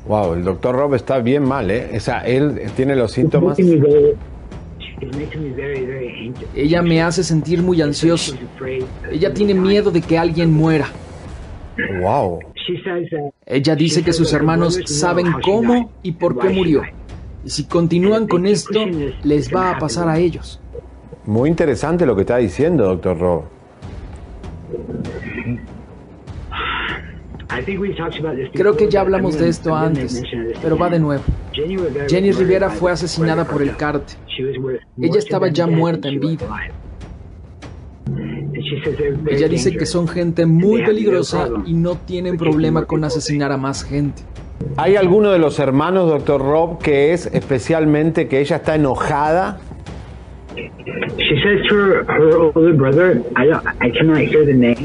Wow, 0.07 0.33
el 0.35 0.43
doctor 0.43 0.75
Rob 0.75 0.93
está 0.93 1.17
bien 1.17 1.43
mal, 1.43 1.71
¿eh? 1.71 1.89
O 1.95 1.99
sea, 1.99 2.19
él 2.19 2.61
tiene 2.75 2.95
los 2.95 3.13
síntomas. 3.13 3.57
Ella 6.55 6.83
me 6.83 7.01
hace 7.01 7.23
sentir 7.23 7.63
muy 7.63 7.81
ansioso. 7.81 8.35
Ella 9.11 9.33
tiene 9.33 9.55
miedo 9.55 9.89
de 9.89 10.01
que 10.01 10.19
alguien 10.19 10.53
muera. 10.53 10.85
Wow. 11.99 12.41
Ella 13.47 13.75
dice 13.75 14.03
que 14.03 14.13
sus 14.13 14.31
hermanos 14.33 14.79
saben 14.85 15.31
cómo 15.43 15.91
y 16.03 16.11
por 16.11 16.37
qué 16.37 16.49
murió. 16.49 16.83
Y 17.43 17.49
si 17.49 17.65
continúan 17.65 18.27
con 18.27 18.45
esto, 18.45 18.85
les 19.23 19.53
va 19.53 19.71
a 19.71 19.79
pasar 19.79 20.09
a 20.09 20.19
ellos. 20.19 20.59
Muy 21.25 21.49
interesante 21.49 22.05
lo 22.05 22.15
que 22.15 22.21
está 22.21 22.37
diciendo, 22.37 22.85
doctor 22.85 23.17
Rob. 23.17 23.43
Creo 28.53 28.77
que 28.77 28.89
ya 28.89 29.01
hablamos 29.01 29.37
de 29.37 29.49
esto 29.49 29.75
antes, 29.75 30.21
pero 30.61 30.77
va 30.77 30.89
de 30.89 30.99
nuevo. 30.99 31.23
Jenny 32.07 32.31
Rivera 32.31 32.69
fue 32.69 32.91
asesinada 32.91 33.45
por 33.45 33.61
el 33.61 33.75
cártel. 33.75 34.17
Ella 34.99 35.19
estaba 35.19 35.49
ya 35.49 35.67
muerta 35.67 36.07
en 36.07 36.19
vida. 36.19 36.47
Ella 39.27 39.47
dice 39.47 39.75
que 39.75 39.85
son 39.85 40.07
gente 40.07 40.45
muy 40.45 40.83
peligrosa 40.83 41.49
y 41.65 41.73
no 41.73 41.95
tienen 41.95 42.37
problema 42.37 42.85
con 42.85 43.03
asesinar 43.03 43.51
a 43.51 43.57
más 43.57 43.83
gente. 43.83 44.21
¿Hay 44.77 44.95
alguno 44.95 45.31
de 45.31 45.39
los 45.39 45.59
hermanos, 45.59 46.09
doctor 46.09 46.41
Rob, 46.41 46.79
que 46.79 47.13
es 47.13 47.27
especialmente 47.27 48.27
que 48.27 48.39
ella 48.39 48.57
está 48.57 48.75
enojada? 48.75 49.59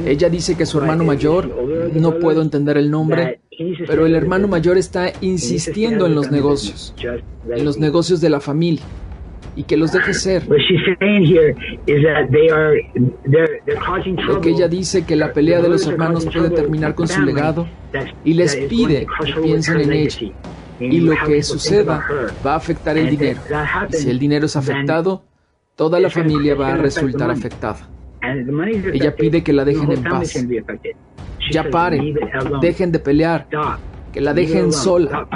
Ella 0.07 0.29
dice 0.29 0.57
que 0.57 0.67
su 0.67 0.79
hermano 0.79 1.05
mayor, 1.05 1.49
no 1.95 2.19
puedo 2.19 2.43
entender 2.43 2.77
el 2.77 2.91
nombre, 2.91 3.41
pero 3.87 4.07
el 4.07 4.15
hermano 4.15 4.49
mayor 4.49 4.79
está 4.79 5.13
insistiendo 5.21 6.07
en 6.07 6.15
los 6.15 6.31
negocios, 6.31 6.95
en 7.49 7.65
los 7.65 7.79
negocios 7.79 8.21
de 8.21 8.31
la 8.31 8.41
familia 8.41 8.85
y 9.57 9.65
que 9.65 9.77
los 9.77 9.93
deje 9.93 10.15
ser. 10.15 10.49
Lo 14.27 14.41
que 14.41 14.51
ella 14.51 14.69
dice 14.69 15.05
que 15.05 15.17
la 15.17 15.33
pelea 15.33 15.61
de 15.61 15.69
los 15.69 15.87
hermanos 15.87 16.27
puede 16.27 16.51
terminar 16.51 16.95
con 16.95 17.09
su 17.09 17.23
legado 17.23 17.69
y 18.25 18.35
les 18.35 18.57
pide 18.57 19.07
que 19.25 19.41
piensen 19.41 19.81
en 19.81 19.93
ella. 19.93 20.33
Y 20.81 21.01
lo 21.01 21.15
que 21.27 21.43
suceda 21.43 22.05
va 22.45 22.55
a 22.55 22.57
afectar 22.57 22.99
el 22.99 23.11
dinero. 23.11 23.41
Y 23.89 23.93
si 23.93 24.11
el 24.11 24.19
dinero 24.19 24.47
es 24.47 24.57
afectado, 24.57 25.25
toda 25.77 26.01
la 26.01 26.11
familia 26.11 26.55
va 26.55 26.75
a 26.75 26.77
resultar 26.77 27.31
afectada. 27.31 27.89
Ella 28.93 29.15
pide 29.15 29.43
que 29.43 29.53
la 29.53 29.65
dejen 29.65 29.93
en 29.93 30.03
paz. 30.03 30.45
Ya 31.51 31.69
paren, 31.71 32.15
dejen 32.61 32.91
de 32.91 32.99
pelear, 32.99 33.47
que 34.13 34.21
la 34.21 34.33
dejen 34.33 34.73
sola. 34.73 35.29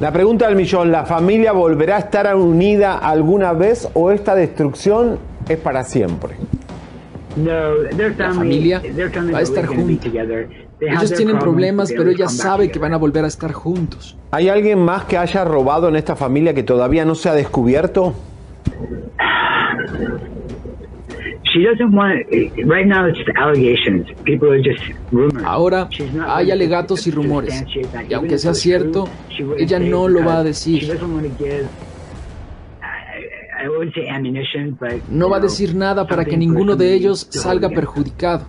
La 0.00 0.12
pregunta 0.12 0.46
del 0.46 0.56
millón, 0.56 0.90
¿la 0.90 1.04
familia 1.04 1.52
volverá 1.52 1.96
a 1.96 1.98
estar 2.00 2.34
unida 2.34 2.98
alguna 2.98 3.52
vez 3.52 3.88
o 3.94 4.10
esta 4.10 4.34
destrucción 4.34 5.18
es 5.48 5.58
para 5.58 5.84
siempre? 5.84 6.34
La 7.36 8.32
familia 8.34 8.82
va 9.32 9.38
a 9.38 9.42
estar 9.42 9.66
junta. 9.66 10.08
Ellos 10.80 11.14
tienen 11.14 11.38
problemas, 11.38 11.92
pero 11.96 12.10
ella 12.10 12.28
sabe 12.28 12.70
que 12.70 12.78
van 12.78 12.92
a 12.94 12.96
volver 12.96 13.24
a 13.24 13.28
estar 13.28 13.52
juntos. 13.52 14.16
¿Hay 14.32 14.48
alguien 14.48 14.80
más 14.80 15.04
que 15.04 15.16
haya 15.16 15.44
robado 15.44 15.88
en 15.88 15.96
esta 15.96 16.16
familia 16.16 16.52
que 16.54 16.62
todavía 16.62 17.04
no 17.04 17.14
se 17.14 17.28
ha 17.28 17.34
descubierto? 17.34 18.14
Ahora 25.44 25.88
hay 26.26 26.50
alegatos 26.50 27.06
y 27.06 27.10
rumores. 27.10 27.64
Y 28.08 28.14
aunque 28.14 28.38
sea 28.38 28.54
cierto, 28.54 29.08
ella 29.58 29.78
no 29.78 30.08
lo 30.08 30.24
va 30.24 30.38
a 30.38 30.44
decir. 30.44 30.88
No 35.10 35.28
va 35.30 35.36
a 35.36 35.40
decir 35.40 35.74
nada 35.74 36.06
para 36.06 36.24
que 36.24 36.36
ninguno 36.36 36.74
de 36.76 36.92
ellos 36.94 37.26
salga 37.30 37.68
perjudicado. 37.68 38.46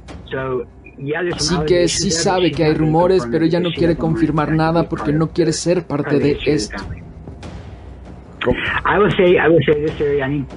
Así 1.36 1.56
que 1.68 1.88
sí 1.88 2.12
sabe 2.12 2.52
que 2.52 2.64
hay 2.64 2.74
rumores, 2.74 3.28
pero 3.32 3.46
ella 3.46 3.60
no 3.60 3.70
quiere 3.72 3.96
confirmar 3.98 4.52
nada 4.54 4.88
porque 4.88 5.12
no 5.12 5.30
quiere 5.30 5.52
ser 5.52 5.86
parte 5.86 6.20
de 6.20 6.38
esto. 6.46 6.78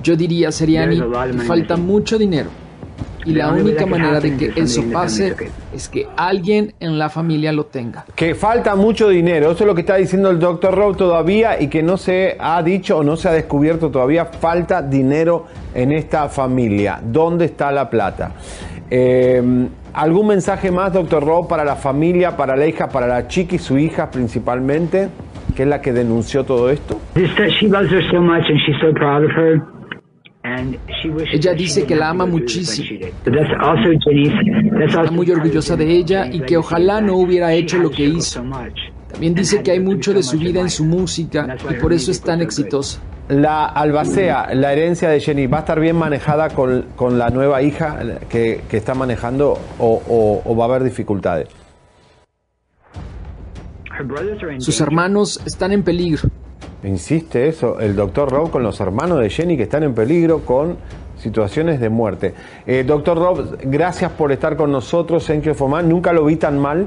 Yo 0.03 0.17
diría, 0.17 0.51
Seriani, 0.53 1.01
falta 1.47 1.77
mucho 1.77 2.19
dinero. 2.19 2.51
Y 3.27 3.33
la 3.35 3.51
única 3.51 3.87
manera 3.87 4.21
de 4.21 4.37
que 4.37 4.53
eso 4.55 4.85
pase 4.93 5.35
es 5.75 5.89
que 5.89 6.07
alguien 6.17 6.75
en 6.79 6.97
la 6.97 7.11
familia 7.11 7.53
lo 7.53 7.67
tenga. 7.67 8.05
Que 8.15 8.37
falta 8.37 8.77
mucho 8.77 9.09
dinero, 9.09 9.51
eso 9.51 9.65
es 9.65 9.67
lo 9.67 9.75
que 9.75 9.81
está 9.81 9.97
diciendo 9.97 10.31
el 10.31 10.39
doctor 10.39 10.73
Rowe 10.73 10.95
todavía 10.95 11.61
y 11.61 11.67
que 11.67 11.83
no 11.83 11.97
se 11.97 12.37
ha 12.39 12.63
dicho 12.63 12.99
o 12.99 13.03
no 13.03 13.17
se 13.17 13.29
ha 13.29 13.33
descubierto 13.33 13.91
todavía. 13.91 14.27
Falta 14.27 14.81
dinero 14.81 15.47
en 15.75 15.91
esta 15.91 16.29
familia. 16.29 17.01
¿Dónde 17.03 17.47
está 17.47 17.73
la 17.73 17.91
plata? 17.91 18.31
Eh, 18.89 19.43
¿Algún 19.93 20.29
mensaje 20.29 20.71
más, 20.71 20.93
doctor 20.93 21.25
Rowe, 21.25 21.49
para 21.49 21.65
la 21.65 21.75
familia, 21.75 22.37
para 22.37 22.55
la 22.55 22.67
hija, 22.67 22.89
para 22.89 23.09
la 23.09 23.27
chica 23.27 23.57
y 23.57 23.59
su 23.59 23.77
hija 23.77 24.09
principalmente? 24.09 25.09
Que 25.57 25.63
es 25.63 25.69
la 25.69 25.81
que 25.81 25.93
denunció 25.93 26.45
todo 26.45 26.71
esto? 26.71 27.01
Ella 31.33 31.55
dice 31.55 31.85
que 31.87 31.97
la 31.97 32.11
ama 32.11 32.27
muchísimo. 32.27 33.01
Está 34.85 35.11
muy 35.11 35.31
orgullosa 35.31 35.77
de 35.77 35.91
ella 35.91 36.27
y 36.31 36.41
que 36.41 36.57
ojalá 36.57 37.01
no 37.01 37.17
hubiera 37.17 37.53
hecho 37.53 37.79
lo 37.79 37.91
que 37.91 38.05
hizo. 38.05 38.45
También 39.11 39.35
dice 39.35 39.63
que 39.63 39.73
hay 39.73 39.81
mucho 39.81 40.13
de 40.13 40.23
su 40.23 40.39
vida 40.39 40.61
en 40.61 40.71
su 40.71 40.85
música 40.85 41.57
y 41.71 41.75
por 41.75 41.93
eso 41.93 42.11
es 42.11 42.21
tan 42.21 42.43
exitosa. 42.43 43.01
La 43.29 43.65
albacea, 43.65 44.55
la 44.55 44.73
herencia 44.73 45.09
de 45.09 45.19
Jenny, 45.19 45.49
¿va 45.49 45.59
a 45.59 45.61
estar 45.61 45.81
bien 45.81 45.97
manejada 45.97 46.51
con, 46.51 46.85
con 46.95 47.19
la 47.19 47.31
nueva 47.31 47.61
hija 47.63 47.99
que, 48.29 48.61
que 48.69 48.77
está 48.77 48.95
manejando 48.95 49.59
o, 49.81 50.43
o 50.45 50.57
va 50.57 50.67
a 50.67 50.69
haber 50.69 50.85
dificultades? 50.85 51.49
Sus 54.59 54.81
hermanos 54.81 55.41
están 55.47 55.73
en 55.73 55.83
peligro. 55.83 56.29
Insiste 56.83 57.49
eso, 57.49 57.81
el 57.81 57.97
doctor 57.97 58.31
Rob 58.31 58.51
con 58.51 58.63
los 58.63 58.81
hermanos 58.81 59.21
de 59.21 59.31
Jenny 59.31 59.57
que 59.57 59.65
están 59.65 59.83
en 59.83 59.95
peligro 59.95 60.41
con 60.41 60.77
situaciones 61.17 61.81
de 61.81 61.89
muerte. 61.89 62.35
Eh, 62.67 62.85
doctor 62.87 63.19
Rob, 63.19 63.59
gracias 63.65 64.13
por 64.13 64.33
estar 64.33 64.57
con 64.57 64.71
nosotros 64.71 65.29
en 65.31 65.43
Fomán. 65.55 65.89
Nunca 65.89 66.13
lo 66.13 66.25
vi 66.25 66.37
tan 66.37 66.59
mal 66.59 66.87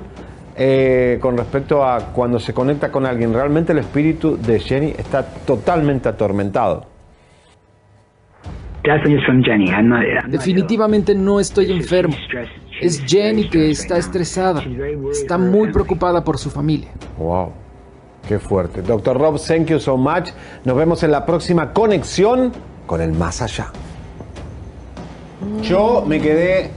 eh, 0.55 1.17
con 1.21 1.37
respecto 1.37 1.83
a 1.83 2.11
cuando 2.13 2.39
se 2.39 2.53
conecta 2.53 2.91
con 2.91 3.05
alguien. 3.05 3.33
Realmente 3.33 3.71
el 3.73 3.79
espíritu 3.79 4.37
de 4.37 4.59
Jenny 4.59 4.93
está 4.97 5.23
totalmente 5.23 6.09
atormentado. 6.09 6.85
Definitivamente 10.27 11.13
no 11.13 11.39
estoy 11.39 11.71
enfermo. 11.71 12.15
Es 12.81 13.03
Jenny 13.05 13.49
que 13.49 13.71
está 13.71 13.97
estresada. 13.97 14.63
Está 15.11 15.37
muy 15.37 15.71
preocupada 15.71 16.23
por 16.23 16.37
su 16.37 16.49
familia. 16.49 16.89
Wow. 17.17 17.51
Qué 18.27 18.39
fuerte. 18.39 18.81
Doctor 18.81 19.17
Rob, 19.17 19.39
thank 19.39 19.67
you 19.67 19.79
so 19.79 19.97
much. 19.97 20.29
Nos 20.63 20.77
vemos 20.77 21.03
en 21.03 21.11
la 21.11 21.25
próxima 21.25 21.73
conexión 21.73 22.51
con 22.85 23.01
el 23.01 23.11
más 23.11 23.41
allá. 23.41 23.71
Yo 25.61 26.03
me 26.05 26.21
quedé 26.21 26.71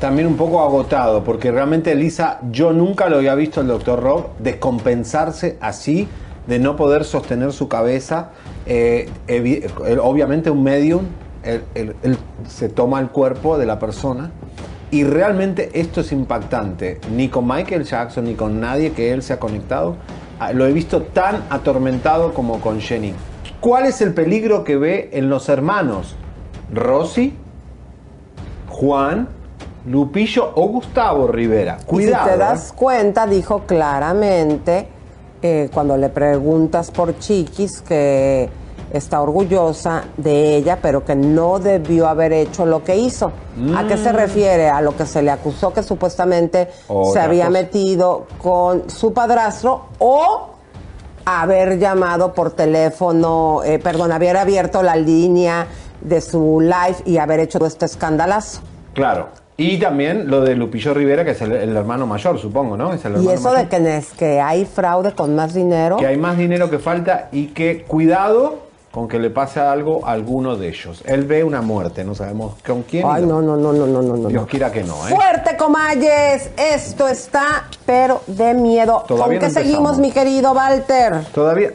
también 0.00 0.26
un 0.26 0.36
poco 0.36 0.62
agotado 0.62 1.22
porque 1.24 1.50
realmente 1.50 1.92
Elisa, 1.92 2.40
yo 2.50 2.72
nunca 2.72 3.08
lo 3.08 3.16
había 3.16 3.34
visto 3.34 3.60
el 3.60 3.66
doctor 3.66 4.02
Rob 4.02 4.28
descompensarse 4.38 5.56
así, 5.60 6.08
de 6.46 6.58
no 6.58 6.76
poder 6.76 7.04
sostener 7.04 7.52
su 7.52 7.68
cabeza. 7.68 8.30
Eh, 8.66 9.10
obviamente 10.00 10.50
un 10.50 10.62
medium, 10.62 11.06
él 11.44 12.18
se 12.48 12.68
toma 12.68 13.00
el 13.00 13.08
cuerpo 13.10 13.58
de 13.58 13.66
la 13.66 13.78
persona 13.78 14.30
y 14.90 15.04
realmente 15.04 15.70
esto 15.74 16.00
es 16.00 16.12
impactante. 16.12 17.00
Ni 17.10 17.28
con 17.28 17.46
Michael 17.46 17.84
Jackson 17.84 18.24
ni 18.24 18.34
con 18.34 18.60
nadie 18.60 18.92
que 18.92 19.12
él 19.12 19.22
se 19.22 19.32
ha 19.32 19.40
conectado 19.40 19.96
ah, 20.38 20.52
lo 20.52 20.66
he 20.66 20.72
visto 20.72 21.02
tan 21.02 21.44
atormentado 21.50 22.34
como 22.34 22.60
con 22.60 22.80
Jenny. 22.80 23.14
¿Cuál 23.60 23.86
es 23.86 24.00
el 24.00 24.12
peligro 24.12 24.62
que 24.64 24.76
ve 24.76 25.10
en 25.12 25.30
los 25.30 25.48
hermanos? 25.48 26.16
Rosy, 26.72 27.34
Juan, 28.68 29.28
Lupillo 29.86 30.52
o 30.54 30.68
Gustavo 30.68 31.28
Rivera. 31.28 31.78
Cuidado. 31.86 32.24
si 32.24 32.30
te 32.30 32.38
das 32.38 32.70
¿eh? 32.70 32.74
cuenta, 32.76 33.26
dijo 33.26 33.62
claramente 33.66 34.88
eh, 35.42 35.68
cuando 35.72 35.96
le 35.96 36.08
preguntas 36.08 36.90
por 36.90 37.18
Chiquis 37.18 37.82
que 37.82 38.48
está 38.98 39.20
orgullosa 39.20 40.04
de 40.16 40.56
ella, 40.56 40.78
pero 40.80 41.04
que 41.04 41.14
no 41.14 41.58
debió 41.58 42.06
haber 42.08 42.32
hecho 42.32 42.64
lo 42.66 42.82
que 42.84 42.96
hizo. 42.96 43.32
¿A 43.76 43.86
qué 43.86 43.96
se 43.96 44.12
Mm. 44.12 44.16
refiere? 44.16 44.68
A 44.68 44.80
lo 44.80 44.96
que 44.96 45.06
se 45.06 45.22
le 45.22 45.30
acusó 45.30 45.72
que 45.72 45.82
supuestamente 45.82 46.68
se 46.86 46.92
Otra 46.92 47.24
había 47.24 47.46
cosa. 47.46 47.58
metido 47.62 48.26
con 48.42 48.88
su 48.90 49.12
padrastro 49.12 49.86
o 49.98 50.50
haber 51.24 51.78
llamado 51.78 52.34
por 52.34 52.50
teléfono, 52.50 53.62
eh, 53.64 53.78
perdón, 53.78 54.12
haber 54.12 54.36
abierto 54.36 54.82
la 54.82 54.96
línea 54.96 55.66
de 56.00 56.20
su 56.20 56.60
live 56.60 56.96
y 57.06 57.16
haber 57.18 57.40
hecho 57.40 57.58
todo 57.58 57.68
este 57.68 57.86
escandalazo. 57.86 58.60
Claro. 58.92 59.28
Y 59.56 59.78
también 59.78 60.28
lo 60.28 60.40
de 60.40 60.56
Lupillo 60.56 60.92
Rivera, 60.94 61.24
que 61.24 61.30
es 61.30 61.40
el, 61.40 61.52
el 61.52 61.76
hermano 61.76 62.06
mayor, 62.08 62.38
supongo, 62.40 62.76
¿no? 62.76 62.92
Es 62.92 63.04
el 63.04 63.22
Y 63.22 63.28
eso 63.28 63.50
mayor. 63.52 63.68
de 63.68 63.68
que, 63.68 63.96
es 63.96 64.10
que 64.10 64.40
hay 64.40 64.64
fraude 64.64 65.12
con 65.12 65.34
más 65.36 65.54
dinero. 65.54 65.96
que 65.96 66.06
hay 66.08 66.16
más 66.16 66.36
dinero 66.36 66.68
que 66.70 66.80
falta 66.80 67.28
y 67.30 67.46
que 67.48 67.84
cuidado 67.84 68.63
con 68.94 69.08
que 69.08 69.18
le 69.18 69.28
pase 69.30 69.58
algo 69.58 70.06
a 70.06 70.12
alguno 70.12 70.54
de 70.54 70.68
ellos. 70.68 71.02
Él 71.04 71.24
ve 71.24 71.42
una 71.42 71.60
muerte, 71.60 72.04
no 72.04 72.14
sabemos 72.14 72.54
con 72.64 72.82
quién. 72.84 73.04
Ay, 73.04 73.26
no, 73.26 73.42
no, 73.42 73.56
no, 73.56 73.72
no, 73.72 73.86
no, 73.88 74.00
no, 74.00 74.16
no. 74.16 74.28
Dios 74.28 74.46
quiera 74.46 74.70
que 74.70 74.84
no, 74.84 75.08
¿eh? 75.08 75.12
Fuerte, 75.16 75.56
Comayes. 75.56 76.50
Esto 76.56 77.08
está, 77.08 77.64
pero 77.84 78.20
de 78.28 78.54
miedo. 78.54 79.02
Todavía 79.08 79.40
¿Con 79.40 79.48
no 79.48 79.54
qué 79.54 79.60
seguimos, 79.62 79.98
mi 79.98 80.12
querido 80.12 80.52
Walter? 80.52 81.24
Todavía. 81.34 81.72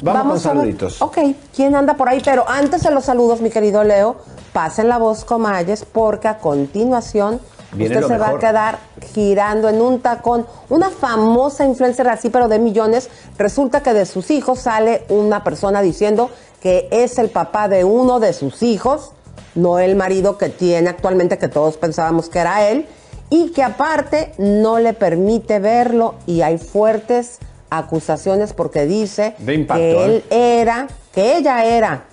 Vamos, 0.00 0.22
con 0.22 0.30
a 0.30 0.32
ver- 0.34 0.40
saluditos. 0.42 1.02
Ok, 1.02 1.18
¿quién 1.52 1.74
anda 1.74 1.94
por 1.94 2.08
ahí? 2.08 2.22
Pero 2.24 2.48
antes 2.48 2.84
de 2.84 2.92
los 2.92 3.04
saludos, 3.04 3.40
mi 3.40 3.50
querido 3.50 3.82
Leo, 3.82 4.18
pasen 4.52 4.88
la 4.88 4.98
voz, 4.98 5.24
Comayes, 5.24 5.84
porque 5.84 6.28
a 6.28 6.38
continuación 6.38 7.40
Viene 7.72 7.96
usted 7.96 8.08
se 8.08 8.18
va 8.18 8.28
a 8.30 8.38
quedar 8.38 8.78
girando 9.12 9.68
en 9.68 9.80
un 9.82 10.00
tacón. 10.00 10.46
Una 10.68 10.90
famosa 10.90 11.64
influencer 11.64 12.08
así, 12.08 12.28
pero 12.30 12.48
de 12.48 12.58
millones. 12.60 13.10
Resulta 13.38 13.82
que 13.82 13.92
de 13.92 14.06
sus 14.06 14.30
hijos 14.30 14.60
sale 14.60 15.04
una 15.08 15.42
persona 15.44 15.80
diciendo 15.82 16.30
que 16.60 16.88
es 16.90 17.18
el 17.18 17.30
papá 17.30 17.68
de 17.68 17.84
uno 17.84 18.20
de 18.20 18.32
sus 18.32 18.62
hijos, 18.62 19.12
no 19.54 19.78
el 19.78 19.96
marido 19.96 20.38
que 20.38 20.48
tiene 20.48 20.90
actualmente, 20.90 21.38
que 21.38 21.48
todos 21.48 21.76
pensábamos 21.76 22.28
que 22.28 22.38
era 22.38 22.68
él, 22.68 22.86
y 23.30 23.50
que 23.52 23.62
aparte 23.62 24.32
no 24.38 24.78
le 24.78 24.92
permite 24.92 25.60
verlo 25.60 26.16
y 26.26 26.42
hay 26.42 26.58
fuertes 26.58 27.38
acusaciones 27.70 28.52
porque 28.52 28.84
dice 28.86 29.36
impacto, 29.38 29.74
que 29.80 30.04
él 30.04 30.24
¿eh? 30.30 30.60
era, 30.60 30.88
que 31.12 31.36
ella 31.36 31.64
era, 31.64 32.04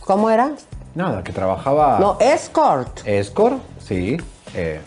¿cómo 0.00 0.28
era? 0.28 0.52
Nada, 0.94 1.22
que 1.22 1.32
trabajaba. 1.32 1.98
No, 2.00 2.18
escort. 2.20 3.06
Escort, 3.06 3.58
sí. 3.86 4.16
eh, 4.54 4.80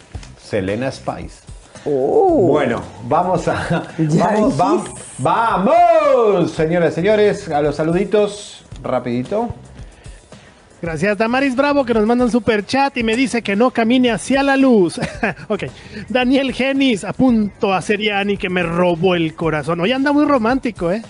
Selena 0.44 0.92
Spice. 0.92 1.41
Uh. 1.86 2.48
Bueno, 2.48 2.82
vamos 3.08 3.48
a. 3.48 3.88
Vamos, 3.98 4.60
va- 4.60 4.72
dijiste. 4.74 5.02
vamos, 5.20 6.52
señoras 6.52 6.92
y 6.92 6.96
señores, 6.96 7.50
a 7.50 7.62
los 7.62 7.76
saluditos, 7.76 8.64
rapidito. 8.84 9.50
Gracias, 10.82 11.16
Damaris 11.18 11.56
Bravo, 11.56 11.86
que 11.86 11.94
nos 11.94 12.06
manda 12.08 12.26
un 12.26 12.32
super 12.32 12.66
chat 12.66 12.98
y 12.98 13.04
me 13.04 13.16
dice 13.16 13.44
que 13.44 13.56
no 13.56 13.70
camine 13.70 14.10
hacia 14.12 14.42
la 14.42 14.58
luz. 14.58 15.00
ok. 15.48 15.64
Daniel 16.10 16.54
Genis, 16.54 17.04
a 17.04 17.14
punto 17.14 17.72
a 17.74 17.82
Seriani, 17.84 18.36
que 18.38 18.50
me 18.50 18.64
robó 18.64 19.14
el 19.14 19.36
corazón. 19.36 19.80
Hoy 19.80 19.92
anda 19.92 20.12
muy 20.12 20.26
romántico, 20.26 20.92
¿eh? 20.92 21.04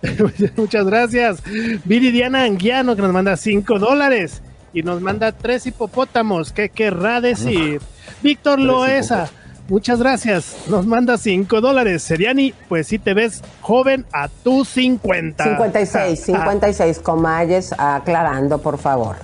Muchas 0.56 0.86
gracias. 0.86 1.42
Viridiana 1.84 2.44
Anguiano, 2.44 2.96
que 2.96 3.02
nos 3.02 3.12
manda 3.12 3.36
5 3.36 3.78
dólares 3.78 4.40
y 4.72 4.82
nos 4.82 5.00
manda 5.02 5.32
tres 5.32 5.66
hipopótamos. 5.66 6.52
¿Qué 6.52 6.68
querrá 6.70 7.20
decir? 7.20 7.80
Víctor 8.22 8.58
Loesa, 8.60 9.28
muchas 9.68 9.98
gracias. 10.00 10.56
Nos 10.68 10.86
manda 10.86 11.18
5 11.18 11.60
dólares. 11.60 12.02
Seriani, 12.02 12.54
pues 12.68 12.86
sí 12.88 12.98
te 12.98 13.14
ves 13.14 13.42
joven 13.60 14.04
a 14.12 14.28
tus 14.28 14.68
50. 14.68 15.44
56, 15.44 16.20
56 16.20 16.98
Comayes, 17.00 17.74
aclarando, 17.78 18.58
por 18.60 18.78
favor. 18.78 19.16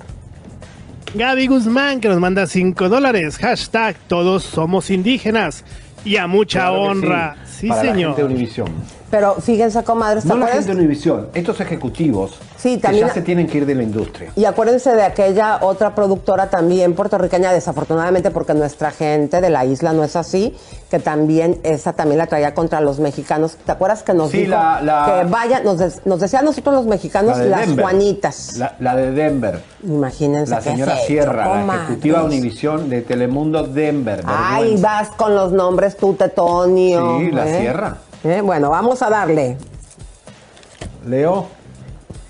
Gaby 1.14 1.46
Guzmán 1.46 2.00
que 2.00 2.08
nos 2.08 2.18
manda 2.18 2.46
5 2.46 2.88
dólares. 2.88 3.38
Hashtag 3.38 3.96
todos 4.08 4.42
somos 4.44 4.90
indígenas. 4.90 5.64
Y 6.04 6.16
a 6.18 6.26
mucha 6.26 6.60
Claro 6.60 6.82
honra. 6.82 7.36
sí, 7.46 7.60
Sí, 7.60 7.68
para 7.68 7.84
la 7.84 7.92
señor. 7.92 8.10
gente 8.16 8.22
de 8.28 8.34
Univisión. 8.34 8.68
Pero 9.14 9.36
fíjense, 9.36 9.84
comadres, 9.84 10.24
¿te 10.24 10.28
No 10.28 10.36
la 10.38 10.48
gente 10.48 10.70
de 10.72 10.76
Univisión, 10.76 11.28
estos 11.34 11.60
ejecutivos 11.60 12.32
Sí, 12.56 12.76
que 12.76 12.82
también- 12.82 13.06
ya 13.06 13.14
se 13.14 13.22
tienen 13.22 13.46
que 13.46 13.58
ir 13.58 13.66
de 13.66 13.76
la 13.76 13.84
industria. 13.84 14.32
Y 14.34 14.44
acuérdense 14.44 14.92
de 14.96 15.02
aquella 15.04 15.58
otra 15.62 15.94
productora 15.94 16.50
también 16.50 16.94
puertorriqueña, 16.94 17.52
desafortunadamente 17.52 18.32
porque 18.32 18.54
nuestra 18.54 18.90
gente 18.90 19.40
de 19.40 19.50
la 19.50 19.64
isla 19.66 19.92
no 19.92 20.02
es 20.02 20.16
así, 20.16 20.56
que 20.90 20.98
también 20.98 21.60
esa 21.62 21.92
también 21.92 22.18
la 22.18 22.26
traía 22.26 22.54
contra 22.54 22.80
los 22.80 22.98
mexicanos. 22.98 23.56
¿Te 23.64 23.70
acuerdas 23.70 24.02
que 24.02 24.14
nos 24.14 24.30
Sí, 24.32 24.38
dijo 24.38 24.50
la- 24.50 24.80
la- 24.82 25.20
que 25.22 25.30
vaya, 25.30 25.60
nos, 25.60 25.78
des- 25.78 26.00
nos 26.06 26.18
decía 26.18 26.40
a 26.40 26.42
nosotros 26.42 26.74
los 26.74 26.86
mexicanos 26.86 27.36
La 27.38 27.44
de 27.44 27.50
las 27.50 27.60
Denver. 27.66 27.84
Juanitas? 27.84 28.56
La, 28.56 28.74
la 28.80 28.96
de 28.96 29.12
Denver. 29.12 29.62
Imagínense 29.84 30.50
La 30.50 30.60
señora 30.60 30.96
Sierra, 31.06 31.64
la 31.64 31.74
ejecutiva 31.76 32.18
de 32.20 32.24
Univisión 32.24 32.88
de 32.90 33.02
Telemundo 33.02 33.62
Denver. 33.64 34.22
Ay, 34.26 34.62
vergüenza. 34.62 34.88
vas 34.88 35.08
con 35.10 35.34
los 35.36 35.52
nombres 35.52 35.96
tú, 35.96 36.14
Tetonio. 36.14 37.18
Sí, 37.20 37.30
la 37.30 37.46
¿eh? 37.48 37.60
Sierra. 37.60 37.98
¿Eh? 38.24 38.40
Bueno, 38.42 38.70
vamos 38.70 39.02
a 39.02 39.10
darle. 39.10 39.56
Leo. 41.06 41.48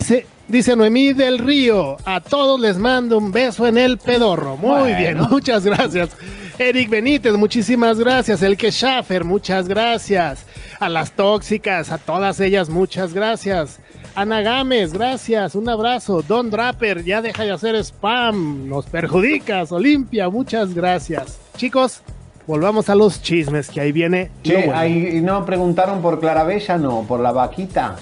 Sí, 0.01 0.23
dice 0.49 0.75
Noemí 0.77 1.13
del 1.13 1.39
Río. 1.39 1.97
A 2.05 2.21
todos 2.21 2.61
les 2.61 2.77
mando 2.77 3.19
un 3.19 3.31
beso 3.33 3.67
en 3.67 3.79
el 3.79 3.99
pedorro. 3.99 4.57
Muy 4.57 4.71
Bueno. 4.81 4.99
bien, 4.99 5.19
muchas 5.31 5.65
gracias. 5.65 6.11
Eric 6.59 6.91
Benítez, 6.91 7.33
muchísimas 7.35 7.99
gracias. 7.99 8.43
El 8.43 8.57
que 8.57 8.71
Schaffer, 8.71 9.25
muchas 9.25 9.69
gracias. 9.69 10.45
A 10.81 10.89
las 10.89 11.13
tóxicas, 11.13 11.91
a 11.91 11.99
todas 11.99 12.41
ellas, 12.41 12.69
muchas 12.69 13.13
gracias. 13.15 13.79
Ana 14.17 14.43
Gámez, 14.43 14.93
gracias, 14.93 15.57
un 15.57 15.69
abrazo. 15.69 16.23
Don 16.23 16.51
Draper, 16.51 17.03
ya 17.05 17.21
deja 17.23 17.43
de 17.45 17.51
hacer 17.53 17.75
spam, 17.77 18.69
nos 18.69 18.87
perjudicas. 18.87 19.73
Olimpia, 19.73 20.29
muchas 20.29 20.73
gracias. 20.75 21.39
Chicos, 21.57 22.03
volvamos 22.47 22.89
a 22.89 22.95
los 22.95 23.23
chismes, 23.23 23.69
que 23.71 23.81
ahí 23.81 23.93
viene. 23.93 24.31
Che, 24.43 24.55
bueno. 24.57 24.77
ahí 24.77 25.21
no 25.23 25.45
preguntaron 25.45 26.01
por 26.03 26.21
Clarabella, 26.21 26.77
no, 26.79 27.03
por 27.03 27.21
la 27.21 27.33
vaquita. 27.33 27.97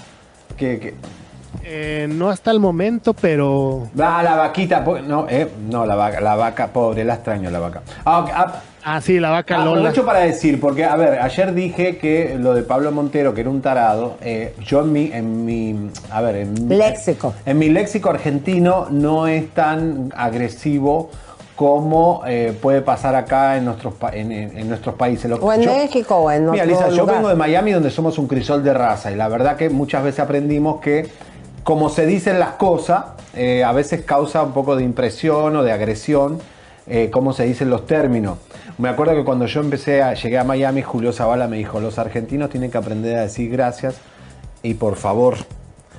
Que, 0.57 0.79
que- 0.79 0.93
Eh, 1.65 2.07
no 2.09 2.29
hasta 2.29 2.51
el 2.51 2.59
momento, 2.59 3.13
pero... 3.13 3.87
Ah, 3.97 4.21
la 4.21 4.35
vaquita, 4.35 4.83
po- 4.83 4.99
no, 4.99 5.27
eh, 5.29 5.47
no, 5.69 5.85
la 5.85 5.95
vaca, 5.95 6.19
la 6.19 6.35
vaca, 6.35 6.67
pobre, 6.67 7.05
la 7.05 7.13
extraño 7.13 7.49
la 7.49 7.59
vaca. 7.59 7.81
Ah, 8.05 8.25
ah, 8.33 8.61
Ah, 8.85 8.99
sí, 8.99 9.17
la 9.17 9.29
vaca 9.29 9.59
Lola. 9.59 9.79
Aprovecho 9.79 10.05
para 10.05 10.19
decir, 10.19 10.59
porque, 10.59 10.83
a 10.83 10.97
ver, 10.97 11.17
ayer 11.21 11.53
dije 11.53 11.95
que 11.95 12.35
lo 12.37 12.53
de 12.53 12.63
Pablo 12.63 12.91
Montero, 12.91 13.33
que 13.33 13.39
era 13.39 13.49
un 13.49 13.61
tarado, 13.61 14.17
eh, 14.19 14.53
yo 14.61 14.81
en 14.81 14.91
mi, 14.91 15.09
en 15.13 15.45
mi, 15.45 15.89
a 16.11 16.19
ver, 16.19 16.35
en 16.35 16.53
mi- 16.67 16.75
Léxico. 16.75 17.33
En 17.45 17.59
mi 17.59 17.69
léxico 17.69 18.09
argentino 18.09 18.87
no 18.91 19.25
es 19.27 19.49
tan 19.51 20.11
agresivo 20.17 21.11
como 21.55 22.21
eh, 22.25 22.57
puede 22.61 22.81
pasar 22.81 23.15
acá 23.15 23.57
en 23.57 23.65
nuestros, 23.65 23.93
pa- 23.93 24.11
en, 24.15 24.31
en- 24.31 24.67
nuestros 24.67 24.95
países. 24.95 25.29
Lo- 25.29 25.37
O 25.37 25.53
en 25.53 25.61
yo- 25.61 25.71
México 25.71 26.15
o 26.17 26.31
en 26.31 26.49
Mira, 26.49 26.65
Lisa, 26.65 26.89
yo 26.89 27.05
vengo 27.05 27.27
de 27.29 27.35
Miami 27.35 27.71
donde 27.71 27.91
somos 27.91 28.17
un 28.17 28.27
crisol 28.27 28.63
de 28.63 28.73
raza 28.73 29.11
y 29.11 29.15
la 29.15 29.27
verdad 29.27 29.55
que 29.55 29.69
muchas 29.69 30.03
veces 30.03 30.19
aprendimos 30.21 30.81
que 30.81 31.09
como 31.63 31.89
se 31.89 32.05
dicen 32.05 32.39
las 32.39 32.53
cosas, 32.53 33.05
eh, 33.35 33.63
a 33.63 33.71
veces 33.71 34.01
causa 34.01 34.41
un 34.43 34.51
poco 34.51 34.75
de 34.75 34.83
impresión 34.83 35.55
o 35.55 35.63
de 35.63 35.71
agresión 35.71 36.39
eh, 36.87 37.09
cómo 37.11 37.31
se 37.31 37.43
dicen 37.45 37.69
los 37.69 37.85
términos. 37.85 38.37
Me 38.77 38.89
acuerdo 38.89 39.13
que 39.13 39.23
cuando 39.23 39.45
yo 39.45 39.61
empecé 39.61 40.01
a 40.01 40.13
llegué 40.15 40.37
a 40.39 40.43
Miami, 40.43 40.81
Julio 40.81 41.13
Zavala 41.13 41.47
me 41.47 41.57
dijo, 41.57 41.79
los 41.79 41.99
argentinos 41.99 42.49
tienen 42.49 42.71
que 42.71 42.77
aprender 42.77 43.15
a 43.17 43.21
decir 43.21 43.49
gracias 43.51 43.95
y 44.63 44.73
por 44.73 44.95
favor. 44.95 45.35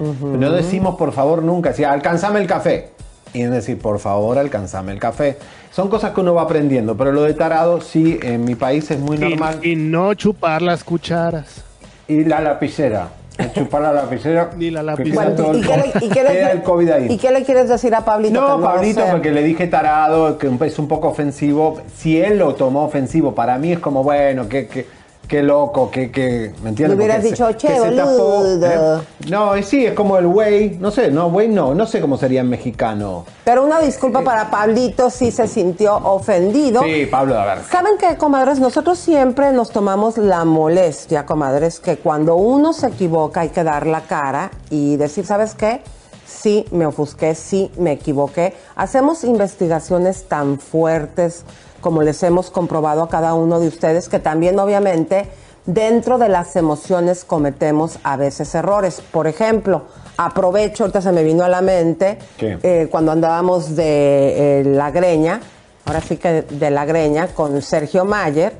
No 0.00 0.50
decimos 0.50 0.96
por 0.96 1.12
favor 1.12 1.42
nunca, 1.42 1.68
decía, 1.70 1.92
alcanzame 1.92 2.40
el 2.40 2.46
café. 2.48 2.90
Y 3.34 3.42
es 3.42 3.50
decir, 3.50 3.78
por 3.78 3.98
favor, 3.98 4.38
alcanzame 4.38 4.92
el 4.92 5.00
café. 5.00 5.36
Son 5.72 5.88
cosas 5.90 6.12
que 6.12 6.20
uno 6.20 6.34
va 6.34 6.42
aprendiendo, 6.42 6.96
pero 6.96 7.10
lo 7.12 7.22
de 7.24 7.34
tarado 7.34 7.80
sí, 7.80 8.18
en 8.22 8.44
mi 8.44 8.54
país 8.54 8.88
es 8.92 9.00
muy 9.00 9.18
normal. 9.18 9.58
Y, 9.66 9.74
no 9.74 10.14
chupar 10.14 10.62
las 10.62 10.84
cucharas. 10.84 11.62
Y 12.06 12.24
la 12.24 12.40
lapicera. 12.40 13.08
Chupar 13.52 13.82
la 13.82 13.92
lapicera. 13.92 14.50
Ni 14.56 14.70
la 14.70 14.80
que 14.96 15.04
lapicera. 15.04 15.32
¿y 15.32 15.34
qué 15.34 15.76
le- 15.76 15.92
co- 15.92 15.98
y 16.04 16.08
qué 16.10 16.22
le- 16.22 16.30
queda 16.30 16.52
el 16.52 16.62
COVID 16.62 16.90
ahí. 16.90 17.06
¿Y 17.10 17.18
qué 17.18 17.32
le 17.32 17.42
quieres 17.42 17.68
decir 17.68 17.92
a 17.92 18.04
Pablito? 18.04 18.40
No, 18.40 18.58
que 18.58 18.62
Pablito, 18.62 19.00
sé? 19.04 19.10
porque 19.10 19.32
le 19.32 19.42
dije 19.42 19.66
tarado, 19.66 20.38
que 20.38 20.48
es 20.64 20.78
un 20.78 20.86
poco 20.86 21.08
ofensivo. 21.08 21.78
Si 21.96 22.20
él 22.20 22.38
lo 22.38 22.54
tomó 22.54 22.84
ofensivo, 22.84 23.34
para 23.34 23.58
mí 23.58 23.72
es 23.72 23.80
como, 23.80 24.04
bueno, 24.04 24.48
qué, 24.48 24.86
qué 25.28 25.42
loco, 25.42 25.90
qué, 25.90 26.10
qué, 26.10 26.52
¿me 26.62 26.70
entiendes? 26.70 26.90
Le 26.90 26.94
hubieras 27.04 27.16
Porque 27.18 27.30
dicho, 27.30 27.46
se- 27.48 27.56
"Che, 27.56 27.68
que 27.68 27.78
se 27.80 27.90
tapó, 27.92 28.10
boludo". 28.18 28.66
¿eh? 28.66 29.00
No, 29.30 29.56
y 29.56 29.62
sí, 29.62 29.86
es 29.86 29.94
como 29.94 30.16
el 30.18 30.26
güey, 30.26 30.76
no 30.78 30.90
sé, 30.90 31.10
no, 31.10 31.30
güey 31.30 31.48
no, 31.48 31.74
no 31.74 31.86
sé 31.86 32.00
cómo 32.00 32.16
sería 32.16 32.40
en 32.42 32.48
mexicano. 32.50 33.24
Pero 33.44 33.64
una 33.64 33.80
disculpa 33.80 34.22
para 34.22 34.50
Pablito 34.50 35.10
si 35.10 35.30
se 35.30 35.48
sintió 35.48 35.96
ofendido. 35.96 36.82
Sí, 36.82 37.06
Pablo, 37.10 37.38
a 37.38 37.44
ver. 37.46 37.58
¿Saben 37.70 37.92
qué, 37.98 38.16
comadres? 38.16 38.58
Nosotros 38.60 38.98
siempre 38.98 39.52
nos 39.52 39.70
tomamos 39.70 40.18
la 40.18 40.44
molestia, 40.44 41.24
comadres, 41.26 41.80
que 41.80 41.96
cuando 41.96 42.36
uno 42.36 42.72
se 42.72 42.88
equivoca 42.88 43.40
hay 43.40 43.48
que 43.50 43.64
dar 43.64 43.86
la 43.86 44.02
cara 44.02 44.50
y 44.70 44.96
decir, 44.96 45.24
¿sabes 45.26 45.54
qué? 45.54 45.82
Sí, 46.26 46.64
me 46.72 46.84
ofusqué, 46.86 47.34
sí, 47.34 47.70
me 47.78 47.92
equivoqué. 47.92 48.54
Hacemos 48.76 49.24
investigaciones 49.24 50.24
tan 50.24 50.58
fuertes 50.58 51.44
como 51.84 52.00
les 52.00 52.22
hemos 52.22 52.50
comprobado 52.50 53.02
a 53.02 53.10
cada 53.10 53.34
uno 53.34 53.60
de 53.60 53.68
ustedes, 53.68 54.08
que 54.08 54.18
también 54.18 54.58
obviamente 54.58 55.28
dentro 55.66 56.16
de 56.16 56.30
las 56.30 56.56
emociones 56.56 57.26
cometemos 57.26 57.98
a 58.04 58.16
veces 58.16 58.54
errores. 58.54 59.02
Por 59.02 59.26
ejemplo, 59.26 59.82
aprovecho, 60.16 60.84
ahorita 60.84 61.02
se 61.02 61.12
me 61.12 61.22
vino 61.22 61.44
a 61.44 61.50
la 61.50 61.60
mente, 61.60 62.16
eh, 62.40 62.88
cuando 62.90 63.12
andábamos 63.12 63.76
de 63.76 64.60
eh, 64.60 64.64
la 64.64 64.90
greña, 64.92 65.42
ahora 65.84 66.00
sí 66.00 66.16
que 66.16 66.40
de 66.40 66.70
la 66.70 66.86
greña, 66.86 67.26
con 67.26 67.60
Sergio 67.60 68.06
Mayer, 68.06 68.56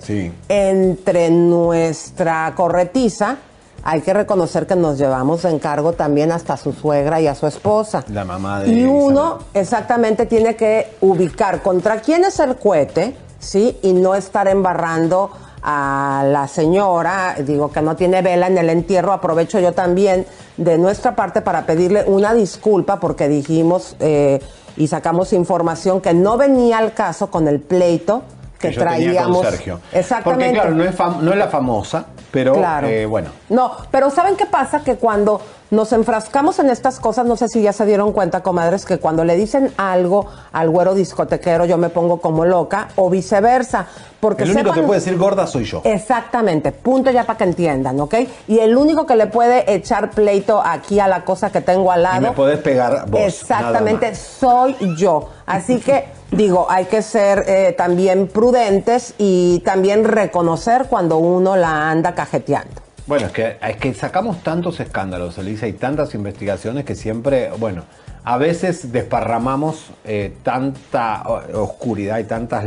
entre 0.50 1.30
nuestra 1.30 2.52
corretiza, 2.54 3.38
hay 3.84 4.00
que 4.00 4.14
reconocer 4.14 4.66
que 4.66 4.76
nos 4.76 4.96
llevamos 4.96 5.44
en 5.44 5.58
cargo 5.58 5.92
también 5.92 6.32
hasta 6.32 6.54
a 6.54 6.56
su 6.56 6.72
suegra 6.72 7.20
y 7.20 7.26
a 7.26 7.34
su 7.34 7.46
esposa. 7.46 8.02
La 8.08 8.24
mamá 8.24 8.60
de 8.60 8.72
Y 8.72 8.84
uno 8.84 9.40
exactamente 9.52 10.24
tiene 10.24 10.56
que 10.56 10.96
ubicar 11.02 11.62
contra 11.62 12.00
quién 12.00 12.24
es 12.24 12.40
el 12.40 12.56
cohete, 12.56 13.14
¿sí? 13.38 13.78
Y 13.82 13.92
no 13.92 14.14
estar 14.14 14.48
embarrando 14.48 15.30
a 15.62 16.24
la 16.26 16.48
señora, 16.48 17.36
digo 17.40 17.70
que 17.70 17.82
no 17.82 17.94
tiene 17.94 18.22
vela 18.22 18.46
en 18.46 18.56
el 18.56 18.70
entierro, 18.70 19.12
aprovecho 19.12 19.60
yo 19.60 19.72
también 19.72 20.26
de 20.56 20.78
nuestra 20.78 21.14
parte 21.14 21.42
para 21.42 21.66
pedirle 21.66 22.04
una 22.06 22.32
disculpa 22.32 23.00
porque 23.00 23.28
dijimos 23.28 23.96
eh, 24.00 24.40
y 24.76 24.88
sacamos 24.88 25.32
información 25.34 26.00
que 26.00 26.14
no 26.14 26.38
venía 26.38 26.78
al 26.78 26.94
caso 26.94 27.30
con 27.30 27.48
el 27.48 27.60
pleito 27.60 28.22
que, 28.70 28.76
traíamos. 28.76 29.46
Sergio. 29.46 29.80
Exactamente. 29.92 30.46
Porque 30.46 30.60
claro, 30.60 30.74
no 30.74 30.84
es, 30.84 31.22
no 31.22 31.32
es 31.32 31.38
la 31.38 31.48
famosa, 31.48 32.06
pero 32.30 32.54
eh, 32.84 33.06
bueno. 33.06 33.28
No, 33.48 33.72
pero 33.90 34.10
¿saben 34.10 34.36
qué 34.36 34.46
pasa? 34.46 34.82
Que 34.82 34.96
cuando 34.96 35.40
nos 35.70 35.92
enfrascamos 35.92 36.58
en 36.58 36.70
estas 36.70 37.00
cosas, 37.00 37.26
no 37.26 37.36
sé 37.36 37.48
si 37.48 37.62
ya 37.62 37.72
se 37.72 37.84
dieron 37.84 38.12
cuenta, 38.12 38.42
comadres, 38.42 38.84
que 38.84 38.98
cuando 38.98 39.24
le 39.24 39.36
dicen 39.36 39.72
algo 39.76 40.26
al 40.52 40.70
güero 40.70 40.94
discotequero 40.94 41.64
yo 41.64 41.78
me 41.78 41.88
pongo 41.88 42.20
como 42.20 42.44
loca 42.44 42.88
o 42.96 43.10
viceversa. 43.10 43.86
Porque 44.20 44.44
el 44.44 44.52
único 44.52 44.72
que 44.72 44.82
puede 44.82 45.00
decir 45.00 45.18
gorda 45.18 45.46
soy 45.46 45.64
yo. 45.64 45.82
Exactamente, 45.84 46.72
punto 46.72 47.10
ya 47.10 47.24
para 47.24 47.36
que 47.36 47.44
entiendan, 47.44 48.00
¿ok? 48.00 48.14
Y 48.48 48.58
el 48.58 48.76
único 48.76 49.04
que 49.04 49.16
le 49.16 49.26
puede 49.26 49.72
echar 49.72 50.10
pleito 50.10 50.62
aquí 50.64 50.98
a 50.98 51.08
la 51.08 51.24
cosa 51.24 51.50
que 51.52 51.60
tengo 51.60 51.92
al 51.92 52.04
lado. 52.04 52.18
Y 52.18 52.20
me 52.20 52.32
podés 52.32 52.58
pegar 52.60 53.10
vos. 53.10 53.20
Exactamente, 53.20 54.14
soy 54.14 54.76
yo. 54.96 55.28
Así 55.44 55.78
que 55.78 56.06
digo, 56.30 56.66
hay 56.68 56.86
que 56.86 57.02
ser 57.02 57.44
eh, 57.46 57.74
también 57.76 58.28
prudentes 58.28 59.14
y 59.18 59.60
también 59.64 60.04
reconocer 60.04 60.86
cuando 60.88 61.18
uno 61.18 61.56
la 61.56 61.90
anda 61.90 62.14
cajeteando. 62.14 62.82
Bueno, 63.06 63.26
es 63.26 63.32
que, 63.32 63.58
es 63.60 63.76
que 63.76 63.92
sacamos 63.92 64.42
tantos 64.42 64.80
escándalos, 64.80 65.36
Elisa, 65.36 65.66
y 65.66 65.74
tantas 65.74 66.14
investigaciones 66.14 66.84
que 66.84 66.94
siempre, 66.94 67.50
bueno, 67.58 67.82
a 68.24 68.38
veces 68.38 68.90
desparramamos 68.90 69.90
eh, 70.04 70.34
tanta 70.42 71.22
oscuridad 71.52 72.18
y 72.18 72.24
tantas 72.24 72.64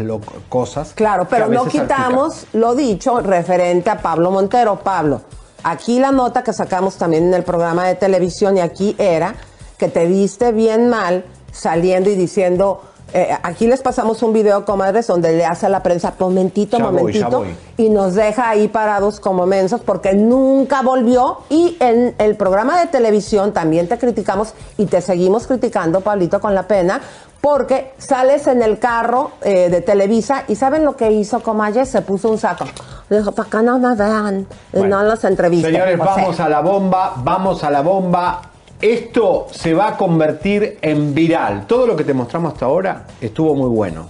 cosas. 0.48 0.94
Claro, 0.94 1.28
pero 1.28 1.48
no 1.48 1.66
quitamos 1.66 2.46
lo 2.54 2.76
dicho 2.76 3.20
referente 3.20 3.90
a 3.90 3.98
Pablo 3.98 4.30
Montero. 4.30 4.76
Pablo, 4.76 5.22
aquí 5.64 5.98
la 5.98 6.12
nota 6.12 6.44
que 6.44 6.54
sacamos 6.54 6.98
también 6.98 7.24
en 7.24 7.34
el 7.34 7.44
programa 7.44 7.88
de 7.88 7.96
televisión 7.96 8.58
y 8.58 8.60
aquí 8.60 8.96
era 9.00 9.34
que 9.80 9.88
te 9.88 10.06
viste 10.06 10.52
bien 10.52 10.90
mal 10.90 11.26
saliendo 11.52 12.12
y 12.12 12.16
diciendo 12.16 12.84
eh, 13.14 13.30
aquí 13.42 13.68
les 13.68 13.82
pasamos 13.82 14.22
un 14.22 14.34
video, 14.34 14.66
comadres, 14.66 15.08
donde 15.08 15.34
le 15.34 15.46
hace 15.46 15.66
a 15.66 15.70
la 15.70 15.82
prensa 15.82 16.14
momentito, 16.20 16.80
momentito, 16.80 17.46
y 17.78 17.90
nos 17.90 18.16
deja 18.16 18.50
ahí 18.50 18.68
parados 18.68 19.20
como 19.20 19.46
mensos 19.46 19.82
porque 19.82 20.14
nunca 20.14 20.82
volvió. 20.82 21.40
Y 21.50 21.78
en 21.80 22.16
el 22.18 22.36
programa 22.36 22.80
de 22.80 22.88
televisión 22.88 23.54
también 23.54 23.88
te 23.88 23.98
criticamos 23.98 24.54
y 24.78 24.86
te 24.88 25.02
seguimos 25.02 25.48
criticando, 25.48 26.02
Pablito, 26.02 26.42
con 26.42 26.54
la 26.54 26.64
pena, 26.64 27.02
porque 27.40 27.94
sales 27.98 28.46
en 28.48 28.62
el 28.62 28.78
carro 28.78 29.32
eh, 29.42 29.70
de 29.70 29.82
Televisa 29.82 30.44
y 30.48 30.56
¿saben 30.56 30.84
lo 30.84 30.98
que 30.98 31.12
hizo 31.12 31.40
Comalle? 31.42 31.86
Se 31.86 32.02
puso 32.02 32.30
un 32.30 32.38
saco. 32.38 32.66
Dijo, 33.10 33.32
para 33.32 33.50
que 33.50 33.58
no 33.62 33.80
me 33.80 33.96
vean, 33.96 34.48
no 34.74 35.04
los 35.04 35.24
entrevistas. 35.24 35.72
Señores, 35.72 35.98
vamos 35.98 36.40
a 36.42 36.50
la 36.50 36.60
bomba, 36.60 37.14
vamos 37.18 37.64
a 37.64 37.72
la 37.72 37.82
bomba. 37.82 38.42
Esto 38.82 39.48
se 39.52 39.74
va 39.74 39.90
a 39.90 39.98
convertir 39.98 40.78
en 40.82 41.16
viral. 41.16 41.66
Todo 41.66 41.88
lo 41.88 41.96
que 41.96 42.04
te 42.04 42.14
mostramos 42.14 42.54
hasta 42.54 42.66
ahora 42.66 43.08
estuvo 43.20 43.56
muy 43.56 43.70
bueno. 43.70 44.10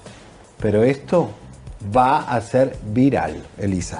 Pero 0.59 0.83
esto 0.83 1.29
va 1.95 2.23
a 2.23 2.41
ser 2.41 2.75
viral, 2.83 3.41
Elisa. 3.57 3.99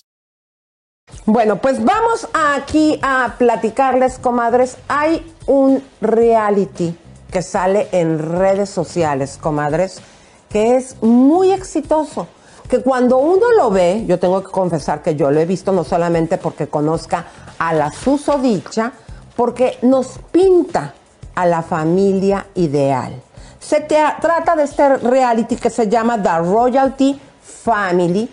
Bueno, 1.25 1.57
pues 1.57 1.83
vamos 1.83 2.27
aquí 2.33 2.99
a 3.01 3.35
platicarles, 3.37 4.17
comadres. 4.17 4.77
Hay 4.87 5.33
un 5.45 5.83
reality 6.01 6.97
que 7.31 7.41
sale 7.41 7.87
en 7.91 8.19
redes 8.19 8.69
sociales, 8.69 9.37
comadres, 9.39 10.01
que 10.49 10.75
es 10.75 11.01
muy 11.01 11.51
exitoso. 11.51 12.27
Que 12.67 12.81
cuando 12.81 13.17
uno 13.17 13.51
lo 13.57 13.69
ve, 13.69 14.05
yo 14.07 14.17
tengo 14.19 14.43
que 14.43 14.51
confesar 14.51 15.01
que 15.01 15.15
yo 15.15 15.29
lo 15.29 15.39
he 15.39 15.45
visto 15.45 15.71
no 15.71 15.83
solamente 15.83 16.37
porque 16.37 16.67
conozca 16.67 17.25
a 17.57 17.73
la 17.73 17.91
susodicha, 17.91 18.93
porque 19.35 19.77
nos 19.81 20.19
pinta 20.31 20.93
a 21.35 21.45
la 21.45 21.61
familia 21.61 22.47
ideal. 22.55 23.21
Se 23.59 23.81
trata 23.81 24.55
de 24.55 24.63
este 24.63 24.97
reality 24.97 25.55
que 25.55 25.69
se 25.69 25.87
llama 25.87 26.21
The 26.21 26.39
Royalty 26.39 27.19
Family, 27.63 28.29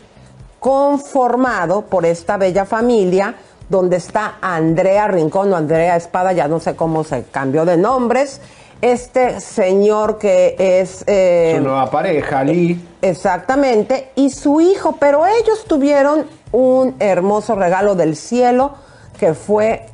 conformado 0.58 1.82
por 1.82 2.04
esta 2.06 2.36
bella 2.36 2.64
familia 2.64 3.34
donde 3.68 3.96
está 3.96 4.38
Andrea 4.40 5.08
Rincón 5.08 5.52
o 5.52 5.56
Andrea 5.56 5.96
Espada, 5.96 6.32
ya 6.32 6.48
no 6.48 6.58
sé 6.60 6.74
cómo 6.74 7.04
se 7.04 7.24
cambió 7.24 7.64
de 7.64 7.76
nombres. 7.76 8.40
Este 8.80 9.40
señor 9.40 10.18
que 10.18 10.54
es... 10.58 11.04
Eh, 11.06 11.54
su 11.56 11.64
nueva 11.64 11.90
pareja, 11.90 12.44
Lee. 12.44 12.80
Exactamente, 13.02 14.10
y 14.14 14.30
su 14.30 14.60
hijo, 14.60 14.96
pero 14.98 15.26
ellos 15.26 15.64
tuvieron 15.66 16.26
un 16.52 16.94
hermoso 17.00 17.56
regalo 17.56 17.94
del 17.94 18.16
cielo 18.16 18.72
que 19.18 19.34
fue 19.34 19.86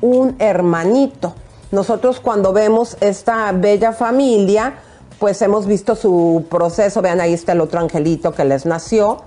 un 0.00 0.34
hermanito. 0.38 1.34
Nosotros 1.70 2.20
cuando 2.20 2.52
vemos 2.52 2.96
esta 3.00 3.52
bella 3.52 3.92
familia, 3.92 4.74
pues 5.18 5.40
hemos 5.42 5.66
visto 5.66 5.94
su 5.94 6.46
proceso, 6.50 7.00
vean 7.02 7.20
ahí 7.20 7.34
está 7.34 7.52
el 7.52 7.60
otro 7.60 7.80
angelito 7.80 8.32
que 8.32 8.44
les 8.44 8.66
nació. 8.66 9.22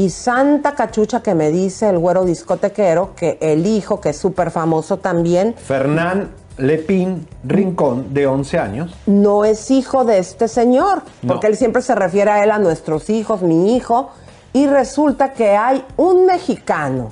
Y 0.00 0.08
Santa 0.08 0.74
Cachucha 0.74 1.22
que 1.22 1.34
me 1.34 1.50
dice 1.50 1.90
el 1.90 1.98
güero 1.98 2.24
discotequero 2.24 3.14
que 3.14 3.36
el 3.42 3.66
hijo, 3.66 4.00
que 4.00 4.08
es 4.08 4.16
súper 4.16 4.50
famoso 4.50 4.96
también. 4.96 5.54
Fernán 5.54 6.30
Lepín 6.56 7.28
Rincón, 7.44 8.14
de 8.14 8.26
11 8.26 8.58
años. 8.58 8.94
No 9.04 9.44
es 9.44 9.70
hijo 9.70 10.06
de 10.06 10.18
este 10.18 10.48
señor, 10.48 11.02
porque 11.26 11.48
él 11.48 11.56
siempre 11.58 11.82
se 11.82 11.94
refiere 11.94 12.30
a 12.30 12.42
él, 12.42 12.50
a 12.50 12.58
nuestros 12.58 13.10
hijos, 13.10 13.42
mi 13.42 13.76
hijo. 13.76 14.08
Y 14.54 14.68
resulta 14.68 15.34
que 15.34 15.50
hay 15.54 15.84
un 15.98 16.24
mexicano 16.24 17.10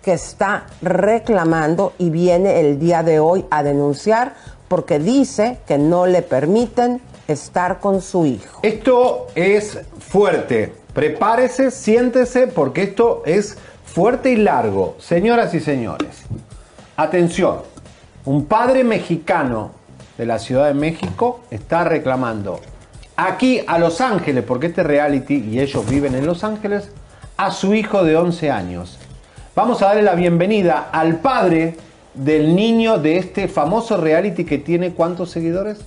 que 0.00 0.12
está 0.12 0.66
reclamando 0.82 1.94
y 1.98 2.10
viene 2.10 2.60
el 2.60 2.78
día 2.78 3.02
de 3.02 3.18
hoy 3.18 3.44
a 3.50 3.64
denunciar 3.64 4.34
porque 4.68 5.00
dice 5.00 5.58
que 5.66 5.78
no 5.78 6.06
le 6.06 6.22
permiten 6.22 7.00
estar 7.26 7.80
con 7.80 8.00
su 8.00 8.24
hijo. 8.24 8.60
Esto 8.62 9.26
es 9.34 9.80
fuerte. 9.98 10.83
Prepárese, 10.94 11.70
siéntese, 11.70 12.46
porque 12.46 12.84
esto 12.84 13.22
es 13.26 13.58
fuerte 13.84 14.30
y 14.30 14.36
largo. 14.36 14.96
Señoras 14.98 15.52
y 15.54 15.60
señores, 15.60 16.22
atención. 16.96 17.58
Un 18.24 18.46
padre 18.46 18.84
mexicano 18.84 19.72
de 20.16 20.26
la 20.26 20.38
Ciudad 20.38 20.68
de 20.68 20.74
México 20.74 21.40
está 21.50 21.84
reclamando 21.84 22.60
aquí 23.16 23.60
a 23.66 23.78
Los 23.78 24.00
Ángeles, 24.00 24.44
porque 24.46 24.68
este 24.68 24.82
reality 24.82 25.44
y 25.50 25.60
ellos 25.60 25.88
viven 25.88 26.14
en 26.14 26.26
Los 26.26 26.44
Ángeles, 26.44 26.90
a 27.36 27.50
su 27.50 27.74
hijo 27.74 28.04
de 28.04 28.16
11 28.16 28.50
años. 28.50 28.98
Vamos 29.56 29.82
a 29.82 29.86
darle 29.86 30.02
la 30.02 30.14
bienvenida 30.14 30.88
al 30.92 31.16
padre 31.16 31.76
del 32.14 32.54
niño 32.54 32.98
de 32.98 33.18
este 33.18 33.48
famoso 33.48 33.96
reality 33.96 34.44
que 34.44 34.58
tiene 34.58 34.92
cuántos 34.92 35.30
seguidores? 35.30 35.78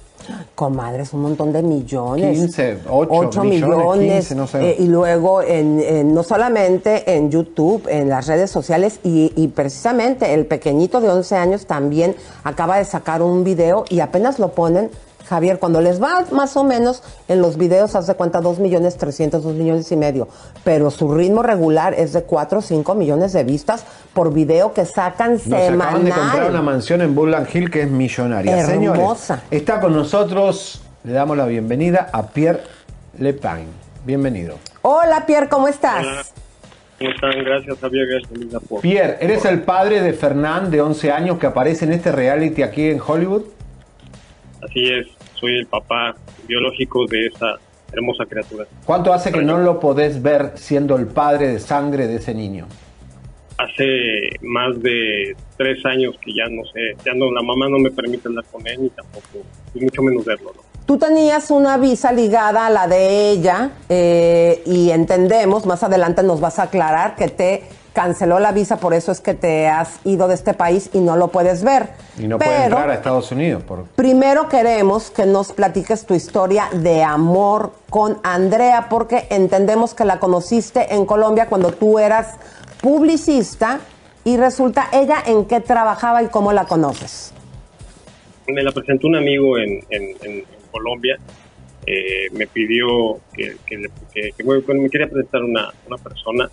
Comadres, 0.55 1.13
un 1.13 1.21
montón 1.21 1.53
de 1.53 1.61
millones. 1.61 2.37
15, 2.37 2.79
8, 2.89 3.43
millones. 3.43 4.35
no 4.35 4.47
sé. 4.47 4.71
Eh, 4.71 4.75
y 4.79 4.87
luego, 4.87 5.41
en, 5.41 6.13
no 6.13 6.23
solamente 6.23 7.15
en 7.15 7.29
YouTube, 7.31 7.87
en 7.87 8.09
las 8.09 8.27
redes 8.27 8.51
sociales, 8.51 8.99
y, 9.03 9.47
precisamente 9.55 10.33
el 10.33 10.45
pequeñito 10.45 10.99
de 10.99 11.09
11 11.09 11.35
años 11.35 11.65
también 11.65 12.15
acaba 12.43 12.77
de 12.77 12.85
sacar 12.85 13.21
un 13.21 13.43
video 13.43 13.85
y 13.89 13.99
apenas 13.99 14.39
lo 14.39 14.49
ponen 14.49 14.89
Javier, 15.27 15.59
cuando 15.59 15.81
les 15.81 16.01
va 16.01 16.25
más 16.31 16.55
o 16.55 16.63
menos 16.63 17.03
en 17.27 17.41
los 17.41 17.57
videos, 17.57 17.95
haz 17.95 18.07
de 18.07 18.15
cuenta 18.15 18.39
2 18.41 18.59
millones 18.59 18.97
300, 18.97 19.43
2 19.43 19.55
millones 19.55 19.91
y 19.91 19.97
medio, 19.97 20.27
pero 20.63 20.89
su 20.89 21.13
ritmo 21.13 21.43
regular 21.43 21.93
es 21.93 22.13
de 22.13 22.23
4 22.23 22.59
o 22.59 22.61
5 22.61 22.95
millones 22.95 23.33
de 23.33 23.43
vistas 23.43 23.85
por 24.13 24.33
video 24.33 24.73
que 24.73 24.85
sacan 24.85 25.33
Nos 25.33 25.47
acaban 25.47 25.67
semanal. 25.69 26.03
de 26.05 26.11
comprar 26.11 26.49
una 26.49 26.61
mansión 26.61 27.01
en 27.01 27.13
Bullard 27.13 27.47
Hill 27.53 27.69
que 27.69 27.81
es 27.81 27.89
millonaria. 27.89 28.57
Hermosa. 28.57 28.71
Señores, 28.73 29.43
está 29.51 29.79
con 29.81 29.93
nosotros, 29.93 30.81
le 31.03 31.11
damos 31.13 31.35
la 31.37 31.45
bienvenida 31.45 32.09
a 32.11 32.27
Pierre 32.27 32.61
Lepine. 33.19 33.67
Bienvenido. 34.05 34.55
Hola 34.81 35.25
Pierre, 35.25 35.49
¿cómo 35.49 35.67
estás? 35.67 36.05
Hola. 36.05 36.23
¿Cómo 36.99 37.11
están? 37.11 37.43
Gracias, 37.43 37.77
Javier. 37.79 38.07
Gracias, 38.07 38.63
por... 38.67 38.81
Pierre, 38.81 39.17
eres 39.19 39.45
el 39.45 39.61
padre 39.61 40.01
de 40.01 40.13
Fernán, 40.13 40.71
de 40.71 40.81
11 40.81 41.11
años, 41.11 41.37
que 41.37 41.45
aparece 41.45 41.85
en 41.85 41.93
este 41.93 42.11
reality 42.11 42.63
aquí 42.63 42.89
en 42.89 42.99
Hollywood. 43.05 43.43
Así 44.63 44.83
es, 44.91 45.07
soy 45.39 45.57
el 45.57 45.67
papá 45.67 46.15
biológico 46.47 47.05
de 47.07 47.27
esa 47.27 47.55
hermosa 47.91 48.25
criatura. 48.25 48.65
¿Cuánto 48.85 49.13
hace 49.13 49.31
que 49.31 49.41
no 49.41 49.57
lo 49.59 49.79
podés 49.79 50.21
ver 50.21 50.53
siendo 50.55 50.95
el 50.97 51.07
padre 51.07 51.47
de 51.47 51.59
sangre 51.59 52.07
de 52.07 52.17
ese 52.17 52.33
niño? 52.33 52.67
Hace 53.57 54.37
más 54.41 54.79
de 54.81 55.35
tres 55.57 55.83
años 55.85 56.15
que 56.23 56.33
ya 56.33 56.47
no 56.49 56.63
sé, 56.65 56.95
ya 57.03 57.13
no, 57.13 57.31
la 57.31 57.41
mamá 57.41 57.67
no 57.69 57.79
me 57.79 57.89
permite 57.89 58.27
hablar 58.27 58.45
con 58.51 58.65
él 58.67 58.83
ni 58.83 58.89
tampoco, 58.89 59.43
y 59.73 59.81
mucho 59.81 60.03
menos 60.03 60.25
verlo, 60.25 60.53
¿no? 60.55 60.67
Tú 60.85 60.97
tenías 60.97 61.51
una 61.51 61.77
visa 61.77 62.13
ligada 62.13 62.67
a 62.67 62.69
la 62.69 62.87
de 62.87 63.31
ella 63.31 63.71
eh, 63.89 64.61
y 64.65 64.91
entendemos, 64.91 65.65
más 65.65 65.83
adelante 65.83 66.23
nos 66.23 66.39
vas 66.39 66.59
a 66.59 66.63
aclarar 66.63 67.17
que 67.17 67.27
te 67.27 67.63
canceló 68.01 68.37
la 68.37 68.51
visa, 68.51 68.77
por 68.77 68.93
eso 68.93 69.11
es 69.11 69.21
que 69.21 69.33
te 69.33 69.67
has 69.67 69.99
ido 70.05 70.27
de 70.27 70.35
este 70.35 70.53
país 70.53 70.91
y 70.93 70.99
no 70.99 71.15
lo 71.15 71.29
puedes 71.29 71.63
ver. 71.63 71.89
Y 72.19 72.27
no 72.27 72.37
puede 72.37 72.51
Pero 72.51 72.63
entrar 72.65 72.91
a 72.91 72.93
Estados 72.93 73.31
Unidos. 73.31 73.63
Por... 73.63 73.85
primero 73.95 74.47
queremos 74.49 75.09
que 75.09 75.25
nos 75.25 75.51
platiques 75.51 76.05
tu 76.05 76.13
historia 76.13 76.69
de 76.73 77.01
amor 77.03 77.71
con 77.89 78.19
Andrea, 78.21 78.85
porque 78.87 79.25
entendemos 79.31 79.95
que 79.95 80.05
la 80.05 80.19
conociste 80.19 80.93
en 80.93 81.07
Colombia 81.07 81.47
cuando 81.47 81.71
tú 81.71 81.97
eras 81.97 82.35
publicista 82.83 83.79
y 84.23 84.37
resulta 84.37 84.89
ella 84.93 85.15
en 85.25 85.45
qué 85.45 85.59
trabajaba 85.59 86.21
y 86.21 86.27
cómo 86.27 86.53
la 86.53 86.65
conoces. 86.65 87.33
Me 88.47 88.61
la 88.61 88.71
presentó 88.71 89.07
un 89.07 89.15
amigo 89.15 89.57
en, 89.57 89.79
en, 89.89 90.03
en- 90.21 90.37
en 90.37 90.45
Colombia, 90.71 91.17
eh, 91.87 92.27
me 92.33 92.45
pidió 92.45 92.85
que, 93.33 93.55
que, 93.65 93.77
le- 93.77 93.89
que- 94.13 94.31
que, 94.37 94.43
bueno, 94.43 94.61
me 94.83 94.87
quería 94.91 95.07
presentar 95.07 95.41
una, 95.41 95.73
una 95.87 95.97
persona, 95.97 96.47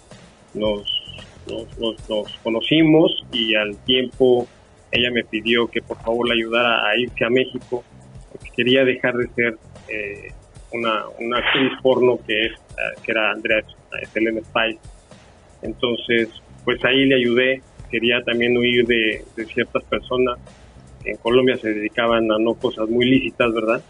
nos, 0.54 1.03
nos, 1.48 2.08
nos- 2.08 2.38
conocimos 2.42 3.24
y 3.32 3.54
al 3.54 3.76
tiempo 3.84 4.46
ella 4.90 5.10
me 5.10 5.24
pidió 5.24 5.66
que 5.68 5.82
por 5.82 5.98
favor 6.02 6.28
la 6.28 6.34
ayudara 6.34 6.88
a 6.88 6.96
irse 6.96 7.24
a 7.24 7.30
México, 7.30 7.82
porque 8.30 8.50
quería 8.56 8.84
dejar 8.84 9.14
de 9.16 9.28
ser 9.34 9.58
eh, 9.88 10.32
una, 10.72 11.04
una 11.18 11.38
actriz 11.38 11.72
porno 11.82 12.18
que, 12.26 12.46
es, 12.46 12.52
eh, 12.52 13.00
que 13.04 13.12
era 13.12 13.32
Andrea 13.32 13.62
Selena 14.12 14.40
Spice. 14.40 14.78
Entonces, 15.62 16.28
pues 16.64 16.84
ahí 16.84 17.06
le 17.06 17.16
ayudé, 17.16 17.62
quería 17.90 18.22
también 18.22 18.56
huir 18.56 18.86
de, 18.86 19.24
ciertas 19.52 19.82
personas 19.84 20.38
en 21.04 21.16
Colombia 21.18 21.56
se 21.58 21.68
dedicaban 21.68 22.30
a 22.32 22.38
no 22.38 22.54
cosas 22.54 22.88
muy 22.88 23.04
lícitas, 23.04 23.52
¿verdad? 23.52 23.82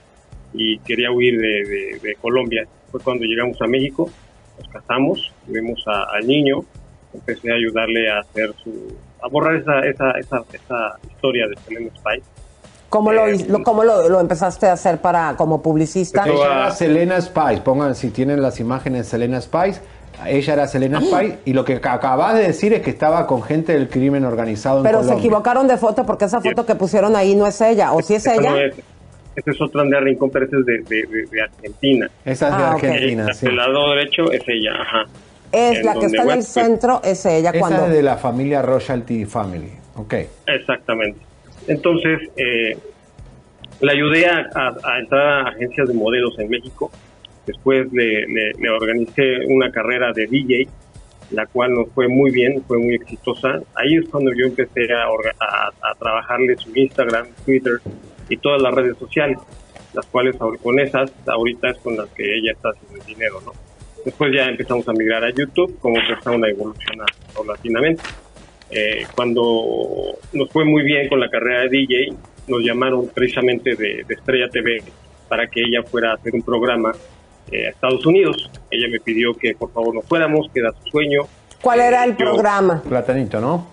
Y 0.52 0.78
quería 0.80 1.12
huir 1.12 1.38
de, 1.38 1.98
de- 2.02 2.14
Colombia. 2.16 2.66
Fue 2.90 3.00
cuando 3.00 3.24
llegamos 3.24 3.60
a 3.62 3.66
México, 3.66 4.10
nos 4.58 4.68
casamos, 4.68 5.32
tuvimos 5.46 5.80
al 5.86 6.26
niño, 6.26 6.64
empecé 7.14 7.50
a 7.50 7.54
ayudarle 7.54 8.10
a 8.10 8.18
hacer 8.18 8.52
su, 8.62 8.70
a 9.22 9.28
borrar 9.28 9.56
esa, 9.56 9.80
esa, 9.80 10.10
esa, 10.18 10.42
esa 10.52 10.96
historia 11.10 11.46
de 11.48 11.54
Selena 11.66 11.90
Spice. 11.96 12.26
¿Cómo, 12.88 13.12
lo, 13.12 13.26
lo- 13.26 13.62
cómo 13.64 13.82
lo, 13.82 14.08
lo 14.08 14.20
empezaste 14.20 14.66
a 14.68 14.72
hacer 14.74 14.98
para 15.00 15.34
como 15.36 15.60
publicista? 15.62 16.24
Ella 16.26 16.44
era 16.44 16.70
Selena 16.70 17.20
Spice, 17.20 17.60
pongan 17.62 17.94
si 17.96 18.10
tienen 18.10 18.40
las 18.40 18.60
imágenes 18.60 19.08
Selena 19.08 19.40
Spice. 19.40 19.80
Ella 20.26 20.52
era 20.52 20.68
Selena 20.68 21.00
Spice 21.04 21.38
y 21.44 21.54
lo 21.54 21.64
que 21.64 21.80
ac- 21.82 21.92
acabas 21.92 22.34
de 22.36 22.42
decir 22.42 22.72
es 22.72 22.82
que 22.82 22.90
estaba 22.90 23.26
con 23.26 23.42
gente 23.42 23.72
del 23.72 23.88
crimen 23.88 24.24
organizado 24.24 24.78
en 24.78 24.84
Pero 24.84 25.02
se 25.02 25.14
equivocaron 25.14 25.66
de 25.66 25.76
foto 25.76 26.06
porque 26.06 26.26
esa 26.26 26.40
foto 26.40 26.64
que 26.64 26.76
pusieron 26.76 27.16
ahí 27.16 27.34
no 27.34 27.48
es 27.48 27.60
ella. 27.60 27.92
¿O 27.92 28.00
si 28.00 28.14
es 28.14 28.26
ella? 28.28 28.50
no 28.50 28.56
es, 28.58 28.74
esa 29.34 29.50
es 29.50 29.60
otra 29.60 29.82
Andrea 29.82 30.00
Rincón, 30.00 30.30
pero 30.30 30.46
esa 30.46 30.58
es 30.58 30.64
de, 30.66 30.78
de, 30.82 31.02
de- 31.08 31.26
de 31.28 31.42
Argentina. 31.42 32.08
Esa 32.24 32.48
es 32.50 32.56
de 32.56 32.62
Ah. 32.62 32.70
Argentina, 32.74 33.26
Eh, 33.28 33.34
sí. 33.34 33.46
El 33.46 33.56
lado 33.56 33.90
derecho 33.90 34.30
es 34.30 34.42
ella, 34.46 34.70
ajá. 34.80 35.04
Es 35.54 35.78
En 35.78 35.86
la 35.86 35.94
que 35.94 36.06
está 36.06 36.22
en 36.22 36.30
el 36.30 36.42
centro, 36.42 37.00
es 37.04 37.24
ella 37.26 37.50
Esa 37.50 37.58
cuando... 37.60 37.86
es 37.86 37.92
de 37.92 38.02
la 38.02 38.16
familia 38.16 38.60
Royalty 38.62 39.24
Family. 39.24 39.70
Ok. 39.96 40.14
Exactamente. 40.46 41.20
Entonces, 41.68 42.18
eh, 42.36 42.76
le 43.80 43.92
ayudé 43.92 44.26
a, 44.26 44.48
a- 44.54 44.76
a 44.94 44.98
entrar 44.98 45.26
a 45.46 45.48
agencias 45.50 45.88
de 45.88 45.94
modelos 45.94 46.38
en 46.38 46.48
México. 46.50 46.90
Después 47.46 47.86
le, 47.92 48.26
le- 48.26 48.52
le 48.58 48.70
organicé 48.70 49.46
una 49.46 49.70
carrera 49.70 50.12
de 50.12 50.26
DJ, 50.26 50.68
la 51.30 51.46
cual 51.46 51.74
nos 51.74 51.88
fue 51.90 52.08
muy 52.08 52.30
bien, 52.30 52.62
fue 52.66 52.78
muy 52.78 52.94
exitosa. 52.94 53.60
Ahí 53.74 53.96
es 53.96 54.08
cuando 54.08 54.32
yo 54.34 54.46
empecé 54.46 54.92
a, 54.92 55.08
orga- 55.08 55.34
a- 55.40 55.68
a 55.90 55.94
trabajarle 55.98 56.56
su 56.56 56.70
Instagram, 56.74 57.26
Twitter 57.44 57.80
y 58.28 58.36
todas 58.38 58.60
las 58.62 58.74
redes 58.74 58.96
sociales, 58.98 59.38
las 59.92 60.06
cuales 60.06 60.36
con 60.36 60.78
esas 60.80 61.12
ahorita 61.26 61.70
es 61.70 61.78
con 61.78 61.96
las 61.96 62.08
que 62.10 62.24
ella 62.38 62.52
está 62.52 62.70
haciendo 62.70 62.96
el 62.98 63.06
dinero, 63.06 63.40
¿no? 63.44 63.52
Después 64.04 64.32
ya 64.34 64.44
empezamos 64.46 64.86
a 64.88 64.92
migrar 64.92 65.24
a 65.24 65.30
YouTube, 65.30 65.78
como 65.80 65.98
empezaron 65.98 66.44
a 66.44 66.48
evolucionar 66.48 67.06
paulatinamente. 67.34 68.02
Eh, 68.70 69.06
cuando 69.14 69.42
nos 70.32 70.50
fue 70.50 70.64
muy 70.64 70.82
bien 70.82 71.08
con 71.08 71.20
la 71.20 71.28
carrera 71.28 71.62
de 71.62 71.68
DJ, 71.70 72.12
nos 72.48 72.60
llamaron 72.62 73.08
precisamente 73.08 73.74
de, 73.76 74.04
de 74.06 74.14
Estrella 74.14 74.48
TV 74.50 74.82
para 75.28 75.46
que 75.46 75.60
ella 75.60 75.82
fuera 75.82 76.10
a 76.10 76.14
hacer 76.14 76.34
un 76.34 76.42
programa 76.42 76.92
eh, 77.50 77.66
a 77.66 77.70
Estados 77.70 78.04
Unidos. 78.04 78.50
Ella 78.70 78.88
me 78.90 79.00
pidió 79.00 79.32
que 79.34 79.54
por 79.54 79.72
favor 79.72 79.94
nos 79.94 80.04
fuéramos, 80.06 80.48
que 80.52 80.60
era 80.60 80.72
su 80.82 80.90
sueño. 80.90 81.22
¿Cuál 81.62 81.80
era 81.80 82.04
el 82.04 82.10
yo- 82.16 82.16
programa? 82.32 82.82
Platanito, 82.86 83.40
¿no? 83.40 83.72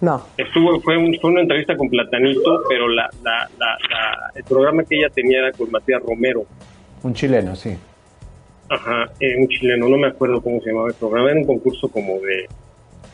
No. 0.00 0.22
Estuvo, 0.36 0.80
fue, 0.80 0.96
un- 0.96 1.16
fue 1.20 1.30
una 1.30 1.40
entrevista 1.42 1.76
con 1.76 1.88
Platanito, 1.88 2.62
pero 2.68 2.88
la, 2.88 3.08
la- 3.22 3.48
la- 3.58 3.76
la- 3.90 4.32
el 4.34 4.44
programa 4.44 4.82
que 4.84 4.96
ella 4.96 5.08
tenía 5.10 5.38
era 5.40 5.52
con 5.52 5.70
Matías 5.70 6.02
Romero. 6.02 6.44
Un 7.02 7.14
chileno, 7.14 7.54
sí. 7.54 7.76
Ajá, 8.70 9.06
eh, 9.20 9.36
un 9.40 9.48
chileno, 9.48 9.88
no 9.88 9.96
me 9.96 10.08
acuerdo 10.08 10.42
cómo 10.42 10.60
se 10.60 10.70
llamaba 10.70 10.88
el 10.88 10.94
programa, 10.94 11.30
era 11.30 11.40
un 11.40 11.46
concurso 11.46 11.88
como 11.88 12.14
de... 12.20 12.48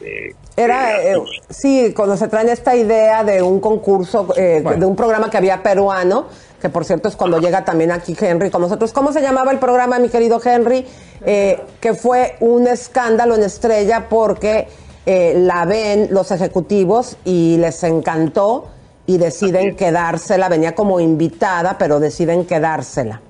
de- 0.00 0.34
Era, 0.56 1.00
eh, 1.02 1.16
sí, 1.48 1.92
cuando 1.94 2.16
se 2.16 2.28
traen 2.28 2.48
esta 2.48 2.74
idea 2.74 3.22
de 3.24 3.40
un 3.42 3.60
concurso, 3.60 4.28
eh, 4.36 4.62
de 4.78 4.84
un 4.86 4.96
programa 4.96 5.30
que 5.30 5.36
había 5.36 5.62
peruano, 5.62 6.26
que 6.60 6.68
por 6.70 6.84
cierto 6.84 7.08
es 7.08 7.16
cuando 7.16 7.38
llega 7.40 7.64
también 7.64 7.92
aquí 7.92 8.16
Henry 8.18 8.50
con 8.50 8.62
nosotros. 8.62 8.92
¿Cómo 8.92 9.12
se 9.12 9.20
llamaba 9.20 9.52
el 9.52 9.58
programa, 9.58 9.98
mi 9.98 10.08
querido 10.08 10.40
Henry? 10.42 10.86
Eh, 11.26 11.60
que 11.80 11.94
fue 11.94 12.36
un 12.40 12.66
escándalo 12.66 13.34
en 13.34 13.42
Estrella 13.42 14.06
porque 14.08 14.66
eh, 15.06 15.34
la 15.36 15.66
ven 15.66 16.08
los 16.10 16.30
ejecutivos 16.30 17.16
y 17.24 17.58
les 17.58 17.82
encantó 17.84 18.68
y 19.06 19.18
deciden 19.18 19.76
quedársela. 19.76 20.48
Venía 20.48 20.74
como 20.74 21.00
invitada, 21.00 21.76
pero 21.78 22.00
deciden 22.00 22.46
quedársela. 22.46 23.20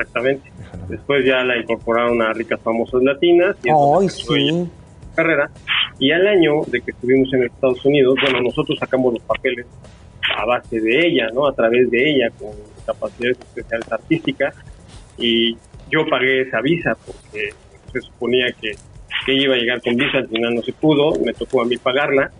Exactamente. 0.00 0.50
Después 0.88 1.24
ya 1.24 1.44
la 1.44 1.56
incorporaron 1.56 2.20
a 2.22 2.32
Ricas 2.32 2.60
Famosas 2.60 3.02
Latinas 3.02 3.56
y 3.62 3.68
ella 3.68 4.08
su 4.08 4.68
carrera. 5.14 5.50
Y 5.98 6.12
al 6.12 6.26
año 6.26 6.62
de 6.66 6.80
que 6.80 6.92
estuvimos 6.92 7.32
en 7.34 7.44
Estados 7.44 7.84
Unidos, 7.84 8.16
bueno, 8.22 8.40
nosotros 8.40 8.78
sacamos 8.78 9.14
los 9.14 9.22
papeles 9.22 9.66
a 10.36 10.44
base 10.44 10.80
de 10.80 11.06
ella, 11.06 11.28
¿no? 11.34 11.46
A 11.46 11.54
través 11.54 11.90
de 11.90 12.10
ella, 12.10 12.30
con 12.38 12.50
capacidades 12.86 13.38
especiales 13.38 13.92
artísticas. 13.92 14.54
Y 15.18 15.56
yo 15.90 16.06
pagué 16.08 16.42
esa 16.42 16.60
visa 16.60 16.96
porque 17.04 17.50
se 17.92 18.00
suponía 18.00 18.46
que, 18.60 18.72
que 19.26 19.32
ella 19.32 19.42
iba 19.42 19.54
a 19.54 19.58
llegar 19.58 19.82
con 19.82 19.96
visa, 19.96 20.18
al 20.18 20.28
final 20.28 20.54
no 20.54 20.62
se 20.62 20.72
pudo, 20.72 21.18
me 21.20 21.34
tocó 21.34 21.62
a 21.62 21.64
mí 21.66 21.76
pagarla. 21.76 22.30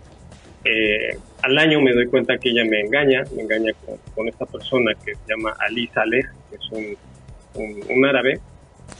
Eh, 0.63 1.17
al 1.43 1.57
año 1.57 1.81
me 1.81 1.93
doy 1.93 2.07
cuenta 2.07 2.37
que 2.37 2.49
ella 2.49 2.63
me 2.65 2.81
engaña, 2.81 3.23
me 3.35 3.43
engaña 3.43 3.73
con, 3.85 3.97
con 4.15 4.27
esta 4.27 4.45
persona 4.45 4.91
que 5.03 5.15
se 5.15 5.21
llama 5.27 5.55
Ali 5.59 5.87
Saleh, 5.87 6.23
que 6.49 6.55
es 6.55 6.71
un, 6.71 6.95
un, 7.55 7.79
un 7.89 8.05
árabe. 8.05 8.39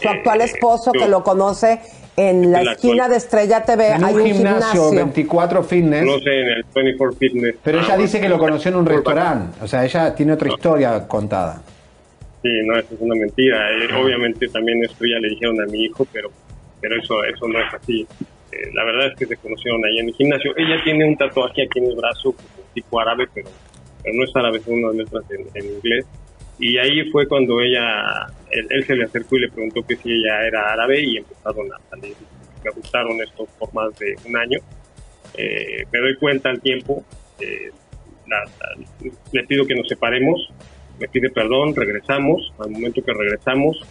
Su 0.02 0.10
actual 0.10 0.42
esposo, 0.42 0.92
yo- 0.94 1.00
que 1.02 1.08
lo 1.08 1.24
conoce 1.24 1.80
en 2.18 2.52
la 2.52 2.62
El 2.62 2.68
esquina 2.70 2.94
actual. 3.06 3.12
de 3.12 3.18
Estrella 3.18 3.64
TV, 3.66 3.88
En 3.94 4.04
hay 4.04 4.14
un 4.16 4.26
gimnasio, 4.26 4.90
gimnasio. 4.90 4.92
24 4.96 5.64
Fitness. 5.64 6.04
No 6.06 6.20
sé, 6.20 6.40
en 6.42 6.48
el 6.50 6.66
24 6.74 7.18
Fitness. 7.18 7.56
Pero 7.64 7.78
Ah, 7.78 7.82
ella 7.82 7.90
bueno. 7.90 8.04
dice 8.04 8.22
que 8.22 8.30
lo 8.30 8.38
conoció 8.40 8.70
en 8.72 8.78
un 8.78 8.86
restaurante. 8.86 9.58
O 9.64 9.68
sea, 9.68 9.86
ella 9.86 10.14
tiene 10.16 10.34
otra 10.34 10.50
historia 10.50 11.08
contada. 11.08 11.62
Sí, 12.42 12.50
no, 12.66 12.78
eso 12.78 12.96
es 12.96 13.00
una 13.02 13.16
mentira. 13.16 13.70
Eh, 13.72 13.88
obviamente 14.02 14.48
también 14.48 14.84
esto 14.84 15.06
ya 15.06 15.20
le 15.20 15.30
dijeron 15.30 15.62
a 15.62 15.66
mi 15.68 15.84
hijo, 15.86 16.06
pero 16.12 16.30
pero 16.82 16.96
eso 17.00 17.24
eso 17.24 17.48
no 17.48 17.60
es 17.60 17.72
así. 17.74 18.08
Eh, 18.52 18.72
la 18.74 18.84
verdad 18.84 19.08
es 19.12 19.16
que 19.18 19.28
se 19.28 19.38
conocieron 19.38 19.86
ahí 19.86 20.00
en 20.00 20.08
el 20.10 20.16
gimnasio. 20.16 20.52
Ella 20.58 20.82
tiene 20.84 21.06
un 21.08 21.16
tatuaje 21.16 21.64
aquí 21.64 21.78
en 21.80 21.86
el 21.92 21.96
brazo, 21.96 22.34
tipo 22.74 23.00
árabe, 23.00 23.28
pero, 23.34 23.48
pero 24.04 24.16
no 24.16 24.24
es 24.24 24.36
árabe, 24.36 24.60
son 24.62 24.84
unas 24.84 24.96
letras 24.96 25.24
en, 25.30 25.46
en 25.54 25.76
inglés. 25.76 26.06
Y 26.58 26.78
ahí 26.80 27.10
fue 27.12 27.28
cuando 27.28 27.62
ella, 27.62 28.28
él, 28.52 28.86
se 28.86 28.96
le 28.96 29.06
acercó 29.06 29.38
y 29.38 29.42
le 29.42 29.50
preguntó 29.50 29.86
que 29.86 29.96
si 29.96 30.12
ella 30.12 30.46
era 30.46 30.74
árabe 30.74 31.02
y 31.02 31.18
empezaron 31.18 31.72
a 31.74 31.80
salir. 31.90 32.16
Me 32.64 32.72
gustaron 32.72 33.22
esto 33.22 33.48
por 33.58 33.74
más 33.74 33.98
de 33.98 34.16
un 34.26 34.38
año. 34.38 34.60
Eh, 35.36 35.86
me 35.92 36.00
doy 36.00 36.16
cuenta 36.18 36.50
al 36.50 36.62
tiempo, 36.62 37.04
eh, 37.40 37.72
le 39.32 39.44
pido 39.46 39.66
que 39.66 39.76
nos 39.76 39.88
separemos. 39.88 40.50
me 41.00 41.08
pide 41.08 41.30
perdón, 41.30 41.76
regresamos, 41.76 42.54
al 42.60 42.70
momento 42.70 43.04
que 43.04 43.14
regresamos, 43.14 43.82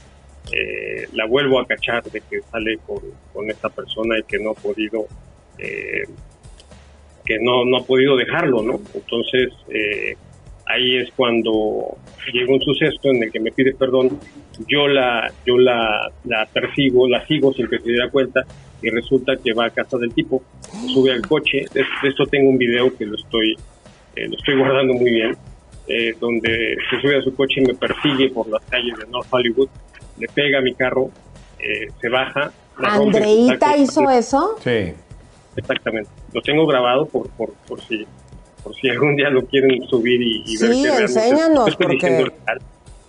eh, 0.53 1.09
la 1.13 1.27
vuelvo 1.27 1.61
a 1.61 1.67
cachar 1.67 2.05
de 2.05 2.21
que 2.21 2.41
sale 2.43 2.79
con, 2.87 3.01
con 3.33 3.51
esta 3.51 3.69
persona 3.69 4.19
y 4.19 4.23
que 4.23 4.39
no 4.39 4.51
ha 4.51 4.55
podido 4.55 5.07
eh, 5.59 6.05
que 7.25 7.39
no, 7.41 7.65
no 7.65 7.79
ha 7.79 7.85
podido 7.85 8.17
dejarlo, 8.17 8.63
¿no? 8.63 8.81
Entonces, 8.95 9.53
ahí 10.73 10.99
es 10.99 11.11
cuando 11.17 11.97
llega 12.33 12.53
un 12.53 12.61
suceso 12.61 12.99
en 13.05 13.23
el 13.25 13.33
que 13.33 13.41
me 13.41 13.51
pide 13.51 13.75
perdón, 13.75 14.19
yo 14.69 14.87
la, 14.89 15.33
yo 15.47 15.59
la, 15.59 16.11
la 16.25 16.47
persigo, 16.47 17.09
la 17.09 17.27
sigo 17.27 17.53
sin 17.53 17.69
que 17.69 17.79
se 17.79 17.91
diera 17.91 18.11
cuenta 18.11 18.45
y 18.83 18.91
resulta 18.91 19.37
que 19.37 19.53
va 19.53 19.67
a 19.67 19.71
casa 19.71 19.99
del 19.99 20.13
tipo, 20.15 20.43
sube 20.93 21.13
al 21.13 21.23
coche, 21.23 21.65
de, 21.73 21.85
esto 22.05 22.25
tengo 22.27 22.49
un 22.49 22.59
video 22.59 22.97
que 22.97 23.05
lo 23.05 23.17
estoy, 23.17 23.57
eh, 24.17 24.29
lo 24.29 24.37
estoy 24.37 24.57
guardando 24.57 24.95
muy 24.95 25.11
bien, 25.11 25.37
eh, 25.87 26.15
donde 26.19 26.77
se 26.89 27.01
sube 27.01 27.19
a 27.19 27.23
su 27.23 27.35
coche 27.35 27.61
y 27.61 27.67
me 27.67 27.75
persigue 27.75 28.31
por 28.31 28.49
las 28.49 28.63
calles 28.63 28.97
de 28.99 29.07
North 29.07 29.29
Hollywood, 29.31 29.69
le 30.19 30.29
pega 30.29 30.59
a 30.59 30.63
mi 30.63 30.75
carro, 30.75 31.11
se 32.01 32.09
baja. 32.09 32.53
¿Andreita 32.79 33.77
hizo 33.77 34.09
eso? 34.09 34.57
Sí. 34.65 34.95
Exactamente. 35.57 36.11
Lo 36.33 36.41
tengo 36.41 36.67
grabado 36.67 37.07
por, 37.07 37.29
por, 37.31 37.53
por 37.67 37.81
si 37.83 38.07
por 38.63 38.75
si 38.75 38.89
algún 38.89 39.17
día 39.17 39.31
lo 39.31 39.45
quieren 39.47 39.83
subir 39.89 40.21
y, 40.21 40.45
y 40.47 40.57
ver. 40.57 40.75
Sí, 40.75 40.87
enséñanos, 40.87 41.77
porque 41.77 42.31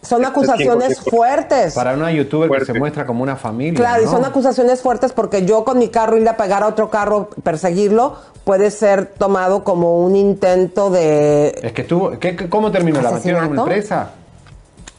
son 0.01 0.25
acusaciones 0.25 0.99
fuertes. 0.99 1.75
Para 1.75 1.93
una 1.93 2.11
youtuber 2.11 2.49
que 2.49 2.65
se 2.65 2.73
muestra 2.73 3.05
como 3.05 3.23
una 3.23 3.35
familia. 3.35 3.79
Claro, 3.79 4.03
y 4.03 4.07
son 4.07 4.25
acusaciones 4.25 4.81
fuertes 4.81 5.13
porque 5.13 5.45
yo 5.45 5.63
con 5.63 5.77
mi 5.77 5.89
carro 5.89 6.17
ir 6.17 6.27
a 6.27 6.37
pegar 6.37 6.63
a 6.63 6.67
otro 6.67 6.89
carro, 6.89 7.29
perseguirlo, 7.43 8.17
puede 8.43 8.71
ser 8.71 9.05
tomado 9.05 9.63
como 9.63 10.03
un 10.03 10.15
intento 10.15 10.89
de. 10.89 11.49
Es 11.61 11.71
que 11.73 11.83
estuvo. 11.83 12.13
¿Cómo 12.49 12.71
terminó 12.71 13.01
la 13.01 13.11
batalla 13.11 13.39
en 13.39 13.51
una 13.51 13.61
empresa? 13.61 14.13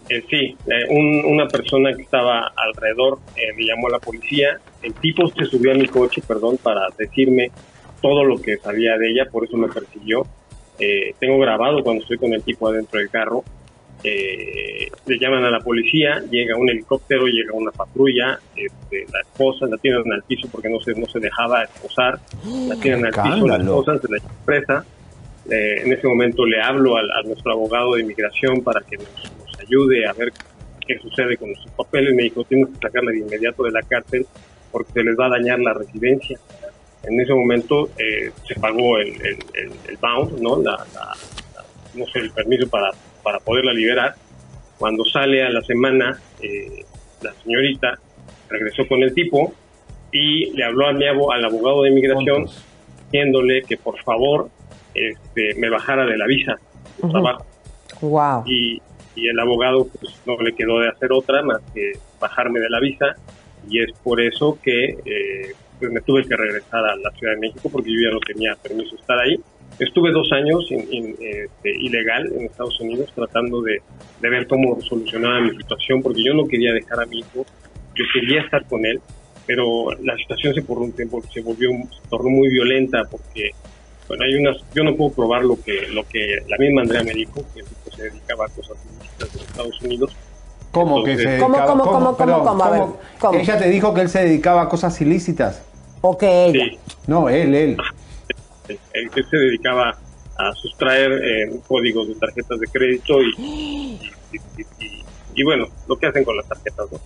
Eh, 0.09 0.25
sí, 0.29 0.57
eh, 0.67 1.25
una 1.25 1.49
persona 1.49 1.95
que 1.95 2.03
estaba 2.03 2.53
alrededor 2.57 3.19
eh, 3.37 3.53
me 3.57 3.65
llamó 3.65 3.89
a 3.89 3.93
la 3.93 3.99
policía. 3.99 4.61
El 4.83 4.95
tipo 4.95 5.27
se 5.29 5.45
subió 5.47 5.73
a 5.73 5.75
mi 5.75 5.89
coche, 5.89 6.23
perdón, 6.27 6.59
para 6.63 6.87
decirme 6.99 7.51
todo 8.01 8.25
lo 8.25 8.41
que 8.41 8.59
sabía 8.59 8.97
de 8.99 9.11
ella, 9.11 9.27
por 9.31 9.45
eso 9.45 9.57
me 9.57 9.69
persiguió. 9.69 10.27
Tengo 11.19 11.39
grabado 11.39 11.83
cuando 11.83 12.03
estoy 12.03 12.19
con 12.19 12.33
el 12.33 12.43
tipo 12.43 12.69
adentro 12.69 12.99
del 12.99 13.11
carro. 13.11 13.45
le 14.03 15.19
llaman 15.19 15.45
a 15.45 15.51
la 15.51 15.61
policía, 15.61 16.23
llega 16.31 16.57
un 16.57 16.69
helicóptero, 16.69 17.27
llega 17.27 17.53
una 17.53 17.71
patrulla, 17.71 18.39
este, 18.57 19.07
la 19.13 19.21
esposa 19.21 19.67
la 19.67 19.77
tienen 19.77 20.13
al 20.13 20.23
piso 20.23 20.49
porque 20.51 20.69
no 20.69 20.81
se, 20.81 20.93
no 20.95 21.07
se 21.07 21.21
dejaba 21.21 21.65
esposar, 21.65 22.19
la 22.69 22.77
tienen 22.77 23.07
al 23.07 23.13
piso, 23.13 23.47
la 23.47 23.57
esposa 23.57 23.99
se 23.99 24.09
la 24.13 24.19
presa. 24.45 24.85
en 25.49 25.93
ese 25.93 26.07
momento 26.07 26.45
le 26.45 26.61
hablo 26.61 26.97
a, 26.97 27.23
nuestro 27.25 27.53
abogado 27.53 27.95
de 27.95 28.03
inmigración 28.03 28.63
para 28.63 28.81
que 28.81 28.97
nos 28.97 29.61
ayude 29.61 30.07
a 30.07 30.13
ver 30.13 30.33
qué 30.87 30.99
sucede 30.99 31.37
con 31.37 31.55
sus 31.55 31.71
papeles. 31.73 32.15
Me 32.15 32.25
dijo, 32.25 32.45
tienes 32.45 32.69
que 32.69 32.87
sacarla 32.87 33.13
de 33.13 33.19
inmediato 33.19 33.63
de 33.63 33.71
la 33.71 33.83
cárcel 33.83 34.27
porque 34.71 34.93
se 34.93 35.05
les 35.05 35.19
va 35.19 35.27
a 35.27 35.31
dañar 35.31 35.61
la 35.61 35.75
residencia. 35.75 36.39
En 37.05 37.21
ese 37.21 37.35
momento 37.35 37.91
eh, 37.99 38.31
se 38.47 38.55
pagó 38.61 38.99
el, 38.99 39.15
el, 39.55 39.97
bound, 40.01 40.41
¿no? 40.41 40.63
La, 40.63 40.79
no 41.95 42.07
sé, 42.07 42.21
el 42.21 42.31
permiso 42.31 42.69
para, 42.69 42.91
para 43.23 43.39
poderla 43.41 43.73
liberar. 43.73 44.15
Cuando 44.79 45.05
sale 45.05 45.45
a 45.45 45.51
la 45.51 45.63
semana, 45.63 46.21
eh, 46.41 46.85
la 47.21 47.33
señorita 47.43 47.99
regresó 48.49 48.87
con 48.87 49.03
el 49.03 49.15
tipo 49.15 49.53
y 50.13 50.51
le 50.53 50.65
habló 50.65 50.89
a 50.89 50.93
mi 50.93 51.07
al 51.07 51.45
abogado 51.45 51.83
de 51.83 51.91
inmigración 51.91 52.47
diciéndole 53.05 53.63
que 53.63 53.77
por 53.77 53.99
favor 54.03 54.51
este, 54.95 55.55
me 55.57 55.71
bajara 55.71 56.05
de 56.05 56.19
la 56.19 56.27
visa 56.27 56.57
de 57.03 57.09
trabajo. 57.09 57.47
Wow. 58.01 58.45
Y, 58.47 58.81
y 59.15 59.29
el 59.29 59.39
abogado 59.39 59.87
pues, 59.87 60.21
no 60.27 60.37
le 60.39 60.55
quedó 60.55 60.81
de 60.81 60.89
hacer 60.89 61.13
otra 61.13 61.43
más 61.43 61.61
que 61.75 61.93
bajarme 62.21 62.61
de 62.61 62.71
la 62.71 62.81
visa 62.81 63.17
y 63.69 63.81
es 63.81 63.93
por 64.03 64.21
eso 64.21 64.59
que 64.63 64.97
eh, 65.05 65.53
pues 65.83 65.93
me 65.93 66.01
tuve 66.03 66.25
que 66.25 66.37
regresar 66.37 66.85
a 66.85 66.95
la 66.95 67.11
Ciudad 67.11 67.35
de 67.35 67.41
México 67.41 67.69
porque 67.69 67.91
yo 67.91 68.09
ya 68.09 68.15
no 68.15 68.21
tenía 68.21 68.55
permiso 68.55 68.95
de 68.95 69.01
estar 69.01 69.19
ahí. 69.19 69.37
Estuve 69.81 70.13
dos 70.13 70.31
años 70.31 70.65
este, 70.71 71.71
ilegal 71.81 72.33
en 72.33 72.43
Estados 72.43 72.79
Unidos 72.81 73.11
tratando 73.17 73.63
de, 73.63 73.83
de, 74.21 74.29
ver 74.29 74.47
cómo 74.47 74.81
solucionaba 74.81 75.41
mi 75.41 75.51
situación 75.57 76.01
porque 76.01 76.23
yo 76.23 76.35
no 76.35 76.47
quería 76.47 76.73
dejar 76.73 77.01
a 77.01 77.07
mi 77.07 77.19
hijo, 77.19 77.45
yo 77.97 78.05
quería 78.15 78.43
estar 78.43 78.65
con 78.67 78.87
él, 78.87 79.01
pero 79.45 79.91
la 80.05 80.17
situación 80.19 80.55
se 80.55 80.63
por 80.63 80.79
un 80.79 80.93
tiempo 80.93 81.21
se 81.35 81.41
volvió, 81.41 81.71
se 81.71 82.09
tornó 82.09 82.31
muy 82.31 82.49
violenta 82.49 83.03
porque 83.11 83.51
bueno, 84.07 84.25
hay 84.25 84.35
unas, 84.37 84.59
yo 84.73 84.85
no 84.85 84.95
puedo 84.95 85.11
probar 85.11 85.43
lo 85.43 85.61
que, 85.61 85.89
lo 85.89 86.07
que 86.07 86.45
la 86.49 86.59
misma 86.59 86.83
Andrea 86.83 87.03
me 87.03 87.13
dijo, 87.13 87.43
que 87.53 87.65
se 87.97 88.03
dedicaba 88.05 88.45
a 88.45 88.49
cosas 88.51 88.77
ilícitas 88.87 89.35
en 89.35 89.41
Estados 89.41 89.83
Unidos. 89.83 90.17
¿Cómo 90.71 91.03
que 91.03 91.17
se 91.17 91.29
dedicaba? 91.29 91.67
¿Cómo, 91.67 91.85
cómo, 91.85 92.17
cómo, 92.17 92.99
¿cómo? 93.19 93.39
Ella 93.39 93.59
te 93.59 93.69
dijo 93.69 93.93
que 93.95 94.03
él 94.03 94.09
se 94.09 94.21
dedicaba 94.21 94.63
a 94.63 94.69
cosas 94.69 95.01
ilícitas. 95.01 95.72
¿O 96.03 96.19
que 96.19 96.47
ella? 96.47 96.65
Sí. 96.65 96.79
No, 97.07 97.29
él, 97.29 97.55
él. 97.55 97.77
Él, 98.69 99.11
se 99.31 99.37
dedicaba 99.37 99.97
a 100.37 100.53
sustraer 100.55 101.13
eh, 101.13 101.61
códigos 101.67 102.09
de 102.09 102.15
tarjetas 102.17 102.59
de 102.61 102.67
crédito 102.67 103.23
y, 103.23 104.01
y, 105.35 105.43
bueno, 105.43 105.67
lo 105.89 105.97
que 105.97 106.07
hacen 106.07 106.25
con 106.25 106.37
las 106.37 106.49
tarjetas, 106.49 106.91
¿no? 106.91 106.99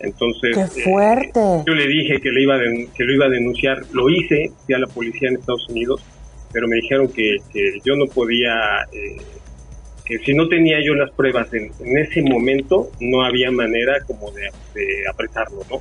Entonces, 0.00 0.54
¡Qué 0.54 0.80
eh, 0.80 0.84
fuerte! 0.84 1.40
yo 1.66 1.74
le 1.74 1.86
dije 1.86 2.20
que, 2.20 2.30
le 2.30 2.42
iba 2.42 2.58
que 2.94 3.04
lo 3.04 3.14
iba 3.14 3.26
a 3.26 3.30
denunciar, 3.30 3.82
lo 3.92 4.10
hice, 4.10 4.50
fui 4.66 4.74
a 4.74 4.78
la 4.78 4.86
policía 4.86 5.28
en 5.28 5.36
Estados 5.36 5.68
Unidos, 5.68 6.02
pero 6.52 6.68
me 6.68 6.76
dijeron 6.76 7.08
que, 7.08 7.36
que 7.52 7.78
yo 7.84 7.96
no 7.96 8.06
podía, 8.06 8.52
eh, 8.92 9.16
que 10.04 10.18
si 10.18 10.34
no 10.34 10.48
tenía 10.48 10.78
yo 10.84 10.94
las 10.94 11.10
pruebas 11.12 11.52
en, 11.54 11.70
ese 11.96 12.22
momento, 12.22 12.90
no 13.00 13.24
había 13.24 13.50
manera 13.50 13.94
como 14.06 14.30
de, 14.32 14.50
de, 14.74 15.08
apretarlo, 15.10 15.62
¿no? 15.70 15.80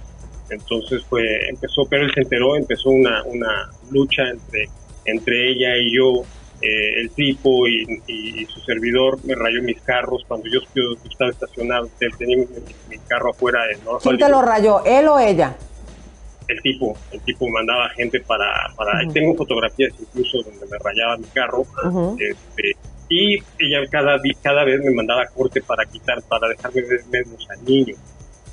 Entonces 0.49 1.03
fue, 1.05 1.23
empezó, 1.49 1.85
pero 1.85 2.05
él 2.05 2.11
se 2.13 2.21
enteró, 2.21 2.55
empezó 2.55 2.89
una, 2.89 3.23
una 3.23 3.69
lucha 3.91 4.23
entre, 4.29 4.69
entre 5.05 5.51
ella 5.51 5.77
y 5.77 5.95
yo, 5.95 6.23
eh, 6.61 7.01
el 7.01 7.09
tipo 7.11 7.67
y, 7.67 8.45
su 8.47 8.59
servidor 8.61 9.19
me 9.25 9.35
rayó 9.35 9.61
mis 9.63 9.81
carros 9.81 10.23
cuando 10.27 10.47
yo, 10.49 10.59
estaba 11.09 11.31
estacionado, 11.31 11.89
él 11.99 12.11
tenía 12.17 12.37
mi, 12.37 12.97
carro 13.07 13.31
afuera. 13.31 13.65
De 13.65 13.77
¿Quién 14.01 14.17
te 14.17 14.29
lo 14.29 14.41
rayó, 14.41 14.83
él 14.85 15.07
o 15.07 15.19
ella? 15.19 15.55
el 16.47 16.61
tipo, 16.61 16.95
el 17.11 17.21
tipo 17.21 17.49
mandaba 17.49 17.89
gente 17.89 18.19
para, 18.19 18.69
para 18.75 19.07
tengo 19.11 19.35
fotografías 19.35 19.93
incluso 19.99 20.43
donde 20.43 20.65
me 20.65 20.77
rayaba 20.77 21.17
mi 21.17 21.25
carro, 21.25 21.65
este, 22.19 22.77
y 23.09 23.35
ella 23.59 23.87
cada, 23.89 24.19
cada 24.41 24.63
vez 24.63 24.81
me 24.83 24.91
mandaba 24.91 25.25
corte 25.27 25.61
para 25.61 25.85
quitar, 25.85 26.21
para 26.23 26.47
dejarme 26.49 26.81
ver 26.81 27.05
menos 27.11 27.47
al 27.49 27.63
niño. 27.63 27.95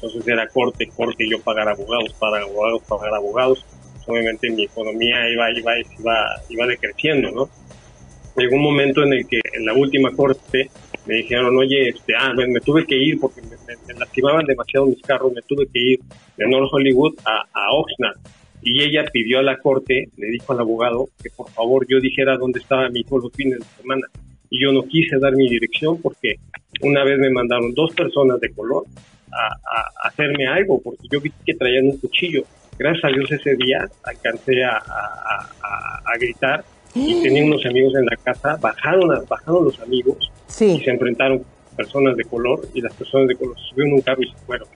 Entonces 0.02 0.26
era 0.26 0.48
corte, 0.48 0.88
corte, 0.96 1.28
yo 1.28 1.38
pagar 1.42 1.68
abogados, 1.68 2.14
pagar 2.18 2.42
abogados, 2.42 2.82
pagar 2.88 3.14
abogados. 3.14 3.66
Obviamente 4.06 4.48
mi 4.50 4.64
economía 4.64 5.28
iba, 5.28 5.50
iba, 5.50 5.72
iba, 5.78 6.26
iba 6.48 6.66
decreciendo, 6.66 7.30
¿no? 7.30 7.50
Llegó 8.34 8.56
un 8.56 8.62
momento 8.62 9.02
en 9.02 9.12
el 9.12 9.26
que 9.26 9.40
en 9.52 9.66
la 9.66 9.74
última 9.74 10.10
corte 10.12 10.70
me 11.04 11.16
dijeron, 11.16 11.54
oye, 11.54 11.90
este, 11.90 12.14
ah, 12.18 12.32
me, 12.32 12.60
tuve 12.60 12.86
que 12.86 12.96
ir 12.96 13.20
porque 13.20 13.42
me, 13.42 13.94
lastimaban 13.98 14.46
demasiado 14.46 14.86
mis 14.86 15.02
carros, 15.02 15.32
me 15.34 15.42
tuve 15.42 15.66
que 15.66 15.78
ir 15.78 16.00
de 16.38 16.48
North 16.48 16.70
Hollywood 16.72 17.14
a, 17.26 17.42
a 17.52 17.72
Oxnard. 17.72 18.16
Y 18.62 18.82
ella 18.82 19.04
pidió 19.12 19.38
a 19.38 19.42
la 19.42 19.58
corte, 19.58 20.08
le 20.16 20.26
dijo 20.28 20.52
al 20.52 20.60
abogado, 20.60 21.08
que 21.22 21.28
por 21.30 21.50
favor 21.50 21.86
yo 21.88 22.00
dijera 22.00 22.38
dónde 22.38 22.60
estaba 22.60 22.88
mi 22.88 23.00
hijo 23.00 23.18
los 23.18 23.32
fines 23.32 23.58
de 23.58 23.82
semana. 23.82 24.06
Y 24.48 24.62
yo 24.62 24.72
no 24.72 24.82
quise 24.84 25.18
dar 25.18 25.34
mi 25.34 25.48
dirección 25.48 26.00
porque 26.00 26.36
una 26.80 27.04
vez 27.04 27.18
me 27.18 27.30
mandaron 27.30 27.74
dos 27.74 27.94
personas 27.94 28.40
de 28.40 28.50
color 28.50 28.84
a, 29.32 30.08
hacerme 30.08 30.46
algo, 30.46 30.80
porque 30.80 31.06
yo 31.10 31.20
vi 31.20 31.32
que 31.44 31.54
traían 31.54 31.86
un 31.86 31.98
cuchillo. 31.98 32.42
Gracias 32.78 33.04
a 33.04 33.08
Dios 33.08 33.30
ese 33.30 33.56
día 33.56 33.88
alcancé 34.04 34.64
a, 34.64 34.78
a 34.78 36.18
gritar 36.18 36.64
y 36.94 37.22
tenía 37.22 37.44
unos 37.44 37.64
amigos 37.66 37.94
en 37.94 38.06
la 38.06 38.16
casa, 38.16 38.56
bajaron, 38.60 39.24
bajaron 39.28 39.64
los 39.64 39.78
amigos 39.80 40.30
y 40.60 40.80
se 40.80 40.90
enfrentaron 40.90 41.44
personas 41.76 42.16
de 42.16 42.24
color 42.24 42.68
y 42.74 42.80
las 42.80 42.92
personas 42.94 43.28
de 43.28 43.36
color 43.36 43.56
subieron 43.68 43.94
un 43.94 44.00
carro 44.00 44.22
y 44.22 44.30
se 44.30 44.36
fueron. 44.44 44.68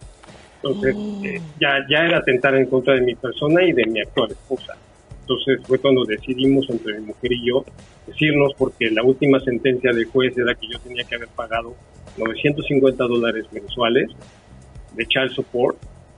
Entonces, 0.57 0.97
eh, 1.25 1.41
ya, 1.61 1.85
ya 1.91 2.07
era 2.07 2.19
atentar 2.19 2.55
en 2.55 2.67
contra 2.67 2.95
de 2.95 3.03
mi 3.03 3.15
persona 3.15 3.63
y 3.65 3.73
de 3.73 3.85
mi 3.87 4.01
actual 4.01 4.31
esposa. 4.31 4.75
Entonces 5.21 5.61
fue 5.67 5.79
cuando 5.79 6.05
decidimos 6.05 6.69
entre 6.71 7.01
mi 7.01 7.07
mujer 7.07 7.33
y 7.33 7.47
yo 7.47 7.65
decirnos, 8.07 8.53
porque 8.57 8.91
la 8.91 9.03
última 9.03 9.41
sentencia 9.41 9.93
del 9.93 10.05
juez 10.07 10.37
era 10.37 10.55
que 10.55 10.69
yo 10.71 10.79
tenía 10.79 11.05
que 11.05 11.17
haber 11.17 11.29
pagado 11.29 11.75
950 12.17 13.05
dólares 13.05 13.47
mensuales 13.51 14.11
de 14.95 15.07
child 15.07 15.33
support 15.33 15.77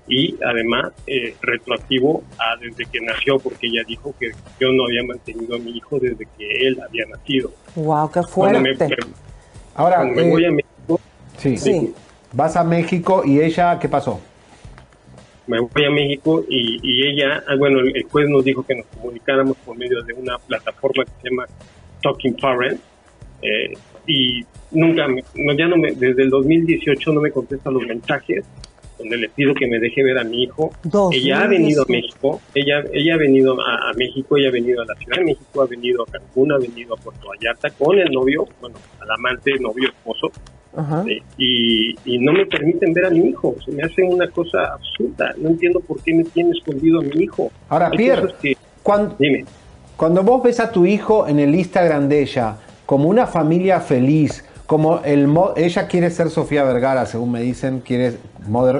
y 0.08 0.36
además 0.44 0.92
eh, 1.06 1.34
retroactivo 1.42 2.22
a 2.38 2.56
desde 2.60 2.86
que 2.86 3.00
nació, 3.00 3.38
porque 3.38 3.66
ella 3.66 3.82
dijo 3.86 4.14
que 4.18 4.30
yo 4.60 4.70
no 4.72 4.84
había 4.84 5.02
mantenido 5.02 5.56
a 5.56 5.58
mi 5.58 5.70
hijo 5.72 5.98
desde 5.98 6.26
que 6.38 6.68
él 6.68 6.78
había 6.80 7.06
nacido. 7.06 7.50
¡Wow, 7.74 8.10
qué 8.10 8.22
fuerte! 8.22 8.88
Ahora, 9.74 10.04
me 10.04 10.30
voy 10.30 10.44
a 10.44 10.48
eh, 10.48 10.52
México. 10.52 11.00
Sí, 11.38 11.92
Vas 12.32 12.56
a 12.56 12.64
México 12.64 13.22
y 13.24 13.40
ella, 13.40 13.78
¿qué 13.78 13.88
pasó? 13.88 14.20
Me 15.46 15.60
voy 15.60 15.84
a 15.84 15.90
México 15.90 16.44
y, 16.48 16.80
y 16.82 17.08
ella, 17.08 17.42
ah, 17.48 17.54
bueno, 17.56 17.80
el, 17.80 18.02
juez 18.04 18.28
nos 18.28 18.44
dijo 18.44 18.64
que 18.64 18.74
nos 18.74 18.86
comunicáramos 18.86 19.56
por 19.58 19.76
medio 19.76 20.02
de 20.02 20.12
una 20.12 20.38
plataforma 20.38 21.04
que 21.04 21.10
se 21.22 21.30
llama 21.30 21.46
Talking 22.02 22.36
Parent. 22.36 22.80
Eh, 23.42 23.72
y 24.06 24.44
nunca, 24.70 25.06
no, 25.08 25.52
ya 25.54 25.68
no 25.68 25.76
me, 25.76 25.92
desde 25.92 26.22
el 26.22 26.30
2018 26.30 27.12
no 27.12 27.20
me 27.20 27.30
contesta 27.30 27.70
los 27.70 27.82
mensajes 27.86 28.44
donde 28.98 29.16
le 29.18 29.28
pido 29.28 29.54
que 29.54 29.66
me 29.66 29.78
deje 29.78 30.02
ver 30.02 30.18
a 30.18 30.24
mi 30.24 30.44
hijo. 30.44 30.70
ella 31.12 31.42
ha 31.42 31.46
venido 31.46 31.82
a 31.82 31.86
México, 31.88 32.40
ella, 32.54 32.82
ella 32.92 33.14
ha 33.14 33.18
venido 33.18 33.56
a, 33.60 33.92
México, 33.96 34.36
ella 34.36 34.48
ha 34.48 34.52
venido 34.52 34.82
a 34.82 34.86
la 34.86 34.94
Ciudad 34.94 35.18
de 35.18 35.24
México, 35.24 35.62
ha 35.62 35.66
venido 35.66 36.02
a 36.02 36.06
Cancún, 36.06 36.52
ha 36.52 36.58
venido 36.58 36.94
a 36.94 36.96
Puerto 36.96 37.28
Vallarta 37.28 37.70
con 37.70 37.98
el 37.98 38.10
novio, 38.10 38.46
bueno, 38.60 38.78
al 39.00 39.10
amante, 39.10 39.52
novio, 39.60 39.88
esposo, 39.88 40.32
y, 41.38 41.94
y, 42.04 42.18
no 42.18 42.32
me 42.32 42.44
permiten 42.46 42.92
ver 42.92 43.06
a 43.06 43.10
mi 43.10 43.30
hijo. 43.30 43.56
Se 43.64 43.72
me 43.72 43.82
hace 43.82 44.02
una 44.02 44.28
cosa 44.28 44.74
absurda. 44.74 45.34
No 45.38 45.48
entiendo 45.48 45.80
por 45.80 46.02
qué 46.02 46.12
me 46.12 46.24
tiene 46.24 46.50
escondido 46.50 47.00
a 47.00 47.02
mi 47.02 47.24
hijo. 47.24 47.50
Ahora, 47.70 47.90
Pierre, 47.90 48.34
cuando, 48.82 49.16
dime. 49.18 49.46
cuando 49.96 50.22
vos 50.22 50.42
ves 50.42 50.60
a 50.60 50.70
tu 50.70 50.84
hijo 50.84 51.26
en 51.26 51.38
el 51.38 51.54
Instagram 51.54 52.10
de 52.10 52.20
ella 52.20 52.58
como 52.86 53.08
una 53.08 53.26
familia 53.26 53.80
feliz, 53.80 54.44
como 54.66 55.00
el 55.04 55.32
ella 55.56 55.86
quiere 55.88 56.10
ser 56.10 56.30
Sofía 56.30 56.64
Vergara, 56.64 57.06
según 57.06 57.32
me 57.32 57.40
dicen, 57.40 57.80
quiere 57.80 58.16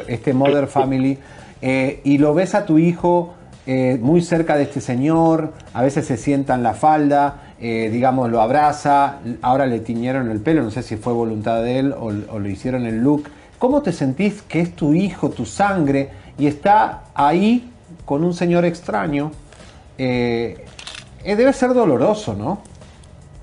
este 0.09 0.33
Mother 0.33 0.67
Family, 0.69 1.19
eh, 1.61 2.01
y 2.05 2.19
lo 2.19 2.35
ves 2.35 2.55
a 2.55 2.65
tu 2.67 2.79
hijo 2.79 3.35
eh, 3.67 3.99
muy 4.01 4.23
cerca 4.23 4.57
de 4.57 4.65
este 4.65 4.81
señor, 4.81 5.53
a 5.75 5.83
veces 5.83 6.07
se 6.07 6.17
sienta 6.17 6.55
en 6.55 6.63
la 6.63 6.75
falda, 6.75 7.43
eh, 7.61 7.89
digamos, 7.91 8.31
lo 8.31 8.41
abraza, 8.41 9.19
ahora 9.43 9.67
le 9.67 9.81
tiñeron 9.81 10.31
el 10.31 10.41
pelo, 10.41 10.63
no 10.63 10.71
sé 10.71 10.83
si 10.83 10.97
fue 10.97 11.13
voluntad 11.13 11.63
de 11.63 11.79
él 11.81 11.93
o, 11.93 12.07
o 12.07 12.39
lo 12.39 12.49
hicieron 12.49 12.87
el 12.87 12.99
look. 12.99 13.29
¿Cómo 13.59 13.83
te 13.83 13.93
sentís 13.93 14.43
que 14.43 14.61
es 14.61 14.77
tu 14.77 14.93
hijo, 14.93 15.31
tu 15.31 15.47
sangre, 15.47 16.11
y 16.39 16.47
está 16.47 17.05
ahí 17.15 17.71
con 18.05 18.23
un 18.23 18.35
señor 18.35 18.65
extraño? 18.65 19.33
debe 19.99 21.53
ser 21.55 21.73
doloroso, 21.73 22.35
¿no? 22.35 22.61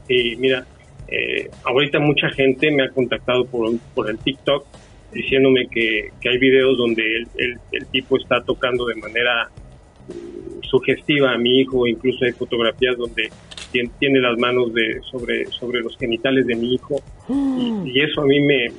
Sí, 0.07 0.35
mira, 0.37 0.65
eh, 1.07 1.49
ahorita 1.63 1.99
mucha 1.99 2.29
gente 2.29 2.71
me 2.71 2.83
ha 2.83 2.89
contactado 2.89 3.45
por, 3.45 3.77
por 3.93 4.09
el 4.09 4.17
TikTok 4.17 4.65
diciéndome 5.11 5.67
que, 5.67 6.11
hay 6.27 6.37
videos 6.37 6.77
donde 6.77 7.03
el, 7.37 7.59
el, 7.71 7.85
tipo 7.87 8.17
está 8.17 8.41
tocando 8.43 8.85
de 8.85 8.95
manera 8.95 9.49
mm, 10.07 10.63
sugestiva 10.63 11.33
a 11.33 11.37
mi 11.37 11.61
hijo, 11.61 11.85
incluso 11.85 12.25
hay 12.25 12.31
fotografías 12.31 12.97
donde 12.97 13.29
tiene, 13.99 14.19
las 14.19 14.37
manos 14.37 14.73
de 14.73 15.01
sobre 15.09 15.45
sobre 15.47 15.81
los 15.81 15.97
genitales 15.97 16.45
de 16.45 16.55
mi 16.55 16.75
hijo. 16.75 17.01
Y, 17.29 17.99
eso 18.01 18.21
a 18.21 18.25
mí 18.25 18.39
me, 18.39 18.71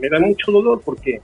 me, 0.00 0.08
da 0.08 0.18
mucho 0.18 0.50
dolor 0.50 0.82
porque 0.84 1.20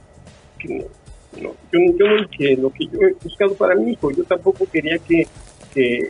no, 1.40 1.54
yo, 1.72 1.80
no 1.80 2.28
que 2.30 2.56
lo 2.56 2.70
que 2.70 2.86
yo 2.86 3.00
he 3.02 3.12
buscado 3.22 3.54
para 3.54 3.74
mi 3.74 3.92
hijo, 3.92 4.10
yo 4.10 4.24
tampoco 4.24 4.66
quería 4.70 4.98
que, 4.98 5.26
que, 5.72 6.08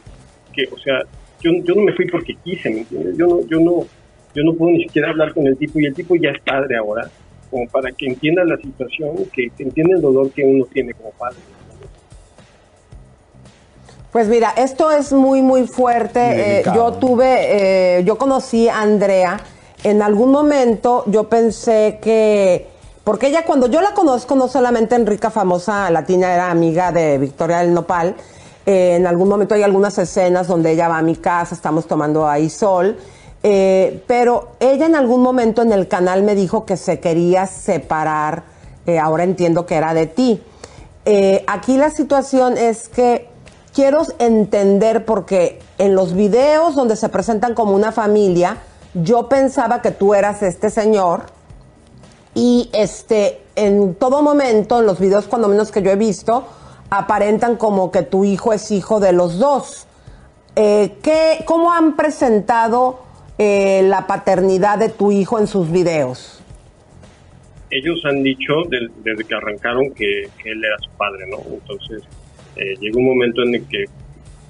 que 0.52 0.68
o 0.70 0.78
sea, 0.78 1.02
yo, 1.40 1.52
yo 1.64 1.74
no 1.74 1.82
me 1.82 1.92
fui 1.92 2.06
porque 2.06 2.34
quise, 2.44 2.70
¿me 2.70 2.80
entiendes? 2.80 3.16
Yo 3.16 3.26
no, 3.26 3.40
yo 3.46 3.60
no, 3.60 3.86
yo 4.34 4.42
no 4.42 4.54
puedo 4.54 4.72
ni 4.72 4.84
siquiera 4.84 5.10
hablar 5.10 5.32
con 5.34 5.46
el 5.46 5.56
tipo 5.56 5.78
y 5.80 5.86
el 5.86 5.94
tipo 5.94 6.16
ya 6.16 6.30
es 6.30 6.40
padre 6.42 6.76
ahora, 6.76 7.08
como 7.50 7.66
para 7.68 7.92
que 7.92 8.06
entienda 8.06 8.44
la 8.44 8.56
situación, 8.56 9.16
que, 9.32 9.50
entienda 9.58 9.96
el 9.96 10.02
dolor 10.02 10.30
que 10.30 10.44
uno 10.44 10.64
tiene 10.66 10.94
como 10.94 11.10
padre. 11.10 11.38
Pues 14.12 14.26
mira, 14.28 14.54
esto 14.56 14.90
es 14.90 15.12
muy, 15.12 15.42
muy 15.42 15.66
fuerte. 15.66 16.60
Eh, 16.60 16.62
yo 16.74 16.92
tuve, 16.92 17.98
eh, 17.98 18.04
yo 18.04 18.16
conocí 18.16 18.68
a 18.68 18.80
Andrea. 18.80 19.38
En 19.84 20.02
algún 20.02 20.32
momento 20.32 21.04
yo 21.06 21.28
pensé 21.28 21.98
que, 22.02 22.66
porque 23.04 23.28
ella 23.28 23.44
cuando 23.44 23.68
yo 23.68 23.80
la 23.82 23.92
conozco, 23.92 24.34
no 24.34 24.48
solamente 24.48 24.94
en 24.94 25.06
Rica 25.06 25.30
Famosa 25.30 25.90
Latina, 25.90 26.34
era 26.34 26.50
amiga 26.50 26.90
de 26.90 27.18
Victoria 27.18 27.58
del 27.58 27.74
Nopal. 27.74 28.16
En 28.70 29.06
algún 29.06 29.28
momento 29.28 29.54
hay 29.54 29.62
algunas 29.62 29.96
escenas 29.98 30.46
donde 30.46 30.72
ella 30.72 30.88
va 30.88 30.98
a 30.98 31.02
mi 31.02 31.16
casa, 31.16 31.54
estamos 31.54 31.86
tomando 31.86 32.28
ahí 32.28 32.50
sol 32.50 32.96
eh, 33.42 34.02
pero 34.06 34.52
ella 34.58 34.86
en 34.86 34.96
algún 34.96 35.22
momento 35.22 35.62
en 35.62 35.72
el 35.72 35.86
canal 35.86 36.22
me 36.22 36.34
dijo 36.34 36.64
que 36.64 36.76
se 36.76 36.98
quería 36.98 37.46
separar, 37.46 38.42
eh, 38.86 38.98
ahora 38.98 39.24
entiendo 39.24 39.66
que 39.66 39.76
era 39.76 39.94
de 39.94 40.06
ti. 40.06 40.42
Eh, 41.04 41.44
aquí 41.46 41.76
la 41.76 41.90
situación 41.90 42.58
es 42.58 42.88
que 42.88 43.28
quiero 43.72 44.02
entender 44.18 45.04
porque 45.04 45.60
en 45.78 45.94
los 45.94 46.14
videos 46.14 46.74
donde 46.74 46.96
se 46.96 47.08
presentan 47.08 47.54
como 47.54 47.74
una 47.74 47.92
familia, 47.92 48.58
yo 48.94 49.28
pensaba 49.28 49.82
que 49.82 49.92
tú 49.92 50.14
eras 50.14 50.42
este 50.42 50.70
señor 50.70 51.26
y 52.34 52.70
este 52.72 53.42
en 53.54 53.94
todo 53.94 54.22
momento 54.22 54.80
en 54.80 54.86
los 54.86 54.98
videos 54.98 55.26
cuando 55.26 55.48
menos 55.48 55.70
que 55.70 55.82
yo 55.82 55.90
he 55.90 55.96
visto 55.96 56.44
aparentan 56.90 57.56
como 57.56 57.90
que 57.90 58.02
tu 58.02 58.24
hijo 58.24 58.52
es 58.52 58.70
hijo 58.70 59.00
de 59.00 59.12
los 59.12 59.38
dos. 59.38 59.86
¿qué, 60.54 61.44
¿Cómo 61.44 61.72
han 61.72 61.94
presentado 61.94 63.00
eh, 63.38 63.82
la 63.84 64.08
paternidad 64.08 64.78
de 64.78 64.88
tu 64.88 65.12
hijo 65.12 65.38
en 65.38 65.46
sus 65.46 65.70
videos? 65.70 66.42
Ellos 67.70 68.02
han 68.04 68.22
dicho 68.22 68.64
desde 68.68 69.24
que 69.24 69.34
arrancaron 69.34 69.92
que, 69.92 70.24
él 70.44 70.64
era 70.64 70.76
su 70.80 70.90
padre, 70.96 71.26
¿no? 71.30 71.38
Entonces 71.48 72.02
eh, 72.56 72.74
llegó 72.80 72.98
un 72.98 73.06
momento 73.06 73.42
en 73.44 73.54
el 73.54 73.68
que 73.68 73.84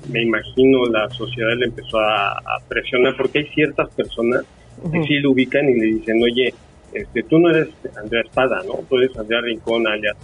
me 0.09 0.23
imagino 0.23 0.86
la 0.86 1.10
sociedad 1.10 1.55
le 1.59 1.66
empezó 1.66 1.98
a, 2.01 2.40
presionar 2.69 3.15
porque 3.16 3.40
hay 3.40 3.47
ciertas 3.48 3.90
personas 3.90 4.44
que 4.93 5.02
sí 5.05 5.19
lo 5.19 5.32
ubican 5.32 5.69
y 5.69 5.74
le 5.74 5.86
dicen, 5.86 6.23
oye, 6.23 6.55
este, 6.93 7.24
tú 7.24 7.39
no 7.39 7.51
eres 7.51 7.69
Andrea 7.97 8.23
Espada, 8.23 8.62
¿no? 8.65 8.74
Tú 8.89 8.97
eres 8.97 9.15
Andrea 9.19 9.40
Rincón 9.40 9.86
alias 9.86 10.16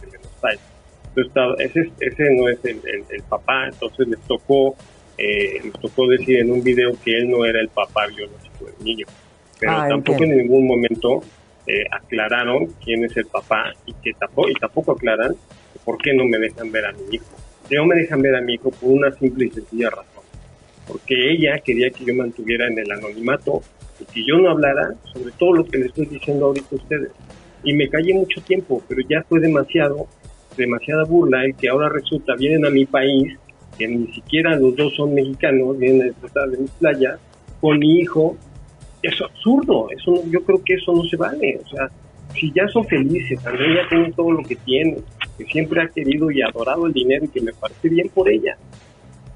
Entonces, 1.16 1.52
ese, 1.58 1.92
ese 2.00 2.34
no 2.34 2.48
es 2.48 2.58
el, 2.64 2.80
el 2.84 3.22
papá, 3.28 3.66
entonces 3.66 4.08
les 4.08 4.20
tocó 4.20 4.76
eh, 5.16 5.60
nos 5.64 5.80
tocó 5.80 6.08
decir 6.08 6.40
en 6.40 6.50
un 6.50 6.62
video 6.62 6.92
que 7.04 7.12
él 7.16 7.30
no 7.30 7.44
era 7.44 7.60
el 7.60 7.68
papá 7.68 8.06
biológico 8.08 8.64
del 8.64 8.84
niño, 8.84 9.06
pero 9.60 9.72
ah, 9.72 9.86
tampoco 9.88 10.24
en 10.24 10.36
ningún 10.36 10.66
momento 10.66 11.22
eh, 11.66 11.84
aclararon 11.90 12.66
quién 12.84 13.04
es 13.04 13.16
el 13.16 13.26
papá 13.26 13.72
y 13.86 13.92
que 14.02 14.12
tampoco, 14.14 14.48
y 14.48 14.54
tampoco 14.54 14.92
aclaran 14.92 15.36
por 15.84 15.98
qué 15.98 16.12
no 16.14 16.24
me 16.24 16.38
dejan 16.38 16.72
ver 16.72 16.86
a 16.86 16.92
mi 16.92 17.14
hijo. 17.14 17.26
No 17.70 17.86
me 17.86 17.94
dejan 17.94 18.22
ver 18.22 18.34
a 18.34 18.40
mi 18.40 18.54
hijo 18.54 18.70
por 18.70 18.90
una 18.90 19.12
simple 19.12 19.46
y 19.46 19.50
sencilla 19.50 19.90
razón, 19.90 20.24
porque 20.88 21.14
ella 21.30 21.60
quería 21.60 21.90
que 21.90 22.04
yo 22.04 22.14
mantuviera 22.14 22.66
en 22.66 22.78
el 22.78 22.90
anonimato 22.90 23.62
y 24.00 24.04
que 24.06 24.26
yo 24.26 24.38
no 24.38 24.50
hablara 24.50 24.94
sobre 25.12 25.32
todo 25.38 25.52
lo 25.54 25.64
que 25.64 25.78
le 25.78 25.86
estoy 25.86 26.06
diciendo 26.06 26.46
ahorita 26.46 26.66
a 26.72 26.74
ustedes. 26.74 27.10
Y 27.62 27.72
me 27.72 27.88
callé 27.88 28.12
mucho 28.14 28.42
tiempo, 28.42 28.82
pero 28.88 29.00
ya 29.08 29.22
fue 29.22 29.40
demasiado, 29.40 30.08
demasiada 30.56 31.04
burla 31.04 31.44
el 31.44 31.54
que 31.54 31.68
ahora 31.68 31.88
resulta, 31.88 32.34
vienen 32.36 32.66
a 32.66 32.70
mi 32.70 32.86
país 32.86 33.38
que 33.76 33.88
ni 33.88 34.06
siquiera 34.12 34.56
los 34.56 34.76
dos 34.76 34.94
son 34.94 35.14
mexicanos, 35.14 35.78
vienen 35.78 36.02
a 36.02 36.04
disfrutar 36.06 36.48
de 36.48 36.58
mi 36.58 36.68
playa, 36.78 37.18
con 37.60 37.78
mi 37.78 37.98
hijo, 37.98 38.36
es 39.02 39.20
absurdo, 39.20 39.88
eso 39.90 40.22
yo 40.30 40.44
creo 40.44 40.62
que 40.64 40.74
eso 40.74 40.92
no 40.92 41.02
se 41.04 41.16
vale, 41.16 41.60
o 41.64 41.68
sea, 41.68 41.90
si 42.34 42.52
ya 42.52 42.66
son 42.68 42.84
felices, 42.86 43.44
Andrea 43.46 43.82
ya 43.82 43.88
tiene 43.88 44.12
todo 44.12 44.32
lo 44.32 44.42
que 44.42 44.56
tiene, 44.56 44.96
que 45.36 45.44
siempre 45.46 45.82
ha 45.82 45.88
querido 45.88 46.30
y 46.30 46.42
adorado 46.42 46.86
el 46.86 46.92
dinero 46.92 47.24
y 47.24 47.28
que 47.28 47.40
me 47.40 47.52
parece 47.52 47.88
bien 47.88 48.08
por 48.08 48.28
ella, 48.28 48.56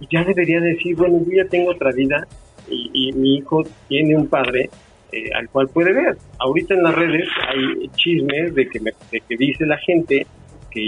y 0.01 0.07
ya 0.11 0.24
debería 0.24 0.61
decir, 0.61 0.97
bueno, 0.97 1.19
yo 1.27 1.43
ya 1.43 1.49
tengo 1.49 1.70
otra 1.70 1.90
vida 1.93 2.27
y, 2.70 3.12
mi 3.12 3.36
hijo 3.36 3.65
tiene 3.89 4.16
un 4.16 4.28
padre 4.28 4.69
eh, 5.11 5.31
al 5.35 5.49
cual 5.49 5.69
puede 5.69 5.93
ver. 5.93 6.16
Ahorita 6.39 6.74
en 6.74 6.82
las 6.82 6.95
redes 6.95 7.27
hay 7.49 7.89
chismes 7.97 8.55
de 8.55 8.69
que, 8.69 8.81
me, 8.81 8.93
de 9.11 9.20
que 9.27 9.36
dice 9.36 9.65
la 9.65 9.78
gente 9.78 10.27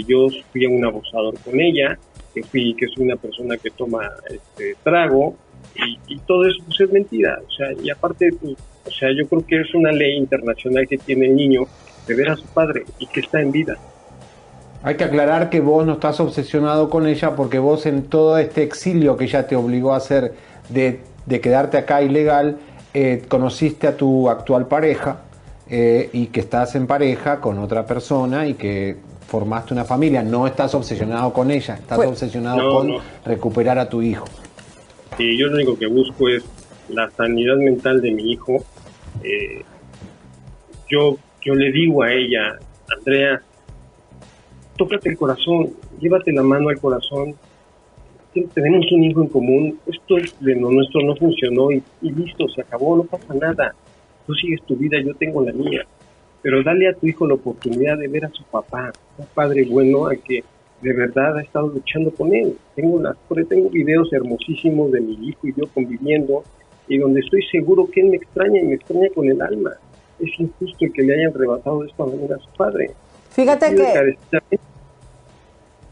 yo 0.07 0.27
fui 0.51 0.65
un 0.65 0.83
abusador 0.83 1.37
con 1.39 1.59
ella, 1.59 1.97
que 2.33 2.43
fui, 2.43 2.75
que 2.75 2.87
soy 2.87 3.05
una 3.05 3.15
persona 3.15 3.57
que 3.57 3.69
toma 3.71 4.09
este 4.29 4.75
trago 4.83 5.35
y, 6.07 6.17
todo 6.19 6.45
eso 6.45 6.57
pues, 6.65 6.79
es 6.81 6.91
mentira. 6.91 7.39
O 7.47 7.51
sea, 7.51 7.67
y 7.81 7.89
aparte, 7.89 8.29
pues, 8.39 8.55
o 8.85 8.91
sea, 8.91 9.09
yo 9.15 9.27
creo 9.27 9.45
que 9.45 9.61
es 9.61 9.73
una 9.73 9.91
ley 9.91 10.17
internacional 10.17 10.87
que 10.87 10.97
tiene 10.97 11.27
el 11.27 11.35
niño 11.35 11.63
de 12.07 12.15
ver 12.15 12.29
a 12.29 12.35
su 12.35 12.45
padre 12.47 12.83
y 12.99 13.07
que 13.07 13.21
está 13.21 13.41
en 13.41 13.51
vida. 13.51 13.77
Hay 14.83 14.95
que 14.95 15.03
aclarar 15.03 15.49
que 15.49 15.59
vos 15.59 15.85
no 15.85 15.93
estás 15.93 16.19
obsesionado 16.19 16.89
con 16.89 17.05
ella 17.05 17.35
porque 17.35 17.59
vos 17.59 17.85
en 17.85 18.03
todo 18.03 18.37
este 18.39 18.63
exilio 18.63 19.15
que 19.15 19.25
ella 19.25 19.47
te 19.47 19.55
obligó 19.55 19.93
a 19.93 19.97
hacer 19.97 20.33
de, 20.69 20.99
quedarte 21.39 21.77
acá 21.77 22.01
ilegal, 22.01 22.57
eh, 22.93 23.23
conociste 23.27 23.87
a 23.87 23.95
tu 23.95 24.27
actual 24.27 24.67
pareja 24.67 25.21
eh, 25.69 26.09
y 26.11 26.27
que 26.27 26.39
estás 26.39 26.75
en 26.75 26.87
pareja 26.87 27.39
con 27.39 27.59
otra 27.59 27.85
persona 27.85 28.47
y 28.47 28.55
que 28.55 28.97
formaste 29.31 29.73
una 29.73 29.85
familia, 29.85 30.21
no 30.23 30.45
estás 30.45 30.75
obsesionado 30.75 31.31
con 31.31 31.51
ella, 31.51 31.75
estás 31.75 31.99
obsesionado 31.99 32.69
con 32.69 32.97
recuperar 33.23 33.79
a 33.79 33.87
tu 33.87 34.01
hijo. 34.01 34.25
Sí, 35.17 35.37
yo 35.37 35.47
lo 35.47 35.55
único 35.55 35.79
que 35.79 35.87
busco 35.87 36.27
es 36.27 36.43
la 36.89 37.09
sanidad 37.11 37.55
mental 37.55 38.01
de 38.01 38.11
mi 38.11 38.33
hijo. 38.33 38.57
Eh, 39.23 39.63
yo, 40.89 41.15
yo 41.41 41.55
le 41.55 41.71
digo 41.71 42.03
a 42.03 42.11
ella, 42.11 42.59
Andrea, 42.97 43.41
tócate 44.75 45.07
el 45.07 45.17
corazón, 45.17 45.69
llévate 46.01 46.33
la 46.33 46.43
mano 46.43 46.67
al 46.67 46.79
corazón. 46.79 47.33
Tenemos 48.53 48.85
un 48.91 49.03
hijo 49.05 49.21
en 49.21 49.27
común, 49.29 49.79
esto 49.85 50.17
es 50.17 50.37
de 50.41 50.55
lo 50.55 50.71
nuestro 50.71 51.03
no 51.03 51.15
funcionó 51.15 51.71
y, 51.71 51.81
y 52.01 52.11
listo, 52.11 52.49
se 52.49 52.61
acabó, 52.61 52.97
no 52.97 53.03
pasa 53.03 53.33
nada. 53.33 53.73
Tú 54.27 54.33
sigues 54.35 54.61
tu 54.63 54.75
vida, 54.75 54.97
yo 55.01 55.15
tengo 55.15 55.41
la 55.41 55.53
mía 55.53 55.85
pero 56.41 56.63
dale 56.63 56.89
a 56.89 56.93
tu 56.93 57.07
hijo 57.07 57.27
la 57.27 57.35
oportunidad 57.35 57.97
de 57.97 58.07
ver 58.07 58.25
a 58.25 58.29
su 58.29 58.43
papá, 58.43 58.91
un 59.17 59.25
padre 59.33 59.65
bueno 59.69 60.07
al 60.07 60.19
que 60.19 60.43
de 60.81 60.93
verdad 60.93 61.37
ha 61.37 61.41
estado 61.41 61.67
luchando 61.67 62.11
con 62.11 62.33
él. 62.33 62.57
Tengo 62.75 62.99
las, 62.99 63.15
tengo 63.47 63.69
videos 63.69 64.11
hermosísimos 64.11 64.91
de 64.91 65.01
mi 65.01 65.13
hijo 65.27 65.47
y 65.47 65.53
yo 65.55 65.67
conviviendo 65.73 66.43
y 66.87 66.97
donde 66.97 67.19
estoy 67.21 67.43
seguro 67.51 67.87
que 67.91 68.01
él 68.01 68.07
me 68.07 68.17
extraña 68.17 68.59
y 68.59 68.65
me 68.65 68.75
extraña 68.75 69.07
con 69.13 69.29
el 69.29 69.41
alma. 69.41 69.71
es 70.19 70.31
injusto 70.39 70.85
el 70.85 70.91
que 70.91 71.03
le 71.03 71.13
hayan 71.13 71.33
rebasado 71.33 71.83
esto 71.85 72.03
a 72.03 72.39
su 72.39 72.49
padre. 72.57 72.91
Fíjate 73.29 73.75
que 73.75 74.17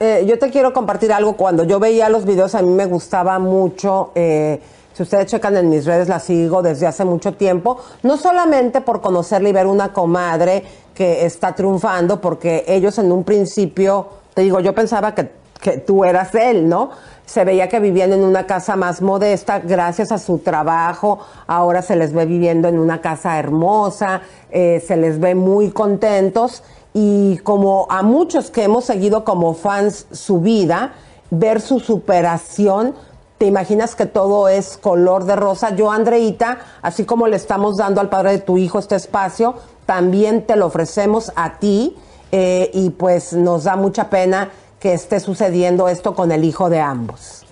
eh, 0.02 0.26
yo 0.26 0.40
te 0.40 0.50
quiero 0.50 0.72
compartir 0.72 1.12
algo. 1.12 1.36
Cuando 1.36 1.66
yo 1.66 1.80
veía 1.80 2.10
los 2.10 2.26
videos, 2.26 2.56
a 2.56 2.62
mí 2.62 2.72
me 2.72 2.86
gustaba 2.86 3.38
mucho. 3.38 4.12
Eh, 4.16 4.60
si 4.94 5.04
ustedes 5.04 5.28
checan 5.28 5.56
en 5.58 5.70
mis 5.70 5.86
redes, 5.86 6.08
la 6.08 6.20
sigo 6.20 6.62
desde 6.62 6.88
hace 6.88 7.06
mucho 7.06 7.34
tiempo. 7.34 7.78
No 8.04 8.18
solamente 8.18 8.82
por 8.82 9.02
conocerle 9.02 9.50
y 9.50 9.54
ver 9.54 9.68
una 9.68 9.94
comadre 9.94 10.64
que 10.94 11.26
está 11.26 11.56
triunfando, 11.56 12.20
porque 12.20 12.66
ellos 12.68 12.98
en 12.98 13.12
un 13.12 13.24
principio, 13.24 14.08
te 14.34 14.42
digo, 14.42 14.60
yo 14.60 14.76
pensaba 14.76 15.16
que, 15.16 15.32
que 15.62 15.78
tú 15.78 16.04
eras 16.04 16.36
él, 16.36 16.68
¿no? 16.68 16.90
Se 17.26 17.46
veía 17.46 17.70
que 17.70 17.80
vivían 17.80 18.12
en 18.12 18.24
una 18.24 18.48
casa 18.48 18.76
más 18.76 19.02
modesta 19.02 19.60
gracias 19.60 20.12
a 20.12 20.18
su 20.18 20.40
trabajo. 20.40 21.20
Ahora 21.48 21.82
se 21.82 21.96
les 21.96 22.12
ve 22.12 22.26
viviendo 22.26 22.68
en 22.68 22.80
una 22.80 23.00
casa 23.00 23.40
hermosa, 23.40 24.22
eh, 24.50 24.84
se 24.86 24.98
les 24.98 25.20
ve 25.20 25.36
muy 25.36 25.72
contentos 25.72 26.64
y 26.94 27.38
como 27.40 27.88
a 27.90 28.02
muchos 28.02 28.50
que 28.50 28.64
hemos 28.64 28.86
seguido 28.86 29.24
como 29.24 29.54
fans 29.54 30.08
su 30.12 30.42
vida, 30.42 30.94
ver 31.30 31.62
su 31.62 31.80
superación, 31.80 32.96
te 33.40 33.46
imaginas 33.46 33.96
que 33.96 34.06
todo 34.06 34.50
es 34.50 34.78
color 34.78 35.24
de 35.24 35.38
rosa. 35.38 35.74
Yo, 35.74 35.92
Andreita, 35.92 36.60
así 36.82 37.06
como 37.06 37.26
le 37.26 37.38
estamos 37.38 37.78
dando 37.78 38.02
al 38.02 38.10
padre 38.10 38.32
de 38.32 38.40
tu 38.40 38.58
hijo 38.58 38.80
este 38.80 38.96
espacio, 38.96 39.56
también 39.86 40.46
te 40.46 40.58
lo 40.58 40.66
ofrecemos 40.66 41.32
a 41.38 41.58
ti 41.58 41.96
eh, 42.34 42.70
y 42.74 42.90
pues 42.92 43.32
nos 43.34 43.64
da 43.64 43.78
mucha 43.78 44.10
pena 44.10 44.50
que 44.80 44.94
esté 44.94 45.22
sucediendo 45.22 45.88
esto 45.88 46.14
con 46.14 46.34
el 46.34 46.44
hijo 46.44 46.70
de 46.70 46.82
ambos. 46.82 47.46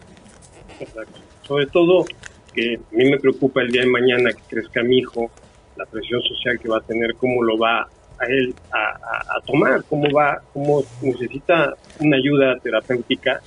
Exacto. 0.78 1.20
Sobre 1.44 1.68
todo 1.68 2.04
que 2.54 2.76
a 2.76 2.96
mí 2.96 3.10
me 3.10 3.18
preocupa 3.18 3.62
el 3.62 3.72
día 3.72 3.84
de 3.84 3.88
mañana 3.88 4.32
que 4.34 4.56
crezca 4.56 4.84
mi 4.84 4.98
hijo, 4.98 5.32
la 5.78 5.86
presión 5.86 6.22
social 6.22 6.60
que 6.60 6.68
va 6.68 6.80
a 6.80 6.82
tener, 6.82 7.16
cómo 7.16 7.42
lo 7.44 7.58
va 7.58 7.88
a 8.20 8.26
él 8.26 8.54
a, 8.72 9.40
tomar, 9.46 9.86
cómo 9.86 10.12
va, 10.12 10.42
cómo 10.52 10.84
necesita 11.02 11.76
una 12.02 12.18
ayuda 12.18 12.58
terapéutica, 12.62 13.42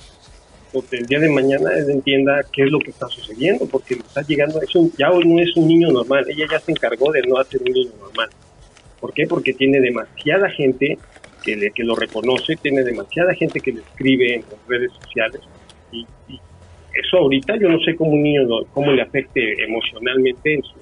porque 0.71 0.97
el 0.97 1.05
día 1.05 1.19
de 1.19 1.29
mañana 1.29 1.71
él 1.77 1.89
entienda 1.89 2.41
qué 2.51 2.63
es 2.63 2.71
lo 2.71 2.79
que 2.79 2.91
está 2.91 3.07
sucediendo, 3.07 3.65
porque 3.67 3.95
está 3.95 4.21
llegando, 4.21 4.61
es 4.61 4.73
un, 4.75 4.91
ya 4.97 5.09
no 5.09 5.39
es 5.39 5.55
un 5.55 5.67
niño 5.67 5.91
normal, 5.91 6.25
ella 6.29 6.45
ya 6.49 6.59
se 6.59 6.71
encargó 6.71 7.11
de 7.11 7.21
no 7.23 7.37
hacer 7.37 7.61
un 7.61 7.73
niño 7.73 7.91
normal. 7.99 8.29
¿Por 8.99 9.13
qué? 9.13 9.25
Porque 9.27 9.53
tiene 9.53 9.81
demasiada 9.81 10.49
gente 10.49 10.97
que, 11.43 11.55
le, 11.55 11.71
que 11.71 11.83
lo 11.83 11.95
reconoce, 11.95 12.55
tiene 12.55 12.83
demasiada 12.83 13.33
gente 13.33 13.59
que 13.59 13.73
le 13.73 13.81
escribe 13.81 14.35
en 14.35 14.41
las 14.41 14.67
redes 14.67 14.91
sociales 14.93 15.41
y, 15.91 16.05
eso 16.93 17.19
ahorita 17.19 17.55
yo 17.57 17.69
no 17.69 17.79
sé 17.79 17.95
cómo 17.95 18.11
un 18.11 18.21
niño, 18.21 18.41
cómo 18.73 18.91
le 18.91 19.01
afecte 19.01 19.63
emocionalmente 19.63 20.55
en 20.55 20.61
su, 20.61 20.73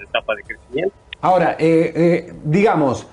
etapa 0.00 0.36
de 0.36 0.42
crecimiento. 0.44 0.94
Ahora, 1.20 1.56
eh, 1.58 1.92
eh, 1.96 2.32
digamos, 2.44 3.08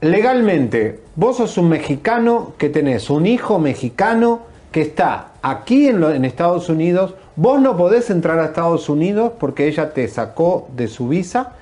legalmente, 0.00 1.00
vos 1.16 1.38
sos 1.38 1.58
un 1.58 1.68
mexicano 1.68 2.54
que 2.56 2.68
tenés 2.68 3.10
un 3.10 3.26
hijo 3.26 3.58
mexicano 3.58 4.46
que 4.70 4.82
está 4.82 5.27
aquí 5.42 5.88
en, 5.88 6.02
en, 6.02 6.24
Estados 6.24 6.68
Unidos, 6.68 7.14
vos 7.36 7.60
no 7.60 7.76
podés 7.76 8.10
entrar 8.10 8.38
a 8.38 8.46
Estados 8.46 8.88
Unidos 8.88 9.32
porque 9.38 9.66
ella 9.68 9.92
te 9.92 10.06
sacó 10.08 10.68
de 10.74 10.88
su 10.88 11.08
visa. 11.08 11.52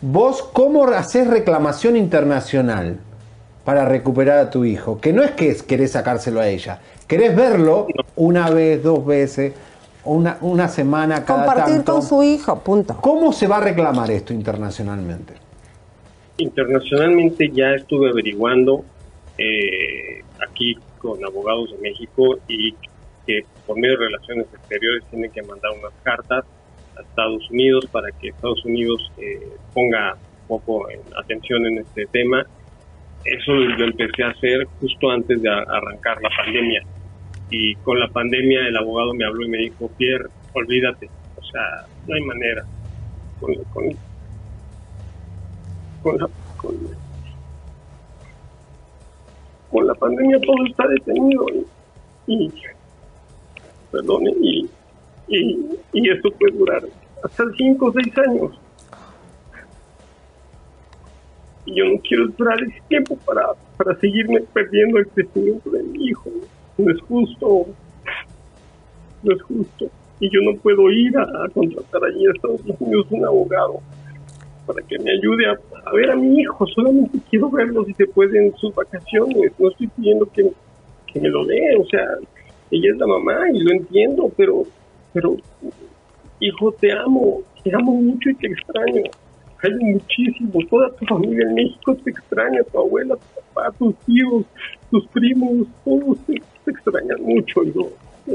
Vos, 0.00 0.42
¿cómo 0.42 0.84
haces 0.84 1.26
reclamación 1.26 1.96
internacional 1.96 2.98
para 3.64 3.84
recuperar 3.84 4.38
a 4.38 4.50
tu 4.50 4.64
hijo? 4.64 5.00
Que 5.00 5.12
no 5.12 5.22
es 5.22 5.32
que 5.32 5.54
querés 5.56 5.92
sacárselo 5.92 6.40
a 6.40 6.48
ella, 6.48 6.80
querés 7.06 7.36
verlo 7.36 7.86
una 8.16 8.50
vez, 8.50 8.82
dos 8.82 9.06
veces, 9.06 9.52
una, 10.04 10.38
una 10.40 10.68
semana 10.68 11.24
cada 11.24 11.46
Compartir 11.46 11.84
con 11.84 12.02
su 12.02 12.22
hijo, 12.22 12.58
punto. 12.60 12.96
¿Cómo 13.00 13.32
se 13.32 13.46
va 13.46 13.58
a 13.58 13.60
reclamar 13.60 14.10
esto 14.10 14.32
internacionalmente? 14.32 15.34
internacionalmente 16.38 17.50
ya 17.52 17.74
estuve 17.74 18.10
averiguando 18.10 18.84
eh, 19.38 20.22
aquí 20.46 20.76
con 20.98 21.24
abogados 21.24 21.72
de 21.72 21.78
México 21.78 22.38
y 22.48 22.74
que 23.26 23.42
por 23.66 23.78
medio 23.78 23.98
de 23.98 24.06
relaciones 24.06 24.46
exteriores 24.52 25.04
tienen 25.10 25.30
que 25.30 25.42
mandar 25.42 25.70
unas 25.78 25.92
cartas 26.02 26.44
a 26.96 27.00
Estados 27.00 27.50
Unidos 27.50 27.86
para 27.90 28.10
que 28.12 28.28
Estados 28.28 28.64
Unidos 28.64 29.10
eh, 29.18 29.40
ponga 29.72 30.14
un 30.14 30.46
poco 30.46 30.90
en 30.90 31.00
atención 31.16 31.66
en 31.66 31.78
este 31.78 32.06
tema. 32.06 32.44
Eso 33.24 33.52
lo 33.52 33.84
empecé 33.84 34.24
a 34.24 34.30
hacer 34.30 34.64
justo 34.80 35.10
antes 35.10 35.40
de 35.40 35.48
arrancar 35.48 36.20
la 36.20 36.30
pandemia. 36.36 36.82
Y 37.50 37.74
con 37.76 38.00
la 38.00 38.08
pandemia 38.08 38.66
el 38.66 38.76
abogado 38.76 39.14
me 39.14 39.24
habló 39.26 39.44
y 39.44 39.48
me 39.50 39.58
dijo, 39.58 39.90
Pierre, 39.96 40.24
olvídate, 40.54 41.08
o 41.36 41.42
sea, 41.44 41.86
no 42.06 42.14
hay 42.14 42.22
manera. 42.22 42.64
Con, 43.38 43.54
con, 43.72 43.84
con 46.02 46.18
la, 46.18 46.28
con, 49.70 49.86
la 49.86 49.94
pandemia 49.94 50.40
todo 50.40 50.66
está 50.66 50.86
detenido 50.88 51.44
y, 52.26 52.52
perdón, 53.92 54.24
y, 54.40 54.68
y, 55.28 56.10
esto 56.10 56.30
puede 56.32 56.56
durar 56.56 56.82
hasta 57.22 57.44
5 57.56 57.86
o 57.86 57.92
6 57.92 58.18
años. 58.18 58.60
Y 61.66 61.76
yo 61.76 61.84
no 61.84 62.00
quiero 62.00 62.28
esperar 62.28 62.60
ese 62.62 62.82
tiempo 62.88 63.16
para, 63.24 63.46
para 63.76 63.94
seguirme 64.00 64.40
perdiendo 64.52 64.98
el 64.98 65.06
crecimiento 65.08 65.70
de 65.70 65.82
mi 65.84 66.08
hijo. 66.08 66.28
No 66.78 66.90
es 66.90 67.00
justo. 67.02 67.66
No 69.22 69.34
es 69.34 69.42
justo. 69.42 69.86
Y 70.18 70.30
yo 70.30 70.40
no 70.40 70.58
puedo 70.58 70.90
ir 70.90 71.16
a, 71.16 71.48
contratar 71.52 72.04
allí 72.04 72.26
a 72.26 72.30
Estados 72.32 72.60
Unidos 72.80 73.06
un 73.10 73.24
abogado 73.24 73.80
para 74.66 74.80
que 74.86 74.98
me 74.98 75.10
ayude 75.10 75.46
a, 75.46 75.92
ver 75.92 76.10
a 76.10 76.16
mi 76.16 76.40
hijo. 76.40 76.66
Solamente 76.68 77.18
quiero 77.30 77.50
verlo 77.50 77.84
si 77.84 77.92
se 77.94 78.06
puede 78.06 78.46
en 78.46 78.56
sus 78.56 78.74
vacaciones. 78.74 79.52
No 79.58 79.68
estoy 79.68 79.86
pidiendo 79.88 80.26
que, 80.26 80.50
me 81.20 81.28
lo 81.28 81.44
dé. 81.44 81.76
O 81.78 81.84
sea, 81.86 82.06
ella 82.72 82.90
es 82.90 82.96
la 82.96 83.06
mamá 83.06 83.50
y 83.52 83.60
lo 83.60 83.70
entiendo, 83.72 84.32
pero, 84.34 84.62
pero, 85.12 85.36
hijo, 86.40 86.72
te 86.72 86.90
amo. 86.90 87.42
Te 87.62 87.74
amo 87.74 87.92
mucho 87.92 88.30
y 88.30 88.34
te 88.34 88.46
extraño. 88.46 89.02
Hay 89.62 89.74
muchísimo. 89.74 90.58
Toda 90.70 90.90
tu 90.96 91.04
familia 91.04 91.46
en 91.48 91.54
México 91.54 91.94
te 92.02 92.10
extraña. 92.10 92.62
Tu 92.64 92.78
abuela, 92.78 93.14
tu 93.14 93.40
papá, 93.54 93.76
tus 93.78 93.94
tíos, 94.06 94.44
tus 94.90 95.06
primos, 95.08 95.68
todos 95.84 96.18
te, 96.26 96.40
extrañan 96.66 97.22
mucho. 97.22 97.62
Y, 97.62 97.68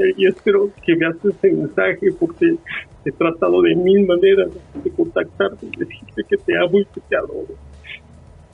eh, 0.00 0.14
y 0.16 0.26
espero 0.28 0.70
que 0.86 0.94
veas 0.94 1.16
este 1.24 1.52
mensaje 1.52 2.12
porque 2.18 2.56
he 3.04 3.12
tratado 3.12 3.60
de 3.62 3.74
mil 3.74 4.06
maneras 4.06 4.50
de 4.84 4.90
contactarte 4.90 5.66
y 5.66 5.76
decirte 5.78 6.22
que 6.28 6.36
te 6.36 6.56
amo 6.56 6.78
y 6.78 6.84
que 6.84 7.00
te 7.08 7.16
adoro. 7.16 7.54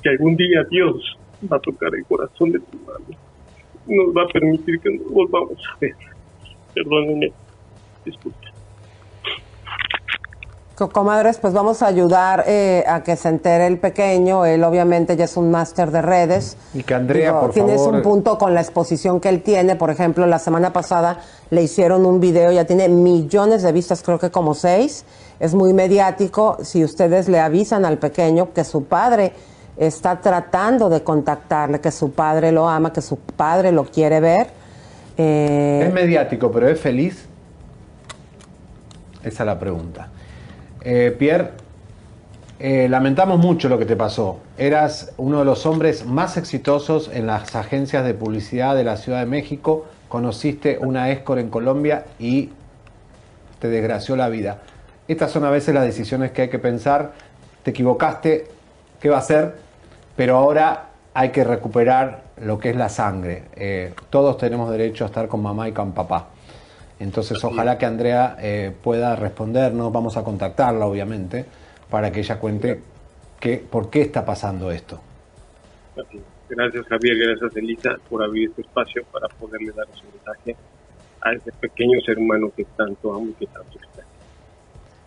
Que 0.02 0.09
algún 0.09 0.35
día 0.35 0.65
Dios 0.70 1.19
va 1.52 1.59
a 1.59 1.61
tocar 1.61 1.94
el 1.94 2.05
corazón 2.06 2.52
de 2.52 2.59
tu 2.61 2.78
madre. 2.86 3.19
Nos 3.86 4.16
va 4.16 4.23
a 4.23 4.28
permitir 4.32 4.81
que 4.81 4.90
nos 4.90 5.11
volvamos 5.12 5.59
a 5.73 5.78
ver. 5.81 5.94
Perdónenme. 6.74 7.32
Disculpe. 8.05 8.55
Comadres, 10.93 11.39
pues 11.39 11.55
vamos 11.55 11.82
a 11.82 11.86
ayudar 11.86 12.44
eh, 12.48 12.85
a 12.89 13.05
que 13.05 13.15
se 13.15 13.28
entere 13.28 13.69
el 13.69 13.78
pequeño. 13.78 14.44
Él 14.44 14.65
obviamente 14.65 15.16
ya 15.16 15.24
es 15.24 15.36
un 15.36 15.51
máster 15.51 15.93
de 15.93 16.02
redes. 16.02 16.56
Y 16.74 16.82
que 16.82 16.94
Andrea, 16.94 17.39
por 17.40 17.52
tienes 17.52 17.77
favor. 17.77 17.94
un 17.94 18.02
punto 18.02 18.36
con 18.39 18.55
la 18.55 18.61
exposición 18.61 19.20
que 19.20 19.28
él 19.28 19.43
tiene. 19.43 19.77
Por 19.77 19.90
ejemplo, 19.90 20.27
la 20.27 20.40
semana 20.40 20.73
pasada 20.73 21.20
le 21.51 21.62
hicieron 21.62 22.05
un 22.05 22.19
video, 22.19 22.51
ya 22.51 22.65
tiene 22.65 22.89
millones 22.89 23.62
de 23.62 23.70
vistas, 23.70 24.02
creo 24.02 24.19
que 24.19 24.31
como 24.31 24.55
seis. 24.55 25.05
Es 25.39 25.55
muy 25.55 25.73
mediático. 25.73 26.59
Si 26.62 26.82
ustedes 26.82 27.28
le 27.28 27.39
avisan 27.39 27.85
al 27.85 27.98
pequeño 27.98 28.52
que 28.52 28.65
su 28.65 28.85
padre 28.85 29.32
está 29.76 30.20
tratando 30.20 30.88
de 30.88 31.02
contactarle, 31.02 31.80
que 31.80 31.90
su 31.90 32.12
padre 32.12 32.52
lo 32.52 32.68
ama, 32.68 32.92
que 32.92 33.02
su 33.02 33.18
padre 33.18 33.72
lo 33.72 33.84
quiere 33.84 34.20
ver. 34.20 34.48
Eh, 35.16 35.84
es 35.86 35.92
mediático, 35.92 36.51
pero 36.51 36.68
es 36.68 36.80
feliz. 36.80 37.26
Esa 39.22 39.42
es 39.42 39.46
la 39.46 39.59
pregunta. 39.59 40.09
Eh, 40.82 41.14
Pierre, 41.18 41.51
eh, 42.59 42.88
lamentamos 42.88 43.38
mucho 43.38 43.68
lo 43.68 43.78
que 43.78 43.86
te 43.86 43.96
pasó. 43.96 44.38
Eras 44.59 45.12
uno 45.16 45.38
de 45.38 45.44
los 45.44 45.66
hombres 45.66 46.05
más 46.06 46.36
exitosos 46.36 47.10
en 47.12 47.26
las 47.26 47.56
agencias 47.56 48.05
de 48.05 48.14
publicidad 48.14 48.76
de 48.76 48.84
la 48.84 48.96
Ciudad 48.96 49.20
de 49.20 49.26
México. 49.26 49.86
Conociste 50.09 50.78
una 50.78 51.10
escort 51.10 51.40
en 51.40 51.48
Colombia 51.48 52.05
y 52.18 52.51
te 53.59 53.68
desgració 53.68 54.14
la 54.14 54.28
vida. 54.28 54.59
Estas 55.09 55.30
son 55.30 55.44
a 55.44 55.51
veces 55.51 55.74
las 55.74 55.84
decisiones 55.84 56.30
que 56.32 56.42
hay 56.42 56.48
que 56.48 56.59
pensar. 56.59 57.12
Te 57.62 57.70
equivocaste, 57.70 58.46
¿qué 59.01 59.09
va 59.09 59.18
a 59.18 59.22
ser? 59.22 59.63
Pero 60.16 60.36
ahora 60.36 60.90
hay 61.14 61.30
que 61.30 61.44
recuperar 61.44 62.24
lo 62.42 62.58
que 62.58 62.70
es 62.70 62.76
la 62.76 62.88
sangre. 62.88 63.44
Eh, 63.56 63.94
todos 64.10 64.36
tenemos 64.36 64.70
derecho 64.70 65.04
a 65.04 65.06
estar 65.08 65.28
con 65.28 65.42
mamá 65.42 65.68
y 65.68 65.72
con 65.72 65.92
papá. 65.92 66.28
Entonces, 67.00 67.42
ojalá 67.42 67.76
que 67.76 67.86
Andrea 67.86 68.36
eh, 68.40 68.72
pueda 68.82 69.16
respondernos, 69.16 69.92
vamos 69.92 70.16
a 70.16 70.24
contactarla, 70.24 70.86
obviamente, 70.86 71.44
para 71.90 72.10
que 72.10 72.20
ella 72.20 72.38
cuente 72.38 72.80
que, 73.40 73.58
por 73.58 73.90
qué 73.90 74.02
está 74.02 74.24
pasando 74.24 74.70
esto. 74.70 75.00
Gracias, 76.48 76.86
Javier, 76.86 77.16
gracias, 77.18 77.56
Elisa, 77.56 77.96
por 78.08 78.22
abrir 78.22 78.50
este 78.50 78.62
espacio 78.62 79.04
para 79.12 79.28
poderle 79.28 79.72
dar 79.72 79.86
ese 79.92 80.04
mensaje 80.12 80.56
a 81.20 81.32
ese 81.32 81.52
pequeño 81.52 82.00
ser 82.00 82.18
humano 82.18 82.52
que 82.56 82.64
tanto 82.76 83.12
amo 83.12 83.28
y 83.30 83.32
que 83.32 83.46
tanto 83.46 83.78
extraño. 83.78 84.08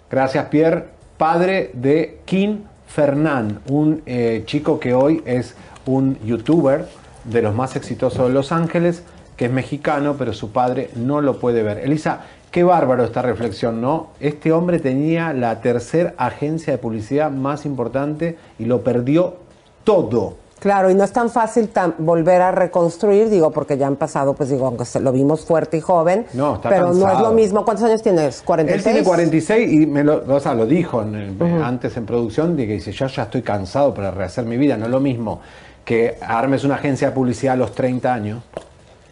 Gracias, 0.10 0.46
Pierre, 0.46 0.86
padre 1.18 1.72
de 1.74 2.22
Kim 2.26 2.64
Fernán, 2.88 3.60
un 3.70 4.02
eh, 4.06 4.44
chico 4.46 4.80
que 4.80 4.94
hoy 4.94 5.22
es 5.26 5.56
un 5.86 6.18
youtuber 6.26 6.88
de 7.26 7.42
los 7.42 7.54
más 7.54 7.76
exitosos 7.76 8.28
de 8.28 8.34
Los 8.34 8.52
Ángeles, 8.52 9.04
que 9.36 9.46
es 9.46 9.52
mexicano, 9.52 10.16
pero 10.18 10.34
su 10.34 10.52
padre 10.52 10.90
no 10.96 11.22
lo 11.22 11.40
puede 11.40 11.62
ver. 11.62 11.80
Elisa, 11.80 12.22
qué 12.50 12.64
bárbaro 12.64 13.04
esta 13.04 13.22
reflexión, 13.22 13.82
¿no? 13.82 14.10
Este 14.20 14.52
hombre 14.52 14.80
tenía 14.80 15.34
la 15.34 15.62
tercera 15.62 16.16
agencia 16.18 16.74
de 16.74 16.80
publicidad 16.80 17.30
más 17.30 17.66
importante 17.66 18.38
y 18.58 18.66
lo 18.66 18.84
perdió 18.84 19.36
todo. 19.84 20.38
Claro, 20.60 20.90
y 20.90 20.96
no 20.96 21.04
es 21.04 21.12
tan 21.12 21.30
fácil 21.30 21.70
volver 22.00 22.42
a 22.42 22.52
reconstruir, 22.52 23.30
digo, 23.30 23.52
porque 23.52 23.78
ya 23.78 23.88
han 23.88 23.96
pasado, 23.96 24.34
pues 24.34 24.50
digo, 24.50 24.66
aunque 24.66 24.86
lo 25.00 25.12
vimos 25.12 25.46
fuerte 25.46 25.78
y 25.78 25.82
joven, 25.82 26.26
no, 26.34 26.56
está 26.56 26.70
pero 26.70 26.94
no 26.94 27.12
es 27.12 27.20
lo 27.20 27.32
mismo. 27.32 27.64
¿Cuántos 27.64 27.86
años 27.86 28.02
tienes? 28.02 28.44
¿46? 28.44 28.70
Él 28.70 28.84
tiene 28.84 29.04
46 29.04 29.72
y 29.72 29.86
me 29.86 30.04
lo, 30.04 30.24
o 30.28 30.40
sea, 30.40 30.54
lo 30.56 30.66
dijo 30.66 31.00
antes 31.64 31.96
en 31.98 32.06
producción, 32.06 32.56
de 32.56 32.66
que 32.66 32.74
dice, 32.74 32.92
yo 32.92 33.08
ya 33.08 33.24
estoy 33.24 33.44
cansado 33.44 33.94
para 33.94 34.12
rehacer 34.12 34.46
mi 34.46 34.58
vida, 34.58 34.78
no 34.78 34.86
es 34.86 34.92
lo 34.92 35.00
mismo 35.00 35.42
que 35.86 36.18
armes 36.22 36.64
una 36.66 36.76
agencia 36.76 37.10
de 37.10 37.16
publicidad 37.16 37.54
a 37.54 37.58
los 37.58 37.74
30 37.74 38.14
años, 38.14 38.44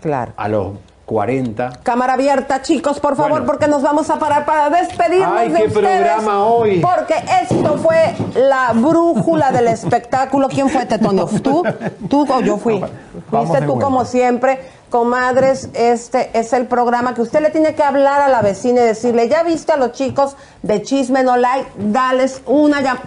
claro. 0.01 0.34
a 0.35 0.49
los 0.49 0.73
40. 1.06 1.82
Cámara 1.84 2.14
abierta, 2.14 2.61
chicos, 2.61 2.99
por 2.99 3.15
favor, 3.15 3.45
porque 3.45 3.68
nos 3.68 3.84
vamos 3.84 4.10
a 4.10 4.18
parar 4.18 4.45
para 4.45 4.69
despedirnos 4.72 5.38
Ay, 5.38 5.49
de 5.49 5.57
qué 5.60 5.68
ustedes. 5.68 6.02
programa 6.02 6.45
hoy. 6.45 6.80
Porque 6.80 7.14
esto 7.44 7.77
fue 7.77 8.15
la 8.36 8.73
brújula 8.73 9.52
del 9.52 9.68
espectáculo. 9.68 10.48
¿Quién 10.49 10.69
fue, 10.69 10.86
Tetonio? 10.86 11.27
¿Tú? 11.44 11.64
¿Tú 12.10 12.26
o 12.27 12.41
yo 12.41 12.57
fui? 12.57 12.84
Fuiste 13.30 13.61
tú 13.61 13.80
como 13.80 14.06
siempre. 14.06 14.60
Comadres, 14.90 15.69
este 15.73 16.30
es 16.34 16.53
el 16.53 16.68
programa 16.68 17.14
que 17.14 17.22
usted 17.22 17.41
le 17.41 17.49
tiene 17.49 17.76
que 17.76 17.84
hablar 17.84 18.22
a 18.22 18.30
la 18.30 18.41
vecina 18.41 18.82
y 18.82 18.86
decirle, 18.86 19.27
¿ya 19.27 19.44
viste 19.44 19.73
a 19.73 19.77
los 19.77 19.91
chicos 19.91 20.36
de 20.61 20.82
Chisme 20.84 21.22
No 21.23 21.36
Like? 21.38 21.69
Dales 21.77 22.41
una 22.45 22.82
llamada. 22.82 23.03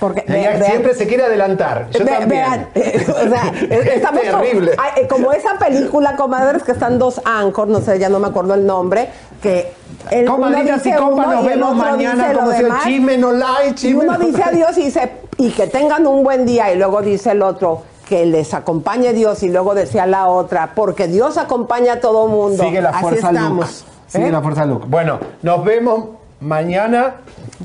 Porque 0.00 0.24
Ella 0.26 0.64
siempre 0.64 0.94
se 0.94 1.06
quiere 1.06 1.24
adelantar. 1.24 1.90
Yo. 1.90 2.04
Vean, 2.26 2.68
o 2.74 3.28
sea, 3.28 3.52
estamos 3.94 4.22
terrible. 4.22 4.72
Como, 5.08 5.08
como, 5.08 5.32
esa 5.32 5.58
película, 5.58 6.16
comadres, 6.16 6.62
que 6.62 6.72
están 6.72 6.98
dos 6.98 7.20
Anchor, 7.22 7.68
no 7.68 7.82
sé, 7.82 7.98
ya 7.98 8.08
no 8.08 8.18
me 8.18 8.28
acuerdo 8.28 8.54
el 8.54 8.64
nombre, 8.64 9.10
que 9.42 9.72
el, 10.10 10.24
Comadritas 10.24 10.84
y 10.86 10.92
compas, 10.92 11.28
nos 11.28 11.44
vemos 11.44 11.76
mañana 11.76 12.32
como 12.32 12.50
si 12.52 12.62
el 12.62 12.72
chisme 12.82 13.18
no 13.18 13.32
like, 13.32 13.74
chisme 13.74 14.04
y 14.04 14.06
uno 14.06 14.18
no 14.18 14.26
dice 14.26 14.42
adiós 14.42 14.78
y 14.78 14.84
dice, 14.84 15.10
y 15.36 15.50
que 15.50 15.66
tengan 15.66 16.06
un 16.06 16.24
buen 16.24 16.46
día, 16.46 16.72
y 16.72 16.78
luego 16.78 17.02
dice 17.02 17.32
el 17.32 17.42
otro, 17.42 17.82
que 18.08 18.24
les 18.24 18.54
acompañe 18.54 19.12
Dios, 19.12 19.42
y 19.42 19.50
luego 19.50 19.74
decía 19.74 20.06
la 20.06 20.28
otra, 20.28 20.72
porque 20.74 21.08
Dios 21.08 21.36
acompaña 21.36 21.94
a 21.94 22.00
todo 22.00 22.26
mundo. 22.26 22.64
Sigue 22.64 22.80
la 22.80 22.94
fuerza 22.94 23.28
Así 23.28 23.36
estamos. 23.36 23.84
Sigue 24.06 24.28
¿Eh? 24.28 24.32
la 24.32 24.40
fuerza 24.40 24.64
Luke. 24.64 24.86
Bueno, 24.88 25.20
nos 25.42 25.62
vemos 25.62 26.08
mañana 26.40 27.16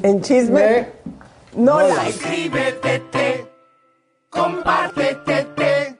en 0.03 0.21
chisme. 0.21 0.61
De... 0.61 0.93
No, 1.55 1.79
no 1.79 1.87
la. 1.87 2.05
Suscríbete, 2.11 3.49
compártete, 4.29 5.99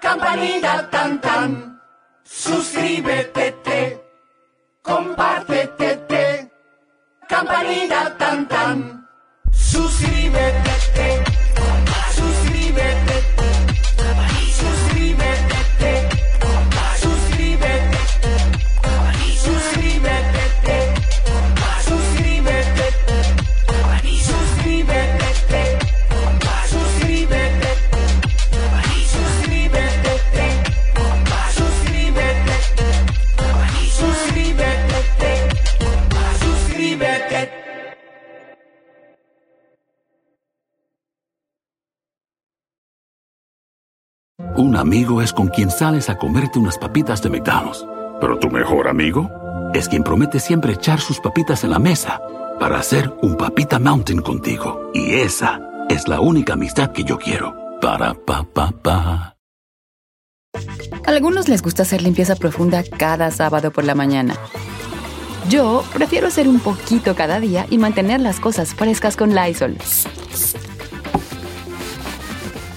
campanita 0.00 0.88
tan 0.88 1.20
tan. 1.20 1.80
Suscríbete, 2.24 4.00
compártete, 4.82 6.50
campanita 7.28 8.16
tan 8.16 8.48
tan. 8.48 9.06
Suscríbete, 9.52 11.29
amigo 44.80 45.22
es 45.22 45.32
con 45.32 45.48
quien 45.48 45.70
sales 45.70 46.08
a 46.10 46.16
comerte 46.16 46.58
unas 46.58 46.78
papitas 46.78 47.22
de 47.22 47.30
McDonald's. 47.30 47.86
Pero 48.20 48.38
tu 48.38 48.50
mejor 48.50 48.88
amigo 48.88 49.30
es 49.74 49.88
quien 49.88 50.02
promete 50.02 50.40
siempre 50.40 50.72
echar 50.72 51.00
sus 51.00 51.20
papitas 51.20 51.62
en 51.64 51.70
la 51.70 51.78
mesa 51.78 52.20
para 52.58 52.78
hacer 52.78 53.14
un 53.22 53.36
papita 53.36 53.78
mountain 53.78 54.20
contigo. 54.20 54.90
Y 54.92 55.14
esa 55.14 55.60
es 55.88 56.08
la 56.08 56.20
única 56.20 56.54
amistad 56.54 56.92
que 56.92 57.04
yo 57.04 57.18
quiero. 57.18 57.54
Para 57.80 58.14
pa 58.14 58.42
pa 58.42 58.72
pa. 58.72 59.36
Algunos 61.06 61.48
les 61.48 61.62
gusta 61.62 61.82
hacer 61.82 62.02
limpieza 62.02 62.34
profunda 62.34 62.82
cada 62.82 63.30
sábado 63.30 63.70
por 63.70 63.84
la 63.84 63.94
mañana. 63.94 64.34
Yo 65.48 65.84
prefiero 65.92 66.26
hacer 66.28 66.48
un 66.48 66.60
poquito 66.60 67.14
cada 67.14 67.40
día 67.40 67.66
y 67.70 67.78
mantener 67.78 68.20
las 68.20 68.40
cosas 68.40 68.74
frescas 68.74 69.16
con 69.16 69.34
Lysol. 69.34 69.76